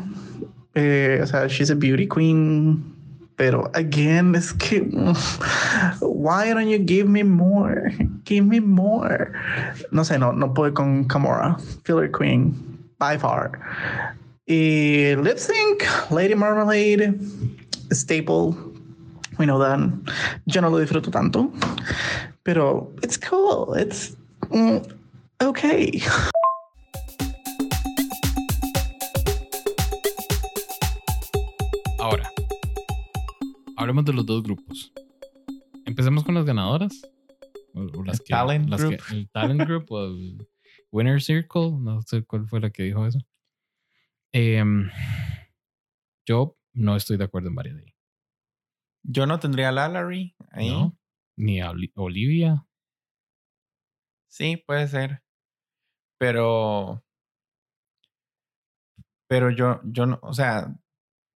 Eh, 0.76 1.20
o 1.22 1.28
sea, 1.28 1.48
she's 1.48 1.70
a 1.70 1.76
beauty 1.76 2.08
queen. 2.08 2.96
Pero 3.38 3.70
again, 3.74 4.34
es 4.34 4.54
que 4.54 4.82
why 6.00 6.54
don't 6.54 6.70
you 6.70 6.80
give 6.80 7.10
me 7.10 7.24
more? 7.24 7.92
Give 8.24 8.46
me 8.46 8.62
more. 8.62 9.34
No 9.92 10.04
sé, 10.04 10.18
no, 10.18 10.32
no 10.32 10.54
puedo 10.54 10.74
con 10.74 11.06
Kamora, 11.06 11.60
filler 11.84 12.10
queen, 12.10 12.54
by 12.98 13.18
far. 13.18 13.60
Y 14.48 15.16
lip 15.18 15.38
sync, 15.38 15.84
Lady 16.12 16.36
Marmalade, 16.36 17.20
staple. 17.92 18.56
We 19.38 19.46
know 19.46 19.60
that. 19.60 19.80
Yo 20.46 20.62
no 20.62 20.70
lo 20.70 20.78
disfruto 20.78 21.12
tanto, 21.12 21.52
pero 22.46 22.90
it's 23.04 23.18
cool. 23.18 23.74
It's 23.74 24.16
mm, 24.50 24.82
okay. 25.42 26.02
Hablemos 33.86 34.06
de 34.06 34.14
los 34.14 34.26
dos 34.26 34.44
grupos. 34.44 34.92
Empecemos 35.86 36.24
con 36.24 36.34
las 36.36 36.46
ganadoras. 36.46 37.02
O, 37.74 37.82
o 38.00 38.04
las 38.04 38.20
El 38.20 38.26
que, 38.26 38.30
talent 38.34 38.70
las 38.70 38.82
que- 38.82 38.88
group. 38.88 39.02
el 39.12 39.30
talent 39.30 39.62
group 39.62 39.86
o 39.92 40.06
el 40.06 40.48
winner 40.92 41.22
circle. 41.22 41.72
No 41.80 42.02
sé 42.02 42.24
cuál 42.26 42.48
fue 42.48 42.60
la 42.60 42.70
que 42.72 42.84
dijo 42.84 43.06
eso. 43.06 43.20
Em, 44.34 44.90
yo 46.28 46.58
no 46.74 46.96
estoy 46.96 47.18
de 47.18 47.26
acuerdo 47.26 47.50
en 47.50 47.56
varias 47.56 47.76
de 47.78 47.84
ahí. 47.84 47.96
Yo 49.04 49.28
no 49.28 49.40
tendría 49.40 49.70
a 49.70 49.72
Lallery 49.72 50.36
ahí. 50.52 50.70
¿no? 50.72 50.98
Ni 51.38 51.62
a 51.62 51.70
Oli- 51.72 51.92
Olivia. 51.96 52.66
Sí, 54.28 54.58
puede 54.58 54.88
ser. 54.88 55.24
Pero. 56.20 57.04
Pero 59.28 59.50
yo, 59.52 59.82
yo 59.86 60.06
no, 60.06 60.20
o 60.22 60.34
sea, 60.34 60.76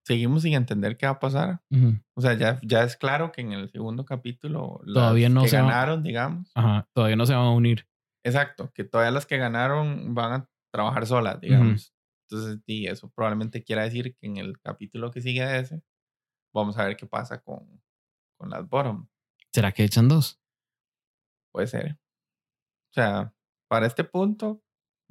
seguimos 0.06 0.42
sin 0.44 0.54
entender 0.54 0.98
qué 0.98 1.06
va 1.06 1.14
a 1.14 1.20
pasar. 1.20 1.62
O 2.16 2.22
sea, 2.22 2.34
ya, 2.34 2.60
ya 2.64 2.84
es 2.84 2.96
claro 2.98 3.32
que 3.32 3.42
en 3.42 3.54
el 3.54 3.70
segundo 3.72 4.06
capítulo 4.06 4.82
Todavía 4.86 5.30
no 5.30 5.44
que 5.44 5.50
se 5.50 5.58
va- 5.58 5.64
ganaron, 5.64 6.04
digamos. 6.04 6.52
Ajá, 6.56 6.88
todavía 6.94 7.16
no 7.16 7.26
se 7.26 7.34
van 7.34 7.46
a 7.46 7.52
unir. 7.52 7.88
Exacto, 8.26 8.72
que 8.74 8.84
todavía 8.84 9.12
las 9.12 9.26
que 9.26 9.38
ganaron 9.38 10.14
van 10.14 10.34
a 10.34 10.50
trabajar 10.74 11.06
solas, 11.08 11.40
digamos. 11.40 11.94
Entonces, 12.30 12.60
sí, 12.66 12.86
eso 12.86 13.10
probablemente 13.12 13.64
quiera 13.64 13.84
decir 13.84 14.16
que 14.16 14.28
en 14.28 14.38
el 14.38 14.60
capítulo 14.60 15.10
que 15.12 15.22
sigue 15.22 15.44
de 15.46 15.60
ese, 15.60 15.82
vamos 16.54 16.78
a 16.78 16.86
ver 16.86 16.98
qué 16.98 17.06
pasa 17.08 17.42
con, 17.42 17.82
con 18.38 18.50
las 18.50 18.68
bottom. 18.68 19.08
¿Será 19.54 19.72
que 19.72 19.84
echan 19.84 20.08
dos? 20.08 20.40
Puede 21.52 21.68
ser. 21.68 21.94
O 22.92 22.94
sea, 22.94 23.34
para 23.70 23.86
este 23.88 24.04
punto, 24.04 24.62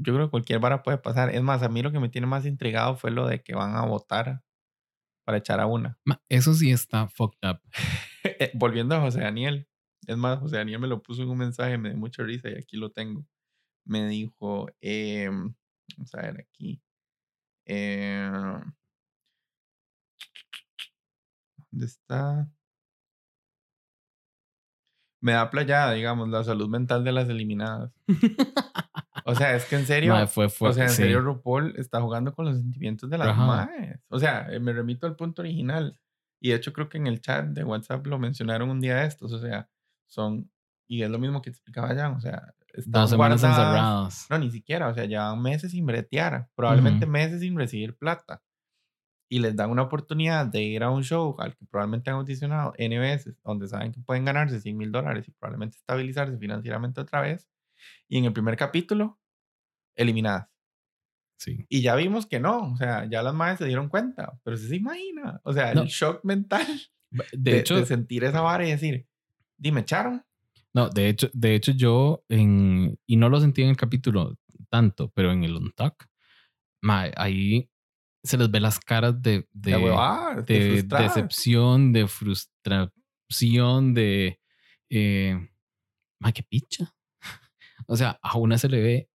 yo 0.01 0.15
creo 0.15 0.27
que 0.27 0.31
cualquier 0.31 0.61
vara 0.61 0.83
puede 0.83 0.99
pasar. 0.99 1.35
Es 1.35 1.43
más, 1.43 1.63
a 1.63 1.69
mí 1.69 1.83
lo 1.83 1.93
que 1.93 2.01
me 2.01 2.09
tiene 2.09 2.27
más 2.27 2.47
intrigado 2.47 2.97
fue 2.97 3.11
lo 3.11 3.27
de 3.27 3.43
que 3.43 3.55
van 3.55 3.75
a 3.77 3.85
votar 3.87 4.43
para 5.29 5.37
echar 5.37 5.61
a 5.61 5.67
una. 5.67 5.99
Eso 6.31 6.55
sí 6.55 6.71
está 6.71 7.07
fucked 7.07 7.47
up. 7.47 7.61
Eh, 8.25 8.51
Volviendo 8.55 8.95
a 8.95 9.01
José 9.03 9.21
Daniel. 9.21 9.69
Es 10.07 10.17
más, 10.17 10.39
José 10.39 10.57
Daniel 10.57 10.81
me 10.81 10.87
lo 10.89 11.03
puso 11.03 11.23
en 11.23 11.29
un 11.29 11.37
mensaje, 11.37 11.77
me 11.77 11.91
dio 11.91 11.99
mucha 11.99 12.23
risa 12.23 12.49
y 12.49 12.55
aquí 12.55 12.79
lo 12.79 12.91
tengo. 12.91 13.27
Me 13.85 14.09
dijo, 14.09 14.69
em, 14.81 15.55
vamos 15.97 16.15
a 16.15 16.23
ver 16.23 16.41
aquí. 16.41 16.81
em, 17.67 18.63
¿Dónde 21.71 21.87
está? 21.87 22.51
Me 25.21 25.33
da 25.33 25.51
playada, 25.51 25.93
digamos, 25.93 26.29
la 26.29 26.45
salud 26.45 26.69
mental 26.69 27.03
de 27.05 27.13
las 27.13 27.29
eliminadas. 27.29 27.93
O 29.25 29.35
sea, 29.35 29.55
es 29.55 29.67
que 29.67 29.77
en 29.77 29.85
serio, 29.85 30.15
Ma, 30.15 30.27
fue, 30.27 30.49
fue, 30.49 30.71
o 30.71 30.73
sea, 30.73 30.85
en 30.85 30.91
sí. 30.91 30.97
serio, 31.03 31.21
RuPaul 31.21 31.75
está 31.77 32.01
jugando 32.01 32.33
con 32.35 32.47
los 32.47 32.57
sentimientos 32.57 33.11
de 33.11 33.19
las 33.19 33.29
Ajá. 33.29 33.45
maes. 33.47 34.01
O 34.09 34.19
sea, 34.19 34.47
eh, 34.51 34.59
me 34.59 34.73
remito 34.73 35.07
al 35.07 35.17
punto 35.17 35.43
original. 35.43 35.99
Y 36.41 36.49
de 36.51 36.55
hecho, 36.57 36.73
creo 36.73 36.89
que 36.89 36.97
en 36.97 37.07
el 37.09 37.21
chat 37.21 37.45
de 37.49 37.63
WhatsApp 37.63 38.07
lo 38.07 38.19
mencionaron 38.19 38.71
un 38.71 38.81
día 38.81 38.97
de 38.97 39.07
estos. 39.07 39.31
O 39.35 39.39
sea, 39.39 39.69
son. 40.07 40.51
Y 40.87 41.03
es 41.03 41.11
lo 41.11 41.19
mismo 41.19 41.43
que 41.43 41.51
te 41.51 41.57
explicaba 41.57 41.95
ya. 41.95 42.09
O 42.11 42.21
sea, 42.21 42.55
están 42.73 43.03
Dos 43.03 43.13
guardadas- 43.15 43.45
encerradas. 43.45 44.27
No, 44.31 44.39
ni 44.39 44.51
siquiera. 44.51 44.89
O 44.89 44.95
sea, 44.95 45.05
llevan 45.05 45.43
meses 45.43 45.73
sin 45.73 45.85
bretear. 45.85 46.49
Probablemente 46.55 47.05
meses 47.07 47.41
sin 47.41 47.55
recibir 47.59 47.99
plata. 47.99 48.41
Y 49.31 49.41
les 49.41 49.55
dan 49.57 49.71
una 49.71 49.83
oportunidad 49.83 50.47
de 50.47 50.63
ir 50.63 50.83
a 50.83 50.91
un 50.91 51.05
show 51.05 51.37
al 51.39 51.55
que 51.55 51.67
probablemente 51.67 52.11
han 52.11 52.17
audicionado 52.17 52.73
N 52.79 52.99
veces, 52.99 53.37
donde 53.45 53.69
saben 53.69 53.93
que 53.93 54.01
pueden 54.01 54.25
ganarse 54.25 54.61
100 54.61 54.77
mil 54.77 54.91
dólares 54.91 55.29
y 55.29 55.33
probablemente 55.33 55.77
estabilizarse 55.77 56.39
financieramente 56.39 57.01
otra 57.01 57.21
vez. 57.21 57.47
Y 58.09 58.19
en 58.19 58.25
el 58.25 58.33
primer 58.33 58.57
capítulo, 58.57 59.19
eliminadas. 59.97 60.49
Sí. 61.37 61.67
Y 61.69 61.83
ya 61.83 61.95
vimos 61.95 62.27
que 62.27 62.41
no, 62.41 62.73
o 62.73 62.77
sea, 62.77 63.05
ya 63.09 63.23
las 63.23 63.35
madres 63.35 63.59
se 63.59 63.67
dieron 63.67 63.89
cuenta, 63.89 64.41
pero 64.43 64.57
se 64.57 64.75
imagina, 64.75 65.41
o 65.45 65.53
sea, 65.53 65.73
No. 65.75 65.83
el 65.83 65.89
shock 65.89 66.25
mental 66.25 66.67
De, 67.11 67.25
de, 67.33 67.59
hecho, 67.61 67.77
de 67.77 67.87
sentir 67.87 68.25
esa 68.25 68.41
vara 68.41 68.67
y 68.67 68.71
decir, 68.71 69.07
dime, 69.57 69.81
echaron. 69.83 70.25
no, 70.75 70.89
de 70.89 71.09
hecho, 71.09 71.31
de 71.33 71.55
hecho, 71.55 71.73
yo 71.73 72.25
en, 72.29 72.99
y 73.07 73.17
no 73.17 73.29
lo 73.29 73.41
sentí 73.41 73.63
en 73.63 73.69
el 73.71 73.77
capítulo 73.77 74.37
tanto, 74.69 75.11
pero 75.15 75.31
en 75.33 75.45
el 75.45 75.59
ma, 76.83 77.07
ahí 77.17 77.71
se 78.23 78.37
les 78.37 78.51
ve 78.51 78.61
las 78.61 78.79
caras 78.81 79.21
de, 79.23 79.47
frustradas. 79.53 81.15
decepción, 81.15 81.93
de 81.93 82.09
frustración, 82.09 83.95
de 83.95 84.41
eh, 84.91 85.49
ma, 86.21 86.33
qué 86.33 86.43
picha. 86.43 86.95
O 87.87 87.97
sea, 87.97 88.19
a 88.23 88.37
una 88.37 88.59
se 88.59 88.69
le 88.69 88.83
ve, 88.83 89.09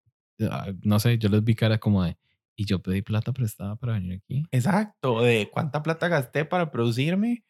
ah, 0.48 0.68
no 0.82 0.98
sé, 0.98 1.18
yo 1.18 1.28
les 1.28 1.44
vi 1.44 1.54
cara 1.54 1.78
como 1.78 2.04
de, 2.04 2.16
y 2.56 2.64
yo 2.64 2.80
pedí 2.80 3.02
plata 3.02 3.32
prestada 3.32 3.76
para 3.76 3.94
venir 3.94 4.20
aquí. 4.22 4.44
Exacto, 4.50 5.20
de 5.20 5.50
cuánta 5.52 5.82
plata 5.82 6.08
gasté 6.08 6.44
para 6.44 6.70
producirme 6.70 7.44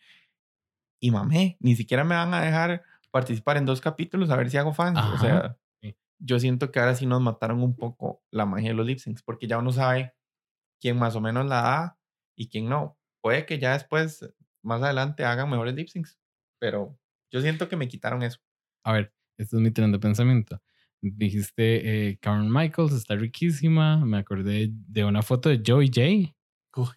y 1.00 1.10
mamé, 1.10 1.56
ni 1.60 1.76
siquiera 1.76 2.02
me 2.02 2.14
van 2.14 2.34
a 2.34 2.42
dejar 2.42 2.82
participar 3.10 3.56
en 3.56 3.66
dos 3.66 3.80
capítulos 3.80 4.30
a 4.30 4.36
ver 4.36 4.50
si 4.50 4.56
hago 4.56 4.72
fans. 4.72 4.98
O 4.98 5.18
sea, 5.18 5.56
yo 6.18 6.38
siento 6.40 6.70
que 6.70 6.80
ahora 6.80 6.94
sí 6.94 7.06
nos 7.06 7.20
mataron 7.20 7.62
un 7.62 7.76
poco 7.76 8.22
la 8.30 8.46
magia 8.46 8.70
de 8.70 8.74
los 8.74 8.86
lip 8.86 8.98
syncs, 8.98 9.22
porque 9.22 9.46
ya 9.46 9.58
uno 9.58 9.72
sabe 9.72 10.14
quién 10.82 10.98
más 10.98 11.16
o 11.16 11.20
menos 11.22 11.46
la 11.46 11.62
da 11.62 11.98
y 12.36 12.48
quién 12.48 12.68
no. 12.68 12.98
Puede 13.22 13.46
que 13.46 13.58
ya 13.58 13.72
después, 13.72 14.28
más 14.62 14.82
adelante, 14.82 15.24
hagan 15.24 15.48
mejores 15.48 15.74
lip 15.74 15.88
syncs, 15.88 16.18
pero 16.60 16.98
yo 17.32 17.40
siento 17.40 17.68
que 17.68 17.76
me 17.76 17.88
quitaron 17.88 18.22
eso. 18.22 18.40
A 18.84 18.92
ver, 18.92 19.14
este 19.38 19.56
es 19.56 19.62
mi 19.62 19.70
tren 19.70 19.92
de 19.92 19.98
pensamiento. 20.00 20.60
Dijiste, 21.00 22.08
eh, 22.10 22.18
Karen 22.20 22.50
Michaels 22.52 22.92
está 22.92 23.14
riquísima. 23.16 24.04
Me 24.04 24.18
acordé 24.18 24.70
de 24.72 25.04
una 25.04 25.22
foto 25.22 25.48
de 25.48 25.62
Joey 25.64 25.86
J. 25.88 26.34
Uy. 26.76 26.88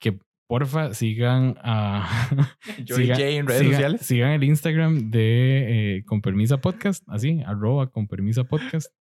Que 0.00 0.18
porfa 0.46 0.92
sigan 0.94 1.56
a. 1.62 2.08
Yo 2.84 2.96
y 2.98 3.04
siga- 3.04 3.16
Jay 3.16 3.36
en 3.36 3.46
redes 3.46 3.66
sociales. 3.70 4.00
Sigan 4.02 4.30
el 4.32 4.44
Instagram 4.44 5.10
de 5.10 5.96
eh, 5.98 6.04
Con 6.04 6.20
Permisa 6.22 6.60
Podcast, 6.60 7.04
así, 7.08 7.40
arroba 7.46 7.90
Con 7.90 8.08
Permisa 8.08 8.44
Podcast. 8.44 8.92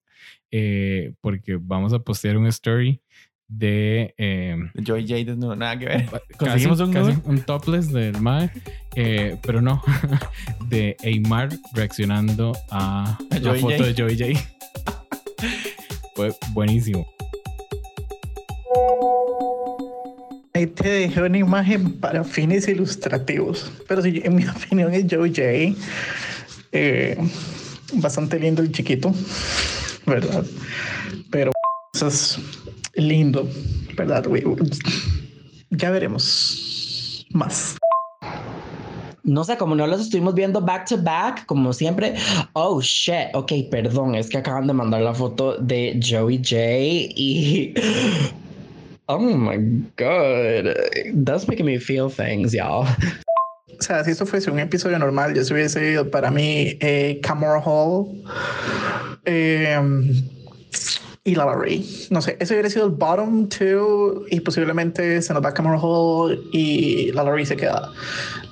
eh, 0.51 1.13
porque 1.21 1.57
vamos 1.59 1.93
a 1.93 1.99
postear 1.99 2.37
un 2.37 2.47
story 2.47 3.01
de. 3.49 4.13
eh, 4.17 4.55
Yo 4.75 4.95
y 4.97 5.05
Jay 5.07 5.23
desnudo, 5.25 5.55
nada 5.55 5.77
que 5.77 5.85
ver. 5.85 6.05
casi- 6.09 6.33
Conseguimos 6.37 6.79
un 6.79 6.93
casi 6.93 7.11
nude. 7.13 7.21
un 7.25 7.41
topless 7.41 7.91
del 7.91 8.21
MAE, 8.21 8.49
eh, 8.95 9.37
pero 9.43 9.61
no, 9.61 9.81
de 10.69 10.95
Eymar 11.01 11.49
reaccionando 11.73 12.53
a 12.71 13.17
la 13.31 13.39
Joey 13.41 13.59
foto 13.61 13.77
J. 13.77 13.85
de 13.87 14.01
Joey 14.01 14.17
J. 14.17 14.49
Fue 16.15 16.31
buenísimo. 16.53 17.05
Ahí 20.53 20.67
te 20.67 20.89
dejé 20.89 21.21
una 21.21 21.37
imagen 21.37 21.93
para 21.99 22.23
fines 22.23 22.67
ilustrativos. 22.67 23.71
Pero 23.87 24.01
sí, 24.01 24.21
en 24.25 24.35
mi 24.35 24.45
opinión 24.45 24.93
es 24.93 25.05
Joey 25.09 25.29
J. 25.29 25.79
Eh, 26.71 27.17
bastante 27.93 28.39
lindo 28.39 28.61
el 28.61 28.71
chiquito, 28.71 29.13
¿verdad? 30.05 30.43
Pero 31.31 31.51
eso 31.93 32.07
es 32.07 32.39
lindo, 32.95 33.47
¿verdad? 33.95 34.25
güey? 34.27 34.43
Ya 35.71 35.91
veremos 35.91 37.25
más. 37.31 37.77
No 39.23 39.43
sé, 39.43 39.57
como 39.57 39.75
no 39.75 39.85
los 39.85 40.01
estuvimos 40.01 40.33
viendo 40.33 40.61
back 40.61 40.87
to 40.87 40.97
back, 40.97 41.45
como 41.45 41.71
siempre. 41.73 42.15
Oh 42.53 42.81
shit, 42.81 43.27
ok, 43.33 43.51
perdón, 43.69 44.15
es 44.15 44.29
que 44.29 44.37
acaban 44.37 44.65
de 44.65 44.73
mandar 44.73 45.01
la 45.01 45.13
foto 45.13 45.57
de 45.57 45.99
Joey 46.01 46.37
J 46.37 46.55
y. 47.15 47.73
Oh 49.11 49.17
my 49.17 49.57
god, 49.97 50.71
that's 51.25 51.47
making 51.47 51.65
me 51.65 51.79
feel 51.79 52.11
things, 52.11 52.53
y'all. 52.53 52.85
O 53.79 53.81
sea, 53.81 54.03
si 54.03 54.11
esto 54.11 54.23
fuese 54.27 54.51
un 54.51 54.59
episodio 54.59 54.99
normal, 54.99 55.33
yo 55.33 55.43
se 55.43 55.51
hubiese 55.51 55.93
ido 55.93 56.11
para 56.11 56.29
mí 56.29 56.77
eh, 56.79 57.19
Camora 57.23 57.59
Hall. 57.59 58.05
Eh, 59.25 59.79
y 61.29 61.35
Lala. 61.35 61.55
No 62.09 62.21
sé, 62.21 62.37
ese 62.39 62.53
hubiera 62.53 62.69
sido 62.69 62.85
el 62.85 62.91
bottom 62.91 63.47
two 63.47 64.25
y 64.29 64.39
posiblemente 64.39 65.21
se 65.21 65.33
nos 65.33 65.43
va 65.43 65.53
Camera 65.53 65.79
Hall 65.79 66.41
y 66.51 67.11
Lala 67.11 67.45
se 67.45 67.55
queda. 67.55 67.91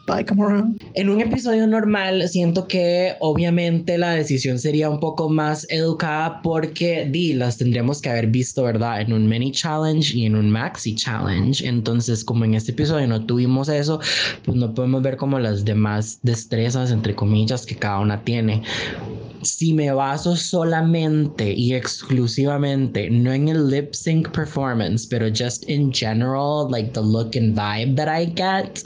Bye, 0.08 0.24
Camera. 0.24 0.64
En 0.94 1.10
un 1.10 1.20
episodio 1.20 1.68
normal, 1.68 2.30
siento 2.30 2.66
que 2.66 3.16
obviamente 3.20 3.98
la 3.98 4.12
decisión 4.12 4.58
sería 4.58 4.90
un 4.90 5.02
poco 5.02 5.28
más 5.28 5.68
educada 5.70 6.42
porque 6.42 7.10
di, 7.12 7.34
las 7.34 7.58
tendríamos 7.58 8.02
que 8.02 8.10
haber 8.10 8.28
visto, 8.28 8.64
¿verdad? 8.64 9.02
En 9.02 9.12
un 9.12 9.28
mini 9.28 9.52
challenge 9.52 10.16
y 10.16 10.26
en 10.26 10.38
un 10.38 10.50
maxi 10.50 10.96
challenge. 10.96 11.68
Entonces, 11.68 12.24
como 12.24 12.46
en 12.46 12.54
este 12.54 12.72
episodio 12.72 13.06
no 13.06 13.26
tuvimos 13.26 13.68
eso, 13.68 14.00
pues 14.46 14.56
no 14.56 14.74
podemos 14.74 15.02
ver 15.02 15.18
como 15.18 15.40
las 15.40 15.66
demás 15.66 16.20
destrezas, 16.24 16.92
entre 16.92 17.14
comillas, 17.14 17.66
que 17.66 17.76
cada 17.76 18.00
una 18.00 18.24
tiene 18.24 18.64
si 19.44 19.74
me 19.74 19.92
baso 19.92 20.36
solamente 20.36 21.54
y 21.54 21.74
exclusivamente, 21.74 23.10
no 23.10 23.32
en 23.32 23.50
el 23.50 23.70
lip 23.70 23.94
sync 23.94 24.32
performance, 24.32 25.06
pero 25.06 25.30
just 25.30 25.64
in 25.66 25.92
general, 25.92 26.70
like 26.70 26.94
the 26.94 27.02
look 27.02 27.36
and 27.36 27.56
vibe 27.56 27.96
that 27.96 28.08
I 28.08 28.26
get, 28.26 28.84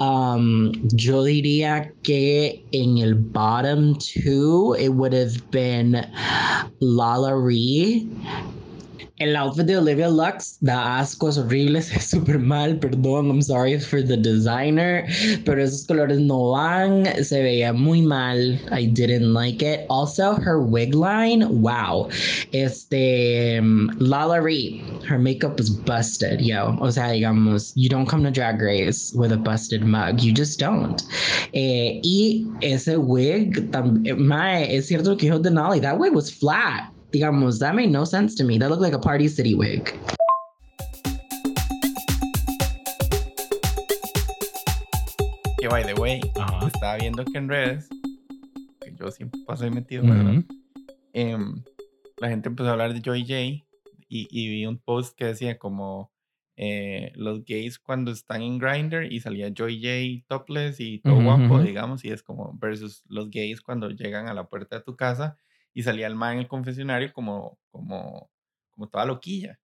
um, 0.00 0.72
yo 0.94 1.24
diría 1.24 1.92
que 2.02 2.62
en 2.72 2.98
el 2.98 3.14
bottom 3.14 3.96
two, 3.98 4.76
it 4.78 4.90
would 4.90 5.12
have 5.12 5.50
been 5.50 6.06
Lala 6.80 7.36
Ree 7.36 8.08
el 9.18 9.34
outfit 9.36 9.66
de 9.66 9.76
Olivia 9.76 10.08
Lux 10.08 10.58
da 10.60 10.98
ascos 10.98 11.38
horribles, 11.38 11.90
es 11.96 12.10
súper 12.10 12.38
mal, 12.38 12.78
perdón, 12.78 13.28
I'm 13.28 13.42
sorry 13.42 13.78
for 13.78 14.02
the 14.02 14.16
designer, 14.16 15.06
pero 15.44 15.62
esos 15.62 15.86
colores 15.86 16.20
no 16.20 16.50
van, 16.50 17.06
se 17.24 17.42
veía 17.42 17.72
muy 17.72 18.02
mal, 18.02 18.58
I 18.70 18.86
didn't 18.86 19.32
like 19.32 19.62
it. 19.62 19.86
Also, 19.88 20.34
her 20.34 20.60
wig 20.60 20.94
line, 20.94 21.46
wow. 21.62 22.08
Este, 22.52 23.60
Lala 23.98 24.40
Ree, 24.40 24.82
her 25.08 25.18
makeup 25.18 25.58
is 25.60 25.70
busted, 25.70 26.40
yo. 26.40 26.76
O 26.80 26.90
sea, 26.90 27.12
digamos, 27.12 27.72
you 27.74 27.88
don't 27.88 28.06
come 28.06 28.22
to 28.24 28.30
Drag 28.30 28.60
Race 28.60 29.12
with 29.14 29.32
a 29.32 29.36
busted 29.36 29.84
mug, 29.84 30.20
you 30.20 30.32
just 30.32 30.58
don't. 30.58 31.02
Eh, 31.54 32.00
y 32.02 32.46
ese 32.62 32.98
wig, 32.98 33.72
mae, 34.18 34.64
es 34.76 34.88
cierto 34.88 35.16
que 35.16 35.30
dijo 35.30 35.42
that 35.82 35.98
wig 35.98 36.12
was 36.12 36.30
flat 36.30 36.90
digamos, 37.10 37.58
that 37.60 37.74
made 37.74 37.90
no 37.90 38.04
sense 38.04 38.34
to 38.36 38.44
me. 38.44 38.58
That 38.58 38.70
looked 38.70 38.82
like 38.82 38.94
a 38.94 38.98
Party 38.98 39.28
City 39.28 39.54
wig. 39.54 39.92
Que 45.58 45.68
by 45.68 45.82
the 45.82 45.94
way, 46.00 46.20
Ajá. 46.36 46.66
estaba 46.66 46.96
viendo 46.98 47.24
que 47.24 47.38
en 47.38 47.48
redes, 47.48 47.88
que 48.80 48.94
yo 48.94 49.10
siempre 49.10 49.40
paso 49.46 49.64
ahí 49.64 49.70
metido. 49.70 50.04
Em, 51.12 51.62
la 52.18 52.28
gente 52.28 52.48
empezó 52.48 52.68
a 52.68 52.72
hablar 52.72 52.92
de 52.92 53.00
Joy 53.00 53.22
J 53.22 53.64
y, 54.08 54.28
y 54.30 54.48
vi 54.48 54.66
un 54.66 54.78
post 54.78 55.16
que 55.16 55.24
decía 55.24 55.58
como 55.58 56.12
eh, 56.56 57.12
los 57.14 57.44
gays 57.44 57.78
cuando 57.78 58.10
están 58.10 58.42
en 58.42 58.58
Grindr 58.58 59.10
y 59.10 59.20
salía 59.20 59.50
Joy 59.52 59.80
J 59.80 60.26
topless 60.28 60.80
y 60.80 60.98
todo 61.00 61.22
guapo, 61.22 61.60
digamos, 61.60 62.04
y 62.04 62.08
es 62.08 62.22
como 62.22 62.56
versus 62.58 63.02
los 63.08 63.30
gays 63.30 63.60
cuando 63.60 63.90
llegan 63.90 64.28
a 64.28 64.34
la 64.34 64.48
puerta 64.48 64.76
de 64.76 64.82
tu 64.82 64.96
casa 64.96 65.36
y 65.76 65.82
salía 65.82 66.06
el 66.06 66.14
man 66.14 66.34
en 66.34 66.38
el 66.40 66.48
confesionario 66.48 67.12
como, 67.12 67.58
como, 67.70 68.30
como 68.70 68.88
toda 68.88 69.04
loquilla. 69.04 69.60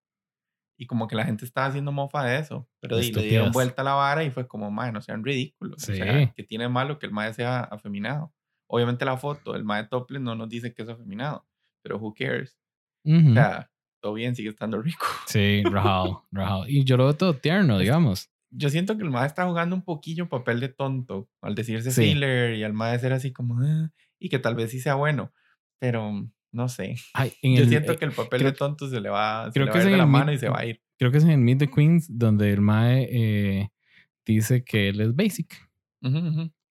Y 0.78 0.86
como 0.86 1.08
que 1.08 1.16
la 1.16 1.24
gente 1.24 1.44
estaba 1.46 1.68
haciendo 1.68 1.90
mofa 1.92 2.22
de 2.24 2.38
eso, 2.38 2.68
pero 2.80 2.98
di, 2.98 3.12
le 3.12 3.22
dieron 3.22 3.50
vuelta 3.52 3.80
a 3.82 3.84
la 3.84 3.94
vara 3.94 4.24
y 4.24 4.30
fue 4.30 4.46
como, 4.46 4.70
man, 4.70 4.92
no 4.92 5.00
sean 5.00 5.24
ridículos. 5.24 5.82
O 5.82 5.86
Sí. 5.86 5.96
sea, 5.96 6.32
que 6.34 6.42
tiene 6.42 6.68
malo 6.68 6.98
que 6.98 7.06
el 7.06 7.12
mae 7.12 7.32
sea 7.32 7.60
afeminado. 7.60 8.34
Obviamente 8.68 9.04
la 9.06 9.16
foto, 9.16 9.54
el 9.54 9.64
mae 9.64 9.86
topless 9.86 10.20
no 10.20 10.34
nos 10.34 10.48
dice 10.50 10.74
que 10.74 10.82
es 10.82 10.88
afeminado, 10.90 11.46
pero 11.82 11.96
who 11.98 12.12
cares? 12.12 12.58
Ujú. 13.04 13.30
O 13.30 13.34
sea, 13.34 13.70
todo 14.02 14.12
bien, 14.14 14.34
sigue 14.36 14.50
estando 14.50 14.82
rico. 14.82 15.06
Sí, 15.26 15.62
rajado, 15.64 16.26
rajado. 16.32 16.68
Y 16.68 16.84
yo 16.84 16.96
lo 16.98 17.04
veo 17.04 17.14
todo 17.16 17.34
tierno, 17.38 17.78
digamos. 17.78 18.30
Yo 18.50 18.68
siento 18.68 18.98
que 18.98 19.02
el 19.04 19.10
mae 19.10 19.26
está 19.26 19.46
jugando 19.46 19.74
un 19.76 19.82
poquillo 19.82 20.28
papel 20.28 20.60
de 20.60 20.68
tonto 20.68 21.30
al 21.40 21.54
decirse 21.54 21.90
Sí. 21.90 22.02
filler 22.12 22.54
y 22.56 22.64
al 22.64 22.74
mae 22.74 22.98
ser 22.98 23.14
así 23.14 23.32
como, 23.32 23.58
"Ah", 23.62 23.90
y 24.18 24.28
que 24.28 24.38
tal 24.38 24.54
vez 24.56 24.70
sí 24.72 24.78
sea 24.80 24.94
bueno, 24.96 25.32
pero 25.82 26.12
no 26.52 26.68
sé. 26.68 26.94
Ay, 27.12 27.32
Yo 27.42 27.64
el- 27.64 27.68
siento 27.68 27.92
eh, 27.92 27.96
que 27.96 28.04
el 28.04 28.12
papel 28.12 28.38
creo- 28.38 28.52
de 28.52 28.56
tonto 28.56 28.88
se 28.88 29.00
le 29.00 29.08
va, 29.10 29.46
se 29.46 29.52
creo 29.54 29.66
le 29.66 29.72
que 29.72 29.78
va 29.78 29.84
a 29.84 29.86
ir 29.88 29.90
de 29.90 29.96
la 29.98 30.06
mano 30.06 30.32
y 30.32 30.38
se 30.38 30.48
va 30.48 30.60
a 30.60 30.66
ir. 30.66 30.80
Creo 30.96 31.10
que 31.10 31.18
es 31.18 31.24
en 31.24 31.42
Meet 31.42 31.58
the 31.58 31.68
Queens 31.68 32.06
donde 32.16 32.52
el 32.52 32.60
Mae 32.60 33.08
eh, 33.10 33.68
dice 34.24 34.62
que 34.64 34.90
él 34.90 35.00
es 35.00 35.12
basic, 35.16 35.68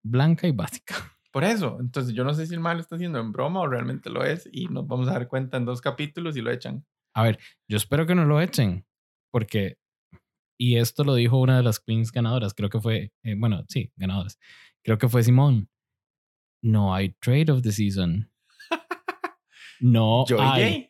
blanca 0.05 0.47
y 0.47 0.53
básica. 0.53 0.95
Por 1.33 1.45
eso, 1.45 1.79
entonces 1.81 2.13
yo 2.15 2.23
no 2.25 2.35
sé 2.35 2.47
si 2.47 2.53
el 2.55 2.61
mae 2.61 2.75
lo 2.75 2.81
está 2.81 2.97
haciendo 2.97 3.19
en 3.21 3.33
broma 3.33 3.61
o 3.61 3.67
realmente 3.67 4.11
lo 4.11 4.25
es 4.25 4.49
y 4.53 4.67
nos 4.67 4.87
vamos 4.87 5.09
a 5.09 5.13
dar 5.13 5.29
cuenta 5.29 5.57
en 5.59 5.65
dos 5.67 5.81
capítulos 5.81 6.37
y 6.37 6.41
lo 6.43 6.51
echan. 6.51 6.85
A 7.15 7.23
ver, 7.23 7.39
yo 7.69 7.77
espero 7.77 8.07
que 8.07 8.15
no 8.15 8.25
lo 8.25 8.41
echen, 8.41 8.87
porque, 9.31 9.77
y 10.59 10.77
esto 10.77 11.05
lo 11.05 11.15
dijo 11.15 11.39
una 11.41 11.57
de 11.59 11.63
las 11.63 11.81
queens 11.81 12.13
ganadoras, 12.13 12.55
creo 12.55 12.69
que 12.71 12.81
fue, 12.81 13.13
eh, 13.23 13.35
bueno, 13.39 13.65
sí, 13.69 13.93
ganadoras, 13.97 14.39
creo 14.85 14.99
que 14.99 15.09
fue 15.09 15.23
Simón. 15.23 15.69
No 16.63 16.95
hay 16.95 17.11
trade 17.21 17.53
of 17.53 17.63
the 17.63 17.73
season. 17.73 18.31
No 19.81 20.25
Joy 20.27 20.39
hay. 20.41 20.83
J. 20.83 20.89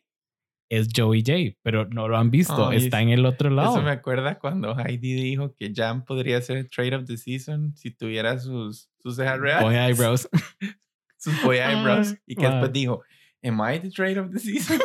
Es 0.69 0.89
Joey 0.95 1.23
J, 1.25 1.57
pero 1.63 1.85
no 1.87 2.07
lo 2.07 2.15
han 2.15 2.29
visto, 2.29 2.71
está 2.71 3.01
en 3.01 3.09
el 3.09 3.25
otro 3.25 3.49
lado. 3.49 3.71
Eso 3.71 3.81
me 3.81 3.89
acuerda 3.89 4.37
cuando 4.37 4.77
Heidi 4.77 5.13
dijo 5.15 5.55
que 5.55 5.73
Jam 5.73 6.05
podría 6.05 6.39
ser 6.41 6.69
Trade 6.69 6.95
of 6.95 7.05
the 7.05 7.17
Season 7.17 7.75
si 7.75 7.89
tuviera 7.89 8.37
sus, 8.37 8.87
sus 8.99 9.15
cejas 9.15 9.39
reales. 9.39 9.63
Boy 9.63 9.75
eyebrows. 9.75 10.29
sus 11.17 11.41
boy 11.41 11.57
eyebrows. 11.57 12.11
Ay, 12.11 12.17
y 12.27 12.35
que 12.35 12.47
después 12.47 12.71
dijo, 12.71 13.01
¿Am 13.43 13.59
I 13.59 13.79
the 13.79 13.89
Trade 13.89 14.19
of 14.19 14.31
the 14.31 14.39
Season? 14.39 14.79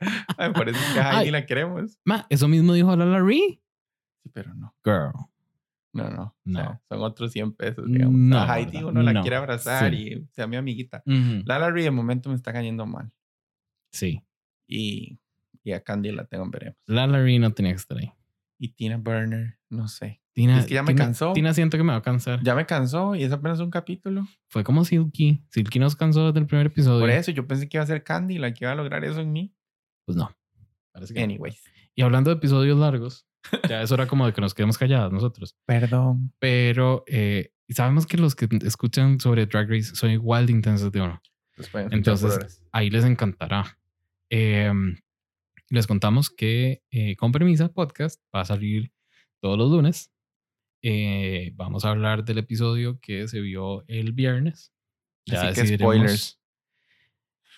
Ay, 0.38 0.52
por 0.52 0.68
eso 0.68 0.78
es 0.78 0.94
que 0.94 1.00
a 1.00 1.10
Heidi 1.10 1.26
Ay. 1.26 1.30
la 1.32 1.44
queremos. 1.44 1.98
Ma, 2.04 2.24
eso 2.30 2.46
mismo 2.46 2.72
dijo 2.74 2.94
Lala 2.94 3.20
Ree. 3.20 3.60
Sí, 4.22 4.30
pero 4.32 4.54
no. 4.54 4.72
Girl. 4.84 5.12
No, 5.92 6.10
no. 6.10 6.36
No. 6.44 6.60
O 6.60 6.62
sea, 6.62 6.80
son 6.88 7.02
otros 7.02 7.32
100 7.32 7.52
pesos, 7.52 7.86
digamos. 7.86 8.14
No, 8.18 8.38
a 8.38 8.58
Heidi 8.58 8.82
uno 8.84 9.02
la 9.02 9.12
No. 9.12 9.22
quiere 9.22 9.36
abrazar 9.36 9.90
Sí. 9.92 9.96
y 10.12 10.26
sea 10.34 10.46
mi 10.46 10.56
amiguita. 10.56 11.02
Ujú. 11.06 11.42
Lala 11.46 11.70
Ree 11.70 11.84
de 11.84 11.90
momento 11.90 12.28
me 12.28 12.36
está 12.36 12.52
cayendo 12.52 12.86
mal. 12.86 13.10
Sí. 13.92 14.22
Y, 14.66 15.18
y 15.64 15.72
a 15.72 15.82
Candy 15.82 16.12
la 16.12 16.24
tengo 16.26 16.44
en 16.44 16.50
veremos. 16.50 16.78
Lala 16.86 17.22
Ree 17.22 17.38
no 17.38 17.52
tenía 17.52 17.72
que 17.72 17.76
estar 17.78 17.98
ahí. 17.98 18.12
Y 18.58 18.68
Tina 18.68 18.96
Burner, 18.96 19.58
no 19.70 19.88
sé. 19.88 20.20
Tina, 20.32 20.58
Es 20.60 20.66
que 20.66 20.74
ya 20.74 20.82
me 20.82 20.92
Tina- 20.92 21.04
cansó. 21.06 21.32
Tina 21.32 21.52
siento 21.54 21.76
que 21.76 21.82
me 21.84 21.92
va 21.92 21.98
a 21.98 22.02
cansar. 22.02 22.42
Ya 22.42 22.54
me 22.54 22.66
cansó 22.66 23.14
y 23.14 23.24
es 23.24 23.32
apenas 23.32 23.58
un 23.60 23.70
capítulo. 23.70 24.26
Fue 24.48 24.62
como 24.64 24.84
Silky. 24.84 25.42
Silky 25.48 25.78
nos 25.78 25.96
cansó 25.96 26.26
desde 26.26 26.40
el 26.40 26.46
primer 26.46 26.66
episodio. 26.66 27.00
Por 27.00 27.10
eso 27.10 27.30
yo 27.32 27.46
pensé 27.46 27.68
que 27.68 27.76
iba 27.78 27.84
a 27.84 27.86
ser 27.86 28.04
Candy 28.04 28.38
la 28.38 28.52
que 28.52 28.64
iba 28.64 28.72
a 28.72 28.76
lograr 28.76 29.04
eso 29.04 29.20
en 29.20 29.32
mí. 29.32 29.54
Pues 30.04 30.16
no. 30.16 30.30
Parece 30.92 31.14
que 31.14 31.20
no. 31.20 31.24
Anyways. 31.24 31.62
Y 31.94 32.02
hablando 32.02 32.30
de 32.30 32.36
episodios 32.36 32.78
largos, 32.78 33.26
ya 33.68 33.82
es 33.82 33.92
hora 33.92 34.06
como 34.06 34.26
de 34.26 34.32
que 34.32 34.40
nos 34.40 34.54
quedemos 34.54 34.78
callados 34.78 35.12
nosotros. 35.12 35.56
Perdón. 35.66 36.32
Pero 36.38 37.04
eh, 37.06 37.52
sabemos 37.68 38.06
que 38.06 38.16
los 38.16 38.34
que 38.34 38.48
escuchan 38.64 39.20
sobre 39.20 39.46
Drag 39.46 39.68
Race 39.68 39.94
son 39.94 40.10
igual 40.10 40.46
de 40.46 40.52
intensos 40.52 40.92
de 40.92 41.00
uno. 41.00 41.20
Entonces, 41.90 42.62
ahí 42.72 42.90
les 42.90 43.04
encantará. 43.04 43.78
Eh, 44.30 44.70
les 45.70 45.86
contamos 45.86 46.30
que 46.30 46.82
eh, 46.90 47.16
Con 47.16 47.32
Permisa 47.32 47.68
Podcast 47.72 48.22
va 48.34 48.40
a 48.40 48.44
salir 48.44 48.92
todos 49.40 49.58
los 49.58 49.70
lunes. 49.70 50.10
Eh, 50.82 51.52
vamos 51.56 51.84
a 51.84 51.90
hablar 51.90 52.24
del 52.24 52.38
episodio 52.38 52.98
que 53.00 53.28
se 53.28 53.40
vio 53.40 53.84
el 53.88 54.12
viernes. 54.12 54.72
Ya 55.26 55.48
Así 55.48 55.60
que 55.60 55.76
spoilers. 55.76 56.40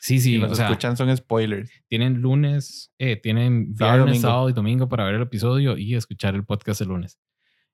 Sí, 0.01 0.19
sí, 0.19 0.33
si 0.35 0.39
nos 0.39 0.53
o 0.53 0.55
sea, 0.55 0.67
escuchan 0.67 0.97
son 0.97 1.15
spoilers. 1.17 1.71
tienen 1.89 2.21
lunes, 2.23 2.93
eh, 2.99 3.17
tienen 3.17 3.75
Sábado, 3.77 3.99
viernes, 3.99 4.15
domingo. 4.17 4.29
sábado 4.29 4.49
y 4.49 4.53
domingo 4.55 4.89
para 4.89 5.05
ver 5.05 5.15
el 5.17 5.23
episodio 5.23 5.77
y 5.77 5.95
escuchar 5.95 6.35
el 6.35 6.45
podcast 6.45 6.81
el 6.81 6.89
lunes. 6.89 7.19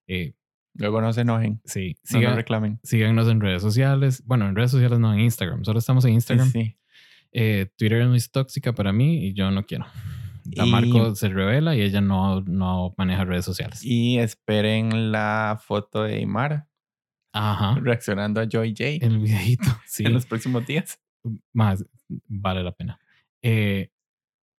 Eh, 0.08 0.34
Luego 0.78 1.00
no 1.00 1.10
se 1.12 1.22
enojen. 1.22 1.60
sí, 1.64 1.96
No 2.04 2.18
sigan- 2.18 2.28
nos 2.30 2.36
reclamen. 2.36 2.80
síganos 2.82 3.28
en 3.28 3.40
redes 3.40 3.62
sociales. 3.62 4.22
Bueno, 4.26 4.46
en 4.48 4.54
redes 4.56 4.70
sociales 4.72 4.98
no, 4.98 5.14
en 5.14 5.20
Instagram. 5.20 5.64
Solo 5.64 5.78
estamos 5.78 6.04
en 6.04 6.10
Sí, 6.10 6.14
Instagram. 6.16 6.50
sí. 6.50 6.76
Eh, 7.32 7.68
Twitter 7.78 8.02
es 8.02 8.08
muy 8.08 8.20
tóxica 8.20 8.74
para 8.74 8.92
mí 8.92 9.26
y 9.28 9.32
yo 9.32 9.50
no 9.50 9.64
quiero. 9.64 9.86
La 10.52 10.66
Y- 10.66 10.70
Marco 10.70 11.14
se 11.14 11.28
revela 11.28 11.74
y 11.76 11.80
ella 11.80 12.00
no, 12.00 12.40
no 12.42 12.94
maneja 12.98 13.24
redes 13.24 13.44
sociales. 13.44 13.82
Y 13.82 14.18
esperen 14.18 15.12
la 15.12 15.58
foto 15.64 16.02
de 16.02 16.20
Imar 16.20 16.66
Ajá. 17.32 17.78
reaccionando 17.80 18.40
a 18.40 18.46
Joy 18.48 18.70
J 18.76 19.04
El 19.06 19.18
videito. 19.18 19.64
Sí. 19.86 20.04
en 20.04 20.12
los 20.12 20.26
próximos 20.26 20.66
días. 20.66 20.98
Más 21.52 21.84
vale 22.28 22.62
la 22.62 22.72
pena. 22.72 22.98
Eh, 23.42 23.90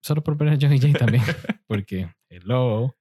solo 0.02 0.24
por 0.24 0.38
ver 0.38 0.50
a 0.50 0.58
Joey 0.60 0.80
J 0.80 0.98
también. 0.98 1.24
porque 1.68 2.10
hello. 2.30 2.96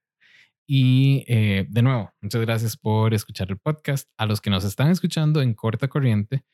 Y 0.68 1.24
eh, 1.28 1.66
de 1.68 1.82
nuevo, 1.82 2.12
muchas 2.20 2.40
gracias 2.40 2.76
por 2.76 3.14
escuchar 3.14 3.51
el 3.51 3.59
podcast. 3.59 4.10
A 4.16 4.26
los 4.26 4.40
que 4.40 4.51
nos 4.51 4.64
están 4.64 4.90
escuchando 4.90 5.40
en 5.40 5.55
corta 5.55 5.88
corriente, 5.88 6.44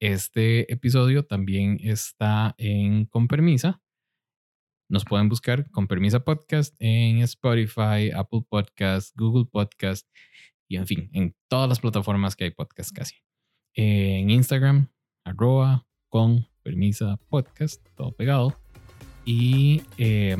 este 0.00 0.72
episodio 0.72 1.26
también 1.26 1.78
está 1.82 2.54
en 2.56 3.04
Con 3.04 3.28
Permisa. 3.28 3.82
Nos 4.88 5.04
pueden 5.04 5.28
buscar 5.28 5.70
con 5.70 5.86
Permisa 5.86 6.24
Podcast 6.24 6.74
en 6.78 7.18
Spotify, 7.18 8.10
Apple 8.14 8.42
Podcast, 8.48 9.14
Google 9.16 9.44
Podcast 9.44 10.08
y 10.68 10.76
en 10.76 10.86
fin, 10.86 11.10
en 11.12 11.36
todas 11.48 11.68
las 11.68 11.80
plataformas 11.80 12.34
que 12.34 12.44
hay 12.44 12.50
podcast 12.50 12.92
casi. 12.92 13.16
En 13.74 14.30
Instagram, 14.30 14.90
arroba 15.24 15.86
con 16.10 16.46
Permisa 16.62 17.18
Podcast, 17.28 17.80
todo 17.96 18.12
pegado. 18.12 18.54
Y 19.24 19.82
eh, 19.96 20.36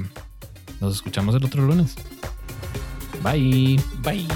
nos 0.81 0.97
escuchamos 0.97 1.35
el 1.35 1.45
otro 1.45 1.63
lunes. 1.63 1.95
Bye. 3.23 3.81
Bye. 4.03 4.27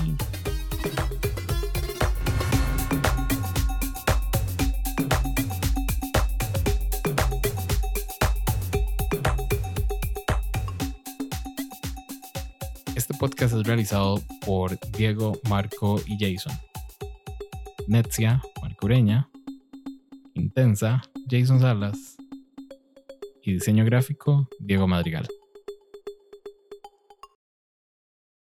Este 12.94 13.12
podcast 13.14 13.54
es 13.54 13.66
realizado 13.66 14.22
por 14.46 14.78
Diego, 14.92 15.38
Marco 15.50 16.00
y 16.06 16.16
Jason. 16.16 16.56
Netzia, 17.88 18.40
Marco 18.62 18.86
Ureña. 18.86 19.28
Intensa, 20.34 21.02
Jason 21.28 21.60
Salas. 21.60 22.16
Y 23.42 23.52
diseño 23.52 23.84
gráfico, 23.84 24.48
Diego 24.58 24.86
Madrigal. 24.86 25.28